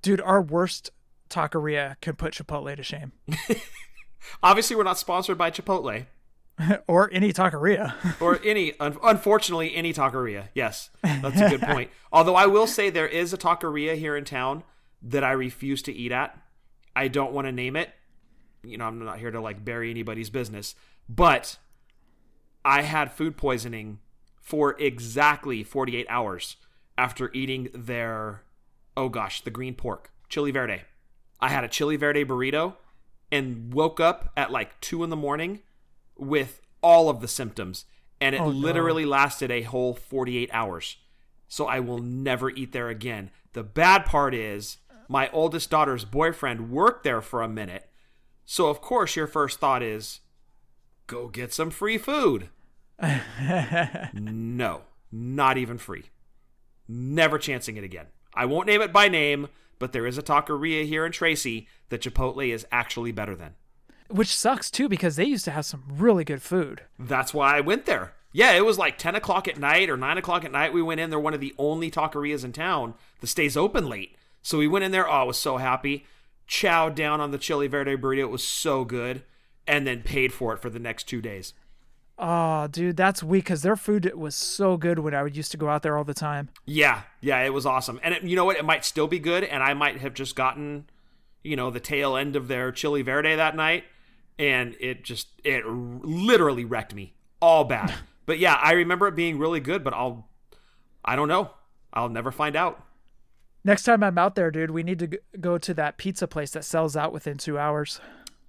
dude, 0.01 0.21
our 0.21 0.41
worst 0.41 0.91
taqueria 1.29 1.95
can 2.01 2.15
put 2.15 2.33
Chipotle 2.33 2.75
to 2.75 2.83
shame, 2.83 3.11
Obviously, 4.43 4.75
we're 4.75 4.83
not 4.83 4.97
sponsored 4.99 5.37
by 5.37 5.49
Chipotle 5.49 6.05
or 6.87 7.09
any 7.11 7.31
taqueria. 7.33 7.93
or 8.21 8.39
any, 8.43 8.77
un- 8.79 8.97
unfortunately, 9.03 9.75
any 9.75 9.93
taqueria. 9.93 10.49
Yes, 10.53 10.89
that's 11.01 11.39
a 11.39 11.49
good 11.49 11.61
point. 11.73 11.89
Although 12.11 12.35
I 12.35 12.45
will 12.45 12.67
say 12.67 12.89
there 12.89 13.07
is 13.07 13.33
a 13.33 13.37
taqueria 13.37 13.95
here 13.95 14.15
in 14.15 14.25
town 14.25 14.63
that 15.01 15.23
I 15.23 15.31
refuse 15.31 15.81
to 15.83 15.93
eat 15.93 16.11
at. 16.11 16.37
I 16.95 17.07
don't 17.07 17.31
want 17.31 17.47
to 17.47 17.51
name 17.51 17.75
it. 17.75 17.89
You 18.63 18.77
know, 18.77 18.85
I'm 18.85 19.03
not 19.03 19.19
here 19.19 19.31
to 19.31 19.39
like 19.39 19.63
bury 19.63 19.89
anybody's 19.89 20.29
business, 20.29 20.75
but 21.07 21.57
I 22.65 22.81
had 22.81 23.11
food 23.11 23.37
poisoning 23.37 23.99
for 24.41 24.75
exactly 24.79 25.63
48 25.63 26.05
hours 26.09 26.57
after 26.97 27.31
eating 27.33 27.69
their, 27.73 28.43
oh 28.97 29.07
gosh, 29.07 29.41
the 29.41 29.51
green 29.51 29.75
pork, 29.75 30.11
chili 30.27 30.51
verde. 30.51 30.81
I 31.39 31.49
had 31.49 31.63
a 31.63 31.69
chili 31.69 31.95
verde 31.95 32.25
burrito 32.25 32.75
and 33.31 33.73
woke 33.73 34.01
up 34.01 34.33
at 34.35 34.51
like 34.51 34.81
two 34.81 35.03
in 35.03 35.09
the 35.09 35.15
morning 35.15 35.61
with 36.19 36.61
all 36.81 37.09
of 37.09 37.21
the 37.21 37.27
symptoms, 37.27 37.85
and 38.21 38.35
it 38.35 38.41
Oh, 38.41 38.45
no. 38.51 38.57
literally 38.57 39.05
lasted 39.05 39.51
a 39.51 39.61
whole 39.63 39.93
48 39.93 40.49
hours. 40.53 40.97
So 41.47 41.65
I 41.65 41.79
will 41.79 41.97
never 41.99 42.49
eat 42.51 42.71
there 42.73 42.89
again. 42.89 43.31
The 43.53 43.63
bad 43.63 44.05
part 44.05 44.35
is 44.35 44.77
my 45.07 45.29
oldest 45.31 45.69
daughter's 45.71 46.05
boyfriend 46.05 46.69
worked 46.69 47.03
there 47.03 47.21
for 47.21 47.41
a 47.41 47.49
minute. 47.49 47.89
So 48.45 48.67
of 48.67 48.81
course 48.81 49.15
your 49.15 49.25
first 49.27 49.59
thought 49.59 49.81
is 49.81 50.19
go 51.07 51.27
get 51.27 51.53
some 51.53 51.71
free 51.71 51.97
food. 51.97 52.49
no, 54.13 54.81
not 55.11 55.57
even 55.57 55.77
free. 55.77 56.05
Never 56.87 57.37
chancing 57.37 57.77
it 57.77 57.83
again. 57.83 58.07
I 58.33 58.45
won't 58.45 58.67
name 58.67 58.81
it 58.81 58.93
by 58.93 59.07
name, 59.07 59.47
but 59.79 59.91
there 59.93 60.05
is 60.05 60.17
a 60.17 60.23
taqueria 60.23 60.85
here 60.85 61.05
in 61.05 61.11
Tracy 61.11 61.67
that 61.89 62.01
Chipotle 62.01 62.51
is 62.53 62.65
actually 62.71 63.11
better 63.11 63.35
than. 63.35 63.55
Which 64.09 64.35
sucks 64.35 64.71
too 64.71 64.89
because 64.89 65.15
they 65.15 65.25
used 65.25 65.45
to 65.45 65.51
have 65.51 65.65
some 65.65 65.83
really 65.89 66.23
good 66.23 66.41
food. 66.41 66.81
That's 66.97 67.33
why 67.33 67.55
I 67.57 67.61
went 67.61 67.85
there. 67.85 68.13
Yeah, 68.31 68.53
it 68.53 68.65
was 68.65 68.77
like 68.77 68.97
10 68.97 69.15
o'clock 69.15 69.47
at 69.47 69.57
night 69.57 69.89
or 69.89 69.97
9 69.97 70.17
o'clock 70.17 70.45
at 70.45 70.51
night. 70.51 70.73
We 70.73 70.81
went 70.81 70.99
in. 70.99 71.09
They're 71.09 71.19
one 71.19 71.33
of 71.33 71.39
the 71.39 71.55
only 71.57 71.89
taquerias 71.89 72.43
in 72.43 72.51
town 72.51 72.93
that 73.21 73.27
stays 73.27 73.57
open 73.57 73.87
late. 73.87 74.15
So 74.41 74.57
we 74.57 74.67
went 74.67 74.85
in 74.85 74.91
there. 74.91 75.07
Oh, 75.07 75.13
I 75.13 75.23
was 75.23 75.37
so 75.37 75.57
happy. 75.57 76.05
Chowed 76.47 76.95
down 76.95 77.21
on 77.21 77.31
the 77.31 77.37
chili 77.37 77.67
verde 77.67 77.95
burrito. 77.95 78.19
It 78.19 78.29
was 78.29 78.43
so 78.43 78.83
good. 78.83 79.23
And 79.67 79.85
then 79.85 80.01
paid 80.01 80.33
for 80.33 80.53
it 80.53 80.59
for 80.59 80.69
the 80.69 80.79
next 80.79 81.03
two 81.05 81.21
days. 81.21 81.53
Oh, 82.17 82.67
dude, 82.67 82.97
that's 82.97 83.23
weak 83.23 83.45
because 83.45 83.61
their 83.61 83.75
food 83.75 84.11
was 84.13 84.35
so 84.35 84.75
good 84.75 84.99
when 84.99 85.13
I 85.13 85.23
would 85.23 85.37
used 85.37 85.51
to 85.51 85.57
go 85.57 85.69
out 85.69 85.83
there 85.83 85.97
all 85.97 86.03
the 86.03 86.13
time. 86.13 86.49
Yeah, 86.65 87.03
yeah, 87.21 87.39
it 87.43 87.53
was 87.53 87.65
awesome. 87.65 87.99
And 88.03 88.13
it, 88.15 88.23
you 88.23 88.35
know 88.35 88.45
what? 88.45 88.57
It 88.57 88.65
might 88.65 88.83
still 88.83 89.07
be 89.07 89.19
good. 89.19 89.43
And 89.43 89.63
I 89.63 89.73
might 89.73 89.99
have 89.99 90.13
just 90.13 90.35
gotten, 90.35 90.89
you 91.43 91.55
know, 91.55 91.69
the 91.71 91.79
tail 91.79 92.17
end 92.17 92.35
of 92.35 92.47
their 92.47 92.71
chili 92.71 93.01
verde 93.03 93.35
that 93.35 93.55
night. 93.55 93.85
And 94.39 94.75
it 94.79 95.03
just, 95.03 95.27
it 95.43 95.63
r- 95.65 95.71
literally 95.71 96.65
wrecked 96.65 96.95
me 96.95 97.13
all 97.41 97.65
bad. 97.65 97.93
but 98.25 98.39
yeah, 98.39 98.55
I 98.55 98.71
remember 98.71 99.07
it 99.07 99.15
being 99.15 99.37
really 99.37 99.59
good, 99.59 99.83
but 99.83 99.93
I'll, 99.93 100.27
I 101.05 101.15
don't 101.15 101.27
know. 101.27 101.51
I'll 101.93 102.09
never 102.09 102.31
find 102.31 102.55
out. 102.55 102.83
Next 103.63 103.83
time 103.83 104.03
I'm 104.03 104.17
out 104.17 104.35
there, 104.35 104.49
dude, 104.51 104.71
we 104.71 104.83
need 104.83 104.99
to 104.99 105.19
go 105.39 105.57
to 105.57 105.73
that 105.73 105.97
pizza 105.97 106.27
place 106.27 106.51
that 106.51 106.63
sells 106.63 106.95
out 106.95 107.11
within 107.11 107.37
two 107.37 107.59
hours. 107.59 107.99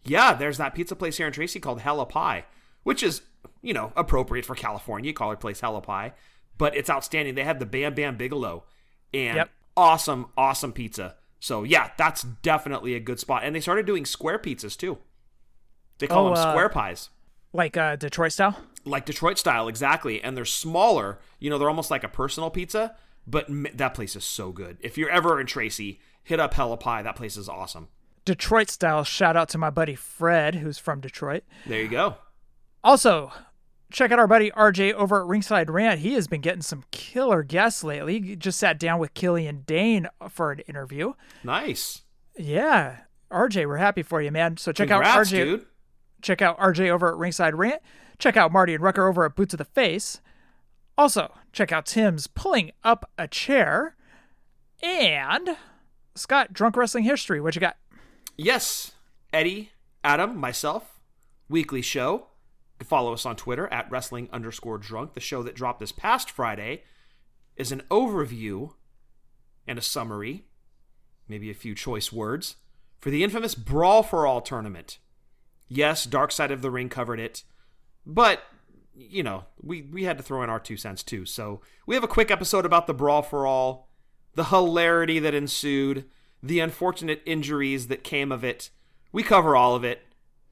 Yeah, 0.04 0.34
there's 0.34 0.58
that 0.58 0.74
pizza 0.74 0.94
place 0.94 1.16
here 1.16 1.26
in 1.26 1.32
Tracy 1.32 1.58
called 1.60 1.80
Hella 1.80 2.06
Pie, 2.06 2.44
which 2.84 3.02
is, 3.02 3.22
you 3.60 3.74
know, 3.74 3.92
appropriate 3.96 4.46
for 4.46 4.54
California. 4.54 5.08
You 5.08 5.14
call 5.14 5.28
our 5.30 5.36
place 5.36 5.60
Hella 5.60 5.80
Pie, 5.82 6.12
but 6.56 6.76
it's 6.76 6.88
outstanding. 6.88 7.34
They 7.34 7.44
have 7.44 7.58
the 7.58 7.66
Bam 7.66 7.94
Bam 7.94 8.16
Bigelow 8.16 8.64
and 9.12 9.36
Yep. 9.36 9.50
awesome, 9.76 10.26
awesome 10.36 10.72
pizza. 10.72 11.16
So 11.40 11.64
yeah, 11.64 11.90
that's 11.98 12.22
definitely 12.22 12.94
a 12.94 13.00
good 13.00 13.18
spot. 13.18 13.42
And 13.44 13.54
they 13.56 13.60
started 13.60 13.86
doing 13.86 14.04
square 14.04 14.38
pizzas 14.38 14.76
too. 14.76 14.98
They 16.00 16.08
call 16.08 16.26
Oh, 16.26 16.34
them 16.34 16.38
uh, 16.44 16.50
square 16.50 16.68
pies. 16.68 17.10
Like 17.52 17.76
uh, 17.76 17.94
Detroit 17.96 18.32
style? 18.32 18.56
Like 18.84 19.06
Detroit 19.06 19.38
style, 19.38 19.68
exactly. 19.68 20.20
And 20.22 20.36
they're 20.36 20.44
smaller. 20.44 21.20
You 21.38 21.50
know, 21.50 21.58
they're 21.58 21.68
almost 21.68 21.90
like 21.90 22.02
a 22.04 22.08
personal 22.08 22.50
pizza, 22.50 22.96
but 23.26 23.48
m- 23.48 23.66
that 23.74 23.94
place 23.94 24.16
is 24.16 24.24
so 24.24 24.50
good. 24.52 24.78
If 24.80 24.96
you're 24.98 25.10
ever 25.10 25.40
in 25.40 25.46
Tracy, 25.46 26.00
hit 26.24 26.40
up 26.40 26.54
Hella 26.54 26.76
Pie. 26.76 27.02
That 27.02 27.16
place 27.16 27.36
is 27.36 27.48
awesome. 27.48 27.88
Detroit 28.24 28.68
style. 28.70 29.04
Shout 29.04 29.36
out 29.36 29.48
to 29.50 29.58
my 29.58 29.70
buddy 29.70 29.94
Fred, 29.94 30.56
who's 30.56 30.78
from 30.78 31.00
Detroit. 31.00 31.44
There 31.66 31.80
you 31.82 31.88
go. 31.88 32.16
Also, 32.84 33.32
check 33.92 34.12
out 34.12 34.18
our 34.18 34.26
buddy 34.26 34.50
RJ 34.52 34.92
over 34.94 35.20
at 35.20 35.26
Ringside 35.26 35.68
Rant. 35.70 36.00
He 36.00 36.14
has 36.14 36.28
been 36.28 36.40
getting 36.40 36.62
some 36.62 36.84
killer 36.90 37.42
guests 37.42 37.82
lately. 37.84 38.20
He 38.20 38.36
just 38.36 38.58
sat 38.58 38.78
down 38.78 38.98
with 38.98 39.14
Killian 39.14 39.62
Dain 39.66 40.08
for 40.28 40.52
an 40.52 40.60
interview. 40.60 41.14
Nice. 41.44 42.02
Yeah. 42.38 42.98
RJ, 43.30 43.66
we're 43.66 43.76
happy 43.76 44.02
for 44.02 44.20
you, 44.22 44.30
man. 44.30 44.56
So 44.56 44.72
check 44.72 44.88
Congrats, 44.88 45.16
out 45.16 45.26
RJ. 45.26 45.30
dude. 45.44 45.66
Check 46.22 46.42
out 46.42 46.58
RJ 46.58 46.90
over 46.90 47.08
at 47.08 47.16
Ringside 47.16 47.54
Rant. 47.54 47.82
Check 48.18 48.36
out 48.36 48.52
Marty 48.52 48.74
and 48.74 48.82
Rucker 48.82 49.08
over 49.08 49.24
at 49.24 49.34
Boots 49.34 49.54
of 49.54 49.58
the 49.58 49.64
Face. 49.64 50.20
Also, 50.98 51.32
check 51.52 51.72
out 51.72 51.86
Tim's 51.86 52.26
pulling 52.26 52.72
up 52.84 53.10
a 53.16 53.26
chair. 53.26 53.96
And 54.82 55.56
Scott, 56.14 56.52
drunk 56.52 56.76
wrestling 56.76 57.04
history. 57.04 57.40
What 57.40 57.54
you 57.54 57.60
got? 57.60 57.76
Yes, 58.36 58.92
Eddie, 59.32 59.72
Adam, 60.04 60.36
myself, 60.36 61.00
weekly 61.48 61.82
show. 61.82 62.12
You 62.74 62.78
can 62.80 62.88
follow 62.88 63.12
us 63.12 63.26
on 63.26 63.36
Twitter 63.36 63.72
at 63.72 63.90
wrestling 63.90 64.28
underscore 64.32 64.78
drunk. 64.78 65.14
The 65.14 65.20
show 65.20 65.42
that 65.42 65.54
dropped 65.54 65.80
this 65.80 65.92
past 65.92 66.30
Friday 66.30 66.82
is 67.56 67.72
an 67.72 67.82
overview 67.90 68.72
and 69.66 69.78
a 69.78 69.82
summary, 69.82 70.46
maybe 71.28 71.50
a 71.50 71.54
few 71.54 71.74
choice 71.74 72.12
words, 72.12 72.56
for 72.98 73.10
the 73.10 73.22
infamous 73.24 73.54
Brawl 73.54 74.02
for 74.02 74.26
All 74.26 74.40
tournament. 74.40 74.98
Yes, 75.70 76.04
Dark 76.04 76.32
Side 76.32 76.50
of 76.50 76.60
the 76.60 76.70
Ring 76.70 76.90
covered 76.90 77.20
it, 77.20 77.44
but 78.04 78.42
you 78.94 79.22
know, 79.22 79.44
we, 79.62 79.82
we 79.82 80.04
had 80.04 80.18
to 80.18 80.22
throw 80.22 80.42
in 80.42 80.50
our 80.50 80.60
two 80.60 80.76
cents 80.76 81.02
too. 81.02 81.24
So 81.24 81.62
we 81.86 81.94
have 81.94 82.04
a 82.04 82.08
quick 82.08 82.30
episode 82.30 82.66
about 82.66 82.86
the 82.86 82.92
Brawl 82.92 83.22
for 83.22 83.46
All, 83.46 83.88
the 84.34 84.44
hilarity 84.44 85.18
that 85.18 85.34
ensued, 85.34 86.04
the 86.42 86.60
unfortunate 86.60 87.22
injuries 87.24 87.86
that 87.86 88.04
came 88.04 88.30
of 88.30 88.44
it. 88.44 88.70
We 89.12 89.22
cover 89.22 89.56
all 89.56 89.74
of 89.74 89.84
it. 89.84 90.02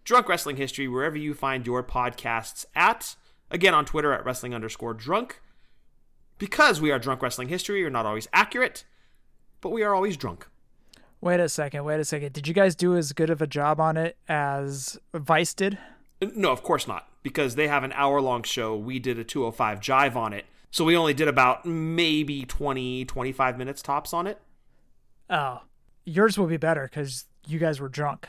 Drunk 0.05 0.28
Wrestling 0.28 0.57
History, 0.57 0.89
wherever 0.89 1.19
you 1.19 1.35
find 1.35 1.66
your 1.66 1.82
podcasts 1.82 2.65
at. 2.74 3.16
Again, 3.51 3.74
on 3.74 3.85
Twitter 3.85 4.12
at 4.12 4.24
wrestling 4.24 4.55
underscore 4.55 4.95
drunk. 4.95 5.40
Because 6.39 6.81
we 6.81 6.90
are 6.90 6.99
Drunk 6.99 7.20
Wrestling 7.20 7.49
History, 7.49 7.82
we're 7.82 7.90
not 7.90 8.07
always 8.07 8.28
accurate, 8.32 8.85
but 9.61 9.70
we 9.70 9.82
are 9.82 9.95
always 9.95 10.16
drunk. 10.16 10.49
Wait 11.20 11.40
a 11.40 11.49
second. 11.49 11.85
Wait 11.85 11.99
a 11.99 12.05
second. 12.05 12.32
Did 12.32 12.47
you 12.47 12.55
guys 12.55 12.74
do 12.74 12.97
as 12.97 13.12
good 13.12 13.31
of 13.31 13.43
a 13.43 13.47
job 13.47 13.81
on 13.81 13.97
it 13.97 14.16
as 14.28 14.99
Vice 15.15 15.55
did? 15.55 15.78
No, 16.20 16.51
of 16.51 16.62
course 16.62 16.86
not, 16.86 17.09
because 17.23 17.55
they 17.55 17.69
have 17.69 17.85
an 17.85 17.93
hour 17.93 18.20
long 18.20 18.43
show. 18.43 18.77
We 18.77 18.99
did 18.99 19.19
a 19.19 19.24
205 19.24 19.81
jive 19.81 20.16
on 20.16 20.32
it. 20.32 20.47
So 20.70 20.85
we 20.85 20.97
only 20.97 21.15
did 21.15 21.28
about 21.28 21.65
maybe 21.65 22.45
20, 22.45 23.05
25 23.05 23.59
minutes 23.59 23.82
tops 23.82 24.12
on 24.12 24.27
it. 24.27 24.40
Oh, 25.31 25.62
yours 26.05 26.39
will 26.39 26.47
be 26.47 26.57
better 26.57 26.85
because 26.85 27.24
you 27.47 27.59
guys 27.59 27.81
were 27.81 27.89
drunk. 27.89 28.28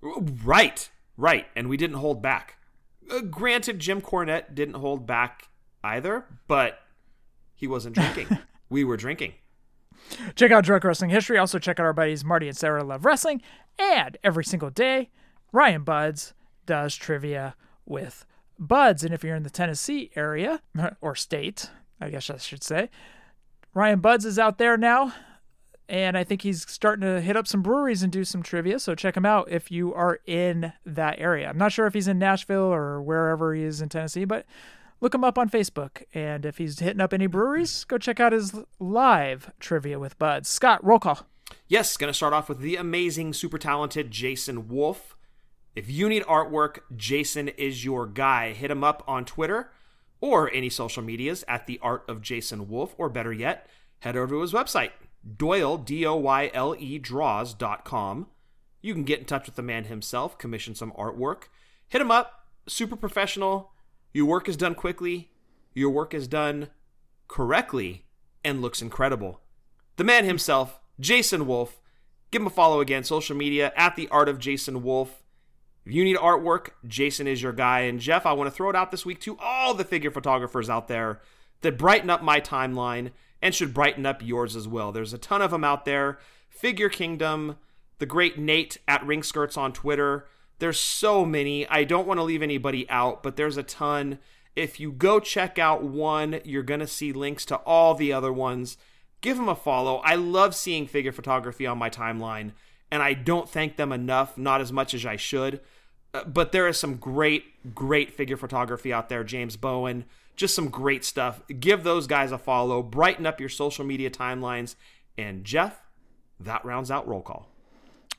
Right, 0.00 0.90
right. 1.16 1.46
And 1.54 1.68
we 1.68 1.76
didn't 1.76 1.96
hold 1.96 2.22
back. 2.22 2.58
Uh, 3.10 3.20
granted, 3.20 3.78
Jim 3.78 4.00
Cornette 4.00 4.54
didn't 4.54 4.74
hold 4.74 5.06
back 5.06 5.48
either, 5.82 6.24
but 6.46 6.80
he 7.54 7.66
wasn't 7.66 7.96
drinking. 7.96 8.38
we 8.68 8.84
were 8.84 8.96
drinking. 8.96 9.34
Check 10.34 10.50
out 10.50 10.64
Drunk 10.64 10.84
Wrestling 10.84 11.10
History. 11.10 11.38
Also, 11.38 11.58
check 11.58 11.78
out 11.80 11.86
our 11.86 11.92
buddies 11.92 12.24
Marty 12.24 12.48
and 12.48 12.56
Sarah 12.56 12.84
Love 12.84 13.04
Wrestling. 13.04 13.42
And 13.78 14.16
every 14.22 14.44
single 14.44 14.70
day, 14.70 15.10
Ryan 15.52 15.82
Buds 15.82 16.34
does 16.66 16.94
trivia 16.96 17.56
with 17.86 18.24
Buds. 18.58 19.04
And 19.04 19.12
if 19.12 19.24
you're 19.24 19.36
in 19.36 19.42
the 19.42 19.50
Tennessee 19.50 20.10
area, 20.16 20.60
or 21.00 21.14
state, 21.14 21.70
I 22.00 22.10
guess 22.10 22.30
I 22.30 22.38
should 22.38 22.62
say, 22.62 22.90
Ryan 23.72 24.00
Buds 24.00 24.24
is 24.24 24.38
out 24.38 24.58
there 24.58 24.76
now, 24.76 25.12
and 25.88 26.16
I 26.16 26.24
think 26.24 26.42
he's 26.42 26.68
starting 26.70 27.02
to 27.02 27.20
hit 27.20 27.36
up 27.36 27.46
some 27.46 27.62
breweries 27.62 28.02
and 28.02 28.12
do 28.12 28.24
some 28.24 28.42
trivia. 28.42 28.78
So 28.78 28.94
check 28.94 29.16
him 29.16 29.26
out 29.26 29.50
if 29.50 29.70
you 29.70 29.92
are 29.94 30.20
in 30.26 30.72
that 30.86 31.18
area. 31.18 31.48
I'm 31.48 31.58
not 31.58 31.72
sure 31.72 31.86
if 31.86 31.94
he's 31.94 32.08
in 32.08 32.18
Nashville 32.18 32.72
or 32.72 33.02
wherever 33.02 33.54
he 33.54 33.62
is 33.62 33.80
in 33.80 33.88
Tennessee, 33.88 34.24
but 34.24 34.46
look 35.04 35.14
him 35.14 35.22
up 35.22 35.38
on 35.38 35.50
Facebook. 35.50 36.02
And 36.14 36.46
if 36.46 36.58
he's 36.58 36.80
hitting 36.80 37.00
up 37.00 37.12
any 37.12 37.26
breweries, 37.26 37.84
go 37.84 37.98
check 37.98 38.18
out 38.18 38.32
his 38.32 38.54
live 38.80 39.52
trivia 39.60 39.98
with 40.00 40.18
Buds. 40.18 40.48
Scott, 40.48 40.82
roll 40.82 40.98
call. 40.98 41.26
Yes, 41.68 41.96
going 41.98 42.08
to 42.08 42.14
start 42.14 42.32
off 42.32 42.48
with 42.48 42.60
the 42.60 42.76
amazing, 42.76 43.34
super 43.34 43.58
talented 43.58 44.10
Jason 44.10 44.66
Wolf. 44.66 45.14
If 45.76 45.90
you 45.90 46.08
need 46.08 46.22
artwork, 46.22 46.78
Jason 46.96 47.48
is 47.48 47.84
your 47.84 48.06
guy. 48.06 48.54
Hit 48.54 48.70
him 48.70 48.82
up 48.82 49.04
on 49.06 49.26
Twitter 49.26 49.70
or 50.22 50.50
any 50.52 50.70
social 50.70 51.02
medias 51.02 51.44
at 51.46 51.66
the 51.66 51.78
art 51.82 52.02
of 52.08 52.22
Jason 52.22 52.66
Wolf, 52.66 52.94
or 52.96 53.10
better 53.10 53.32
yet, 53.32 53.66
head 53.98 54.16
over 54.16 54.36
to 54.36 54.40
his 54.40 54.54
website, 54.54 54.92
Doyle, 55.36 55.76
D 55.76 56.06
O 56.06 56.14
Y 56.16 56.50
L 56.54 56.74
E 56.78 56.98
draws.com. 56.98 58.28
You 58.80 58.94
can 58.94 59.04
get 59.04 59.18
in 59.18 59.26
touch 59.26 59.44
with 59.44 59.56
the 59.56 59.62
man 59.62 59.84
himself, 59.84 60.38
commission 60.38 60.74
some 60.74 60.92
artwork. 60.92 61.48
Hit 61.88 62.00
him 62.00 62.10
up, 62.10 62.46
super 62.66 62.96
professional. 62.96 63.73
Your 64.14 64.26
work 64.26 64.48
is 64.48 64.56
done 64.56 64.76
quickly, 64.76 65.32
your 65.74 65.90
work 65.90 66.14
is 66.14 66.28
done 66.28 66.68
correctly, 67.26 68.06
and 68.44 68.62
looks 68.62 68.80
incredible. 68.80 69.40
The 69.96 70.04
man 70.04 70.24
himself, 70.24 70.78
Jason 71.00 71.46
Wolf. 71.46 71.80
Give 72.30 72.40
him 72.40 72.46
a 72.46 72.50
follow 72.50 72.80
again, 72.80 73.02
social 73.04 73.36
media 73.36 73.72
at 73.76 73.96
the 73.96 74.08
art 74.08 74.28
of 74.28 74.38
Jason 74.38 74.84
Wolf. 74.84 75.24
If 75.84 75.92
you 75.92 76.04
need 76.04 76.16
artwork, 76.16 76.70
Jason 76.86 77.26
is 77.26 77.42
your 77.42 77.52
guy. 77.52 77.80
And 77.80 78.00
Jeff, 78.00 78.24
I 78.24 78.32
want 78.32 78.48
to 78.48 78.54
throw 78.54 78.70
it 78.70 78.76
out 78.76 78.92
this 78.92 79.04
week 79.04 79.20
to 79.22 79.36
all 79.40 79.74
the 79.74 79.84
figure 79.84 80.10
photographers 80.10 80.70
out 80.70 80.86
there 80.86 81.20
that 81.62 81.76
brighten 81.76 82.08
up 82.08 82.22
my 82.22 82.40
timeline 82.40 83.10
and 83.42 83.52
should 83.52 83.74
brighten 83.74 84.06
up 84.06 84.22
yours 84.22 84.54
as 84.54 84.68
well. 84.68 84.92
There's 84.92 85.12
a 85.12 85.18
ton 85.18 85.42
of 85.42 85.50
them 85.50 85.64
out 85.64 85.84
there. 85.84 86.18
Figure 86.48 86.88
Kingdom, 86.88 87.56
the 87.98 88.06
great 88.06 88.38
Nate 88.38 88.78
at 88.86 89.04
Ring 89.04 89.24
Skirts 89.24 89.56
on 89.56 89.72
Twitter. 89.72 90.26
There's 90.58 90.78
so 90.78 91.24
many. 91.24 91.66
I 91.68 91.84
don't 91.84 92.06
want 92.06 92.18
to 92.18 92.24
leave 92.24 92.42
anybody 92.42 92.88
out, 92.88 93.22
but 93.22 93.36
there's 93.36 93.56
a 93.56 93.62
ton. 93.62 94.18
If 94.56 94.78
you 94.78 94.92
go 94.92 95.18
check 95.18 95.58
out 95.58 95.82
one, 95.82 96.40
you're 96.44 96.62
going 96.62 96.80
to 96.80 96.86
see 96.86 97.12
links 97.12 97.44
to 97.46 97.56
all 97.56 97.94
the 97.94 98.12
other 98.12 98.32
ones. 98.32 98.76
Give 99.20 99.36
them 99.36 99.48
a 99.48 99.56
follow. 99.56 99.96
I 100.04 100.14
love 100.14 100.54
seeing 100.54 100.86
figure 100.86 101.12
photography 101.12 101.66
on 101.66 101.78
my 101.78 101.90
timeline, 101.90 102.52
and 102.90 103.02
I 103.02 103.14
don't 103.14 103.48
thank 103.48 103.76
them 103.76 103.90
enough, 103.90 104.38
not 104.38 104.60
as 104.60 104.72
much 104.72 104.94
as 104.94 105.04
I 105.04 105.16
should. 105.16 105.60
Uh, 106.12 106.24
but 106.24 106.52
there 106.52 106.68
is 106.68 106.78
some 106.78 106.96
great, 106.96 107.74
great 107.74 108.12
figure 108.12 108.36
photography 108.36 108.92
out 108.92 109.08
there. 109.08 109.24
James 109.24 109.56
Bowen, 109.56 110.04
just 110.36 110.54
some 110.54 110.68
great 110.68 111.04
stuff. 111.04 111.42
Give 111.58 111.82
those 111.82 112.06
guys 112.06 112.30
a 112.30 112.38
follow, 112.38 112.82
brighten 112.82 113.26
up 113.26 113.40
your 113.40 113.48
social 113.48 113.84
media 113.84 114.10
timelines. 114.10 114.76
And 115.18 115.44
Jeff, 115.44 115.80
that 116.38 116.64
rounds 116.64 116.90
out 116.90 117.08
roll 117.08 117.22
call. 117.22 117.48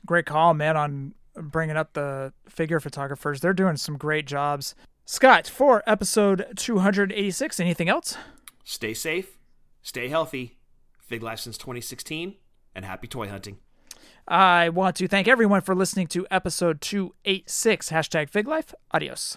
Great 0.04 0.26
call, 0.26 0.54
man, 0.54 0.76
on 0.76 1.14
bringing 1.36 1.76
up 1.76 1.92
the 1.92 2.32
figure 2.48 2.80
photographers. 2.80 3.40
They're 3.40 3.52
doing 3.52 3.76
some 3.76 3.96
great 3.96 4.26
jobs. 4.26 4.74
Scott, 5.04 5.46
for 5.46 5.82
episode 5.86 6.46
286, 6.56 7.60
anything 7.60 7.88
else? 7.88 8.16
Stay 8.64 8.94
safe, 8.94 9.38
stay 9.82 10.08
healthy. 10.08 10.58
Fig 11.06 11.22
Life 11.22 11.38
since 11.38 11.56
2016, 11.56 12.34
and 12.74 12.84
happy 12.84 13.06
toy 13.06 13.28
hunting. 13.28 13.58
I 14.26 14.70
want 14.70 14.96
to 14.96 15.06
thank 15.06 15.28
everyone 15.28 15.60
for 15.60 15.72
listening 15.72 16.08
to 16.08 16.26
episode 16.32 16.80
286, 16.80 17.90
hashtag 17.90 18.28
Fig 18.28 18.48
Life. 18.48 18.74
Adios. 18.92 19.36